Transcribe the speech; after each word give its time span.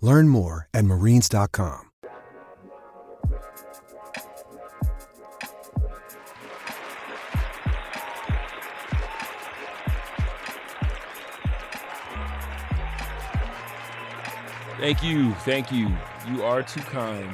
Learn 0.00 0.28
more 0.28 0.68
at 0.74 0.84
marines.com. 0.84 1.90
Thank 14.78 15.02
you. 15.02 15.32
Thank 15.46 15.72
you. 15.72 15.88
You 16.28 16.42
are 16.42 16.62
too 16.62 16.80
kind. 16.80 17.30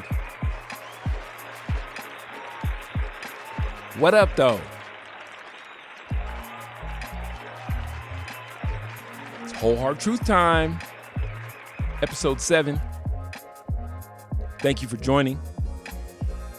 What 3.98 4.14
up, 4.14 4.36
though? 4.36 4.61
It's 9.42 9.52
Whole 9.52 9.77
Hard 9.77 9.98
Truth 9.98 10.24
Time, 10.24 10.78
episode 12.02 12.40
seven. 12.40 12.80
Thank 14.60 14.82
you 14.82 14.88
for 14.88 14.96
joining. 14.96 15.40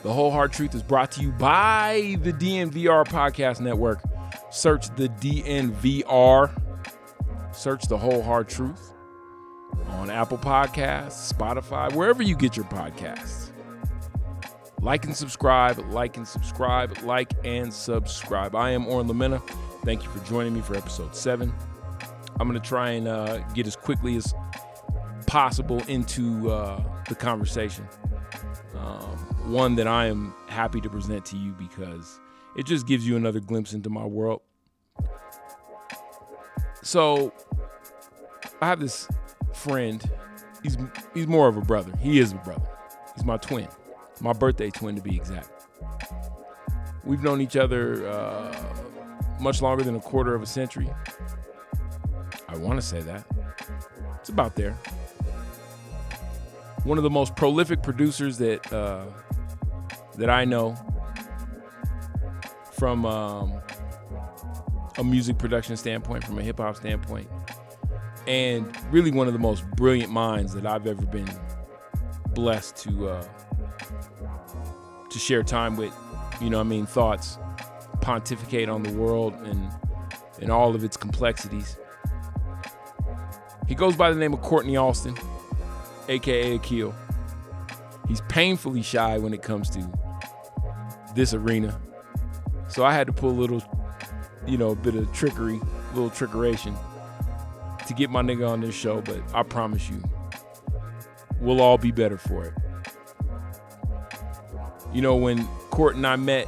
The 0.03 0.11
Whole 0.11 0.31
Hard 0.31 0.51
Truth 0.51 0.73
is 0.73 0.81
brought 0.81 1.11
to 1.13 1.21
you 1.21 1.31
by 1.31 2.17
the 2.23 2.33
DNVR 2.33 3.05
Podcast 3.05 3.61
Network. 3.61 4.01
Search 4.49 4.93
the 4.95 5.09
DNVR. 5.09 6.51
Search 7.53 7.87
the 7.87 7.97
Whole 7.97 8.23
Hard 8.23 8.49
Truth 8.49 8.93
on 9.89 10.09
Apple 10.09 10.37
Podcasts, 10.37 11.31
Spotify, 11.31 11.93
wherever 11.93 12.23
you 12.23 12.35
get 12.35 12.57
your 12.57 12.65
podcasts. 12.65 13.51
Like 14.81 15.05
and 15.05 15.15
subscribe, 15.15 15.77
like 15.91 16.17
and 16.17 16.27
subscribe, 16.27 16.97
like 17.03 17.33
and 17.43 17.71
subscribe. 17.71 18.55
I 18.55 18.71
am 18.71 18.87
Oren 18.87 19.07
Lamena. 19.07 19.39
Thank 19.85 20.03
you 20.03 20.09
for 20.09 20.25
joining 20.25 20.55
me 20.55 20.61
for 20.61 20.75
episode 20.75 21.15
seven. 21.15 21.53
I'm 22.39 22.47
going 22.47 22.59
to 22.59 22.67
try 22.67 22.91
and 22.91 23.07
uh, 23.07 23.37
get 23.49 23.67
as 23.67 23.75
quickly 23.75 24.15
as 24.15 24.33
possible 25.31 25.81
into 25.87 26.51
uh, 26.51 26.83
the 27.07 27.15
conversation. 27.15 27.87
Um, 28.75 29.15
one 29.49 29.75
that 29.75 29.87
I 29.87 30.07
am 30.07 30.33
happy 30.47 30.81
to 30.81 30.89
present 30.89 31.23
to 31.27 31.37
you 31.37 31.53
because 31.53 32.19
it 32.57 32.65
just 32.65 32.85
gives 32.85 33.07
you 33.07 33.15
another 33.15 33.39
glimpse 33.39 33.71
into 33.71 33.89
my 33.89 34.03
world. 34.03 34.41
So, 36.83 37.31
I 38.61 38.67
have 38.67 38.81
this 38.81 39.07
friend. 39.53 40.03
He's 40.63 40.77
he's 41.13 41.27
more 41.27 41.47
of 41.47 41.55
a 41.55 41.61
brother. 41.61 41.93
He 42.01 42.19
is 42.19 42.33
a 42.33 42.35
brother. 42.35 42.67
He's 43.15 43.23
my 43.23 43.37
twin, 43.37 43.69
my 44.19 44.33
birthday 44.33 44.69
twin 44.69 44.97
to 44.97 45.01
be 45.01 45.15
exact. 45.15 45.49
We've 47.05 47.23
known 47.23 47.39
each 47.39 47.55
other 47.55 48.05
uh, 48.05 48.53
much 49.39 49.61
longer 49.61 49.85
than 49.85 49.95
a 49.95 50.01
quarter 50.01 50.35
of 50.35 50.41
a 50.41 50.45
century. 50.45 50.89
I 52.49 52.57
want 52.57 52.81
to 52.81 52.85
say 52.85 52.99
that. 52.99 53.25
It's 54.19 54.27
about 54.27 54.57
there. 54.57 54.77
One 56.83 56.97
of 56.97 57.03
the 57.03 57.09
most 57.09 57.35
prolific 57.35 57.83
producers 57.83 58.37
that 58.39 58.71
uh, 58.73 59.05
that 60.17 60.29
I 60.29 60.45
know 60.45 60.75
from 62.71 63.05
um, 63.05 63.61
a 64.97 65.03
music 65.03 65.37
production 65.37 65.77
standpoint, 65.77 66.23
from 66.23 66.39
a 66.39 66.43
hip 66.43 66.57
hop 66.57 66.75
standpoint 66.75 67.29
and 68.27 68.71
really 68.91 69.11
one 69.11 69.27
of 69.27 69.33
the 69.33 69.39
most 69.39 69.69
brilliant 69.71 70.11
minds 70.11 70.53
that 70.53 70.65
I've 70.65 70.85
ever 70.87 71.05
been 71.05 71.29
blessed 72.29 72.77
to 72.77 73.09
uh, 73.09 73.27
to 75.09 75.19
share 75.19 75.43
time 75.43 75.75
with. 75.75 75.93
You 76.39 76.49
know, 76.49 76.59
I 76.59 76.63
mean, 76.63 76.85
thoughts, 76.85 77.37
pontificate 78.01 78.69
on 78.69 78.83
the 78.83 78.91
world 78.93 79.33
and 79.43 79.69
and 80.41 80.51
all 80.51 80.75
of 80.75 80.83
its 80.83 80.97
complexities. 80.97 81.77
He 83.67 83.75
goes 83.75 83.95
by 83.95 84.11
the 84.11 84.19
name 84.19 84.33
of 84.33 84.41
Courtney 84.41 84.75
Alston, 84.75 85.15
aka 86.07 86.55
Akil. 86.55 86.93
He's 88.07 88.21
painfully 88.21 88.81
shy 88.81 89.17
when 89.17 89.33
it 89.33 89.41
comes 89.41 89.69
to 89.71 89.89
this 91.15 91.33
arena, 91.33 91.79
so 92.67 92.83
I 92.83 92.93
had 92.93 93.07
to 93.07 93.13
pull 93.13 93.29
a 93.29 93.39
little, 93.39 93.61
you 94.47 94.57
know, 94.57 94.69
a 94.69 94.75
bit 94.75 94.95
of 94.95 95.11
trickery, 95.13 95.59
a 95.59 95.95
little 95.95 96.09
trickeration 96.09 96.75
to 97.87 97.93
get 97.93 98.09
my 98.09 98.21
nigga 98.21 98.49
on 98.49 98.61
this 98.61 98.75
show, 98.75 99.01
but 99.01 99.21
I 99.33 99.43
promise 99.43 99.89
you, 99.89 100.01
we'll 101.39 101.61
all 101.61 101.77
be 101.77 101.91
better 101.91 102.17
for 102.17 102.45
it. 102.45 102.53
You 104.93 105.01
know, 105.01 105.15
when 105.15 105.45
Court 105.71 105.95
and 105.95 106.05
I 106.05 106.15
met, 106.15 106.47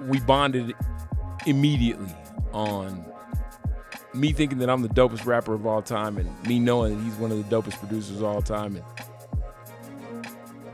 we 0.00 0.20
bonded 0.20 0.74
immediately 1.46 2.14
on 2.52 3.04
me 4.14 4.32
thinking 4.32 4.58
that 4.58 4.70
I'm 4.70 4.82
the 4.82 4.88
dopest 4.88 5.26
rapper 5.26 5.54
of 5.54 5.66
all 5.66 5.82
time 5.82 6.16
and 6.16 6.46
me 6.46 6.58
knowing 6.58 6.96
that 6.96 7.04
he's 7.04 7.14
one 7.16 7.30
of 7.30 7.38
the 7.38 7.56
dopest 7.56 7.78
producers 7.78 8.18
of 8.18 8.24
all 8.24 8.42
time. 8.42 8.76
And 8.76 8.84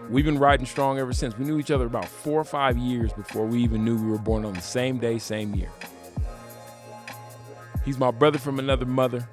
we've 0.08 0.24
been 0.24 0.38
riding 0.38 0.66
strong 0.66 0.98
ever 0.98 1.12
since. 1.12 1.36
We 1.36 1.44
knew 1.44 1.58
each 1.58 1.70
other 1.70 1.86
about 1.86 2.06
four 2.06 2.40
or 2.40 2.44
five 2.44 2.78
years 2.78 3.12
before 3.12 3.46
we 3.46 3.62
even 3.62 3.84
knew 3.84 3.96
we 3.96 4.10
were 4.10 4.18
born 4.18 4.44
on 4.44 4.54
the 4.54 4.60
same 4.60 4.98
day, 4.98 5.18
same 5.18 5.54
year. 5.54 5.70
He's 7.84 7.98
my 7.98 8.10
brother 8.10 8.38
from 8.38 8.58
another 8.58 8.86
mother. 8.86 9.28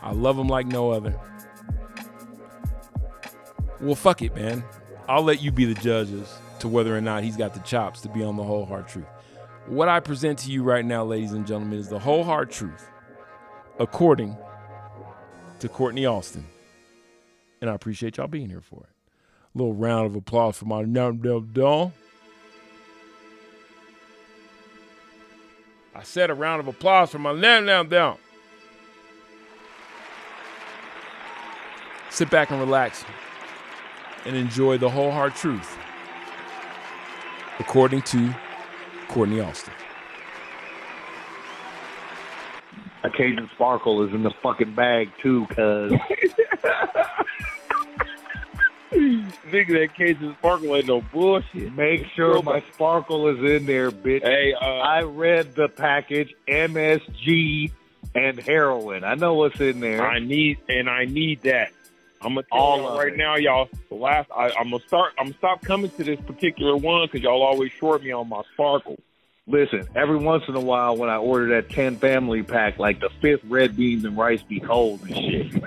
I 0.00 0.12
love 0.12 0.38
him 0.38 0.48
like 0.48 0.66
no 0.66 0.90
other. 0.90 1.18
Well, 3.80 3.94
fuck 3.94 4.22
it, 4.22 4.34
man. 4.34 4.64
I'll 5.08 5.22
let 5.22 5.42
you 5.42 5.50
be 5.50 5.64
the 5.64 5.80
judges 5.80 6.38
to 6.60 6.68
whether 6.68 6.96
or 6.96 7.00
not 7.00 7.24
he's 7.24 7.36
got 7.36 7.54
the 7.54 7.60
chops 7.60 8.00
to 8.02 8.08
be 8.08 8.22
on 8.22 8.36
the 8.36 8.42
whole 8.42 8.64
hard 8.64 8.88
truth. 8.88 9.06
What 9.66 9.88
I 9.88 10.00
present 10.00 10.38
to 10.40 10.50
you 10.50 10.62
right 10.62 10.84
now, 10.84 11.04
ladies 11.04 11.32
and 11.32 11.46
gentlemen, 11.46 11.78
is 11.78 11.88
the 11.88 11.98
whole 11.98 12.24
hard 12.24 12.50
truth, 12.50 12.88
according 13.78 14.36
to 15.60 15.68
Courtney 15.68 16.06
Alston. 16.06 16.46
And 17.60 17.70
I 17.70 17.74
appreciate 17.74 18.16
y'all 18.16 18.26
being 18.26 18.48
here 18.48 18.60
for 18.60 18.84
it. 18.84 18.90
A 19.54 19.58
little 19.58 19.74
round 19.74 20.06
of 20.06 20.14
applause 20.14 20.56
for 20.56 20.66
my 20.66 20.82
numb 20.82 21.18
dumb 21.18 21.50
doll. 21.52 21.92
I 25.94 26.04
said 26.04 26.30
a 26.30 26.34
round 26.34 26.60
of 26.60 26.68
applause 26.68 27.10
for 27.10 27.18
my 27.18 27.32
lamb 27.32 27.66
down 27.66 27.88
down. 27.88 28.18
Sit 32.10 32.30
back 32.30 32.50
and 32.50 32.60
relax 32.60 33.04
and 34.24 34.36
enjoy 34.36 34.78
the 34.78 34.88
whole 34.88 35.10
hard 35.10 35.34
truth 35.34 35.76
according 37.58 38.02
to 38.02 38.32
Courtney 39.08 39.40
Alston. 39.40 39.72
A 43.08 43.10
Cajun 43.10 43.48
Sparkle 43.54 44.06
is 44.06 44.12
in 44.12 44.22
the 44.22 44.32
fucking 44.42 44.74
bag 44.74 45.10
too, 45.22 45.46
cuz. 45.46 45.92
Nigga, 48.92 49.80
that 49.80 49.94
Cajun 49.96 50.36
Sparkle 50.38 50.76
ain't 50.76 50.86
no 50.86 51.00
bullshit. 51.00 51.72
Make 51.74 52.04
sure 52.14 52.42
my 52.42 52.62
sparkle 52.74 53.28
is 53.28 53.38
in 53.38 53.64
there, 53.64 53.90
bitch. 53.90 54.22
Hey, 54.22 54.52
uh, 54.60 54.64
I 54.64 55.02
read 55.04 55.54
the 55.54 55.68
package, 55.68 56.34
MSG 56.46 57.72
and 58.14 58.38
heroin. 58.38 59.04
I 59.04 59.14
know 59.14 59.34
what's 59.34 59.58
in 59.60 59.80
there. 59.80 60.06
I 60.06 60.18
need 60.18 60.58
and 60.68 60.90
I 60.90 61.06
need 61.06 61.42
that. 61.42 61.72
I'm 62.20 62.34
gonna 62.34 62.42
tell 62.52 62.60
All 62.60 62.78
y'all 62.78 62.98
right 62.98 63.12
it. 63.12 63.16
now, 63.16 63.36
y'all. 63.36 63.68
The 63.88 63.94
last, 63.94 64.28
I, 64.36 64.50
I'm 64.50 64.70
gonna 64.70 64.82
start. 64.86 65.14
I'm 65.18 65.26
gonna 65.26 65.38
stop 65.38 65.62
coming 65.62 65.90
to 65.92 66.04
this 66.04 66.20
particular 66.26 66.76
one 66.76 67.06
because 67.06 67.22
y'all 67.22 67.42
always 67.42 67.72
short 67.72 68.02
me 68.02 68.12
on 68.12 68.28
my 68.28 68.42
sparkle. 68.52 68.98
Listen, 69.48 69.88
every 69.96 70.18
once 70.18 70.44
in 70.46 70.54
a 70.54 70.60
while 70.60 70.96
when 70.96 71.08
I 71.08 71.16
order 71.16 71.48
that 71.56 71.70
10 71.70 71.96
family 71.96 72.42
pack, 72.42 72.78
like 72.78 73.00
the 73.00 73.08
fifth 73.22 73.40
red 73.48 73.76
beans 73.76 74.04
and 74.04 74.16
rice 74.16 74.42
be 74.42 74.60
cold 74.60 75.00
and 75.02 75.14
shit. 75.16 75.64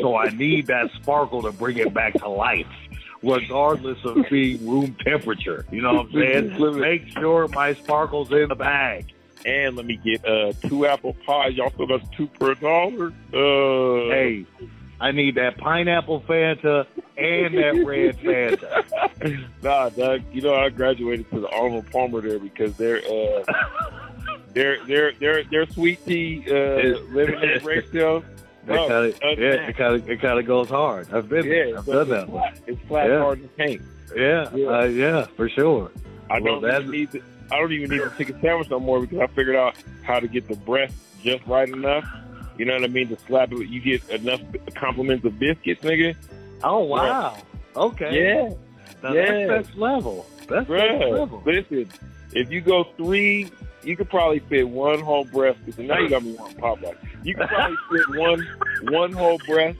so 0.00 0.16
I 0.16 0.28
need 0.30 0.68
that 0.68 0.90
sparkle 1.02 1.42
to 1.42 1.50
bring 1.52 1.76
it 1.78 1.92
back 1.92 2.14
to 2.14 2.28
life. 2.28 2.66
regardless 3.22 3.98
of 4.04 4.16
being 4.30 4.66
room 4.66 4.96
temperature. 5.04 5.66
You 5.70 5.82
know 5.82 5.94
what 5.94 6.06
I'm 6.06 6.12
saying? 6.12 6.76
Make 6.80 7.08
sure 7.08 7.48
my 7.48 7.74
sparkles 7.74 8.32
in 8.32 8.48
the 8.48 8.54
bag. 8.54 9.06
And 9.44 9.74
let 9.74 9.86
me 9.86 9.96
get 10.04 10.24
uh 10.24 10.52
two 10.68 10.86
apple 10.86 11.14
pies. 11.26 11.54
Y'all 11.54 11.70
still 11.70 11.86
got 11.86 12.10
two 12.12 12.26
per 12.28 12.54
dollar? 12.54 13.08
Uh, 13.32 14.10
Hey, 14.14 14.46
I 15.00 15.12
need 15.12 15.36
that 15.36 15.56
pineapple 15.56 16.20
Fanta 16.22 16.86
and 17.16 17.56
that 17.56 17.84
red 17.86 18.18
Fanta. 18.18 19.46
nah, 19.62 19.88
Doug. 19.88 20.22
You 20.32 20.42
know 20.42 20.54
I 20.54 20.68
graduated 20.68 21.30
to 21.30 21.40
the 21.40 21.48
Arnold 21.48 21.90
Palmer 21.90 22.20
there 22.20 22.38
because 22.38 22.76
they're 22.76 22.98
uh 22.98 23.42
they're 24.54 24.84
they're 24.86 25.12
they're 25.18 25.44
they're 25.44 25.66
sweet 25.66 26.04
tea 26.06 26.44
uh 26.48 26.98
lemonade 27.12 27.62
ratio. 27.64 28.22
It 28.68 28.76
kind 28.76 28.92
of, 28.92 29.38
yeah, 29.38 29.68
it 29.68 29.76
kind 29.76 29.94
of, 29.94 30.08
it 30.10 30.20
kind 30.20 30.38
of 30.38 30.46
goes 30.46 30.68
hard. 30.68 31.12
I've 31.12 31.28
been, 31.30 31.48
there. 31.48 31.68
Yeah, 31.68 31.78
I've 31.78 31.86
but 31.86 31.92
done 31.92 32.00
it's 32.02 32.10
that. 32.10 32.28
flat- 32.28 32.60
It's 32.66 32.80
flat 32.88 33.08
Yeah. 33.08 33.18
hard 33.18 33.38
and 33.38 33.56
paint. 33.56 33.82
Yeah, 34.14 34.50
Yeah. 34.54 34.66
Uh, 34.68 34.84
yeah, 34.84 35.26
for 35.34 35.48
sure. 35.48 35.90
I 36.28 36.40
Well, 36.40 36.60
don't 36.60 36.74
even 36.82 36.90
need 36.90 37.10
to, 37.12 37.22
I 37.50 37.58
don't 37.58 37.72
even 37.72 37.90
need 37.90 38.02
to 38.02 38.12
chicken 38.18 38.38
sandwich 38.42 38.68
no 38.70 38.78
more 38.78 39.00
because 39.00 39.18
I 39.18 39.26
figured 39.28 39.56
out 39.56 39.76
how 40.02 40.20
to 40.20 40.28
get 40.28 40.46
the 40.46 40.56
breast 40.56 40.94
just 41.24 41.44
right 41.46 41.68
enough. 41.70 42.04
You 42.60 42.66
know 42.66 42.74
what 42.74 42.84
I 42.84 42.88
mean? 42.88 43.08
To 43.08 43.16
slap 43.26 43.52
it, 43.52 43.68
you 43.68 43.80
get 43.80 44.06
enough 44.10 44.42
compliments 44.74 45.24
of 45.24 45.38
biscuits, 45.38 45.82
nigga. 45.82 46.14
Oh 46.62 46.80
wow. 46.80 47.38
Okay. 47.74 48.22
Yeah, 48.22 48.54
Now, 49.02 49.14
yeah. 49.14 49.46
That's 49.46 49.68
next 49.68 49.78
level. 49.78 50.26
That's 50.46 50.68
bruh. 50.68 51.10
level. 51.10 51.42
Listen, 51.46 51.88
if 52.34 52.50
you 52.50 52.60
go 52.60 52.84
three, 52.98 53.50
you 53.82 53.96
could 53.96 54.08
probably 54.10 54.38
fit 54.40 54.68
one 54.68 55.00
whole 55.00 55.24
breast. 55.24 55.58
Because 55.64 55.84
now 55.86 55.98
you 55.98 56.08
got 56.08 56.22
me 56.22 56.34
wanting 56.34 56.56
Popeye. 56.58 56.96
You 57.22 57.34
could 57.34 57.48
probably 57.48 57.76
fit 57.92 58.18
one 58.18 58.46
one 58.90 59.12
whole 59.12 59.38
breast 59.46 59.78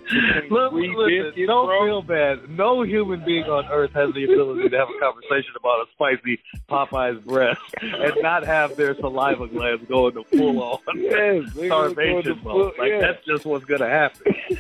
Look, 0.51 0.73
three 0.73 0.95
listen, 0.95 1.25
biscuits, 1.29 1.47
don't 1.47 1.67
bro. 1.67 1.87
feel 1.87 2.03
bad. 2.03 2.51
No 2.51 2.83
human 2.83 3.25
being 3.25 3.45
on 3.45 3.65
earth 3.67 3.93
has 3.93 4.13
the 4.15 4.25
ability 4.25 4.69
to 4.69 4.79
have 4.79 4.89
a 4.89 4.99
conversation 5.01 5.53
about 5.59 5.81
a 5.81 5.87
spicy 5.95 6.39
Popeye's 6.69 7.21
breast 7.25 7.61
and 7.81 8.13
not 8.21 8.45
have 8.45 8.77
their 8.77 8.95
saliva 8.97 9.47
glands 9.47 9.85
go 9.89 10.09
into 10.09 10.25
full 10.37 10.63
on 10.63 10.79
Yes, 10.97 11.51
starvation 11.53 12.41
mode. 12.45 12.73
Like 12.79 12.91
yeah. 12.91 13.01
that's 13.01 13.25
just 13.25 13.47
what's 13.47 13.65
gonna 13.65 13.89
happen. 13.89 14.35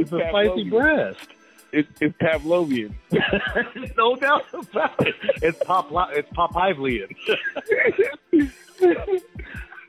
It's 0.00 0.12
a 0.12 0.20
spicy 0.28 0.70
breast. 0.70 1.18
It's, 1.72 1.88
it's 2.00 2.16
Pavlovian. 2.18 2.94
no 3.96 4.16
doubt 4.16 4.44
about 4.52 5.06
it. 5.06 5.14
It's 5.42 5.58
pop. 5.64 5.88
It's 6.12 6.28
Popeyevlian. 6.30 7.14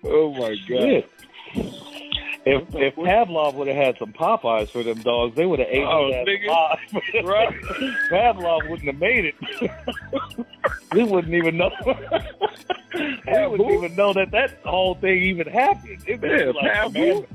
Oh 0.03 0.33
my 0.33 0.55
god. 0.67 1.03
If 2.45 2.73
if 2.75 2.95
Pavlov 2.95 3.55
would 3.55 3.67
have 3.67 3.75
had 3.75 3.97
some 3.97 4.13
Popeyes 4.13 4.69
for 4.69 4.81
them 4.83 4.99
dogs, 5.01 5.35
they 5.35 5.45
would 5.45 5.59
have 5.59 5.67
ate 5.69 5.85
Oh, 5.85 6.09
that 6.11 6.25
nigga. 6.25 7.23
Right. 7.25 7.53
Pavlov 8.11 8.69
wouldn't 8.69 8.87
have 8.87 8.99
made 8.99 9.25
it. 9.25 9.35
we 10.93 11.03
wouldn't 11.03 11.33
even 11.33 11.57
know. 11.57 11.69
we 11.85 13.47
wouldn't 13.47 13.71
even 13.71 13.95
know 13.95 14.13
that 14.13 14.31
that 14.31 14.57
whole 14.63 14.95
thing 14.95 15.21
even 15.23 15.47
happened. 15.47 16.03
It 16.07 16.21
Yeah, 16.23 16.51
like 16.51 17.27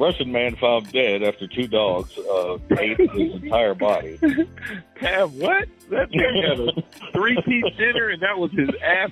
Russian 0.00 0.32
man 0.32 0.56
found 0.56 0.90
dead 0.92 1.22
after 1.22 1.46
two 1.46 1.68
dogs 1.68 2.16
uh, 2.16 2.56
ate 2.78 2.96
his 2.98 3.42
entire 3.42 3.74
body. 3.74 4.18
Pav 4.94 5.34
what? 5.34 5.68
That 5.90 6.08
thing 6.08 6.42
had 6.42 6.58
a 6.58 7.12
three 7.12 7.36
piece 7.42 7.76
dinner 7.76 8.08
and 8.08 8.22
that 8.22 8.38
was 8.38 8.50
his 8.52 8.70
ass 8.82 9.10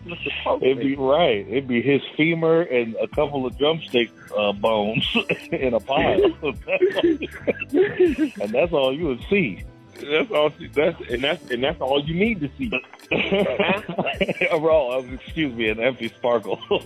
It'd 0.63 0.79
be 0.79 0.97
right. 0.97 1.47
It'd 1.47 1.69
be 1.69 1.83
his 1.83 2.01
femur 2.17 2.63
and 2.63 2.97
a 2.97 3.07
couple 3.09 3.45
of 3.45 3.59
drumstick 3.59 4.11
uh, 4.35 4.53
bones 4.53 5.07
in 5.53 5.75
a 5.75 5.81
pile, 5.81 6.25
and 7.73 8.51
that's 8.51 8.73
all 8.73 8.95
you 8.97 9.09
would 9.09 9.23
see. 9.29 9.63
That's 10.01 10.31
all 10.31 10.51
that's 10.75 11.01
and 11.11 11.23
that's 11.25 11.51
and 11.51 11.63
that's 11.65 11.81
all 11.81 12.03
you 12.05 12.15
need 12.15 12.41
to 12.41 12.51
see. 12.57 12.71
Raw, 14.53 14.99
excuse 14.99 15.53
me, 15.55 15.69
an 15.69 15.81
empty 15.81 16.09
sparkle. 16.09 16.61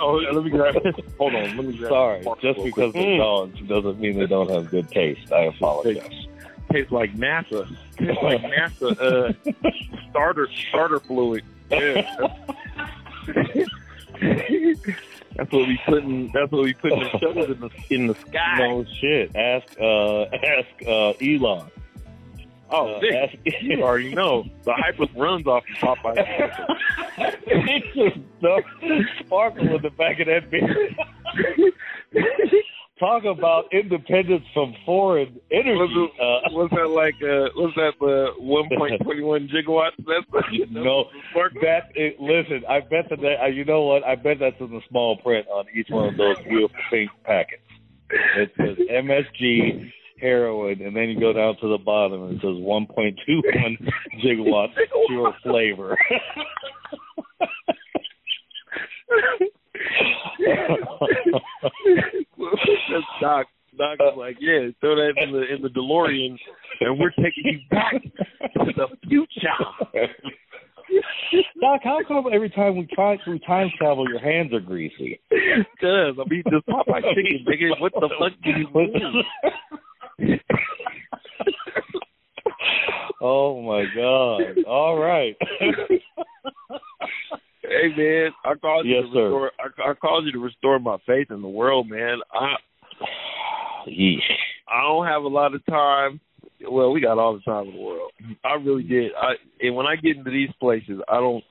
Oh, 0.00 0.14
let 0.16 0.44
me 0.44 0.50
grab 0.50 0.74
hold 1.18 1.34
on, 1.34 1.56
let 1.56 1.64
me 1.66 1.76
grab 1.76 1.90
Sorry, 1.90 2.24
just 2.42 2.62
because 2.62 2.92
they're 2.92 3.02
Mm. 3.02 3.18
dogs 3.18 3.60
doesn't 3.68 4.00
mean 4.00 4.18
they 4.18 4.26
don't 4.26 4.50
have 4.50 4.70
good 4.70 4.90
taste. 4.90 5.32
I 5.32 5.44
apologize. 5.44 6.26
tastes 6.70 6.92
like 6.92 7.14
NASA. 7.14 7.66
Tastes 7.96 8.22
like 8.22 8.42
NASA 8.42 9.00
uh 9.00 9.32
starter 10.10 10.48
starter 10.68 11.00
fluid. 11.00 11.44
Yeah. 11.70 12.02
That's 15.36 15.52
what 15.52 15.68
we 15.68 15.78
putting. 15.86 16.30
That's 16.32 16.50
what 16.50 16.64
we 16.64 16.72
putting 16.74 17.00
the 17.00 17.10
shuttles 17.18 17.50
in 17.50 17.60
the 17.60 17.70
in 17.90 18.06
the 18.08 18.14
sky. 18.14 18.58
No 18.58 18.84
shit. 19.00 19.34
Ask 19.36 19.66
uh 19.80 20.22
ask 20.24 20.68
uh 20.86 21.10
Elon. 21.20 21.70
Oh, 22.70 22.94
Uh, 22.94 23.00
Vic, 23.00 23.40
you 23.62 23.82
already 23.82 24.14
know 24.14 24.44
the 24.64 24.72
hyper 24.74 25.06
runs 25.16 25.46
off 25.46 25.64
of 25.82 25.98
Popeye. 25.98 26.66
it's 27.46 27.86
just 27.94 28.18
the 28.40 28.62
sparkle 29.24 29.76
in 29.76 29.82
the 29.82 29.90
back 29.90 30.20
of 30.20 30.26
that 30.26 30.50
bitch. 30.50 30.94
Talk 32.98 33.24
about 33.24 33.66
independence 33.74 34.44
from 34.54 34.74
foreign 34.86 35.38
energy. 35.52 35.74
Was 35.76 36.10
it- 36.10 36.20
Uh, 36.20 36.40
was 36.56 36.70
that 36.70 36.88
like 36.88 37.14
uh 37.22 37.50
was 37.54 37.74
that 37.76 37.92
the 38.00 38.32
one 38.38 38.70
point 38.74 38.98
twenty 39.02 39.20
one 39.22 39.48
gigawatts? 39.48 39.96
That's 39.98 40.70
No, 40.70 41.04
that 41.60 41.90
it, 41.94 42.18
listen. 42.18 42.64
I 42.66 42.80
bet 42.80 43.10
that, 43.10 43.20
that 43.20 43.42
uh, 43.42 43.46
you 43.48 43.66
know 43.66 43.82
what? 43.82 44.02
I 44.02 44.14
bet 44.14 44.38
that's 44.40 44.58
in 44.60 44.70
the 44.70 44.80
small 44.88 45.18
print 45.18 45.46
on 45.48 45.66
each 45.74 45.88
one 45.90 46.08
of 46.08 46.16
those 46.16 46.38
beautiful 46.38 46.78
pink 46.88 47.10
packets. 47.24 47.62
It 48.08 48.52
says 48.56 48.78
MSG 48.90 49.92
heroin, 50.20 50.80
and 50.82 50.94
then 50.96 51.08
you 51.08 51.18
go 51.20 51.32
down 51.32 51.56
to 51.60 51.68
the 51.68 51.78
bottom 51.78 52.22
and 52.24 52.32
it 52.34 52.40
says 52.40 52.56
1.21 52.56 53.16
gigawatts 54.24 54.74
pure 55.08 55.34
flavor. 55.42 55.96
Doc. 63.20 63.46
Doc 63.76 63.98
was 63.98 64.14
uh, 64.16 64.18
like, 64.18 64.36
yeah, 64.40 64.70
throw 64.80 64.96
that 64.96 65.12
in 65.22 65.32
the 65.32 65.54
in 65.54 65.60
the 65.60 65.68
DeLorean, 65.68 66.38
and 66.80 66.98
we're 66.98 67.10
taking 67.10 67.44
you 67.44 67.60
back 67.70 67.92
to 67.92 68.72
the 68.74 68.86
future. 69.06 70.08
Doc, 71.60 71.80
how 71.84 72.00
come 72.06 72.26
every 72.32 72.50
time 72.50 72.76
we 72.76 72.88
try 72.94 73.18
we 73.26 73.38
time 73.40 73.70
travel, 73.76 74.08
your 74.08 74.20
hands 74.20 74.52
are 74.54 74.60
greasy? 74.60 75.20
Cause 75.80 76.16
I 76.18 76.24
mean, 76.28 76.42
just 76.50 76.66
Popeye 76.66 77.02
chicken, 77.14 77.44
nigga. 77.46 77.80
What 77.80 77.92
the 77.92 78.08
fuck 78.18 78.32
do 78.42 78.50
you 78.50 78.68
mean? 78.74 79.24
oh 83.20 83.60
my 83.62 83.84
god! 83.94 84.64
All 84.66 84.96
right. 84.98 85.36
Hey 87.62 87.88
man, 87.96 88.30
I 88.44 88.54
called 88.54 88.86
you 88.86 88.94
Yes, 88.94 89.04
to 89.06 89.12
sir. 89.12 89.24
restore. 89.24 89.50
I, 89.58 89.90
I 89.90 89.94
called 89.94 90.24
you 90.24 90.32
to 90.32 90.38
restore 90.38 90.78
my 90.78 90.96
faith 91.06 91.30
in 91.30 91.42
the 91.42 91.48
world, 91.48 91.88
man. 91.88 92.18
I. 92.32 92.54
I 94.68 94.82
don't 94.82 95.06
have 95.06 95.22
a 95.22 95.28
lot 95.28 95.54
of 95.54 95.64
time. 95.66 96.20
Well, 96.68 96.90
we 96.90 97.00
got 97.00 97.18
all 97.18 97.34
the 97.34 97.40
time 97.40 97.68
in 97.68 97.74
the 97.74 97.80
world. 97.80 98.10
I 98.44 98.54
really 98.54 98.82
mm-hmm. 98.82 98.92
did. 98.92 99.12
I 99.20 99.34
and 99.60 99.76
when 99.76 99.86
I 99.86 99.96
get 99.96 100.16
into 100.16 100.30
these 100.30 100.50
places, 100.58 101.00
I 101.08 101.16
don't. 101.16 101.44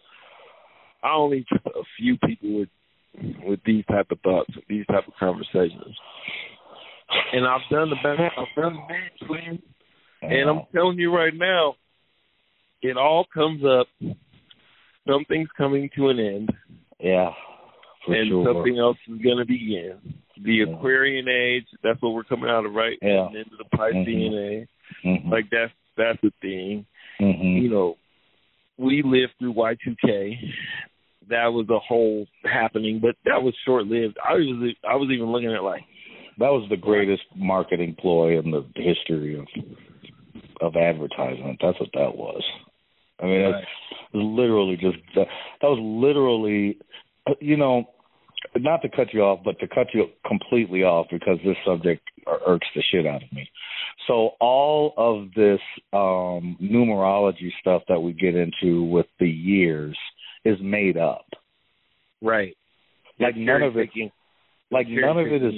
I 1.04 1.14
only 1.14 1.46
trust 1.48 1.66
a 1.68 1.84
few 1.98 2.18
people 2.18 2.60
with 2.60 2.70
with 3.44 3.60
these 3.66 3.86
type 3.86 4.08
of 4.12 4.20
thoughts, 4.22 4.50
these 4.68 4.86
type 4.88 5.08
of 5.08 5.14
conversations. 5.20 5.96
And 7.34 7.46
I've 7.46 7.62
done 7.70 7.90
the 7.90 7.96
best. 7.98 8.22
I've 8.38 8.62
done 8.62 8.76
the 8.76 8.94
best. 8.94 9.62
And 10.22 10.50
I'm 10.50 10.62
telling 10.74 10.98
you 10.98 11.14
right 11.16 11.34
now, 11.34 11.76
it 12.82 12.98
all 12.98 13.26
comes 13.34 13.64
up. 13.64 13.88
Something's 15.08 15.50
coming 15.56 15.90
to 15.96 16.10
an 16.10 16.20
end, 16.20 16.50
Yeah, 17.00 17.32
for 18.06 18.16
and 18.16 18.28
sure. 18.30 18.46
something 18.46 18.80
else 18.80 18.98
is 19.08 19.22
going 19.22 19.38
to 19.38 19.46
begin. 19.46 20.00
The 20.42 20.54
Yeah. 20.54 20.74
Aquarian 20.74 21.28
age. 21.28 21.68
That's 21.84 22.02
what 22.02 22.14
we're 22.14 22.24
coming 22.24 22.50
out 22.50 22.66
of, 22.66 22.74
right? 22.74 22.98
Yeah. 23.02 23.28
And 23.28 23.36
into 23.36 23.56
the 23.58 23.66
Piscean 23.78 24.34
age. 24.62 24.68
Mhm. 25.04 25.30
Like 25.30 25.50
that's 25.52 25.72
that's 25.96 26.20
the 26.22 26.32
thing. 26.42 26.86
Mhm. 27.20 27.62
You 27.62 27.70
know, 27.70 27.98
we 28.78 29.02
lived 29.04 29.34
through 29.40 29.52
Y 29.52 29.76
two 29.84 29.96
K. 30.04 30.40
That 31.28 31.54
was 31.54 31.70
a 31.70 31.80
whole 31.80 32.28
happening, 32.44 33.00
but 33.00 33.16
that 33.26 33.42
was 33.42 33.56
short 33.64 33.86
lived. 33.88 34.18
I 34.24 34.34
was 34.34 34.74
I 34.84 34.96
was 34.96 35.10
even 35.12 35.32
looking 35.32 35.54
at 35.54 35.64
like 35.64 35.84
that 36.40 36.50
was 36.50 36.68
the 36.70 36.78
greatest 36.78 37.24
marketing 37.36 37.96
ploy 38.00 38.38
in 38.40 38.52
the 38.52 38.66
history 38.76 39.40
of 39.40 39.48
of 40.62 40.76
advertisement. 40.76 41.60
That's 41.62 41.80
what 41.80 41.90
that 41.94 42.16
was. 42.16 42.44
I 43.22 43.26
mean, 43.26 43.52
that's 43.52 43.66
literally 44.14 44.76
just 44.76 44.98
that, 45.16 45.28
that 45.62 45.68
was 45.68 45.80
literally, 45.82 46.78
you 47.40 47.58
know, 47.58 47.86
not 48.58 48.82
to 48.82 48.90
cut 48.90 49.14
you 49.14 49.22
off, 49.22 49.40
but 49.44 49.60
to 49.60 49.68
cut 49.68 49.88
you 49.94 50.08
completely 50.28 50.84
off 50.84 51.08
because 51.12 51.38
this 51.46 51.58
subject 51.66 52.02
irks 52.48 52.68
the 52.76 52.84
shit 52.92 53.06
out 53.06 53.24
of 53.24 53.32
me. 53.32 53.50
So 54.08 54.32
all 54.40 54.94
of 54.98 55.34
this 55.34 55.60
um 55.94 56.58
numerology 56.62 57.52
stuff 57.62 57.84
that 57.88 58.00
we 58.00 58.14
get 58.14 58.36
into 58.36 58.84
with 58.84 59.08
the 59.20 59.30
years 59.30 59.98
is 60.44 60.58
made 60.62 60.98
up. 60.98 61.26
right, 62.22 62.56
Like 63.20 63.38
none 63.38 63.64
of 63.64 63.78
it, 63.78 63.90
like 64.72 64.88
none 64.90 65.18
of 65.18 65.28
it 65.28 65.42
is 65.42 65.54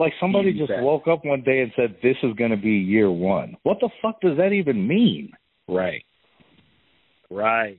like 0.00 0.14
somebody 0.18 0.54
just 0.54 0.70
fact. 0.70 0.82
woke 0.82 1.06
up 1.06 1.24
one 1.24 1.42
day 1.42 1.60
and 1.60 1.70
said 1.76 1.96
this 2.02 2.16
is 2.22 2.32
going 2.34 2.50
to 2.50 2.56
be 2.56 2.70
year 2.70 3.10
one. 3.10 3.56
What 3.62 3.78
the 3.80 3.90
fuck 4.00 4.20
does 4.22 4.38
that 4.38 4.52
even 4.52 4.88
mean? 4.88 5.32
Right. 5.68 6.04
Right. 7.30 7.78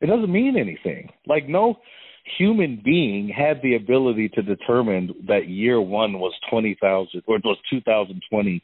It 0.00 0.06
doesn't 0.06 0.32
mean 0.32 0.56
anything. 0.58 1.10
Like 1.26 1.48
no 1.48 1.76
human 2.38 2.82
being 2.84 3.28
had 3.28 3.62
the 3.62 3.76
ability 3.76 4.30
to 4.30 4.42
determine 4.42 5.14
that 5.28 5.48
year 5.48 5.80
one 5.80 6.18
was 6.18 6.32
twenty 6.50 6.76
thousand 6.80 7.22
or 7.26 7.36
it 7.36 7.44
was 7.44 7.58
two 7.70 7.80
thousand 7.82 8.20
twenty 8.28 8.62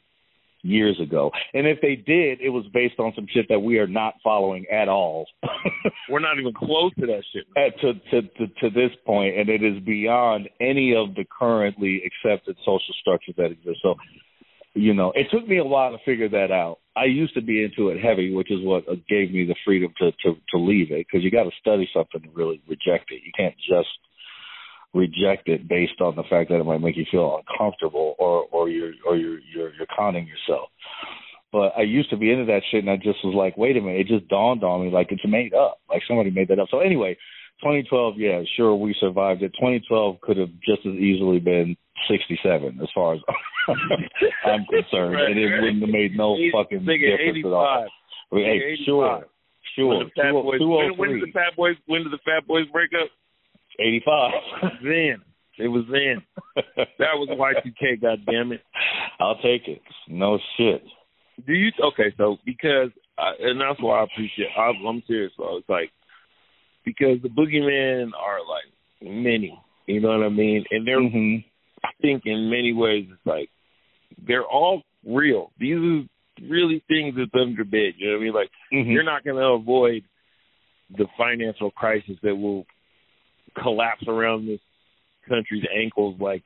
years 0.67 0.99
ago. 1.01 1.31
And 1.53 1.65
if 1.65 1.79
they 1.81 1.95
did, 1.95 2.41
it 2.41 2.49
was 2.49 2.65
based 2.73 2.99
on 2.99 3.13
some 3.15 3.25
shit 3.33 3.47
that 3.49 3.59
we 3.59 3.79
are 3.79 3.87
not 3.87 4.15
following 4.23 4.65
at 4.71 4.89
all. 4.89 5.25
We're 6.09 6.19
not 6.19 6.39
even 6.39 6.53
close 6.53 6.93
to 6.99 7.05
that 7.07 7.23
shit. 7.33 7.45
At, 7.55 7.79
to, 7.81 7.93
to 8.11 8.21
to 8.21 8.47
to 8.61 8.69
this 8.69 8.91
point, 9.05 9.37
and 9.37 9.49
it 9.49 9.63
is 9.63 9.81
beyond 9.83 10.49
any 10.59 10.95
of 10.95 11.15
the 11.15 11.25
currently 11.37 12.03
accepted 12.05 12.57
social 12.59 12.93
structures 13.01 13.35
that 13.37 13.51
exist. 13.51 13.79
So, 13.81 13.95
you 14.73 14.93
know, 14.93 15.11
it 15.15 15.27
took 15.31 15.47
me 15.47 15.57
a 15.57 15.63
while 15.63 15.91
to 15.91 15.97
figure 16.05 16.29
that 16.29 16.51
out. 16.51 16.79
I 16.95 17.05
used 17.05 17.33
to 17.35 17.41
be 17.41 17.63
into 17.63 17.89
it 17.89 18.01
heavy, 18.01 18.33
which 18.33 18.51
is 18.51 18.59
what 18.63 18.85
gave 19.07 19.31
me 19.31 19.45
the 19.45 19.55
freedom 19.65 19.93
to 19.99 20.11
to 20.11 20.35
to 20.49 20.57
leave 20.57 20.91
it 20.91 21.07
because 21.07 21.23
you 21.23 21.31
got 21.31 21.43
to 21.43 21.51
study 21.59 21.89
something 21.93 22.21
to 22.21 22.29
really 22.35 22.61
reject 22.67 23.11
it. 23.11 23.21
You 23.23 23.31
can't 23.37 23.55
just 23.57 23.89
reject 24.93 25.47
it 25.47 25.67
based 25.67 25.99
on 26.01 26.15
the 26.15 26.23
fact 26.29 26.49
that 26.49 26.59
it 26.59 26.65
might 26.65 26.81
make 26.81 26.97
you 26.97 27.05
feel 27.11 27.39
uncomfortable 27.39 28.15
or 28.17 28.45
or 28.51 28.69
you're 28.69 28.93
or 29.05 29.15
you're 29.15 29.39
you're 29.53 29.73
you're 29.75 29.87
conning 29.95 30.27
yourself. 30.27 30.69
But 31.51 31.73
I 31.77 31.83
used 31.83 32.09
to 32.09 32.17
be 32.17 32.31
into 32.31 32.45
that 32.45 32.61
shit 32.69 32.83
and 32.83 32.89
I 32.89 32.97
just 32.97 33.23
was 33.23 33.33
like, 33.35 33.57
wait 33.57 33.77
a 33.77 33.81
minute, 33.81 34.01
it 34.01 34.07
just 34.07 34.27
dawned 34.27 34.63
on 34.63 34.85
me 34.85 34.91
like 34.91 35.07
it's 35.11 35.21
made 35.25 35.53
up. 35.53 35.79
Like 35.89 36.01
somebody 36.07 36.29
made 36.29 36.49
that 36.49 36.59
up. 36.59 36.67
So 36.69 36.79
anyway, 36.79 37.17
2012, 37.61 38.15
yeah, 38.17 38.41
sure 38.55 38.75
we 38.75 38.95
survived 38.99 39.41
it. 39.41 39.53
2012 39.57 40.21
could 40.21 40.37
have 40.37 40.51
just 40.61 40.85
as 40.85 40.93
easily 40.93 41.39
been 41.39 41.75
67 42.09 42.79
as 42.81 42.89
far 42.93 43.15
as 43.15 43.21
I'm 44.45 44.65
concerned. 44.65 45.13
Right, 45.13 45.31
and 45.31 45.39
it 45.39 45.45
right. 45.45 45.61
wouldn't 45.61 45.81
have 45.81 45.89
made 45.89 46.15
no 46.15 46.37
fucking 46.51 46.85
difference 46.85 47.45
at 47.45 47.51
all. 47.51 47.87
Hey, 48.31 48.75
sure, 48.85 49.25
sure. 49.75 49.87
When 49.87 49.99
the 50.05 50.11
Fat 50.15 50.31
Boys, 50.33 50.59
when, 50.59 50.97
when 50.97 51.09
did 51.09 51.21
the 51.23 51.31
oh 51.31 51.39
Fat 51.39 51.55
Boys? 51.55 51.75
When 51.87 52.03
did 52.03 52.11
the 52.11 52.21
Fat 52.25 52.45
Boys 52.45 52.67
break 52.71 52.91
up? 52.93 53.09
85. 53.79 54.31
Then 54.83 55.21
it 55.59 55.67
was 55.67 55.85
then. 55.91 56.23
That 56.99 57.15
was 57.15 57.29
Y2K. 57.29 58.01
God 58.01 58.19
damn 58.25 58.51
it. 58.51 58.61
I'll 59.19 59.37
take 59.37 59.67
it. 59.67 59.81
No 60.07 60.37
shit. 60.55 60.83
Do 61.45 61.53
you 61.53 61.71
okay? 61.83 62.13
So 62.17 62.37
because 62.45 62.89
uh, 63.17 63.31
and 63.39 63.59
that's 63.59 63.81
why 63.81 63.99
I 63.99 64.03
appreciate. 64.03 64.49
I, 64.57 64.71
I'm 64.87 65.03
serious. 65.07 65.31
So 65.37 65.57
it's 65.57 65.69
like 65.69 65.91
because 66.85 67.17
the 67.21 67.29
boogeymen 67.29 68.11
are 68.13 68.39
like 68.39 68.71
many. 69.01 69.59
You 69.87 70.01
know 70.01 70.09
what 70.09 70.25
I 70.25 70.29
mean? 70.29 70.63
And 70.71 70.87
they're 70.87 71.01
hmm 71.01 71.37
I 71.83 71.89
think 72.01 72.23
in 72.25 72.49
many 72.49 72.73
ways 72.73 73.07
it's 73.11 73.25
like 73.25 73.49
they're 74.27 74.45
all 74.45 74.81
real. 75.05 75.51
These 75.59 75.77
are 75.77 76.01
really 76.47 76.83
things 76.87 77.15
that's 77.17 77.31
under 77.39 77.63
bed. 77.63 77.93
You 77.97 78.07
know 78.07 78.13
what 78.13 78.21
I 78.21 78.23
mean? 78.23 78.33
Like 78.33 78.51
hmm 78.71 78.91
you're 78.91 79.03
not 79.03 79.23
going 79.23 79.37
to 79.37 79.43
avoid 79.43 80.03
the 80.97 81.05
financial 81.17 81.71
crisis 81.71 82.15
that 82.23 82.35
will 82.35 82.65
collapse 83.61 84.03
around 84.07 84.47
this 84.47 84.59
country's 85.27 85.65
ankles 85.75 86.15
like 86.19 86.43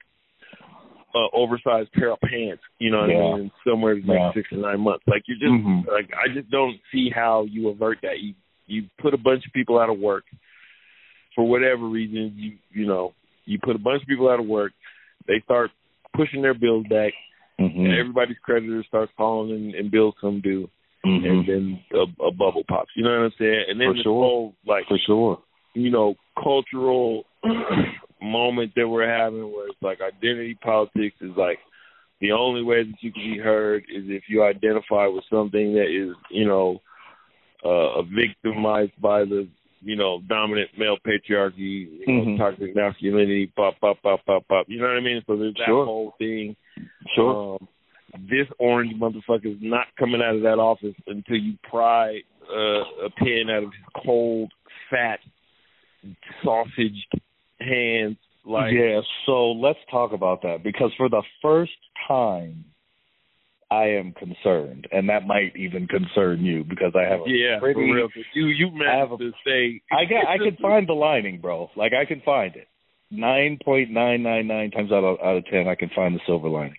uh, 1.14 1.28
oversized 1.34 1.92
pair 1.94 2.12
of 2.12 2.20
pants. 2.22 2.62
You 2.80 2.92
know 2.92 3.02
what 3.02 3.10
Yeah. 3.10 3.18
I 3.18 3.38
mean? 3.38 3.52
Somewhere 3.68 3.94
in 3.94 4.08
the 4.08 4.14
Yeah. 4.14 4.34
six 4.34 4.50
to 4.50 4.58
nine 4.58 4.80
months. 4.80 5.06
Like 5.08 5.24
you 5.28 5.36
just 5.36 5.52
Mhm. 5.52 5.86
like 5.88 6.10
I 6.14 6.30
just 6.30 6.50
don't 6.50 6.80
see 6.92 7.10
how 7.10 7.44
you 7.44 7.70
avert 7.70 8.00
that. 8.02 8.20
You 8.20 8.34
you 8.68 8.90
put 9.00 9.14
a 9.14 9.18
bunch 9.18 9.46
of 9.46 9.52
people 9.54 9.78
out 9.80 9.90
of 9.90 10.00
work 10.00 10.24
for 11.36 11.48
whatever 11.48 11.86
reason. 11.88 12.34
You 12.38 12.58
you 12.72 12.86
know 12.86 13.14
you 13.46 13.60
put 13.60 13.76
a 13.76 13.80
bunch 13.80 14.02
of 14.02 14.08
people 14.08 14.30
out 14.30 14.40
of 14.40 14.46
work. 14.48 14.72
They 15.28 15.42
start 15.42 15.72
pushing 16.14 16.42
their 16.42 16.54
bills 16.54 16.86
back, 16.88 17.14
hmm 17.60 17.66
and 17.66 17.94
everybody's 17.94 18.38
creditors 18.40 18.86
start 18.88 19.10
calling 19.18 19.52
and, 19.52 19.76
and 19.76 19.92
bills 19.92 20.16
come 20.22 20.40
due, 20.42 20.70
hmm 21.04 21.26
and 21.26 21.48
then 21.48 21.80
a, 21.94 22.24
a 22.24 22.32
bubble 22.32 22.64
pops. 22.68 22.92
You 22.96 23.04
know 23.04 23.12
what 23.12 23.26
I'm 23.26 23.34
saying? 23.38 23.66
And 23.70 23.80
then 23.82 23.90
For 23.90 23.94
this 23.96 24.04
sure. 24.04 24.24
whole 24.24 24.56
like 24.66 24.88
For 24.88 24.98
sure. 25.06 25.44
You 25.74 25.90
know 25.90 26.16
cultural 26.42 27.26
moment 28.22 28.72
that 28.76 28.88
we're 28.88 29.08
having, 29.08 29.52
where 29.52 29.68
it's 29.68 29.82
like 29.82 30.00
identity 30.02 30.56
politics 30.62 31.16
is 31.22 31.32
like 31.38 31.60
the 32.20 32.32
only 32.32 32.62
way 32.64 32.84
that 32.84 33.02
you 33.02 33.12
can 33.12 33.24
be 33.34 33.38
heard 33.40 33.84
is 33.90 34.04
if 34.08 34.24
you 34.28 34.44
identify 34.44 35.08
with 35.08 35.24
something 35.32 35.74
that 35.74 35.88
is 35.90 36.16
you 36.30 36.46
know 36.46 36.80
uh, 37.64 38.02
victimized 38.04 39.00
by 39.02 39.24
the 39.24 39.48
you 39.82 39.96
know 39.96 40.22
dominant 40.28 40.70
male 40.78 40.98
patriarchy, 41.06 41.88
you 42.00 42.06
know, 42.08 42.26
Mhm. 42.26 42.38
toxic 42.38 42.76
masculinity, 42.76 43.48
pop 43.48 43.80
pop 43.80 44.02
pop 44.02 44.24
pop 44.26 44.48
pop. 44.48 44.70
You 44.70 44.80
know 44.80 44.88
what 44.88 44.98
I 44.98 45.02
mean? 45.02 45.24
So 45.26 45.36
there's 45.36 45.56
that 45.56 45.66
Sure. 45.66 45.86
whole 45.86 46.12
thing. 46.20 46.56
Sure. 47.16 47.58
Um, 47.60 47.68
this 48.30 48.48
orange 48.60 48.94
motherfucker 48.96 49.46
is 49.46 49.62
not 49.62 49.88
coming 49.96 50.22
out 50.22 50.36
of 50.36 50.42
that 50.42 50.60
office 50.60 50.96
until 51.08 51.38
you 51.38 51.58
pry 51.64 52.22
uh, 52.50 53.06
a 53.06 53.10
pin 53.18 53.50
out 53.50 53.64
of 53.64 53.72
his 53.74 54.04
cold, 54.04 54.52
fat, 54.90 55.20
sausage 56.44 57.08
hands. 57.60 58.18
Like, 58.44 58.74
yeah, 58.74 59.02
so 59.28 59.52
let's 59.52 59.78
talk 59.92 60.14
about 60.14 60.42
that 60.42 60.64
because 60.64 60.92
for 60.98 61.08
the 61.10 61.22
first 61.44 61.74
time 62.08 62.66
I 63.70 63.84
am 63.86 64.14
concerned 64.14 64.88
and 64.92 65.08
that 65.10 65.28
might 65.28 65.56
even 65.56 65.88
concern 65.88 66.44
you 66.44 66.64
because 66.64 66.94
I 66.96 67.04
have 67.04 67.22
a 67.22 67.30
yeah, 67.30 67.60
pretty 67.60 67.76
for 67.88 67.94
real. 67.96 68.08
You 68.34 68.48
you 68.48 68.72
managed 68.72 69.20
to 69.22 69.32
say 69.46 69.82
I 69.92 70.06
get 70.06 70.28
I 70.28 70.38
can 70.40 70.58
find 70.62 70.90
the 70.90 70.94
lining, 70.94 71.40
bro. 71.40 71.70
Like 71.76 71.94
I 71.94 72.06
can 72.06 72.22
find 72.26 72.56
it. 72.56 72.68
Nine 73.12 73.60
point 73.64 73.92
nine 73.92 74.24
nine 74.24 74.48
nine 74.48 74.72
times 74.72 74.92
out 74.92 75.04
of 75.04 75.20
out 75.24 75.38
of 75.38 75.46
ten 75.46 75.68
I 75.68 75.76
can 75.76 75.90
find 75.96 76.16
the 76.16 76.20
silver 76.26 76.50
lining. 76.50 76.78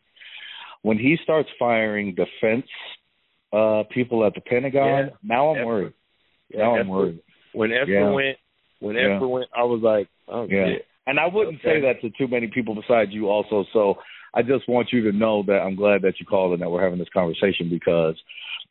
When 0.83 0.99
he 0.99 1.17
starts 1.23 1.49
firing 1.61 2.17
defense 2.17 2.67
uh 3.53 3.85
people 3.95 4.27
at 4.27 4.35
the 4.35 4.41
Pentagon, 4.41 4.85
Yeah. 5.07 5.09
now 5.23 5.51
I'm 5.51 5.59
Effort. 5.59 5.67
worried. 5.67 5.93
Yeah, 6.51 6.59
now 6.63 6.75
I'm 6.75 6.81
Effort. 6.81 6.91
worried. 6.91 7.21
when 7.53 7.73
Esper 7.73 7.91
Yeah. 7.93 8.11
went 8.11 8.39
when 8.83 8.97
Yeah. 8.97 9.19
Went, 9.21 9.49
I 9.57 9.63
was 9.65 9.81
like, 9.83 10.09
oh 10.29 10.47
Yeah. 10.51 10.67
shit. 10.67 10.87
And 11.07 11.19
I 11.19 11.27
wouldn't 11.27 11.59
Okay. 11.61 11.81
say 11.81 11.81
that 11.81 12.01
to 12.03 12.11
too 12.11 12.29
many 12.29 12.49
people 12.49 12.75
besides 12.75 13.13
you 13.13 13.29
also. 13.29 13.65
So 13.73 13.99
I 14.35 14.43
just 14.43 14.69
want 14.69 14.93
you 14.93 15.03
to 15.11 15.17
know 15.17 15.43
that 15.45 15.61
I'm 15.61 15.75
glad 15.77 16.03
that 16.03 16.19
you 16.21 16.27
called 16.27 16.53
and 16.53 16.63
that 16.63 16.71
we're 16.71 16.83
having 16.83 16.99
this 16.99 17.09
conversation 17.13 17.69
because, 17.69 18.17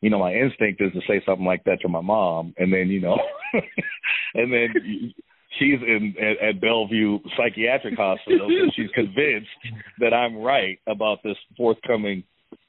you 0.00 0.10
know, 0.10 0.18
my 0.18 0.34
instinct 0.34 0.80
is 0.80 0.92
to 0.92 1.00
say 1.06 1.22
something 1.24 1.44
like 1.46 1.64
that 1.64 1.80
to 1.82 1.88
my 1.88 2.00
mom 2.00 2.54
and 2.58 2.72
then, 2.72 2.88
you 2.88 3.00
know, 3.00 3.18
and 4.34 4.52
then 4.52 4.74
she's 5.58 5.80
in 5.86 6.14
at, 6.18 6.48
at 6.48 6.60
Bellevue 6.60 7.18
Psychiatric 7.36 7.96
Hospital 7.96 8.46
and 8.48 8.72
she's 8.74 8.90
convinced 8.94 9.50
that 9.98 10.14
I'm 10.14 10.36
right 10.36 10.78
about 10.86 11.22
this 11.22 11.36
forthcoming 11.56 12.24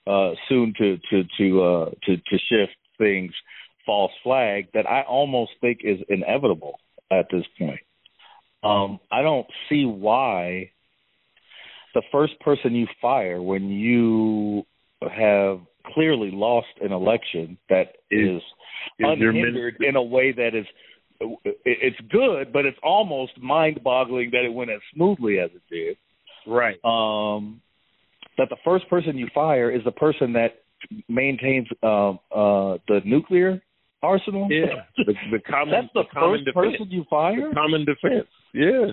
uh 0.05 0.31
soon 0.49 0.73
to 0.77 0.97
to 1.09 1.23
to 1.37 1.63
uh 1.63 1.89
to 2.03 2.17
to 2.17 2.37
shift 2.49 2.75
things 2.97 3.31
false 3.85 4.11
flag 4.23 4.67
that 4.73 4.85
I 4.89 5.01
almost 5.01 5.51
think 5.61 5.79
is 5.83 5.99
inevitable 6.09 6.79
at 7.11 7.27
this 7.31 7.45
point. 7.57 7.79
Um, 8.63 8.99
I 9.11 9.21
don't 9.21 9.47
see 9.69 9.85
why 9.85 10.71
the 11.93 12.01
first 12.11 12.39
person 12.39 12.73
you 12.73 12.87
fire 13.01 13.41
when 13.41 13.69
you 13.69 14.63
have 15.01 15.59
clearly 15.93 16.31
lost 16.31 16.67
an 16.81 16.91
election 16.91 17.57
that 17.69 17.95
is, 18.09 18.37
is 18.37 18.41
unhindered 18.99 19.77
in 19.81 19.95
a 19.95 20.01
way 20.01 20.31
that 20.31 20.55
is 20.55 20.65
it's 21.63 21.99
good, 22.11 22.51
but 22.51 22.65
it's 22.65 22.77
almost 22.83 23.31
mind-boggling 23.39 24.31
that 24.31 24.43
it 24.43 24.53
went 24.53 24.71
as 24.71 24.79
smoothly 24.93 25.39
as 25.39 25.51
it 25.53 25.61
did. 25.69 25.97
Right. 26.45 26.77
Um, 26.83 27.61
that 28.37 28.49
the 28.49 28.57
first 28.65 28.89
person 28.89 29.17
you 29.17 29.27
fire 29.33 29.71
is 29.71 29.83
the 29.85 29.91
person 29.91 30.33
that 30.33 30.63
maintains 31.07 31.67
um, 31.81 32.19
uh, 32.31 32.77
the 32.87 33.01
nuclear 33.05 33.61
arsenal. 34.03 34.47
Yeah. 34.51 34.83
The, 34.97 35.13
the 35.31 35.39
common 35.49 35.71
That's 35.73 35.93
the, 35.93 36.03
common 36.13 36.43
first 36.43 36.45
defense. 36.45 36.77
person 36.77 36.91
you 36.91 37.05
fire. 37.09 37.49
The 37.49 37.55
common 37.55 37.85
defense. 37.85 38.27
Yeah. 38.53 38.91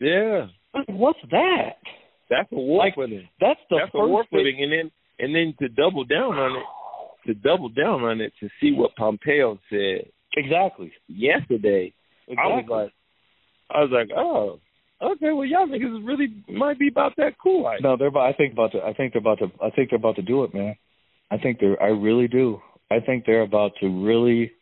Yeah. 0.00 0.46
What's 0.88 1.18
that? 1.30 1.76
That's 2.28 2.48
a 2.52 2.56
war 2.56 2.84
Like, 2.84 2.94
footing. 2.94 3.28
That's 3.40 3.60
the 3.70 3.76
That's 3.78 3.88
a 3.94 3.98
first 3.98 4.10
war 4.10 4.24
thing- 4.24 4.38
footing, 4.40 4.62
and 4.62 4.72
then 4.72 4.90
and 5.18 5.34
then 5.34 5.54
to 5.60 5.68
double 5.68 6.04
down 6.04 6.34
on 6.38 6.56
it, 6.56 6.64
to 7.26 7.34
double 7.34 7.68
down 7.68 8.02
on 8.02 8.20
it, 8.20 8.32
to 8.40 8.48
see 8.60 8.72
what 8.72 8.94
Pompeo 8.96 9.58
said 9.68 10.10
Exactly. 10.36 10.92
yesterday. 11.08 11.92
I 12.30 12.46
was 12.46 12.64
like, 12.68 12.92
I 13.70 13.80
was 13.82 13.90
like, 13.92 14.08
oh, 14.16 14.60
okay. 15.02 15.32
Well, 15.32 15.44
y'all 15.44 15.66
niggas 15.66 16.06
really 16.06 16.28
might 16.48 16.78
be 16.78 16.88
about 16.88 17.14
that 17.16 17.32
cool. 17.42 17.68
No, 17.80 17.96
they're. 17.96 18.06
About, 18.08 18.28
I 18.28 18.32
think 18.34 18.52
about 18.52 18.72
to. 18.72 18.78
I 18.82 18.92
think 18.94 19.12
they're 19.12 19.20
about 19.20 19.38
to. 19.40 19.46
I 19.62 19.70
think 19.70 19.90
they're 19.90 19.98
about 19.98 20.16
to 20.16 20.22
do 20.22 20.44
it, 20.44 20.54
man. 20.54 20.76
I 21.32 21.38
think 21.38 21.58
they're. 21.58 21.80
I 21.82 21.88
really 21.88 22.28
do. 22.28 22.60
I 22.90 23.00
think 23.00 23.24
they're 23.24 23.42
about 23.42 23.72
to 23.80 23.88
really. 23.88 24.52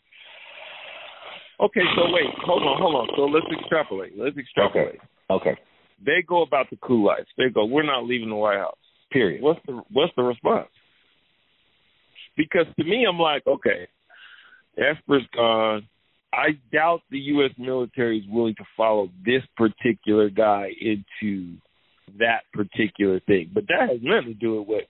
okay. 1.60 1.80
So 1.96 2.02
wait, 2.12 2.26
hold 2.44 2.62
on, 2.62 2.80
hold 2.80 2.94
on. 2.96 3.08
So 3.16 3.22
let's 3.22 3.46
extrapolate. 3.60 4.12
Let's 4.16 4.36
extrapolate. 4.36 5.00
Okay. 5.30 5.50
okay. 5.50 5.60
They 6.04 6.22
go 6.26 6.42
about 6.42 6.70
the 6.70 6.76
cool 6.76 7.04
life. 7.04 7.26
They 7.36 7.48
go, 7.52 7.64
we're 7.64 7.82
not 7.82 8.04
leaving 8.04 8.28
the 8.28 8.36
White 8.36 8.58
House. 8.58 8.76
Period. 9.10 9.42
What's 9.42 9.60
the 9.66 9.82
what's 9.90 10.12
the 10.16 10.22
response? 10.22 10.68
Because 12.36 12.66
to 12.78 12.84
me, 12.84 13.04
I'm 13.08 13.18
like, 13.18 13.42
okay, 13.46 13.88
Esper's 14.76 15.26
gone. 15.34 15.88
I 16.32 16.58
doubt 16.72 17.00
the 17.10 17.18
U.S. 17.18 17.50
military 17.58 18.18
is 18.18 18.24
willing 18.28 18.54
to 18.56 18.64
follow 18.76 19.08
this 19.24 19.42
particular 19.56 20.28
guy 20.28 20.68
into 20.78 21.56
that 22.18 22.42
particular 22.52 23.20
thing. 23.20 23.50
But 23.52 23.64
that 23.68 23.88
has 23.88 23.98
nothing 24.02 24.34
to 24.34 24.34
do 24.34 24.58
with 24.58 24.68
what 24.68 24.84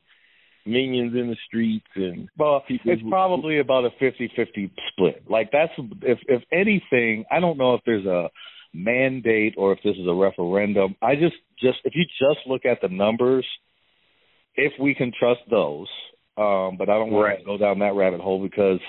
minions 0.69 1.15
in 1.15 1.29
the 1.29 1.37
streets 1.47 1.87
and 1.95 2.29
Well, 2.37 2.65
it's 2.69 3.03
who- 3.03 3.09
probably 3.11 3.59
about 3.59 3.85
a 3.85 3.91
50-50 4.01 4.71
split. 4.91 5.23
Like 5.29 5.51
that's 5.51 5.73
if 6.03 6.19
if 6.29 6.43
anything, 6.53 7.25
I 7.31 7.41
don't 7.41 7.59
know 7.59 7.75
if 7.75 7.81
there's 7.85 8.07
a 8.07 8.31
mandate 8.75 9.55
or 9.57 9.73
if 9.73 9.79
this 9.83 9.97
is 9.97 10.07
a 10.07 10.13
referendum. 10.15 10.95
I 11.03 11.15
just 11.17 11.37
just 11.61 11.79
if 11.85 11.95
you 11.97 12.05
just 12.19 12.47
look 12.47 12.65
at 12.67 12.81
the 12.81 12.89
numbers, 12.89 13.47
if 14.55 14.73
we 14.79 14.95
can 14.95 15.13
trust 15.19 15.41
those, 15.51 15.89
um, 16.37 16.77
but 16.77 16.89
I 16.89 16.95
don't 16.99 17.11
want 17.11 17.25
Right. 17.27 17.39
to 17.39 17.45
go 17.45 17.57
down 17.59 17.79
that 17.81 17.95
rabbit 17.95 18.21
hole 18.21 18.41
because 18.43 18.81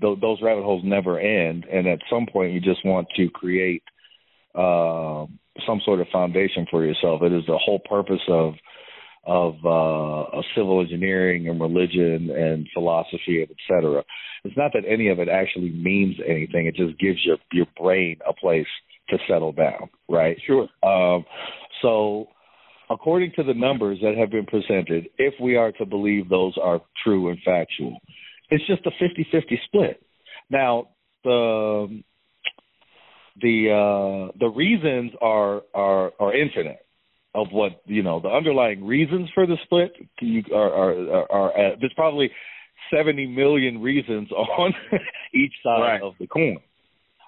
th- 0.00 0.18
those 0.20 0.40
rabbit 0.42 0.64
holes 0.64 0.82
never 0.84 1.18
end, 1.20 1.66
and 1.70 1.86
at 1.86 2.00
some 2.08 2.26
point 2.26 2.52
you 2.52 2.60
just 2.60 2.84
want 2.84 3.08
to 3.16 3.28
create 3.28 3.82
uh, 4.54 5.26
some 5.66 5.80
sort 5.84 6.00
of 6.00 6.08
foundation 6.08 6.66
for 6.70 6.84
yourself. 6.84 7.22
It 7.22 7.32
is 7.32 7.44
the 7.46 7.58
whole 7.58 7.80
purpose 7.80 8.22
of 8.28 8.54
of 9.26 9.54
uh, 9.64 10.36
of 10.38 10.44
civil 10.56 10.80
engineering 10.80 11.48
and 11.48 11.60
religion 11.60 12.30
and 12.30 12.68
philosophy 12.74 13.42
and 13.42 13.50
et 13.50 13.56
cetera. 13.68 14.02
It's 14.44 14.56
not 14.56 14.72
that 14.74 14.84
any 14.86 15.08
of 15.08 15.18
it 15.18 15.28
actually 15.28 15.70
means 15.70 16.16
anything. 16.26 16.66
It 16.66 16.76
just 16.76 16.98
gives 16.98 17.18
your 17.24 17.38
your 17.52 17.66
brain 17.78 18.18
a 18.28 18.32
place 18.32 18.66
to 19.10 19.18
settle 19.28 19.52
down, 19.52 19.90
right? 20.08 20.36
Sure. 20.46 20.68
Um, 20.82 21.24
so, 21.82 22.28
according 22.90 23.32
to 23.36 23.42
the 23.42 23.54
numbers 23.54 23.98
that 24.02 24.16
have 24.16 24.30
been 24.30 24.46
presented, 24.46 25.08
if 25.18 25.34
we 25.40 25.56
are 25.56 25.72
to 25.72 25.86
believe 25.86 26.28
those 26.28 26.54
are 26.62 26.80
true 27.02 27.28
and 27.30 27.38
factual, 27.44 27.98
it's 28.50 28.66
just 28.66 28.86
a 28.86 28.90
50-50 28.90 29.42
split. 29.66 30.02
Now, 30.50 30.88
the 31.22 32.02
the 33.40 33.70
uh, 33.70 34.32
the 34.38 34.48
reasons 34.48 35.12
are 35.20 35.62
are 35.74 36.12
are 36.20 36.34
infinite 36.36 36.83
of 37.34 37.48
what 37.50 37.82
you 37.86 38.02
know 38.02 38.20
the 38.20 38.28
underlying 38.28 38.86
reasons 38.86 39.28
for 39.34 39.46
the 39.46 39.56
split 39.64 39.92
you, 40.20 40.42
are 40.54 40.72
are 40.72 41.10
are, 41.10 41.32
are 41.32 41.50
uh, 41.50 41.76
there's 41.80 41.92
probably 41.94 42.30
70 42.94 43.26
million 43.28 43.80
reasons 43.80 44.30
on 44.32 44.72
each 45.34 45.52
side 45.62 45.80
Right. 45.80 46.02
of 46.02 46.14
the 46.20 46.26
coin 46.26 46.58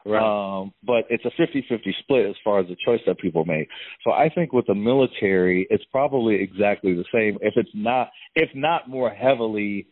Right. 0.09 0.23
um, 0.61 0.73
but 0.85 1.05
it's 1.11 1.25
a 1.25 1.31
50-50 1.31 1.81
split 1.99 2.27
as 2.27 2.37
far 2.45 2.61
as 2.61 2.69
the 2.69 2.77
choice 2.85 3.01
that 3.09 3.19
people 3.19 3.45
make. 3.45 3.67
So 4.05 4.13
I 4.13 4.29
think 4.33 4.53
with 4.53 4.65
the 4.69 4.75
military, 4.77 5.67
it's 5.69 5.83
probably 5.91 6.37
exactly 6.41 6.95
the 6.95 7.05
same. 7.13 7.39
If 7.41 7.55
it's 7.57 7.71
not, 7.75 8.11
if 8.37 8.49
not 8.55 8.89
more 8.89 9.11
heavily 9.11 9.89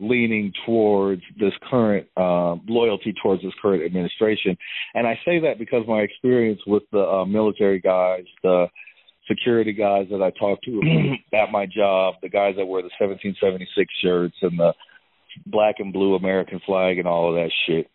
leaning 0.00 0.52
towards 0.64 1.20
this 1.38 1.52
current 1.70 2.06
um, 2.16 2.62
loyalty 2.66 3.14
towards 3.22 3.42
this 3.42 3.52
current 3.60 3.84
administration. 3.84 4.56
And 4.94 5.06
I 5.06 5.20
say 5.24 5.38
that 5.40 5.58
because 5.58 5.84
my 5.86 6.00
experience 6.00 6.60
with 6.66 6.82
the 6.90 7.00
uh, 7.00 7.24
military 7.26 7.78
guys, 7.78 8.24
the 8.42 8.66
security 9.28 9.72
guys 9.72 10.06
that 10.10 10.22
I 10.22 10.30
talk 10.38 10.60
to 10.62 10.80
at 11.34 11.50
my 11.50 11.66
job, 11.66 12.14
the 12.22 12.28
guys 12.28 12.54
that 12.56 12.66
wear 12.66 12.82
the 12.82 12.90
1776 12.98 13.92
shirts 14.02 14.36
and 14.42 14.58
the 14.58 14.72
black 15.46 15.76
and 15.78 15.92
blue 15.92 16.14
American 16.14 16.60
flag 16.66 16.98
and 16.98 17.08
all 17.08 17.28
of 17.28 17.36
that 17.36 17.50
shit 17.66 17.88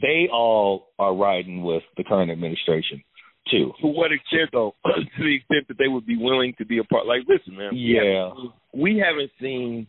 they 0.00 0.28
all 0.32 0.88
are 0.98 1.14
riding 1.14 1.62
with 1.62 1.82
the 1.96 2.04
current 2.04 2.30
administration 2.30 3.02
too. 3.50 3.72
to 3.80 3.86
what 3.88 4.12
extent 4.12 4.50
though? 4.52 4.74
to 4.84 5.22
the 5.22 5.36
extent 5.36 5.68
that 5.68 5.78
they 5.78 5.88
would 5.88 6.06
be 6.06 6.16
willing 6.16 6.54
to 6.58 6.64
be 6.64 6.78
a 6.78 6.84
part. 6.84 7.06
Like, 7.06 7.22
listen, 7.28 7.56
man. 7.56 7.70
Yeah. 7.74 8.30
We 8.74 9.02
haven't 9.04 9.30
seen. 9.40 9.86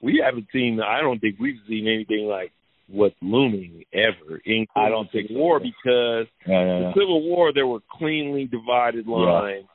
We 0.00 0.22
haven't 0.24 0.46
seen. 0.52 0.80
I 0.84 1.00
don't 1.00 1.18
think 1.18 1.36
we've 1.40 1.60
seen 1.68 1.88
anything 1.88 2.26
like 2.26 2.52
what's 2.88 3.14
looming 3.20 3.84
ever, 3.92 4.40
including 4.44 4.66
I 4.76 4.88
don't 4.88 5.10
think 5.12 5.30
war, 5.30 5.60
yeah. 5.62 5.70
because 5.70 6.26
Yeah, 6.46 6.64
yeah, 6.64 6.78
the 6.80 6.92
Civil 6.94 7.22
War 7.22 7.52
there 7.52 7.66
were 7.66 7.80
cleanly 7.92 8.46
divided 8.46 9.06
lines 9.06 9.66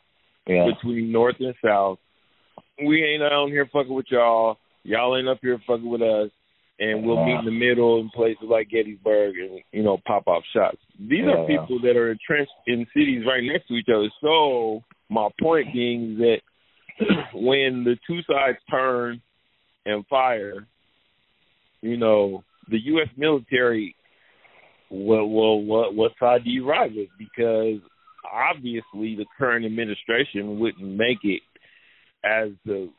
between 0.46 1.12
North 1.12 1.36
and 1.40 1.56
South. 1.64 2.00
We 2.84 3.04
ain't 3.04 3.22
down 3.22 3.50
here 3.50 3.70
fucking 3.72 3.94
with 3.94 4.08
y'all. 4.10 4.58
Y'all 4.84 5.18
ain't 5.18 5.30
up 5.30 5.40
here 5.42 5.60
fucking 5.66 5.90
with 5.90 6.02
us. 6.02 6.30
And 6.80 7.06
we'll 7.06 7.24
meet 7.24 7.40
in 7.40 7.46
the 7.46 7.52
middle 7.52 8.00
in 8.00 8.10
places 8.10 8.44
like 8.50 8.70
Gettysburg 8.70 9.36
and, 9.38 9.62
you 9.72 9.84
know, 9.84 10.00
pop 10.06 10.28
off 10.28 10.44
shots. 10.54 10.80
These 11.00 11.22
Yeah, 11.26 11.38
are 11.38 11.48
people 11.48 11.80
that 11.82 11.96
are 11.96 12.12
entrenched 12.12 12.52
in 12.66 12.88
cities 12.94 13.24
right 13.28 13.44
next 13.44 13.68
to 13.68 13.76
each 13.76 13.88
other. 13.94 14.10
So 14.22 14.84
my 15.10 15.30
point 15.40 15.72
being 15.72 16.18
that 16.18 16.40
when 17.34 17.84
the 17.84 17.96
two 18.08 18.22
sides 18.24 18.58
turn 18.70 19.22
and 19.86 20.06
fire, 20.08 20.68
you 21.82 21.96
know, 21.96 22.44
the 22.70 22.80
U.S. 22.86 23.10
military, 23.18 23.96
well, 24.90 25.28
well, 25.28 25.60
what 25.60 25.96
what 25.96 26.12
side 26.20 26.44
do 26.44 26.50
you 26.50 26.68
ride 26.68 26.96
with? 26.96 27.10
Because 27.18 27.80
obviously 28.32 29.16
the 29.16 29.26
current 29.38 29.66
administration 29.66 30.60
wouldn't 30.60 30.88
make 30.88 31.20
it 31.24 31.42
as 32.24 32.50
the 32.66 32.90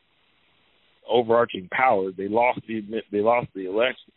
overarching 1.09 1.69
power. 1.71 2.11
They 2.15 2.27
lost 2.27 2.59
the 2.67 2.81
they 3.11 3.21
lost 3.21 3.47
the 3.55 3.67
election. 3.67 4.11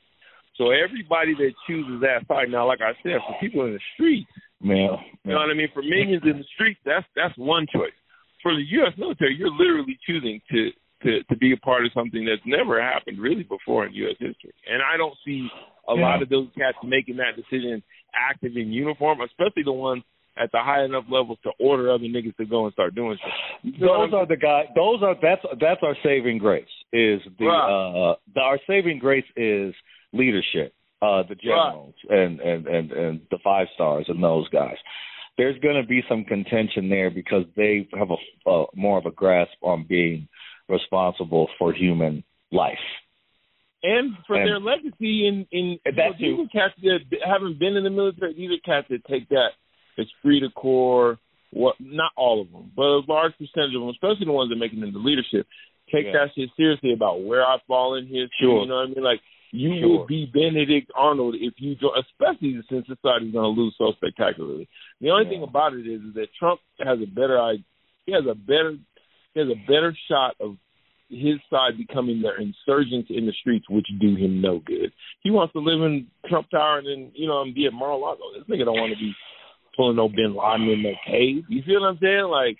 So 0.56 0.70
everybody 0.70 1.34
that 1.34 1.52
chooses 1.68 2.00
that 2.00 2.26
side 2.26 2.50
now, 2.50 2.66
like 2.66 2.80
I 2.80 2.92
said, 3.02 3.18
for 3.26 3.36
people 3.40 3.64
in 3.66 3.74
the 3.74 3.80
streets, 3.94 4.28
man, 4.60 4.90
you 5.24 5.32
know 5.32 5.38
what 5.38 5.50
I 5.50 5.54
mean? 5.54 5.68
For 5.72 5.82
minions 5.82 6.22
in 6.24 6.38
the 6.38 6.44
streets, 6.54 6.80
that's 6.84 7.06
that's 7.14 7.36
one 7.38 7.66
choice. 7.72 7.94
For 8.42 8.54
the 8.54 8.64
U.S. 8.82 8.92
military, 8.98 9.36
you're 9.36 9.50
literally 9.50 9.98
choosing 10.06 10.40
to 10.50 10.70
to 11.02 11.22
to 11.24 11.36
be 11.36 11.52
a 11.52 11.56
part 11.56 11.84
of 11.84 11.92
something 11.92 12.24
that's 12.24 12.42
never 12.46 12.80
happened 12.82 13.18
really 13.18 13.44
before 13.44 13.86
in 13.86 13.94
U.S. 13.94 14.16
history. 14.18 14.52
And 14.70 14.82
I 14.82 14.96
don't 14.96 15.16
see 15.24 15.48
a 15.88 15.94
Yeah. 15.94 16.02
lot 16.02 16.22
of 16.22 16.28
those 16.28 16.48
cats 16.56 16.76
making 16.84 17.16
that 17.16 17.36
decision 17.36 17.82
active 18.14 18.56
in 18.56 18.72
uniform, 18.72 19.20
especially 19.20 19.62
the 19.64 19.72
ones 19.72 20.02
at 20.36 20.50
the 20.52 20.58
high 20.58 20.84
enough 20.84 21.04
levels 21.10 21.38
to 21.42 21.50
order 21.58 21.90
other 21.90 22.04
niggas 22.04 22.36
to 22.36 22.44
go 22.46 22.64
and 22.64 22.72
start 22.72 22.94
doing 22.94 23.18
shit. 23.22 23.74
You 23.74 23.86
know 23.86 24.04
Those 24.06 24.14
are 24.14 24.26
the 24.26 24.36
guys. 24.36 24.66
Those 24.74 25.02
are 25.02 25.16
that's 25.20 25.42
that's 25.60 25.80
our 25.82 25.96
saving 26.02 26.38
grace. 26.38 26.64
Is 26.92 27.20
the 27.38 27.46
Right. 27.46 28.10
uh 28.10 28.14
the, 28.34 28.40
our 28.40 28.58
saving 28.66 28.98
grace 28.98 29.26
is 29.36 29.74
leadership. 30.12 30.72
Uh, 31.00 31.22
the 31.28 31.36
generals 31.36 31.94
and 32.10 32.40
and 32.40 32.66
and 32.66 32.90
and 32.90 33.20
the 33.30 33.38
five 33.44 33.68
stars 33.74 34.04
and 34.08 34.22
those 34.22 34.48
guys. 34.48 34.76
There's 35.36 35.56
going 35.60 35.80
to 35.80 35.86
be 35.86 36.02
some 36.08 36.24
contention 36.24 36.88
there 36.88 37.10
because 37.10 37.44
they 37.56 37.88
have 37.96 38.08
a 38.10 38.50
uh, 38.50 38.64
more 38.74 38.98
of 38.98 39.06
a 39.06 39.12
grasp 39.12 39.52
on 39.62 39.84
being 39.88 40.26
responsible 40.68 41.48
for 41.58 41.72
human 41.72 42.24
life. 42.52 42.78
and 43.84 44.16
for 44.26 44.34
And- 44.34 44.48
their 44.48 44.58
legacy 44.58 45.26
in 45.28 45.46
in 45.52 45.78
And 45.86 45.96
you 45.96 46.02
know, 46.02 46.10
that 46.10 46.18
these 46.18 46.38
are 46.40 46.48
cats 46.48 46.74
that 46.82 47.22
haven't 47.24 47.60
been 47.60 47.76
in 47.76 47.84
the 47.84 47.90
military. 47.90 48.32
These 48.32 48.50
are 48.50 48.58
cats 48.58 48.88
that 48.88 49.04
take 49.04 49.28
that 49.28 49.52
esprit 49.96 50.40
de 50.40 50.50
corps. 50.50 51.16
What? 51.52 51.76
Not 51.78 52.10
all 52.16 52.40
of 52.40 52.50
them, 52.50 52.72
but 52.74 52.82
a 52.82 52.98
large 53.06 53.38
percentage 53.38 53.74
of 53.76 53.80
them, 53.82 53.90
especially 53.90 54.24
the 54.26 54.32
ones 54.32 54.50
that 54.50 54.56
make 54.56 54.72
it 54.72 54.82
into 54.82 54.98
leadership, 54.98 55.46
take 55.92 56.06
Yeah. 56.06 56.12
that 56.12 56.34
shit 56.34 56.50
seriously 56.56 56.92
about 56.92 57.20
where 57.20 57.46
I 57.46 57.58
fall 57.68 57.94
in 57.94 58.06
history. 58.06 58.30
Sure. 58.40 58.62
You 58.62 58.66
know 58.68 58.76
what 58.80 58.90
I 58.90 58.94
mean? 58.94 59.04
Like 59.04 59.20
you 59.52 59.78
Sure. 59.78 59.88
will 59.88 60.06
be 60.06 60.26
Benedict 60.26 60.90
Arnold 60.96 61.36
if 61.36 61.60
you 61.60 61.76
join, 61.76 61.96
especially 61.98 62.60
since 62.68 62.84
society's 62.88 63.32
going 63.32 63.54
to 63.54 63.60
lose 63.60 63.76
so 63.78 63.92
spectacularly. 63.92 64.66
The 65.00 65.10
only 65.10 65.26
thing 65.26 65.44
about 65.44 65.72
it 65.74 65.86
is, 65.86 66.02
is 66.02 66.14
that 66.14 66.34
Trump 66.34 66.60
has 66.80 67.00
a 67.00 67.06
better 67.06 67.40
idea. 67.40 67.64
He 68.06 68.12
has 68.12 68.26
a 68.26 68.34
better 68.34 68.76
has 69.38 69.48
a 69.48 69.66
better 69.66 69.96
shot 70.10 70.34
of 70.40 70.56
his 71.10 71.38
side 71.48 71.78
becoming 71.78 72.20
the 72.20 72.30
insurgents 72.36 73.08
in 73.10 73.24
the 73.26 73.32
streets, 73.40 73.64
which 73.70 73.86
do 74.00 74.14
him 74.14 74.42
no 74.42 74.58
good. 74.60 74.92
He 75.22 75.30
wants 75.30 75.52
to 75.54 75.60
live 75.60 75.80
in 75.82 76.06
Trump 76.28 76.50
Tower 76.50 76.78
and 76.78 76.86
then, 76.86 77.12
you 77.14 77.26
know, 77.26 77.40
and 77.42 77.54
be 77.54 77.66
at 77.66 77.72
Mar-a-Lago. 77.72 78.20
This 78.36 78.44
nigga 78.48 78.66
don't 78.66 78.76
want 78.76 78.92
to 78.92 78.98
be 78.98 79.14
pulling 79.76 79.96
no 79.96 80.08
Bin 80.08 80.34
Laden 80.36 80.68
in 80.68 80.82
no 80.82 80.92
cave. 81.06 81.44
You 81.48 81.62
feel 81.64 81.80
what 81.80 81.88
I'm 81.88 81.98
saying? 82.02 82.24
Like, 82.30 82.58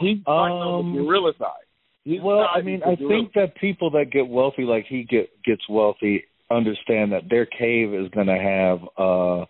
he's 0.00 0.18
fighting 0.24 0.54
on 0.54 0.80
Um, 0.86 0.94
the 0.94 1.02
guerrilla 1.02 1.32
side. 1.38 1.66
His 2.04 2.20
Well, 2.22 2.46
I 2.54 2.62
mean, 2.62 2.80
I 2.86 2.94
guerrilla. 2.94 3.08
think 3.08 3.32
that 3.34 3.56
people 3.56 3.90
that 3.90 4.10
get 4.12 4.28
wealthy, 4.28 4.62
like 4.62 4.86
he 4.86 5.02
get 5.02 5.28
gets 5.44 5.68
wealthy, 5.68 6.24
understand 6.50 7.12
that 7.12 7.28
their 7.28 7.44
cave 7.44 7.92
is 7.92 8.08
going 8.10 8.28
to 8.28 8.38
have 8.38 8.78
a 8.96 9.46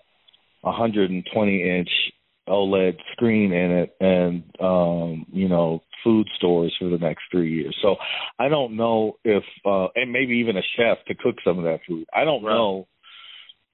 120 0.62 1.62
inch 1.78 1.88
OLED 2.48 2.96
screen 3.12 3.52
in 3.52 3.70
it, 3.70 3.96
and 4.00 4.42
um, 4.60 5.26
you 5.32 5.48
know, 5.48 5.82
food 6.04 6.26
stores 6.36 6.74
for 6.78 6.88
the 6.88 6.98
next 6.98 7.22
three 7.30 7.52
years. 7.52 7.76
So 7.82 7.96
I 8.38 8.48
don't 8.48 8.76
know 8.76 9.16
if, 9.24 9.42
uh, 9.64 9.88
and 9.94 10.12
maybe 10.12 10.34
even 10.38 10.56
a 10.56 10.62
chef 10.76 10.98
to 11.08 11.14
cook 11.14 11.36
some 11.44 11.58
of 11.58 11.64
that 11.64 11.80
food. 11.86 12.06
I 12.14 12.24
don't 12.24 12.42
Right. 12.42 12.54
know 12.54 12.86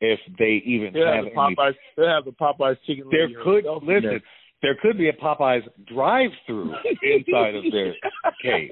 if 0.01 0.21
they 0.39 0.63
even 0.67 0.93
They'll 0.93 1.07
have 1.07 1.15
have 1.17 1.25
the 1.25 1.31
any 1.41 1.55
Popeyes. 1.57 1.75
They'll 1.97 2.09
have 2.09 2.25
the 2.25 2.33
Popeyes 2.33 2.77
chicken. 2.87 3.05
there 3.11 3.29
could 3.43 3.65
listen. 3.83 4.03
there. 4.11 4.21
There 4.65 4.77
could 4.81 4.97
be 4.97 5.11
a 5.11 5.13
Popeyes 5.13 5.61
drive-through 5.95 6.73
inside 7.03 7.55
of 7.55 7.65
their 7.71 7.93
cave 8.43 8.71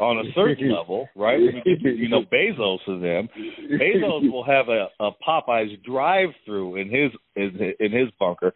on 0.00 0.26
a 0.26 0.32
certain 0.34 0.72
level, 0.72 1.10
right? 1.14 1.38
You 1.66 2.08
know, 2.08 2.22
Bezos 2.22 2.78
and 2.86 3.04
them. 3.04 3.28
Bezos 3.72 4.32
will 4.32 4.44
have 4.44 4.68
a, 4.70 4.86
a 4.98 5.10
Popeyes 5.28 5.84
drive-through 5.84 6.76
in 6.76 6.88
his 6.88 7.10
in, 7.36 7.74
in 7.80 7.92
his 7.92 8.08
bunker, 8.18 8.54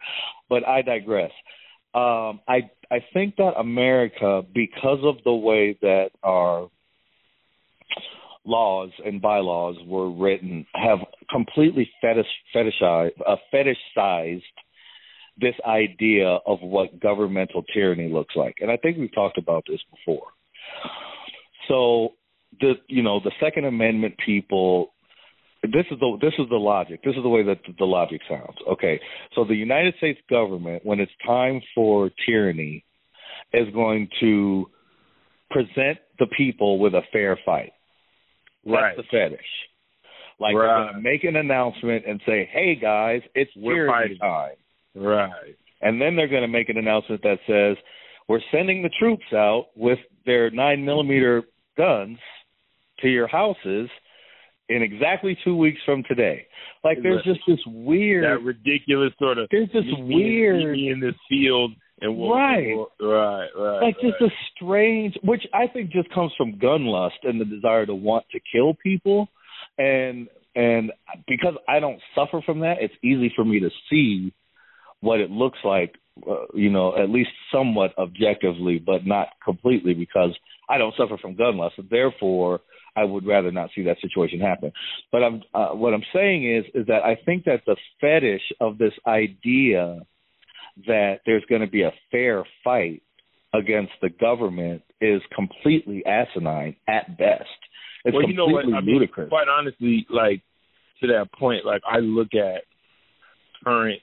but 0.49 0.67
I 0.67 0.81
digress. 0.81 1.29
Um, 1.93 2.39
I 2.47 2.71
I 2.89 3.05
think 3.13 3.35
that 3.35 3.53
America, 3.55 4.41
because 4.55 5.01
of 5.03 5.17
the 5.23 5.35
way 5.35 5.77
that 5.83 6.09
our 6.23 6.67
laws 8.43 8.89
and 9.05 9.21
bylaws 9.21 9.75
were 9.85 10.09
written, 10.09 10.65
have 10.73 10.97
completely 11.29 11.87
fetish 12.01 12.25
fetishized 12.55 13.11
uh, 13.27 13.35
fetishized 13.53 14.41
this 15.37 15.55
idea 15.67 16.39
of 16.45 16.59
what 16.61 16.99
governmental 16.99 17.63
tyranny 17.73 18.09
looks 18.11 18.35
like. 18.35 18.55
And 18.61 18.71
I 18.71 18.77
think 18.77 18.97
we've 18.97 19.13
talked 19.13 19.37
about 19.37 19.63
this 19.67 19.81
before. 19.91 20.27
So 21.67 22.13
the 22.59 22.73
you 22.87 23.03
know 23.03 23.19
the 23.19 23.31
Second 23.39 23.65
Amendment 23.65 24.15
people. 24.25 24.93
This 25.63 25.85
is 25.89 25.99
the 25.99 26.17
this 26.21 26.33
is 26.37 26.47
the 26.49 26.57
logic. 26.57 27.01
This 27.03 27.15
is 27.15 27.23
the 27.23 27.29
way 27.29 27.41
that 27.43 27.57
the 27.79 27.85
logic 27.85 28.21
sounds. 28.29 28.55
Okay, 28.73 28.99
so 29.33 29.43
the 29.45 29.55
United 29.55 29.95
States 29.97 30.19
government, 30.29 30.85
when 30.85 30.99
it's 30.99 31.11
time 31.25 31.59
for 31.73 32.11
tyranny, 32.25 32.85
is 33.51 33.67
going 33.73 34.07
to 34.19 34.69
present 35.49 35.97
the 36.19 36.27
people 36.37 36.77
with 36.79 36.93
a 36.93 37.01
fair 37.11 37.37
fight. 37.45 37.71
That's 38.63 38.73
Right. 38.81 38.97
the 38.97 39.03
fetish. 39.03 39.69
Like 40.39 40.55
Right. 40.55 40.95
make 41.01 41.23
an 41.23 41.35
announcement 41.35 42.05
and 42.05 42.21
say, 42.25 42.45
"Hey 42.45 42.75
guys, 42.75 43.21
it's 43.33 43.55
We're 43.55 43.87
tyranny 43.87 43.91
fighting." 43.91 44.17
time," 44.17 44.55
Right. 44.95 45.55
and 45.81 46.01
then 46.01 46.15
they're 46.15 46.27
gonna 46.27 46.47
make 46.47 46.69
an 46.69 46.77
announcement 46.77 47.21
that 47.23 47.39
says, 47.45 47.77
"We're 48.27 48.41
sending 48.51 48.81
the 48.81 48.89
troops 48.97 49.31
out 49.33 49.67
with 49.75 49.99
their 50.25 50.49
nine 50.51 50.83
millimeter 50.85 51.43
guns 51.77 52.17
to 53.01 53.09
your 53.09 53.27
houses 53.27 53.89
in 54.69 54.81
exactly 54.81 55.37
two 55.43 55.55
weeks 55.55 55.79
from 55.85 56.03
today." 56.03 56.47
Like 56.83 57.01
there's 57.01 57.23
just 57.23 57.41
this 57.47 57.59
weird. 57.67 58.23
That 58.23 58.41
ridiculous 58.43 59.13
sort 59.19 59.37
of. 59.37 59.47
there's 59.51 59.71
this 59.71 59.85
weird. 59.99 60.77
in 60.77 60.99
this 60.99 61.15
field 61.29 61.71
and 62.01 62.17
we'll, 62.17 62.31
Right. 62.31 62.75
we'll- 62.75 62.91
right, 63.01 63.49
right. 63.55 63.81
like 63.83 63.95
just 64.01 64.19
a 64.19 64.29
strange 64.53 65.15
which 65.23 65.47
i 65.53 65.65
think 65.67 65.91
just 65.91 66.09
comes 66.09 66.33
from 66.35 66.57
gun 66.57 66.85
lust 66.85 67.15
and 67.23 67.39
the 67.39 67.45
desire 67.45 67.85
to 67.85 67.95
want 67.95 68.25
to 68.31 68.39
kill 68.51 68.73
people 68.73 69.29
and 69.77 70.27
and 70.57 70.91
because 71.25 71.55
i 71.69 71.79
don't 71.79 72.01
suffer 72.13 72.41
from 72.41 72.59
that 72.59 72.81
it's 72.81 72.93
easy 73.01 73.29
for 73.33 73.45
me 73.45 73.61
to 73.61 73.69
see 73.89 74.33
what 75.05 75.19
it 75.19 75.31
looks 75.31 75.59
like 75.63 75.95
uh, 76.29 76.45
you 76.53 76.69
know 76.69 76.95
at 76.97 77.09
least 77.09 77.29
somewhat 77.51 77.97
objectively 77.97 78.79
but 78.83 79.05
not 79.05 79.27
completely 79.43 79.93
because 79.93 80.35
i 80.69 80.77
don't 80.77 80.95
suffer 80.97 81.17
from 81.17 81.35
gun 81.35 81.57
lust 81.57 81.75
and 81.77 81.89
therefore 81.89 82.59
i 82.95 83.03
would 83.03 83.25
rather 83.25 83.51
not 83.51 83.69
see 83.75 83.83
that 83.83 83.97
situation 84.01 84.39
happen 84.39 84.71
but 85.11 85.23
i'm 85.23 85.41
uh, 85.53 85.69
what 85.69 85.93
i'm 85.93 86.03
saying 86.13 86.49
is 86.49 86.65
is 86.73 86.87
that 86.87 87.03
i 87.03 87.15
think 87.25 87.45
that 87.45 87.61
the 87.65 87.75
fetish 88.01 88.41
of 88.59 88.77
this 88.77 88.93
idea 89.07 89.99
that 90.87 91.19
there's 91.25 91.45
going 91.49 91.61
to 91.61 91.67
be 91.67 91.83
a 91.83 91.93
fair 92.11 92.43
fight 92.63 93.01
against 93.53 93.93
the 94.01 94.09
government 94.09 94.81
is 95.01 95.21
completely 95.33 96.03
asinine 96.05 96.75
at 96.87 97.17
best. 97.17 97.43
It's 98.03 98.13
well, 98.13 98.27
you 98.27 98.35
know 98.35 98.47
completely 98.47 98.73
what? 98.73 98.77
I 98.77 98.85
mean, 98.85 98.95
ludicrous. 98.95 99.29
quite 99.29 99.47
honestly, 99.47 100.05
like 100.09 100.41
to 101.01 101.07
that 101.07 101.31
point, 101.37 101.65
like 101.65 101.81
I 101.89 101.99
look 101.99 102.29
at 102.33 102.63
current 103.63 104.01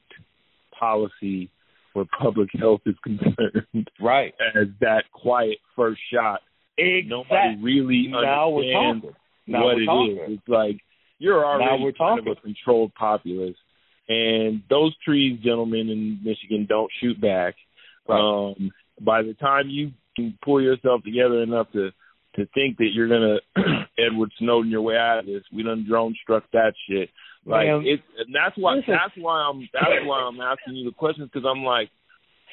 policy 0.82 1.48
where 1.92 2.06
public 2.20 2.48
health 2.58 2.80
is 2.86 2.96
concerned 3.04 3.88
right. 4.00 4.34
as 4.56 4.68
that 4.80 5.04
quiet 5.12 5.58
first 5.76 6.00
shot. 6.12 6.40
Nobody 6.78 7.56
really 7.60 8.08
Now 8.08 8.48
we're 8.48 8.74
understands. 8.74 9.16
What 9.46 9.78
it 9.78 9.86
talking. 9.86 10.18
is. 10.32 10.38
It's 10.38 10.48
like 10.48 10.80
you're 11.18 11.44
already 11.44 11.92
kind 11.98 12.18
of 12.18 12.26
a 12.26 12.40
controlled 12.40 12.94
populace, 12.94 13.56
and 14.08 14.62
those 14.70 14.94
trees, 15.04 15.38
gentlemen 15.44 15.88
in 15.90 16.20
Michigan, 16.24 16.66
don't 16.68 16.90
shoot 17.00 17.20
back. 17.20 17.54
Right. 18.08 18.18
Um, 18.18 18.70
by 19.00 19.22
the 19.22 19.34
time 19.34 19.68
you 19.68 19.92
can 20.16 20.36
pull 20.44 20.60
yourself 20.60 21.02
together 21.04 21.42
enough 21.42 21.70
to 21.72 21.90
to 22.36 22.46
think 22.54 22.78
that 22.78 22.90
you're 22.94 23.08
gonna 23.08 23.38
Edward 23.98 24.32
Snowden 24.38 24.70
your 24.70 24.82
way 24.82 24.96
out 24.96 25.18
of 25.20 25.26
this, 25.26 25.42
we 25.52 25.62
done 25.62 25.84
drone 25.88 26.16
struck 26.22 26.44
that 26.52 26.72
shit. 26.88 27.10
Like 27.44 27.66
Man, 27.66 27.82
it's 27.84 28.02
and 28.18 28.34
that's 28.34 28.56
why 28.56 28.76
listen. 28.76 28.94
that's 28.94 29.14
why 29.16 29.34
I'm 29.34 29.68
that's 29.72 30.04
why 30.04 30.20
I'm 30.20 30.40
asking 30.40 30.76
you 30.76 30.84
the 30.84 30.94
questions 30.94 31.28
because 31.32 31.46
I'm 31.48 31.64
like, 31.64 31.90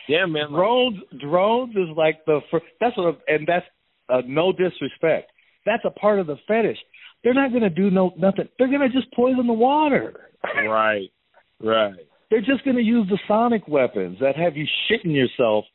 damn 0.10 0.32
man, 0.32 0.52
like, 0.52 0.60
drones 0.60 1.00
drones 1.22 1.76
is 1.76 1.96
like 1.96 2.26
the 2.26 2.40
fir- 2.50 2.62
that's 2.80 2.98
what 2.98 3.20
and 3.28 3.48
that's 3.48 3.66
uh, 4.10 4.22
no 4.26 4.52
disrespect. 4.52 5.32
That's 5.66 5.84
a 5.86 5.92
part 5.92 6.20
of 6.20 6.26
the 6.26 6.38
fetish. 6.48 6.80
They're 7.24 7.36
not 7.36 7.52
going 7.52 7.64
to 7.64 7.70
do 7.70 7.92
no 7.92 8.14
nothing. 8.18 8.50
They're 8.58 8.68
going 8.68 8.82
to 8.82 8.90
just 8.90 9.14
poison 9.14 9.46
the 9.46 9.54
water. 9.54 10.32
right, 10.44 11.12
right. 11.62 11.94
They're 12.32 12.42
just 12.42 12.64
going 12.64 12.78
to 12.78 12.84
use 12.84 13.08
the 13.10 13.20
sonic 13.28 13.68
weapons 13.68 14.18
that 14.22 14.36
have 14.38 14.58
you 14.58 14.66
shitting 14.90 15.14
yourself 15.14 15.66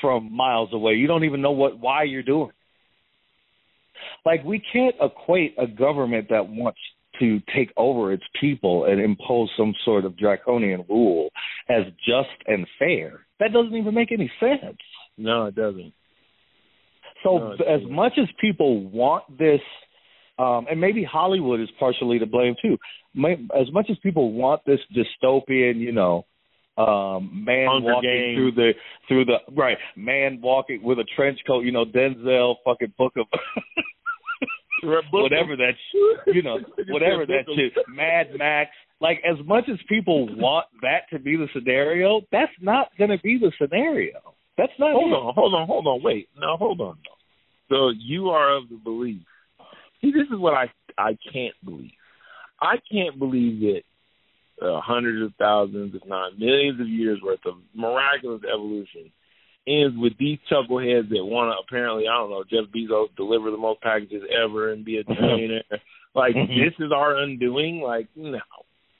from 0.00 0.34
miles 0.34 0.70
away. 0.72 0.94
You 0.94 1.06
don't 1.06 1.24
even 1.24 1.42
know 1.42 1.52
what 1.52 1.78
why 1.78 2.04
you're 2.04 2.22
doing. 2.24 2.50
Like 4.24 4.42
we 4.44 4.62
can't 4.72 4.96
equate 5.00 5.54
a 5.58 5.66
government 5.66 6.28
that 6.30 6.48
wants 6.48 6.78
to 7.18 7.40
take 7.54 7.72
over 7.76 8.12
its 8.12 8.22
people 8.40 8.84
and 8.84 9.00
impose 9.00 9.50
some 9.56 9.74
sort 9.84 10.04
of 10.04 10.16
draconian 10.16 10.84
rule 10.88 11.30
as 11.68 11.84
just 12.06 12.28
and 12.46 12.66
fair. 12.78 13.26
That 13.40 13.52
doesn't 13.52 13.74
even 13.74 13.94
make 13.94 14.12
any 14.12 14.30
sense. 14.40 14.78
No, 15.16 15.46
it 15.46 15.54
doesn't. 15.54 15.92
So 17.24 17.38
No, 17.38 17.52
it 17.52 17.60
as 17.62 17.80
much 17.90 18.12
as 18.18 18.28
people 18.40 18.88
want 18.88 19.24
this, 19.38 19.60
um, 20.38 20.66
and 20.70 20.80
maybe 20.80 21.02
Hollywood 21.02 21.60
is 21.60 21.68
partially 21.78 22.18
to 22.20 22.26
blame 22.26 22.54
too. 22.62 22.78
May, 23.14 23.32
as 23.58 23.72
much 23.72 23.86
as 23.90 23.96
people 24.02 24.32
want 24.32 24.62
this 24.64 24.78
dystopian, 24.94 25.78
you 25.78 25.92
know, 25.92 26.24
um, 26.76 27.44
man 27.44 27.66
Hunger 27.68 27.94
walking 27.94 28.10
Games. 28.10 28.36
through 28.36 28.52
the 28.52 28.72
through 29.08 29.24
the 29.24 29.38
right 29.56 29.78
man 29.96 30.40
walking 30.40 30.82
with 30.82 30.98
a 30.98 31.04
trench 31.16 31.40
coat, 31.46 31.64
you 31.64 31.72
know, 31.72 31.84
Denzel 31.84 32.54
fucking 32.64 32.94
book 32.96 33.14
of 33.16 33.26
whatever 34.82 35.56
that 35.56 35.72
you 36.26 36.42
know 36.42 36.58
whatever 36.88 37.26
that 37.26 37.44
shit 37.54 37.72
Mad 37.88 38.28
Max. 38.36 38.70
Like 39.00 39.22
as 39.28 39.36
much 39.46 39.64
as 39.70 39.78
people 39.88 40.26
want 40.36 40.66
that 40.82 41.02
to 41.12 41.20
be 41.20 41.36
the 41.36 41.46
scenario, 41.54 42.22
that's 42.32 42.52
not 42.60 42.88
going 42.98 43.10
to 43.10 43.18
be 43.18 43.38
the 43.38 43.52
scenario. 43.60 44.18
That's 44.56 44.72
not. 44.78 44.92
Hold 44.92 45.12
it. 45.12 45.14
on, 45.14 45.34
hold 45.34 45.54
on, 45.54 45.66
hold 45.66 45.86
on. 45.86 46.02
Wait, 46.02 46.28
no, 46.36 46.56
hold 46.56 46.80
on. 46.80 46.98
So 47.68 47.90
you 47.90 48.30
are 48.30 48.56
of 48.56 48.68
the 48.68 48.76
belief. 48.76 49.22
See, 50.00 50.10
this 50.10 50.26
is 50.32 50.38
what 50.38 50.54
I 50.54 50.66
I 50.98 51.16
can't 51.32 51.54
believe. 51.64 51.92
I 52.60 52.76
can't 52.90 53.18
believe 53.18 53.60
that 53.60 53.82
uh, 54.66 54.80
hundreds 54.80 55.24
of 55.24 55.32
thousands, 55.38 55.94
if 55.94 56.06
not 56.08 56.38
millions 56.38 56.80
of 56.80 56.88
years 56.88 57.20
worth 57.22 57.44
of 57.46 57.54
miraculous 57.74 58.42
evolution 58.52 59.12
ends 59.68 59.96
with 59.98 60.16
these 60.18 60.38
chuckleheads 60.50 61.08
that 61.10 61.24
want 61.24 61.52
to 61.52 61.60
apparently, 61.62 62.08
I 62.08 62.16
don't 62.18 62.30
know, 62.30 62.44
Jeff 62.48 62.72
Bezos 62.74 63.14
deliver 63.16 63.50
the 63.50 63.56
most 63.58 63.80
packages 63.82 64.22
ever 64.42 64.72
and 64.72 64.84
be 64.84 64.96
a 64.98 65.04
trillionaire. 65.04 65.62
like 66.14 66.34
Mhm. 66.34 66.48
this 66.48 66.74
is 66.84 66.90
our 66.92 67.16
undoing. 67.18 67.80
Like 67.80 68.08
no, 68.16 68.38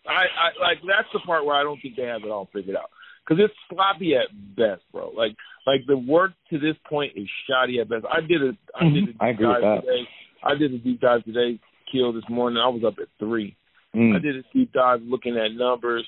I, 0.07 0.13
I 0.13 0.49
like 0.61 0.79
that's 0.87 1.09
the 1.13 1.21
part 1.21 1.45
where 1.47 1.57
I 1.57 1.63
don't 1.63 1.81
think 1.81 1.97
they 1.97 2.03
have 2.05 2.23
it 2.25 2.31
all 2.31 2.49
figured 2.53 2.77
out 2.77 2.91
because 3.27 3.43
it's 3.43 3.55
sloppy 3.71 4.15
at 4.15 4.29
best, 4.57 4.83
bro. 4.93 5.11
Like 5.17 5.35
like 5.67 5.81
the 5.87 5.97
work 5.97 6.33
to 6.51 6.59
this 6.59 6.77
point 6.89 7.13
is 7.17 7.29
shoddy 7.49 7.81
at 7.81 7.89
best. 7.89 8.05
I 8.11 8.21
did 8.21 8.43
a 8.43 8.57
I 8.79 8.85
did 8.85 9.03
a 9.05 9.07
deep 9.07 9.19
Mhm. 9.19 9.23
I 9.23 9.33
dive 9.33 9.81
today. 9.83 10.09
I 10.45 10.55
did 10.55 10.75
a 10.75 10.79
deep 10.79 11.01
dive 11.01 11.25
today. 11.25 11.59
Kill 11.91 12.13
this 12.13 12.29
morning. 12.29 12.59
I 12.63 12.69
was 12.69 12.85
up 12.85 12.99
at 13.01 13.09
three. 13.19 13.57
Mm. 13.97 14.15
I 14.15 14.19
did 14.19 14.37
a 14.37 14.43
deep 14.53 14.73
dive 14.73 15.01
looking 15.03 15.37
at 15.39 15.53
numbers, 15.53 16.07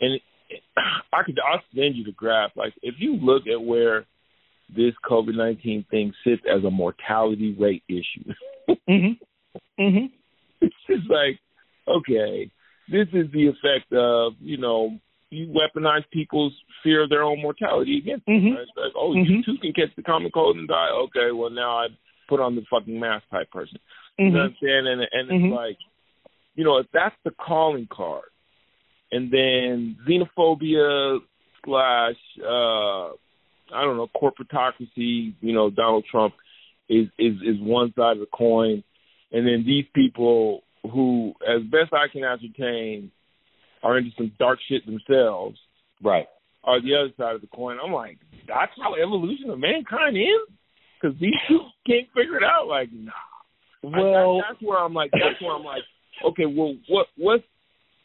and 0.00 0.20
I 1.12 1.22
could 1.24 1.38
I'll 1.40 1.62
send 1.74 1.96
you 1.96 2.04
the 2.04 2.12
graph. 2.12 2.52
Like 2.56 2.74
if 2.82 2.94
you 2.98 3.16
look 3.16 3.46
at 3.46 3.62
where 3.62 4.04
this 4.74 4.94
COVID 5.04 5.34
nineteen 5.36 5.84
thing 5.90 6.12
sits 6.24 6.42
as 6.50 6.64
a 6.64 6.70
mortality 6.70 7.54
rate 7.58 7.82
issue, 7.88 8.32
Mhm. 8.88 9.18
Mhm. 9.78 10.10
it's 10.60 10.74
just 10.88 11.08
like 11.10 11.38
okay, 11.88 12.50
this 12.88 13.08
is 13.12 13.30
the 13.32 13.46
effect 13.48 13.92
of 13.92 14.34
you 14.40 14.56
know 14.56 14.98
you 15.30 15.46
weaponize 15.48 16.04
people's 16.12 16.52
fear 16.82 17.02
of 17.04 17.10
their 17.10 17.22
own 17.22 17.40
mortality 17.40 17.98
against 17.98 18.26
them. 18.26 18.40
Mhm. 18.40 18.54
Right? 18.54 18.62
It's 18.62 18.76
like 18.76 18.92
oh 18.96 19.14
you 19.14 19.24
Mhm. 19.38 19.44
too 19.44 19.56
can 19.58 19.72
catch 19.72 19.94
the 19.96 20.02
common 20.02 20.30
cold 20.30 20.56
and 20.56 20.68
die. 20.68 20.90
Okay, 20.90 21.32
well 21.32 21.50
now 21.50 21.78
I 21.78 21.88
put 22.28 22.40
on 22.40 22.54
the 22.56 22.62
fucking 22.70 22.98
mask 22.98 23.28
type 23.30 23.50
person. 23.50 23.78
You 24.18 24.30
know 24.30 24.38
what 24.38 24.44
I'm 24.44 24.52
Mhm. 24.52 24.60
saying? 24.60 24.86
And 24.86 25.00
and 25.12 25.30
it's 25.30 25.44
Mhm. 25.44 25.52
like, 25.56 25.78
you 26.54 26.64
know, 26.64 26.76
if 26.78 26.90
that's 26.92 27.16
the 27.24 27.30
calling 27.32 27.86
card, 27.88 28.28
and 29.12 29.30
then 29.30 29.96
xenophobia 30.08 31.18
slash 31.64 32.16
uh 32.42 33.12
I 33.74 33.84
don't 33.84 33.96
know, 33.96 34.08
corporatocracy, 34.14 35.34
you 35.40 35.52
know, 35.54 35.70
Donald 35.70 36.04
Trump 36.10 36.34
is 36.88 37.06
is 37.18 37.34
is 37.42 37.56
one 37.60 37.92
side 37.96 38.12
of 38.16 38.20
the 38.20 38.26
coin. 38.32 38.82
And 39.30 39.46
then 39.46 39.64
these 39.66 39.86
people 39.94 40.62
who, 40.82 41.32
as 41.48 41.62
best 41.62 41.92
I 41.94 42.08
can 42.12 42.22
ascertain, 42.24 43.10
are 43.82 43.96
into 43.96 44.10
some 44.18 44.32
dark 44.38 44.58
shit 44.68 44.84
themselves 44.84 45.58
Right. 46.02 46.26
are 46.64 46.80
the 46.82 46.94
other 46.96 47.12
side 47.16 47.34
of 47.36 47.40
the 47.40 47.46
coin. 47.46 47.78
I'm 47.82 47.92
like, 47.92 48.18
that's 48.46 48.72
how 48.76 48.94
evolution 48.94 49.48
of 49.50 49.58
mankind 49.58 50.16
is? 50.18 50.54
Because 51.00 51.18
these 51.18 51.32
two 51.48 51.60
can't 51.86 52.08
figure 52.14 52.36
it 52.36 52.44
out. 52.44 52.66
Like, 52.68 52.90
nah. 52.92 53.10
I- 53.84 53.98
Well, 54.00 54.36
that, 54.38 54.44
that's 54.50 54.62
where 54.62 54.78
I'm 54.78 54.92
like, 54.92 55.12
that's 55.12 55.40
where 55.40 55.56
I'm 55.56 55.64
like, 55.64 55.82
okay, 56.26 56.46
well, 56.46 56.74
what, 56.88 57.06
what's, 57.16 57.44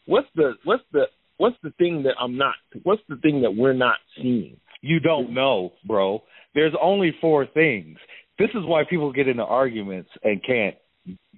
what's 0.08 0.28
the, 0.34 0.54
what's 0.64 0.82
the, 0.92 1.04
what's 1.36 1.56
the 1.62 1.70
thing 1.78 2.02
that 2.02 2.14
I'm 2.20 2.36
not, 2.36 2.54
what's 2.82 3.02
the 3.08 3.16
thing 3.16 3.42
that 3.42 3.54
we're 3.54 3.72
not 3.72 3.98
seeing? 4.16 4.56
you 4.80 5.00
don't 5.00 5.34
know, 5.34 5.72
bro. 5.84 6.22
There's 6.54 6.74
only 6.80 7.14
four 7.20 7.46
things. 7.46 7.98
This 8.38 8.50
is 8.50 8.64
why 8.64 8.84
people 8.88 9.12
get 9.12 9.28
into 9.28 9.42
arguments 9.42 10.10
and 10.22 10.42
can't 10.44 10.76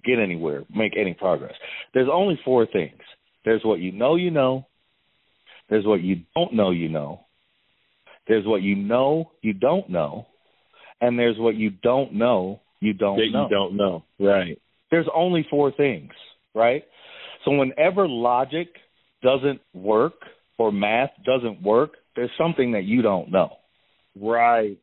get 0.04 0.18
anywhere, 0.18 0.64
make 0.74 0.92
any 0.98 1.14
progress. 1.14 1.54
There's 1.94 2.08
only 2.12 2.38
four 2.44 2.66
things. 2.66 3.00
There's 3.44 3.62
what 3.64 3.80
you 3.80 3.92
know 3.92 4.16
you 4.16 4.30
know. 4.30 4.66
There's 5.68 5.86
what 5.86 6.02
you 6.02 6.22
don't 6.34 6.54
know 6.54 6.70
you 6.70 6.88
know. 6.88 7.20
There's 8.28 8.46
what 8.46 8.62
you 8.62 8.76
know 8.76 9.32
you 9.42 9.54
don't 9.54 9.88
know. 9.88 10.26
And 11.00 11.18
there's 11.18 11.38
what 11.38 11.54
you 11.54 11.70
don't 11.70 12.14
know 12.14 12.60
you 12.80 12.92
don't 12.92 13.16
that 13.16 13.30
know. 13.32 13.44
you 13.44 13.50
don't 13.50 13.76
know. 13.76 14.04
Right. 14.18 14.60
There's 14.90 15.06
only 15.14 15.46
four 15.48 15.72
things, 15.72 16.12
right? 16.54 16.84
So 17.44 17.52
whenever 17.52 18.06
logic 18.08 18.68
doesn't 19.22 19.60
work 19.74 20.14
or 20.58 20.72
math 20.72 21.10
doesn't 21.24 21.62
work, 21.62 21.92
there's 22.16 22.30
something 22.38 22.72
that 22.72 22.84
you 22.84 23.02
don't 23.02 23.30
know. 23.30 23.56
Right. 24.20 24.78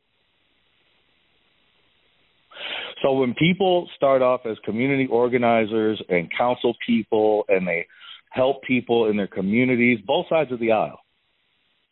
So 3.02 3.12
when 3.12 3.34
people 3.34 3.88
start 3.96 4.22
off 4.22 4.40
as 4.44 4.56
community 4.64 5.06
organizers 5.10 6.02
and 6.08 6.28
council 6.36 6.74
people 6.84 7.44
and 7.48 7.66
they 7.66 7.86
help 8.30 8.62
people 8.64 9.08
in 9.08 9.16
their 9.16 9.28
communities, 9.28 10.00
both 10.04 10.26
sides 10.28 10.50
of 10.52 10.58
the 10.58 10.72
aisle, 10.72 11.00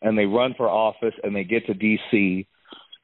and 0.03 0.19
they 0.19 0.27
run 0.27 0.55
for 0.57 0.69
office 0.69 1.15
and 1.23 1.35
they 1.35 1.45
get 1.45 1.67
to 1.67 1.75
DC 1.75 2.47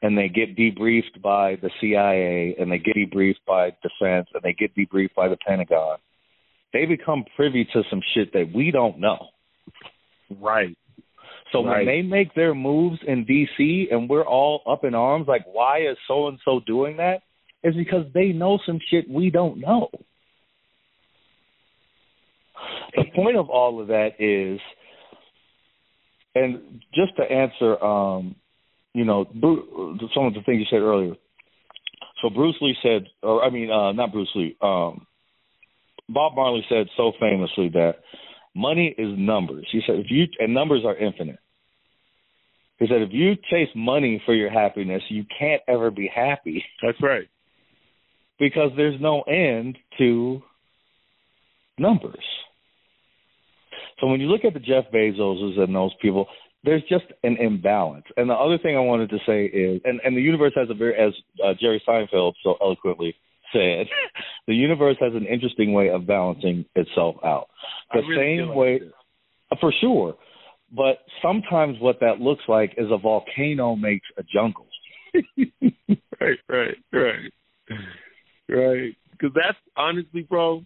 and 0.02 0.18
they 0.18 0.28
get 0.28 0.56
debriefed 0.56 1.22
by 1.22 1.56
the 1.56 1.70
CIA 1.80 2.56
and 2.58 2.70
they 2.70 2.78
get 2.78 2.96
debriefed 2.96 3.44
by 3.46 3.70
defense 3.82 4.28
and 4.34 4.42
they 4.42 4.52
get 4.52 4.74
debriefed 4.74 5.14
by 5.14 5.28
the 5.28 5.36
Pentagon, 5.46 5.98
they 6.72 6.86
become 6.86 7.24
privy 7.36 7.64
to 7.72 7.82
some 7.90 8.00
shit 8.14 8.32
that 8.32 8.50
we 8.54 8.70
don't 8.70 8.98
know. 8.98 9.28
Right. 10.40 10.76
So 11.52 11.62
Right. 11.64 11.78
when 11.78 11.86
they 11.86 12.02
make 12.02 12.34
their 12.34 12.54
moves 12.54 12.98
in 13.06 13.26
DC 13.26 13.92
and 13.92 14.08
we're 14.08 14.26
all 14.26 14.62
up 14.66 14.84
in 14.84 14.94
arms, 14.94 15.28
like 15.28 15.44
why 15.46 15.80
is 15.80 15.98
so 16.08 16.28
and 16.28 16.38
so 16.44 16.60
doing 16.60 16.96
that? 16.96 17.22
Is 17.62 17.74
because 17.76 18.06
they 18.12 18.28
know 18.28 18.58
some 18.66 18.80
shit 18.90 19.08
we 19.08 19.30
don't 19.30 19.58
know. 19.58 19.90
The 22.96 23.04
point 23.14 23.36
of 23.36 23.50
all 23.50 23.80
of 23.80 23.88
that 23.88 24.20
is, 24.20 24.60
and 26.34 26.82
just 26.94 27.16
to 27.16 27.22
answer, 27.22 27.82
um, 27.82 28.34
you 28.94 29.04
know, 29.04 29.24
some 30.14 30.26
of 30.26 30.34
the 30.34 30.42
things 30.44 30.60
you 30.60 30.66
said 30.70 30.82
earlier. 30.82 31.14
So 32.20 32.30
Bruce 32.30 32.56
Lee 32.60 32.76
said, 32.82 33.06
or 33.22 33.44
I 33.44 33.50
mean, 33.50 33.70
uh, 33.70 33.92
not 33.92 34.12
Bruce 34.12 34.30
Lee. 34.34 34.56
Um, 34.60 35.06
Bob 36.08 36.34
Marley 36.34 36.64
said 36.68 36.86
so 36.96 37.12
famously 37.20 37.68
that 37.70 37.96
money 38.54 38.94
is 38.96 39.08
numbers. 39.16 39.66
He 39.72 39.80
said 39.86 39.96
if 39.96 40.06
you 40.10 40.26
and 40.38 40.52
numbers 40.54 40.82
are 40.84 40.96
infinite. 40.96 41.38
He 42.78 42.86
said 42.88 43.02
if 43.02 43.10
you 43.12 43.36
chase 43.50 43.68
money 43.76 44.20
for 44.26 44.34
your 44.34 44.50
happiness, 44.50 45.02
you 45.08 45.24
can't 45.38 45.62
ever 45.68 45.90
be 45.90 46.10
happy 46.12 46.64
That's 46.82 47.00
right. 47.00 47.28
because 48.38 48.70
there's 48.76 49.00
no 49.00 49.22
end 49.22 49.78
to 49.98 50.42
numbers. 51.78 52.24
So 54.00 54.08
when 54.08 54.20
you 54.20 54.26
look 54.26 54.44
at 54.44 54.52
the 54.52 54.60
Jeff 54.60 54.90
Bezoses 54.92 55.60
and 55.60 55.74
those 55.74 55.92
people, 56.02 56.26
there's 56.64 56.82
just 56.88 57.04
an 57.22 57.36
imbalance. 57.38 58.04
And 58.16 58.28
the 58.28 58.34
other 58.34 58.58
thing 58.58 58.76
I 58.76 58.80
wanted 58.80 59.10
to 59.10 59.18
say 59.26 59.44
is, 59.44 59.80
and, 59.84 60.00
and 60.04 60.16
the 60.16 60.20
universe 60.20 60.52
has 60.56 60.68
a 60.70 60.74
very, 60.74 60.94
as 60.94 61.12
uh, 61.44 61.54
Jerry 61.60 61.82
Seinfeld 61.86 62.32
so 62.42 62.56
eloquently 62.60 63.14
said, 63.52 63.86
the 64.46 64.54
universe 64.54 64.96
has 65.00 65.14
an 65.14 65.26
interesting 65.26 65.72
way 65.72 65.90
of 65.90 66.06
balancing 66.06 66.64
itself 66.74 67.16
out. 67.24 67.48
The 67.92 68.00
really 68.00 68.16
same 68.16 68.54
way, 68.54 68.78
this. 68.78 68.88
for 69.60 69.72
sure. 69.80 70.16
But 70.74 70.98
sometimes 71.20 71.78
what 71.80 72.00
that 72.00 72.20
looks 72.20 72.42
like 72.48 72.74
is 72.78 72.90
a 72.90 72.96
volcano 72.96 73.76
makes 73.76 74.06
a 74.16 74.22
jungle. 74.22 74.66
right, 76.20 76.38
right, 76.48 76.76
right, 76.92 77.32
right. 78.48 78.96
Because 79.12 79.34
that's 79.34 79.58
honestly, 79.76 80.22
bro. 80.22 80.64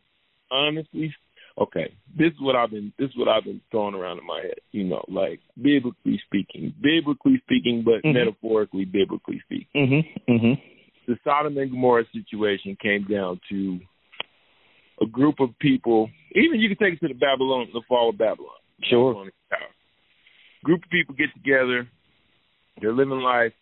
Honestly, 0.48 1.12
okay. 1.58 1.92
This 2.16 2.28
is 2.28 2.40
what 2.40 2.54
I've 2.54 2.70
been. 2.70 2.92
This 2.98 3.10
is 3.10 3.16
what 3.16 3.26
I've 3.28 3.42
been 3.42 3.60
throwing 3.72 3.96
around 3.96 4.18
in 4.18 4.26
my 4.26 4.42
head. 4.42 4.60
You 4.70 4.84
know, 4.84 5.04
like 5.08 5.40
biblically 5.60 6.22
speaking, 6.24 6.72
biblically 6.80 7.38
speaking, 7.44 7.82
but 7.82 8.04
Mhm. 8.04 8.14
metaphorically, 8.14 8.84
biblically 8.84 9.40
speaking. 9.40 9.66
Mm-hmm. 9.74 10.32
Mm-hmm. 10.32 10.75
The 11.06 11.16
Sodom 11.24 11.56
and 11.56 11.70
Gomorrah 11.70 12.04
situation 12.12 12.76
came 12.80 13.04
down 13.04 13.40
to 13.50 13.78
a 15.00 15.06
group 15.06 15.36
of 15.40 15.50
people. 15.60 16.10
Even 16.34 16.60
you 16.60 16.68
can 16.68 16.78
take 16.78 16.94
it 16.94 17.06
to 17.06 17.12
the 17.12 17.18
Babylon, 17.18 17.68
the 17.72 17.82
fall 17.88 18.10
of 18.10 18.18
Babylon. 18.18 18.50
Sure. 18.82 19.14
Tower. 19.14 19.60
Group 20.64 20.82
of 20.84 20.90
people 20.90 21.14
get 21.14 21.32
together. 21.34 21.88
They're 22.80 22.92
living 22.92 23.20
life. 23.20 23.52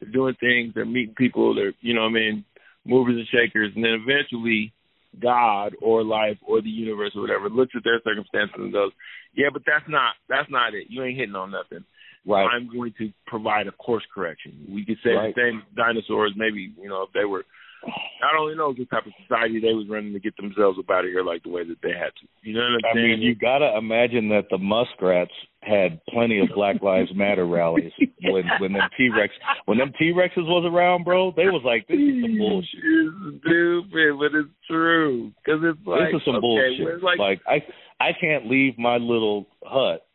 They're 0.00 0.10
doing 0.10 0.36
things. 0.38 0.72
They're 0.74 0.84
meeting 0.84 1.14
people. 1.16 1.54
They're, 1.54 1.72
you 1.80 1.94
know 1.94 2.02
what 2.02 2.10
I 2.10 2.12
mean, 2.12 2.44
movers 2.84 3.16
and 3.16 3.26
shakers. 3.28 3.72
And 3.74 3.84
then 3.84 4.04
eventually 4.06 4.72
God 5.20 5.74
or 5.82 6.04
life 6.04 6.38
or 6.46 6.62
the 6.62 6.70
universe 6.70 7.12
or 7.14 7.22
whatever 7.22 7.50
looks 7.50 7.72
at 7.76 7.84
their 7.84 8.00
circumstances 8.04 8.56
and 8.56 8.72
goes, 8.72 8.92
yeah, 9.34 9.48
but 9.52 9.62
that's 9.66 9.84
not, 9.88 10.14
that's 10.28 10.50
not 10.50 10.74
it. 10.74 10.86
You 10.88 11.02
ain't 11.02 11.18
hitting 11.18 11.34
on 11.34 11.50
nothing. 11.50 11.84
Right. 12.26 12.46
I'm 12.46 12.68
going 12.72 12.94
to 12.98 13.10
provide 13.26 13.66
a 13.66 13.72
course 13.72 14.04
correction. 14.14 14.66
We 14.70 14.84
could 14.84 14.98
say 15.04 15.10
Right. 15.10 15.34
the 15.34 15.40
same 15.40 15.62
dinosaurs, 15.76 16.32
maybe, 16.36 16.72
you 16.80 16.88
know, 16.88 17.02
if 17.02 17.12
they 17.12 17.24
were, 17.24 17.44
I 17.84 18.30
don't 18.32 18.56
know 18.56 18.68
what 18.72 18.90
type 18.90 19.06
of 19.06 19.12
society 19.26 19.58
they 19.58 19.74
was 19.74 19.86
running 19.90 20.12
to 20.12 20.20
get 20.20 20.36
themselves 20.36 20.78
up 20.78 20.88
out 20.88 21.04
of 21.04 21.10
here 21.10 21.24
like 21.24 21.42
the 21.42 21.48
way 21.50 21.64
that 21.64 21.78
they 21.82 21.90
had 21.90 22.14
to. 22.20 22.28
You 22.42 22.54
know 22.54 22.60
what 22.60 22.84
I'm 22.86 22.90
I 22.92 22.94
saying? 22.94 23.06
mean, 23.10 23.22
you 23.22 23.34
gotta 23.34 23.76
imagine 23.76 24.28
that 24.28 24.46
the 24.50 24.58
muskrats 24.58 25.32
had 25.62 25.98
plenty 26.06 26.38
of 26.38 26.48
Black 26.54 26.80
Lives 26.80 27.10
Matter 27.12 27.44
rallies 27.44 27.90
when 28.22 28.44
when 28.60 28.72
them 28.74 28.88
T 28.96 29.08
Rex 29.10 29.34
when 29.64 29.78
them 29.78 29.92
T 29.98 30.12
Rexes 30.14 30.46
was 30.46 30.64
around, 30.64 31.02
bro. 31.04 31.32
They 31.34 31.46
was 31.46 31.62
like, 31.64 31.88
this 31.88 31.98
is 31.98 32.22
some 32.22 32.38
bullshit. 32.38 32.78
It's 32.78 33.42
stupid, 33.42 34.14
but 34.18 34.38
it's 34.38 34.54
true. 34.70 35.32
Because 35.44 35.60
it's 35.64 35.84
like, 35.84 36.12
this 36.12 36.20
is 36.20 36.24
some 36.24 36.36
okay, 36.36 36.78
bullshit. 36.78 37.02
like, 37.02 37.18
like 37.18 37.40
I 37.48 37.58
I 37.98 38.10
can't 38.20 38.46
leave 38.48 38.78
my 38.78 38.96
little 38.98 39.48
hut 39.64 40.06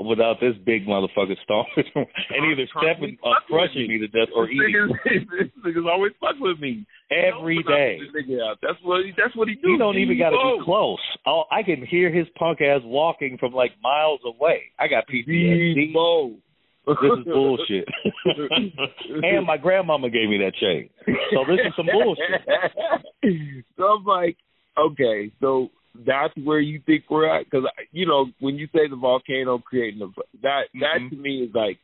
without 0.00 0.40
this 0.40 0.54
big 0.64 0.86
motherfucker 0.86 1.36
stomping 1.44 1.84
and 1.94 2.42
either 2.52 2.66
stepping 2.80 3.16
or 3.22 3.34
crushing 3.46 3.86
me 3.88 3.98
to 3.98 4.08
death 4.08 4.28
or 4.34 4.46
this 4.46 4.54
eating 4.54 4.88
nigga's, 5.06 5.28
this 5.30 5.48
nigga's 5.64 5.86
always 5.90 6.12
fuck 6.20 6.34
with 6.40 6.58
me. 6.60 6.86
every 7.10 7.62
day. 7.62 7.98
this 8.00 8.24
nigga 8.24 8.42
out. 8.50 8.58
That's 8.62 8.78
what 8.82 9.04
he, 9.04 9.12
that's 9.16 9.34
what 9.36 9.48
he 9.48 9.54
do. 9.56 9.70
You 9.70 9.78
don't 9.78 9.98
even 9.98 10.18
got 10.18 10.30
to 10.30 10.36
Oh. 10.36 10.58
be 10.58 10.64
close. 10.64 10.98
I'll, 11.26 11.46
I 11.50 11.62
can 11.62 11.84
hear 11.86 12.10
his 12.12 12.26
punk 12.38 12.60
ass 12.60 12.80
walking 12.84 13.36
from 13.38 13.52
like 13.52 13.72
miles 13.82 14.20
away. 14.24 14.62
I 14.78 14.88
got 14.88 15.04
PTSD. 15.08 15.94
Debo. 15.94 16.36
This 16.86 16.96
is 17.18 17.24
bullshit. 17.24 17.88
and 19.22 19.46
my 19.46 19.56
grandmama 19.56 20.10
gave 20.10 20.28
me 20.28 20.36
that 20.38 20.54
chain. 20.60 20.90
So 21.32 21.44
this 21.48 21.58
is 21.66 21.72
some 21.76 21.86
bullshit. 21.90 23.64
so 23.78 23.84
I'm 23.84 24.04
like, 24.04 24.36
okay, 24.78 25.30
so 25.40 25.70
that's 25.94 26.34
where 26.42 26.60
you 26.60 26.80
think 26.86 27.04
we're 27.08 27.28
at? 27.28 27.44
Because 27.44 27.66
you 27.92 28.06
know, 28.06 28.26
when 28.40 28.56
you 28.56 28.66
say 28.74 28.88
the 28.88 28.96
volcano 28.96 29.58
creating 29.58 30.00
the 30.00 30.12
that 30.42 30.64
that 30.80 30.98
Mhm. 31.00 31.10
to 31.10 31.16
me 31.16 31.42
is 31.44 31.54
like 31.54 31.78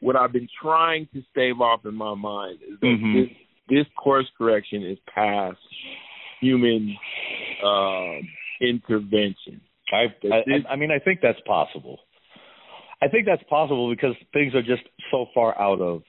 what 0.00 0.16
I've 0.16 0.32
been 0.32 0.48
trying 0.60 1.06
to 1.14 1.22
stave 1.30 1.60
off 1.60 1.84
in 1.84 1.94
my 1.94 2.14
mind 2.14 2.58
is 2.62 2.80
that 2.80 2.86
Mhm. 2.86 3.12
this 3.12 3.36
this 3.68 3.86
course 3.94 4.28
correction 4.36 4.82
is 4.82 4.98
past 5.06 5.58
human 6.40 6.96
um, 7.62 8.28
intervention. 8.60 9.60
I, 9.92 10.12
I, 10.30 10.64
I 10.70 10.76
mean, 10.76 10.90
I 10.90 10.98
think 10.98 11.20
that's 11.20 11.40
possible. 11.42 12.00
I 13.00 13.08
think 13.08 13.26
that's 13.26 13.42
possible 13.44 13.88
because 13.90 14.16
things 14.32 14.54
are 14.54 14.62
just 14.62 14.82
so 15.10 15.26
far 15.34 15.58
out 15.60 15.80
of 15.80 16.02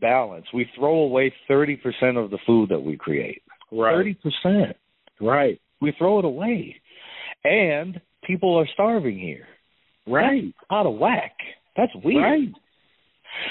balance. 0.00 0.46
We 0.52 0.64
throw 0.76 0.94
away 1.00 1.32
30% 1.48 2.16
of 2.16 2.30
the 2.30 2.38
food 2.46 2.70
that 2.70 2.80
we 2.80 2.96
create. 2.96 3.42
30%. 3.72 4.74
right, 5.20 5.60
We 5.80 5.92
throw 5.98 6.18
it 6.18 6.24
away. 6.24 6.76
And 7.44 8.00
people 8.24 8.58
are 8.58 8.66
starving 8.74 9.18
here. 9.18 9.46
right. 10.06 10.52
Out 10.70 10.86
of 10.86 10.94
whack. 10.98 11.32
That's 11.76 11.92
weird. 12.02 12.22
Right. 12.22 12.48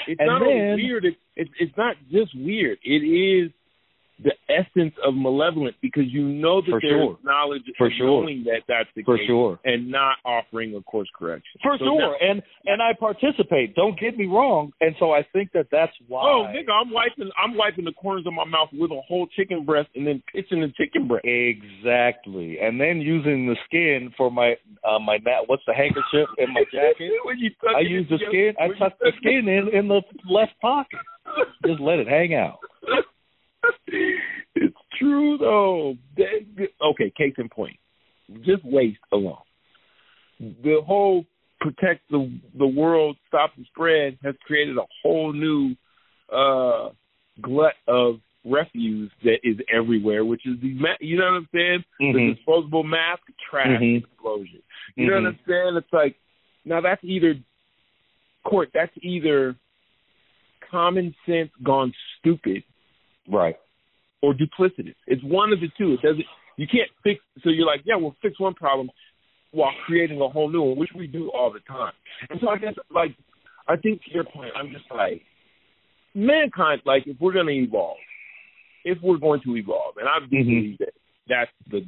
It's 0.06 0.20
And 0.20 0.26
not 0.28 0.40
then- 0.40 0.48
only 0.48 0.82
weird. 0.84 1.04
It, 1.06 1.14
it's 1.36 1.50
it's 1.58 1.76
not 1.76 1.96
just 2.10 2.34
weird. 2.36 2.78
It 2.82 3.02
is 3.04 3.50
the 4.22 4.32
essence 4.48 4.94
of 5.06 5.14
malevolent 5.14 5.76
because 5.80 6.04
you 6.08 6.22
know 6.26 6.60
that 6.60 6.70
For 6.70 6.80
there's 6.80 6.92
sure. 7.00 7.18
knowledge 7.22 7.62
For 7.78 7.88
sure. 7.96 8.06
knowing 8.22 8.44
that 8.44 8.62
that's 8.66 8.88
the 8.96 9.02
For 9.04 9.16
case 9.16 9.26
sure. 9.28 9.60
and 9.64 9.90
not 9.90 10.16
offering 10.24 10.74
a 10.74 10.82
course 10.82 11.08
correction. 11.16 11.60
For 11.62 11.78
So 11.78 11.84
sure. 11.84 12.16
that- 12.18 12.22
And 12.28 12.42
and 12.66 12.82
I 12.82 12.92
participate. 12.98 13.74
Don't 13.74 13.98
get 13.98 14.16
me 14.18 14.26
wrong. 14.26 14.72
And 14.80 14.94
so 14.98 15.12
I 15.12 15.22
think 15.32 15.52
that 15.52 15.66
that's 15.70 15.92
why 16.08 16.22
oh, 16.24 16.46
nigga, 16.50 16.70
I'm 16.72 16.90
wiping 16.90 17.30
I'm 17.42 17.54
wiping 17.56 17.84
the 17.84 17.92
corners 17.92 18.24
of 18.26 18.32
my 18.32 18.44
mouth 18.44 18.70
with 18.72 18.90
a 18.90 19.00
whole 19.06 19.26
chicken 19.36 19.64
breast 19.64 19.88
and 19.94 20.06
then 20.06 20.22
pitching 20.34 20.60
the 20.60 20.72
chicken 20.76 21.06
breast. 21.06 21.24
Exactly, 21.24 22.58
and 22.60 22.80
then 22.80 23.00
using 23.00 23.46
the 23.46 23.56
skin 23.66 24.12
for 24.16 24.30
my 24.30 24.54
uh, 24.84 24.98
my 24.98 25.18
na- 25.24 25.42
what's 25.46 25.62
the 25.66 25.74
handkerchief 25.74 26.28
in 26.38 26.52
my 26.52 26.64
jacket? 26.72 27.12
when 27.24 27.38
you 27.38 27.50
tuck 27.60 27.76
I 27.76 27.80
use 27.80 28.06
the 28.10 28.18
skin. 28.28 28.52
I 28.60 28.68
tuck 28.78 28.98
the 28.98 29.12
skin 29.18 29.48
in 29.48 29.68
in 29.72 29.88
the 29.88 30.02
left 30.28 30.52
pocket. 30.60 31.00
Just 31.66 31.80
let 31.80 31.98
it 31.98 32.08
hang 32.08 32.34
out. 32.34 32.58
it's 34.54 34.76
true 34.98 35.38
though. 35.38 35.96
That- 36.16 36.68
Okay, 36.80 37.12
case 37.16 37.34
in 37.38 37.48
point. 37.48 37.76
Just 38.42 38.64
waste 38.64 38.98
alone. 39.12 39.38
The 40.40 40.80
whole 40.86 41.24
protect 41.60 42.02
the 42.10 42.30
the 42.56 42.66
world, 42.66 43.16
stop 43.26 43.52
the 43.56 43.64
spread 43.64 44.18
has 44.22 44.34
created 44.44 44.76
a 44.78 44.86
whole 45.02 45.32
new 45.32 45.74
uh 46.32 46.90
glut 47.40 47.74
of 47.86 48.20
refuse 48.44 49.10
that 49.24 49.38
is 49.42 49.56
everywhere, 49.72 50.24
which 50.24 50.46
is 50.46 50.60
the 50.60 50.72
ma- 50.74 50.96
you 51.00 51.18
know 51.18 51.24
what 51.24 51.34
I'm 51.34 51.48
saying? 51.52 51.84
The 51.98 52.04
Mhm. 52.04 52.34
disposable 52.36 52.84
mask 52.84 53.22
trash 53.50 53.80
Mhm. 53.80 53.98
explosion. 53.98 54.62
You 54.96 55.06
know 55.06 55.14
Mhm. 55.14 55.22
what 55.24 55.28
I'm 55.28 55.38
saying? 55.46 55.76
It's 55.76 55.92
like 55.92 56.16
Now 56.64 56.80
that's 56.82 57.02
either 57.02 57.34
court. 58.44 58.70
That's 58.74 58.92
either 59.00 59.56
common 60.60 61.14
sense 61.24 61.50
gone 61.62 61.94
stupid, 62.18 62.62
Right. 63.28 63.56
or 64.22 64.34
duplicitous. 64.34 64.94
It's 65.06 65.22
one 65.22 65.52
of 65.52 65.60
the 65.60 65.68
two. 65.78 65.92
It 65.94 66.02
doesn't. 66.02 66.24
You 66.56 66.66
can't 66.66 66.90
fix. 67.04 67.20
So 67.44 67.50
you're 67.50 67.66
like, 67.66 67.82
yeah, 67.84 67.94
we'll 67.96 68.16
fix 68.20 68.40
one 68.40 68.54
problem 68.54 68.90
while 69.52 69.70
creating 69.86 70.20
a 70.20 70.28
whole 70.28 70.50
new 70.50 70.62
one, 70.62 70.78
which 70.78 70.90
we 70.94 71.06
do 71.06 71.30
all 71.30 71.52
the 71.52 71.60
time. 71.60 71.92
And 72.30 72.40
so 72.40 72.48
I 72.48 72.58
guess, 72.58 72.74
like, 72.90 73.14
I 73.68 73.76
think 73.76 74.02
to 74.04 74.10
your 74.12 74.24
point, 74.24 74.50
I'm 74.56 74.70
just 74.72 74.84
like, 74.90 75.22
mankind. 76.14 76.82
Like, 76.84 77.04
if 77.06 77.16
we're 77.20 77.32
going 77.32 77.46
to 77.46 77.52
evolve, 77.52 77.96
if 78.84 78.98
we're 79.02 79.18
going 79.18 79.40
to 79.44 79.56
evolve, 79.56 79.96
and 79.98 80.08
I 80.08 80.18
Mhm. 80.20 80.30
believe 80.30 80.78
that 80.78 80.94
that's 81.28 81.50
the. 81.68 81.86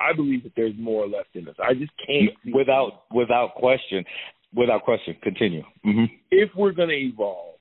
I 0.00 0.12
believe 0.12 0.42
that 0.42 0.52
there's 0.56 0.76
more 0.76 1.06
left 1.06 1.34
in 1.34 1.48
us. 1.48 1.54
I 1.62 1.72
just 1.74 1.92
can't 2.04 2.30
Without 2.52 3.04
without 3.12 3.54
question. 3.54 4.04
Without 4.52 4.82
question. 4.82 5.14
Continue. 5.22 5.62
hmm 5.82 6.04
if 6.30 6.50
we're 6.56 6.72
going 6.72 6.88
to 6.88 6.96
evolve, 6.96 7.54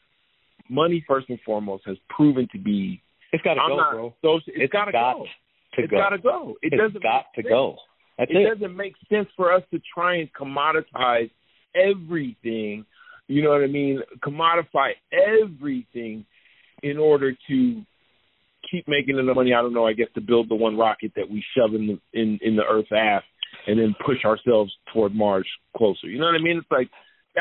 money 0.70 1.04
first 1.08 1.30
and 1.30 1.40
foremost 1.46 1.84
has 1.86 1.98
proven 2.10 2.48
to 2.52 2.58
be. 2.60 3.02
It's 3.34 3.44
got 3.44 3.56
to 3.56 3.62
go, 3.68 3.76
not. 3.78 3.92
bro. 3.92 4.14
So 4.22 4.36
it's, 4.38 4.46
It's 4.48 4.72
got 4.72 4.86
to 4.86 4.92
go. 4.92 5.26
It's 5.78 5.90
go. 5.92 5.98
got 5.98 6.10
to 6.10 6.18
go. 6.20 6.56
It 6.62 6.72
it's 6.74 6.82
doesn't 6.82 7.04
got 7.04 7.26
to 7.36 7.44
go. 7.44 7.78
That's 8.18 8.32
it, 8.32 8.38
it. 8.38 8.54
doesn't 8.54 8.78
make 8.78 8.94
sense 9.10 9.28
for 9.36 9.52
us 9.52 9.64
to 9.72 9.82
try 9.94 10.18
and 10.18 10.30
commoditize 10.34 11.32
everything. 11.76 12.86
You 13.28 13.42
know 13.44 13.50
what 13.50 13.64
I 13.64 13.68
mean? 13.68 14.02
Commodify 14.24 14.92
everything 15.12 16.26
in 16.84 16.98
order 16.98 17.34
to 17.48 17.82
keep 18.70 18.88
making 18.88 19.18
enough 19.18 19.36
money. 19.36 19.54
I 19.54 19.62
don't 19.62 19.74
know. 19.74 19.88
I 19.88 19.94
guess 19.94 20.08
to 20.16 20.22
build 20.22 20.50
the 20.50 20.56
one 20.56 20.78
rocket 20.78 21.14
that 21.16 21.30
we 21.30 21.44
shove 21.58 21.74
in 21.74 21.88
the 21.88 22.20
in 22.20 22.40
in 22.42 22.56
the 22.56 22.64
Earth's 22.64 22.92
ass, 22.96 23.24
and 23.66 23.80
then 23.80 23.96
push 24.06 24.24
ourselves 24.26 24.72
toward 24.94 25.16
Mars 25.16 25.48
closer. 25.76 26.08
You 26.08 26.20
know 26.20 26.26
what 26.26 26.36
I 26.36 26.44
mean? 26.44 26.58
It's 26.58 26.72
like 26.72 26.90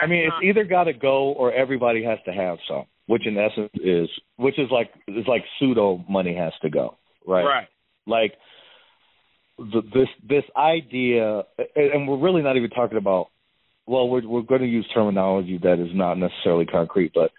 I 0.00 0.06
mean, 0.06 0.28
that's 0.28 0.36
it's 0.40 0.48
either 0.56 0.64
got 0.64 0.84
to 0.84 0.92
go 0.92 1.32
or 1.32 1.52
everybody 1.52 2.04
has 2.04 2.18
to 2.24 2.32
have 2.32 2.58
some, 2.66 2.84
which 3.06 3.26
in 3.26 3.36
essence 3.36 3.70
is, 3.74 4.08
which 4.36 4.58
is 4.58 4.68
like, 4.70 4.90
is 5.08 5.26
like 5.26 5.42
pseudo 5.58 6.04
money 6.08 6.34
has 6.34 6.52
to 6.62 6.70
go, 6.70 6.96
right? 7.26 7.44
right. 7.44 7.68
Like 8.06 8.34
the, 9.58 9.82
this 9.94 10.08
this 10.28 10.44
idea, 10.56 11.42
and 11.76 12.08
we're 12.08 12.18
really 12.18 12.42
not 12.42 12.56
even 12.56 12.70
talking 12.70 12.98
about. 12.98 13.28
Well, 13.86 14.08
we're 14.08 14.26
we're 14.26 14.42
going 14.42 14.60
to 14.60 14.66
use 14.66 14.88
terminology 14.94 15.58
that 15.62 15.80
is 15.80 15.90
not 15.92 16.14
necessarily 16.16 16.66
concrete, 16.66 17.12
but 17.14 17.32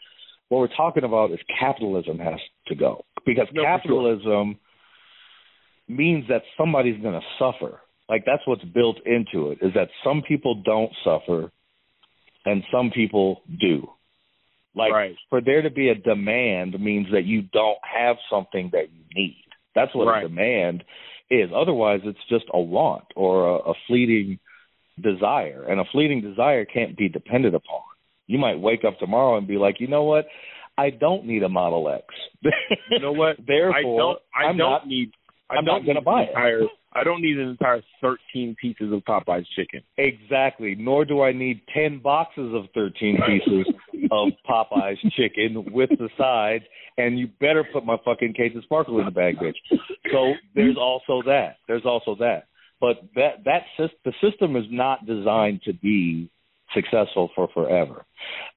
what 0.49 0.59
we're 0.59 0.75
talking 0.75 1.03
about 1.03 1.31
is 1.31 1.39
capitalism 1.59 2.19
has 2.19 2.39
to 2.67 2.75
go 2.75 3.05
because 3.25 3.47
No, 3.53 3.63
for 3.63 3.65
sure. 3.65 3.77
capitalism 3.77 4.59
means 5.87 6.25
that 6.29 6.43
somebody's 6.57 7.01
going 7.01 7.19
to 7.19 7.25
suffer. 7.39 7.79
Like 8.09 8.23
that's 8.25 8.43
what's 8.45 8.63
built 8.63 8.97
into 9.05 9.51
it 9.51 9.59
is 9.61 9.73
that 9.75 9.89
some 10.03 10.21
people 10.27 10.61
don't 10.63 10.91
suffer 11.03 11.51
and 12.45 12.63
some 12.71 12.91
people 12.91 13.41
do. 13.59 13.89
Like 14.75 14.91
Right. 14.91 15.15
for 15.29 15.39
there 15.41 15.61
to 15.61 15.69
be 15.69 15.89
a 15.89 15.95
demand 15.95 16.79
means 16.79 17.07
that 17.11 17.25
you 17.25 17.43
don't 17.43 17.77
have 17.83 18.17
something 18.29 18.69
that 18.73 18.89
you 18.91 19.03
need. 19.15 19.43
That's 19.75 19.93
what 19.93 20.07
Right. 20.07 20.25
a 20.25 20.27
demand 20.27 20.83
is. 21.29 21.51
Otherwise, 21.53 22.01
it's 22.03 22.23
just 22.29 22.45
a 22.53 22.59
want 22.59 23.05
or 23.15 23.47
a, 23.47 23.71
a 23.71 23.73
fleeting 23.87 24.39
desire, 25.01 25.63
and 25.67 25.79
a 25.79 25.85
fleeting 25.85 26.21
desire 26.21 26.65
can't 26.65 26.95
be 26.97 27.09
depended 27.09 27.53
upon. 27.55 27.81
You 28.27 28.37
might 28.37 28.59
wake 28.59 28.83
up 28.85 28.99
tomorrow 28.99 29.37
and 29.37 29.47
be 29.47 29.57
like, 29.57 29.79
you 29.79 29.87
know 29.87 30.03
what? 30.03 30.27
I 30.77 30.89
don't 30.89 31.25
need 31.25 31.43
a 31.43 31.49
Model 31.49 31.89
X. 31.89 32.05
You 32.89 32.99
know 32.99 33.11
what? 33.11 33.37
Therefore, 33.47 33.75
I 33.77 33.81
don't. 33.81 34.19
I 34.35 34.49
am 34.49 34.57
don't 34.57 34.69
not. 34.71 34.87
need. 34.87 35.11
I 35.49 35.55
I'm 35.57 35.65
don't 35.65 35.85
gonna 35.85 36.01
buy 36.01 36.23
an 36.23 36.29
it. 36.63 36.69
I 36.93 37.03
don't 37.03 37.21
need 37.21 37.37
an 37.37 37.49
entire 37.49 37.81
thirteen 38.01 38.55
pieces 38.59 38.91
of 38.93 39.01
Popeye's 39.03 39.47
chicken. 39.55 39.81
Exactly. 39.97 40.75
Nor 40.75 41.05
do 41.05 41.21
I 41.21 41.31
need 41.31 41.61
ten 41.73 41.99
boxes 41.99 42.53
of 42.55 42.65
thirteen 42.73 43.17
pieces 43.27 43.67
of 44.11 44.29
Popeye's 44.47 44.99
chicken 45.15 45.65
with 45.71 45.89
the 45.91 46.09
sides, 46.17 46.63
and 46.97 47.17
you 47.17 47.27
better 47.39 47.63
put 47.71 47.85
my 47.85 47.97
fucking 48.03 48.33
case 48.33 48.53
of 48.55 48.63
sparkle 48.63 48.99
in 48.99 49.05
the 49.05 49.11
bag, 49.11 49.37
bitch. 49.37 49.55
So 50.11 50.33
there's 50.55 50.77
also 50.77 51.21
that. 51.25 51.57
There's 51.67 51.85
also 51.85 52.15
that. 52.19 52.47
But 52.79 52.97
that 53.15 53.43
that 53.45 53.61
the 54.03 54.13
system 54.21 54.55
is 54.55 54.65
not 54.69 55.05
designed 55.05 55.61
to 55.63 55.73
be 55.73 56.29
successful 56.73 57.29
for 57.35 57.47
forever. 57.53 58.05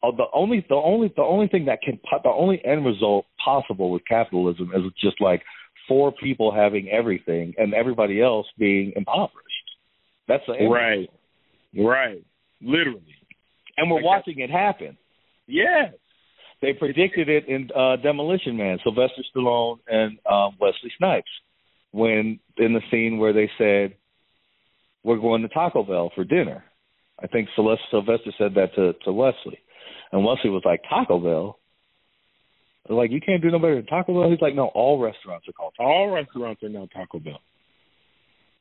Uh, 0.03 0.11
the 0.17 0.25
only 0.35 0.65
the 0.69 0.75
only 0.75 1.13
the 1.17 1.23
only 1.23 1.49
thing 1.49 1.67
that 1.67 1.81
can 1.83 2.01
the 2.23 2.31
only 2.31 2.61
end 2.65 2.85
result 2.85 3.27
possible 3.43 3.91
with 3.91 4.03
capitalism 4.09 4.73
is 4.75 4.83
just 5.01 5.21
like 5.21 5.43
four 5.87 6.13
people 6.13 6.53
having 6.53 6.89
everything 6.89 7.55
and 7.59 7.75
everybody 7.75 8.21
else 8.21 8.47
being 8.59 8.93
impoverished. 8.97 9.33
That's 10.29 10.43
the 10.47 10.55
end 10.55 10.73
Right. 10.73 11.11
Right. 11.77 12.25
Literally. 12.61 13.03
and 13.77 13.91
we're 13.91 14.03
watching 14.03 14.39
it 14.39 14.51
happen. 14.51 14.97
Yes. 15.47 15.93
They 16.63 16.73
predicted 16.73 17.29
it 17.29 17.49
in 17.49 17.69
uh, 17.77 17.97
Demolition 17.97 18.57
Man, 18.57 18.79
Sylvester 18.83 19.23
Stallone 19.35 19.79
and 19.87 20.19
um, 20.31 20.57
Wesley 20.61 20.91
Snipes, 20.97 21.31
when 21.93 22.41
in 22.57 22.73
the 22.73 22.81
scene 22.91 23.19
where 23.19 23.35
they 23.35 23.51
said, 23.59 23.97
"We're 25.05 25.19
going 25.19 25.43
to 25.43 25.49
Taco 25.49 25.83
Bell 25.83 26.11
for 26.15 26.25
dinner." 26.25 26.65
I 27.23 27.27
think 27.27 27.49
Sylvester, 27.55 27.85
Sylvester 27.91 28.33
said 28.39 28.55
that 28.55 28.75
to 28.75 28.95
to 29.05 29.13
Wesley, 29.13 29.59
and 30.13 30.25
Wesley 30.25 30.51
was 30.51 30.63
like, 30.65 30.81
"Taco 30.89 31.19
Bell." 31.19 31.59
Like, 32.89 33.11
you 33.11 33.21
can't 33.21 33.43
do 33.43 33.51
no 33.51 33.59
better 33.59 33.75
than 33.75 33.87
Taco 33.87 34.15
Bell. 34.15 34.31
He's 34.31 34.41
like, 34.41 34.55
no, 34.55 34.67
all 34.69 35.01
restaurants 35.01 35.49
are 35.49 35.53
called. 35.53 35.75
Taco 35.77 35.89
All 35.89 36.11
restaurants 36.11 36.63
are 36.63 36.69
now 36.69 36.89
Taco 36.95 37.19
Bell. 37.19 37.41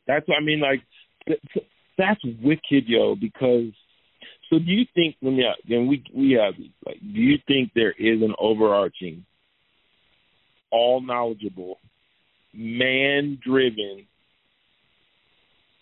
That's 0.07 0.25
I 0.29 0.43
mean 0.43 0.59
like 0.59 0.81
th- 1.27 1.41
th- 1.53 1.65
that's 1.97 2.19
wicked, 2.23 2.87
yo. 2.87 3.15
Because 3.15 3.71
so 4.49 4.59
do 4.59 4.71
you 4.71 4.85
think? 4.93 5.15
Let 5.21 5.33
me 5.33 5.43
ask. 5.45 5.59
Then 5.67 5.87
we 5.87 6.03
we 6.13 6.33
have. 6.33 6.53
Like, 6.85 6.99
do 6.99 7.19
you 7.19 7.37
think 7.47 7.71
there 7.73 7.91
is 7.91 8.21
an 8.21 8.33
overarching, 8.39 9.25
all 10.71 11.01
knowledgeable, 11.01 11.79
man 12.53 13.39
driven, 13.43 14.05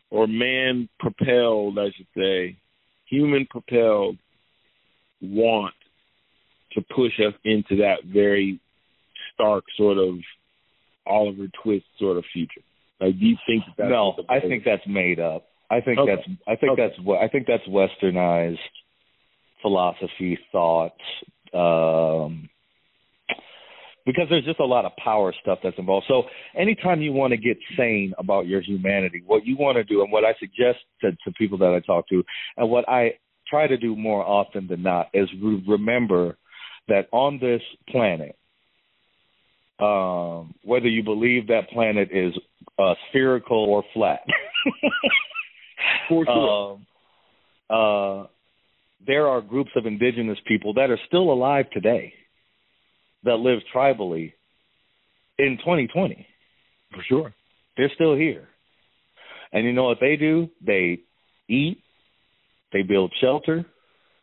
or 0.09 0.27
man 0.27 0.87
propelled, 0.99 1.77
I 1.77 1.91
should 1.95 2.07
say, 2.15 2.57
human 3.09 3.47
propelled 3.49 4.17
want 5.21 5.73
to 6.73 6.81
push 6.81 7.19
us 7.19 7.33
into 7.43 7.77
that 7.77 8.03
very 8.05 8.59
stark 9.33 9.63
sort 9.77 9.97
of 9.97 10.15
Oliver 11.05 11.47
Twist 11.63 11.85
sort 11.99 12.17
of 12.17 12.23
future? 12.31 12.61
Like, 13.01 13.19
do 13.19 13.25
you 13.25 13.37
think 13.45 13.63
that 13.65 13.73
that's 13.77 13.89
no, 13.89 14.15
I 14.29 14.39
think 14.39 14.63
that's 14.63 14.87
made 14.87 15.19
up. 15.19 15.47
I 15.73 15.81
think 15.81 15.99
Okay. 15.99 16.15
that's 16.15 16.27
I 16.47 16.55
think 16.55 16.73
Okay. 16.73 16.87
that's 16.87 16.99
what 16.99 17.19
I 17.19 17.27
think 17.27 17.47
that's 17.47 17.65
westernized 17.67 18.59
philosophy, 19.61 20.37
thought, 20.51 20.99
um, 21.53 22.49
because 24.05 24.27
there's 24.29 24.45
just 24.45 24.59
a 24.59 24.65
lot 24.65 24.85
of 24.85 24.95
power 24.97 25.33
stuff 25.41 25.59
that's 25.63 25.79
involved. 25.79 26.05
So 26.07 26.23
anytime 26.55 27.01
you 27.01 27.13
want 27.13 27.31
to 27.31 27.37
get 27.37 27.57
sane 27.77 28.13
about 28.17 28.45
your 28.45 28.61
humanity, 28.61 29.23
what 29.25 29.45
you 29.45 29.55
want 29.57 29.77
to 29.77 29.83
do, 29.83 30.03
and 30.03 30.11
what 30.11 30.25
I 30.25 30.33
suggest 30.39 30.79
to, 31.01 31.11
to 31.11 31.31
people 31.37 31.57
that 31.59 31.73
I 31.73 31.79
talk 31.79 32.07
to, 32.09 32.23
and 32.57 32.69
what 32.69 32.87
I 32.87 33.13
try 33.49 33.65
to 33.65 33.77
do 33.77 33.95
more 33.95 34.23
often 34.23 34.67
than 34.67 34.83
not, 34.83 35.07
is 35.13 35.29
re- 35.41 35.63
remember 35.67 36.37
that 36.89 37.07
on 37.11 37.39
this 37.39 37.61
planet, 37.89 38.35
um, 39.79 40.53
whether 40.63 40.87
you 40.87 41.03
believe 41.03 41.47
that 41.47 41.69
planet 41.69 42.09
is 42.11 42.33
uh, 42.77 42.93
spherical 43.09 43.57
or 43.57 43.83
flat. 43.93 44.19
For 46.09 46.25
sure. 46.25 46.73
um, 46.73 46.85
uh, 47.69 48.27
there 49.05 49.27
are 49.27 49.41
groups 49.41 49.71
of 49.75 49.85
indigenous 49.85 50.37
people 50.47 50.73
that 50.75 50.89
are 50.89 50.99
still 51.07 51.31
alive 51.31 51.65
today 51.71 52.13
that 53.23 53.35
live 53.35 53.59
tribally 53.73 54.33
in 55.37 55.57
2020. 55.59 56.25
For 56.91 57.03
sure. 57.07 57.33
They're 57.77 57.91
still 57.95 58.15
here. 58.15 58.47
And 59.51 59.65
you 59.65 59.73
know 59.73 59.83
what 59.83 59.99
they 59.99 60.15
do? 60.15 60.49
They 60.65 60.99
eat, 61.47 61.79
they 62.71 62.81
build 62.81 63.13
shelter, 63.21 63.65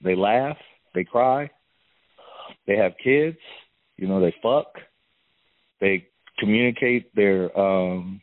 they 0.02 0.16
laugh, 0.16 0.56
they 0.94 1.04
cry, 1.04 1.50
they 2.66 2.76
have 2.76 2.92
kids, 3.02 3.38
you 3.96 4.08
know, 4.08 4.20
they 4.20 4.34
fuck, 4.42 4.66
they 5.80 6.06
communicate 6.38 7.14
their 7.14 7.56
um 7.58 8.20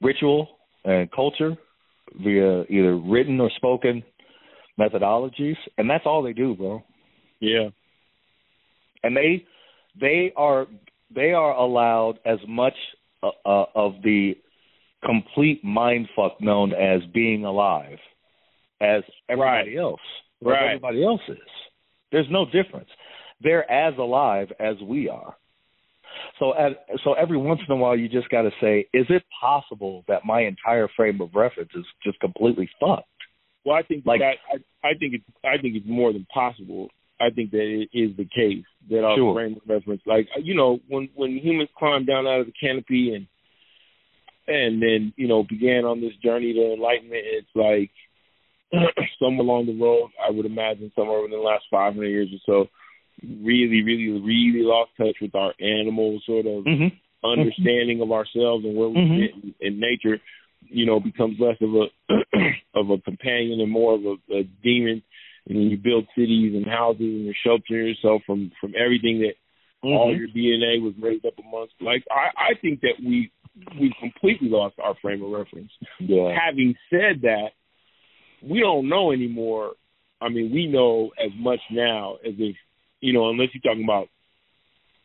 ritual 0.00 0.48
and 0.84 1.10
culture 1.10 1.56
via 2.22 2.64
either 2.68 2.96
written 2.96 3.40
or 3.40 3.50
spoken 3.56 4.02
methodologies, 4.78 5.56
and 5.78 5.88
that's 5.88 6.04
all 6.06 6.22
they 6.22 6.32
do, 6.32 6.54
bro. 6.54 6.82
Yeah. 7.40 7.68
And 9.02 9.16
they 9.16 9.44
they 10.00 10.32
are 10.36 10.66
they 11.14 11.32
are 11.32 11.52
allowed 11.54 12.18
as 12.24 12.38
much 12.46 12.74
uh, 13.22 13.30
uh, 13.44 13.64
of 13.74 13.94
the 14.02 14.34
complete 15.04 15.64
mind 15.64 16.08
fuck 16.14 16.40
known 16.40 16.72
as 16.72 17.00
being 17.12 17.44
alive 17.44 17.98
as 18.80 19.02
everybody 19.28 19.76
else. 19.76 20.00
Like 20.42 20.54
Right. 20.54 20.66
everybody 20.68 21.04
else 21.04 21.20
is. 21.28 21.38
There's 22.12 22.30
no 22.30 22.44
difference. 22.46 22.88
They're 23.42 23.70
as 23.70 23.94
alive 23.98 24.48
as 24.58 24.76
we 24.82 25.08
are. 25.08 25.36
So 26.40 26.54
at, 26.56 26.72
so 27.04 27.12
every 27.12 27.36
once 27.36 27.60
in 27.68 27.72
a 27.72 27.76
while 27.76 27.96
you 27.96 28.08
just 28.08 28.28
got 28.30 28.42
to 28.42 28.50
say, 28.60 28.86
is 28.92 29.06
it 29.10 29.22
possible 29.40 30.04
that 30.08 30.24
my 30.24 30.40
entire 30.40 30.88
frame 30.96 31.20
of 31.20 31.34
reference 31.34 31.70
is 31.76 31.84
just 32.02 32.18
completely 32.18 32.68
fucked? 32.80 33.06
Well, 33.64 33.76
I 33.76 33.82
think 33.82 34.04
Like- 34.06 34.20
that 34.20 34.36
I, 34.52 34.88
I 34.88 34.94
think 34.94 35.14
it's 35.14 35.24
I 35.44 35.58
think 35.60 35.76
it's 35.76 35.86
more 35.86 36.12
than 36.12 36.26
possible. 36.32 36.88
I 37.20 37.28
think 37.28 37.50
that 37.50 37.60
it 37.60 37.90
is 37.92 38.16
the 38.16 38.24
case 38.24 38.64
that 38.88 39.04
our 39.04 39.14
Sure. 39.16 39.34
frame 39.34 39.56
of 39.56 39.62
reference, 39.68 40.00
like 40.06 40.26
you 40.42 40.54
know, 40.54 40.80
when 40.88 41.10
when 41.14 41.36
humans 41.36 41.68
climbed 41.78 42.06
down 42.06 42.26
out 42.26 42.40
of 42.40 42.46
the 42.46 42.52
canopy 42.58 43.14
and 43.14 43.26
and 44.48 44.80
then 44.82 45.12
you 45.16 45.28
know 45.28 45.42
began 45.44 45.84
on 45.84 46.00
this 46.00 46.16
journey 46.24 46.54
to 46.54 46.72
enlightenment, 46.72 47.22
it's 47.26 47.54
like 47.54 47.90
somewhere 49.18 49.44
along 49.44 49.66
the 49.66 49.76
road, 49.78 50.10
I 50.26 50.30
would 50.30 50.46
imagine 50.46 50.90
somewhere 50.96 51.20
within 51.20 51.36
the 51.38 51.44
last 51.44 51.64
500 51.70 52.06
years 52.06 52.28
or 52.32 52.38
so, 52.46 52.70
really, 53.22 53.82
really, 53.82 54.20
really 54.20 54.62
lost 54.62 54.90
touch 54.96 55.16
with 55.20 55.34
our 55.34 55.52
animal 55.60 56.20
sort 56.26 56.46
of 56.46 56.64
Mm-hmm. 56.64 56.96
understanding 57.22 58.00
of 58.00 58.12
ourselves 58.12 58.64
and 58.64 58.74
where 58.76 58.88
we 58.88 58.96
Mhm. 59.00 59.18
fit 59.20 59.34
in, 59.44 59.54
in 59.60 59.80
nature, 59.80 60.20
you 60.68 60.86
know, 60.86 61.00
becomes 61.00 61.38
less 61.38 61.56
of 61.60 61.74
a 61.74 61.86
of 62.74 62.90
a 62.90 62.98
companion 62.98 63.60
and 63.60 63.70
more 63.70 63.94
of 63.94 64.04
a, 64.04 64.16
a 64.38 64.42
demon. 64.62 65.02
And 65.46 65.56
then 65.56 65.70
you 65.70 65.76
build 65.76 66.06
cities 66.16 66.54
and 66.54 66.66
houses 66.66 67.00
and 67.00 67.26
you 67.26 67.34
shelter 67.44 67.74
yourself 67.74 68.22
from 68.26 68.52
from 68.60 68.74
everything 68.76 69.20
that 69.20 69.34
all 69.82 70.14
your 70.14 70.28
DNA 70.28 70.80
was 70.82 70.92
raised 71.00 71.24
up 71.24 71.34
amongst. 71.38 71.74
Like 71.80 72.04
I, 72.10 72.52
I 72.52 72.54
think 72.60 72.80
that 72.82 72.94
we 73.04 73.30
we 73.78 73.92
completely 74.00 74.48
lost 74.48 74.76
our 74.78 74.94
frame 75.02 75.22
of 75.22 75.30
reference. 75.30 75.72
Yeah. 75.98 76.34
Having 76.46 76.74
said 76.90 77.22
that, 77.22 77.48
we 78.42 78.60
don't 78.60 78.88
know 78.88 79.12
anymore. 79.12 79.72
I 80.20 80.28
mean, 80.28 80.52
we 80.52 80.66
know 80.66 81.10
as 81.18 81.32
much 81.38 81.60
now 81.70 82.16
as 82.26 82.34
if 82.38 82.56
you 83.00 83.12
know, 83.12 83.30
unless 83.30 83.48
you're 83.52 83.62
talking 83.62 83.84
about 83.84 84.08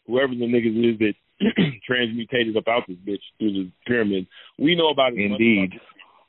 whoever 0.07 0.33
the 0.33 0.45
niggas 0.45 0.93
is 0.93 0.99
that 0.99 1.13
transmutated 1.87 2.55
up 2.57 2.67
out 2.67 2.83
this 2.87 2.97
bitch 3.07 3.19
through 3.37 3.53
the 3.53 3.71
pyramid. 3.85 4.27
We 4.57 4.75
know 4.75 4.89
about 4.89 5.13
as 5.13 5.17
much 5.29 5.39
Indeed. 5.39 5.71
about 5.73 5.81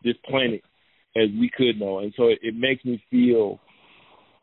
this 0.05 0.17
planet 0.29 0.63
as 1.17 1.29
we 1.39 1.51
could 1.57 1.79
know, 1.81 2.01
and 2.01 2.13
so 2.17 2.29
it, 2.29 2.39
it 2.43 2.55
makes 2.57 2.85
me 2.85 3.03
feel. 3.11 3.61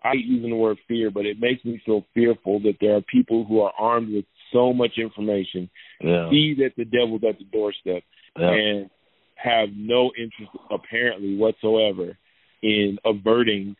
I 0.05 0.15
hate 0.15 0.26
using 0.26 0.49
the 0.49 0.57
word 0.57 0.78
fear, 0.86 1.09
but 1.11 1.26
it 1.26 1.39
makes 1.39 1.63
me 1.63 1.82
feel 1.86 2.05
fearful 2.13 2.59
that 2.63 2.76
there 2.82 2.97
are 2.97 3.01
people 3.01 3.45
who 3.45 3.61
are 3.61 3.71
armed 3.80 4.13
with 4.13 4.26
so 4.51 4.74
much 4.74 4.97
information, 4.97 5.69
Yeah. 6.01 6.30
see 6.30 6.55
that 6.59 6.71
the 6.76 6.84
devil's 6.84 7.24
at 7.24 7.38
the 7.39 7.45
doorstep, 7.45 8.03
Yeah. 8.38 8.51
and 8.51 8.89
have 9.36 9.69
no 9.76 10.11
interest 10.17 10.51
apparently 10.69 11.38
whatsoever 11.38 12.17
in 12.61 12.97
averting 13.05 13.78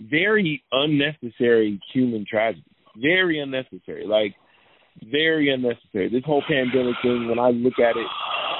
very 0.00 0.62
unnecessary 0.72 1.80
human 1.92 2.24
tragedy. 2.28 2.64
Very 2.96 3.40
unnecessary. 3.40 4.06
Like 4.06 4.34
very 5.02 5.52
unnecessary. 5.52 6.08
This 6.08 6.24
whole 6.24 6.42
pandemic 6.46 6.96
thing, 7.02 7.28
when 7.28 7.38
I 7.38 7.50
look 7.50 7.78
at 7.78 7.96
it 7.96 8.06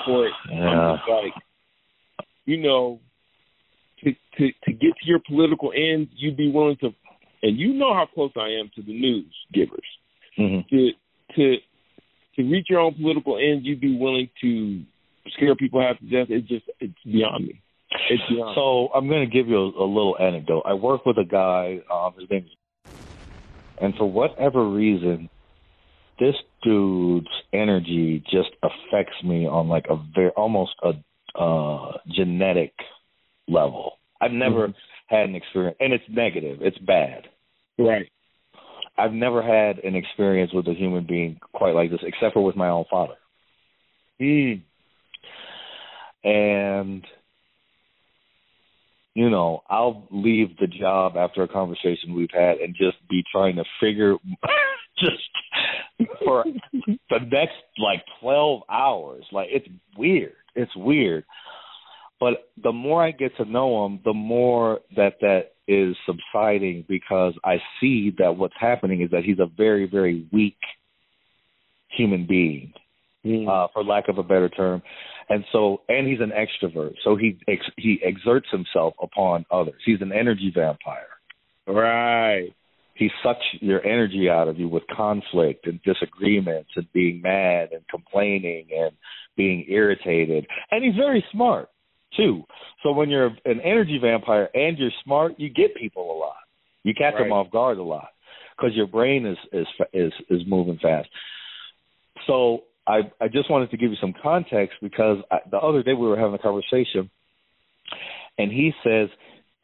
for 0.07 0.26
it, 0.26 0.32
Yeah. 0.51 0.68
I'm 0.68 0.97
just 0.99 1.09
like, 1.09 1.34
you 2.45 2.59
know, 2.59 3.01
to 4.05 4.12
to 4.39 4.53
to 4.64 4.72
get 4.72 4.97
to 4.97 5.07
your 5.07 5.20
political 5.26 5.72
ends, 5.74 6.11
you'd 6.16 6.36
be 6.36 6.51
willing 6.51 6.76
to, 6.76 6.95
and 7.43 7.59
you 7.59 7.74
know 7.74 7.93
how 7.95 8.07
close 8.07 8.32
I 8.36 8.51
am 8.61 8.70
to 8.76 8.82
the 8.82 8.93
news 8.93 9.34
givers. 9.53 9.89
Mhm. 10.39 10.68
To 10.68 10.91
to 11.34 11.57
to 12.36 12.43
reach 12.45 12.66
your 12.70 12.80
own 12.80 12.95
political 12.95 13.36
ends, 13.36 13.66
you'd 13.66 13.80
be 13.80 13.97
willing 13.97 14.30
to 14.41 14.82
scare 15.32 15.57
people 15.57 15.80
half 15.80 15.99
to 15.99 16.05
death. 16.05 16.30
It's 16.30 16.47
just 16.49 16.70
it's 16.80 17.03
beyond 17.05 17.49
me. 17.49 17.61
It's. 18.09 18.22
So 18.54 18.88
I'm 18.94 19.09
going 19.09 19.28
to 19.28 19.32
give 19.32 19.48
you 19.48 19.56
a, 19.56 19.84
a 19.84 19.86
little 19.86 20.16
anecdote. 20.18 20.62
I 20.64 20.74
work 20.74 21.06
with 21.06 21.18
a 21.18 21.24
guy. 21.24 21.80
Um, 21.92 22.14
his 22.18 22.30
name 22.30 22.44
is, 22.44 22.50
and 23.80 23.94
for 23.96 24.11
whatever 24.11 24.68
reason, 24.68 25.28
this 26.18 26.34
dude's 26.62 27.28
energy 27.52 28.22
just 28.30 28.50
affects 28.62 29.22
me 29.22 29.46
on 29.46 29.68
like 29.68 29.86
a 29.88 29.96
very 30.14 30.30
almost 30.30 30.72
a 30.82 30.92
uh, 31.38 31.98
genetic 32.14 32.72
level. 33.46 33.92
I've 34.20 34.32
never 34.32 34.74
had 35.06 35.28
an 35.28 35.36
experience, 35.36 35.76
and 35.80 35.92
it's 35.92 36.04
negative. 36.09 36.59
It's 36.61 36.78
bad. 36.78 37.28
right. 37.78 38.06
I've 38.96 39.12
never 39.12 39.42
had 39.42 39.78
an 39.84 39.94
experience 39.94 40.52
with 40.52 40.66
a 40.66 40.74
human 40.74 41.06
being 41.06 41.38
quite 41.52 41.74
like 41.74 41.90
this, 41.90 42.00
except 42.02 42.34
for 42.34 42.44
with 42.44 42.56
my 42.56 42.68
own 42.68 42.84
father. 42.90 43.14
Mm. 44.20 44.62
and 46.24 47.06
you 49.19 49.29
know 49.29 49.64
i'll 49.69 50.07
leave 50.12 50.57
the 50.59 50.69
job 50.69 51.16
after 51.16 51.43
a 51.43 51.49
conversation 51.49 52.14
we've 52.14 52.31
had 52.33 52.59
and 52.59 52.73
just 52.77 52.97
be 53.11 53.25
trying 53.33 53.57
to 53.57 53.64
figure 53.81 54.14
just 54.99 56.09
for 56.25 56.45
the 56.79 57.19
next 57.29 57.57
like 57.79 58.05
12 58.21 58.62
hours 58.71 59.25
like 59.33 59.49
it's 59.51 59.66
weird 59.97 60.35
it's 60.55 60.75
weird 60.77 61.25
but 62.21 62.49
the 62.62 62.71
more 62.71 63.05
i 63.05 63.11
get 63.11 63.37
to 63.37 63.45
know 63.45 63.85
him 63.85 63.99
the 64.05 64.12
more 64.12 64.79
that 64.95 65.14
that 65.21 65.51
is 65.66 65.97
subsiding 66.07 66.85
because 66.89 67.35
i 67.45 67.57
see 67.81 68.14
that 68.19 68.37
what's 68.37 68.55
happening 68.57 69.03
is 69.03 69.11
that 69.11 69.25
he's 69.25 69.41
a 69.41 69.51
very 69.57 69.89
very 69.91 70.29
weak 70.33 70.59
human 71.89 72.25
being 72.25 72.73
Mm. 73.27 73.49
uh, 73.49 73.69
for 73.73 73.83
lack 73.83 74.09
of 74.09 74.19
a 74.19 74.23
better 74.23 74.49
term. 74.49 74.81
And 75.29 75.45
so, 75.53 75.83
and 75.89 76.07
he's 76.09 76.20
an 76.20 76.33
extrovert, 76.33 76.95
so 77.05 77.16
he 77.16 77.39
ex- 77.47 77.70
he 77.76 78.01
exerts 78.03 78.49
himself 78.51 78.95
upon 79.03 79.45
others. 79.51 79.81
He's 79.85 80.01
an 80.01 80.12
energy 80.12 80.51
vampire. 80.55 81.09
right. 81.66 82.51
He 82.95 83.11
sucks 83.22 83.45
your 83.61 83.85
energy 83.87 84.29
out 84.29 84.49
of 84.49 84.59
you 84.59 84.68
with 84.68 84.83
conflict 84.95 85.68
and 85.68 85.81
disagreements 85.85 86.70
and 86.74 86.93
being 86.93 87.22
mad 87.22 87.68
and 87.70 87.87
complaining 87.89 88.66
and 88.76 88.91
being 89.37 89.64
irritated. 89.68 90.49
And 90.72 90.83
he's 90.83 90.97
very 90.97 91.24
smart 91.31 91.68
too. 92.16 92.43
So 92.83 92.93
when 92.93 93.09
you're 93.09 93.31
an 93.45 93.61
energy 93.61 93.99
vampire 94.03 94.49
and 94.53 94.76
you're 94.76 94.91
smart, 95.05 95.35
you 95.39 95.49
get 95.49 95.76
people 95.76 96.11
a 96.11 96.18
lot. 96.18 96.37
You 96.83 96.93
catch 96.95 97.14
them 97.14 97.33
off 97.33 97.51
guard 97.53 97.79
a 97.79 97.83
lot 97.83 98.09
because 98.57 98.74
your 98.74 98.87
brain 98.87 99.26
is 99.26 99.39
is 99.53 99.66
is 99.93 100.12
is 100.31 100.41
moving 100.47 100.79
fast. 100.83 101.09
So 102.26 102.64
I 102.89 103.01
I 103.20 103.28
just 103.28 103.51
wanted 103.51 103.70
to 103.70 103.76
give 103.76 103.91
you 103.91 103.97
some 104.01 104.14
context 104.20 104.76
because 104.80 105.18
I, 105.30 105.39
the 105.51 105.59
other 105.59 105.82
day 105.82 105.93
we 105.93 106.07
were 106.07 106.18
having 106.18 106.34
a 106.34 106.39
conversation, 106.39 107.11
and 108.39 108.51
he 108.51 108.72
says 108.82 109.09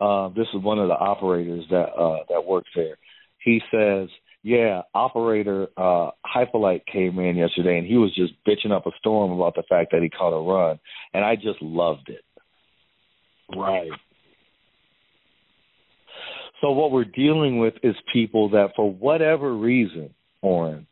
uh, 0.01 0.29
this 0.29 0.47
is 0.55 0.63
one 0.63 0.79
of 0.79 0.89
the 0.89 0.95
operators 0.95 1.65
that 1.71 1.89
uh, 1.99 2.25
that 2.29 2.45
works 2.45 2.69
there. 2.77 2.99
He 3.43 3.61
says, 3.73 4.09
"Yeah, 4.43 4.83
operator 4.95 5.69
uh, 5.77 6.11
Hypolite 6.25 6.85
came 6.93 7.19
in 7.19 7.37
yesterday, 7.37 7.79
and 7.79 7.87
he 7.87 7.97
was 7.97 8.15
just 8.15 8.35
bitching 8.47 8.73
up 8.73 8.87
a 8.87 8.91
storm 8.99 9.33
about 9.33 9.55
the 9.55 9.65
fact 9.69 9.93
that 9.93 10.03
he 10.03 10.11
caught 10.11 10.37
a 10.37 10.43
run, 10.43 10.79
and 11.15 11.25
I 11.25 11.37
just 11.37 11.63
loved 11.63 12.11
it." 12.11 12.25
Right. 13.57 13.91
So 16.61 16.73
what 16.73 16.93
we're 16.93 17.05
dealing 17.05 17.59
with 17.59 17.75
is 17.83 17.95
people 18.13 18.51
that, 18.51 18.71
for 18.75 18.91
whatever 18.91 19.55
reason, 19.55 20.15
Oren, 20.41 20.87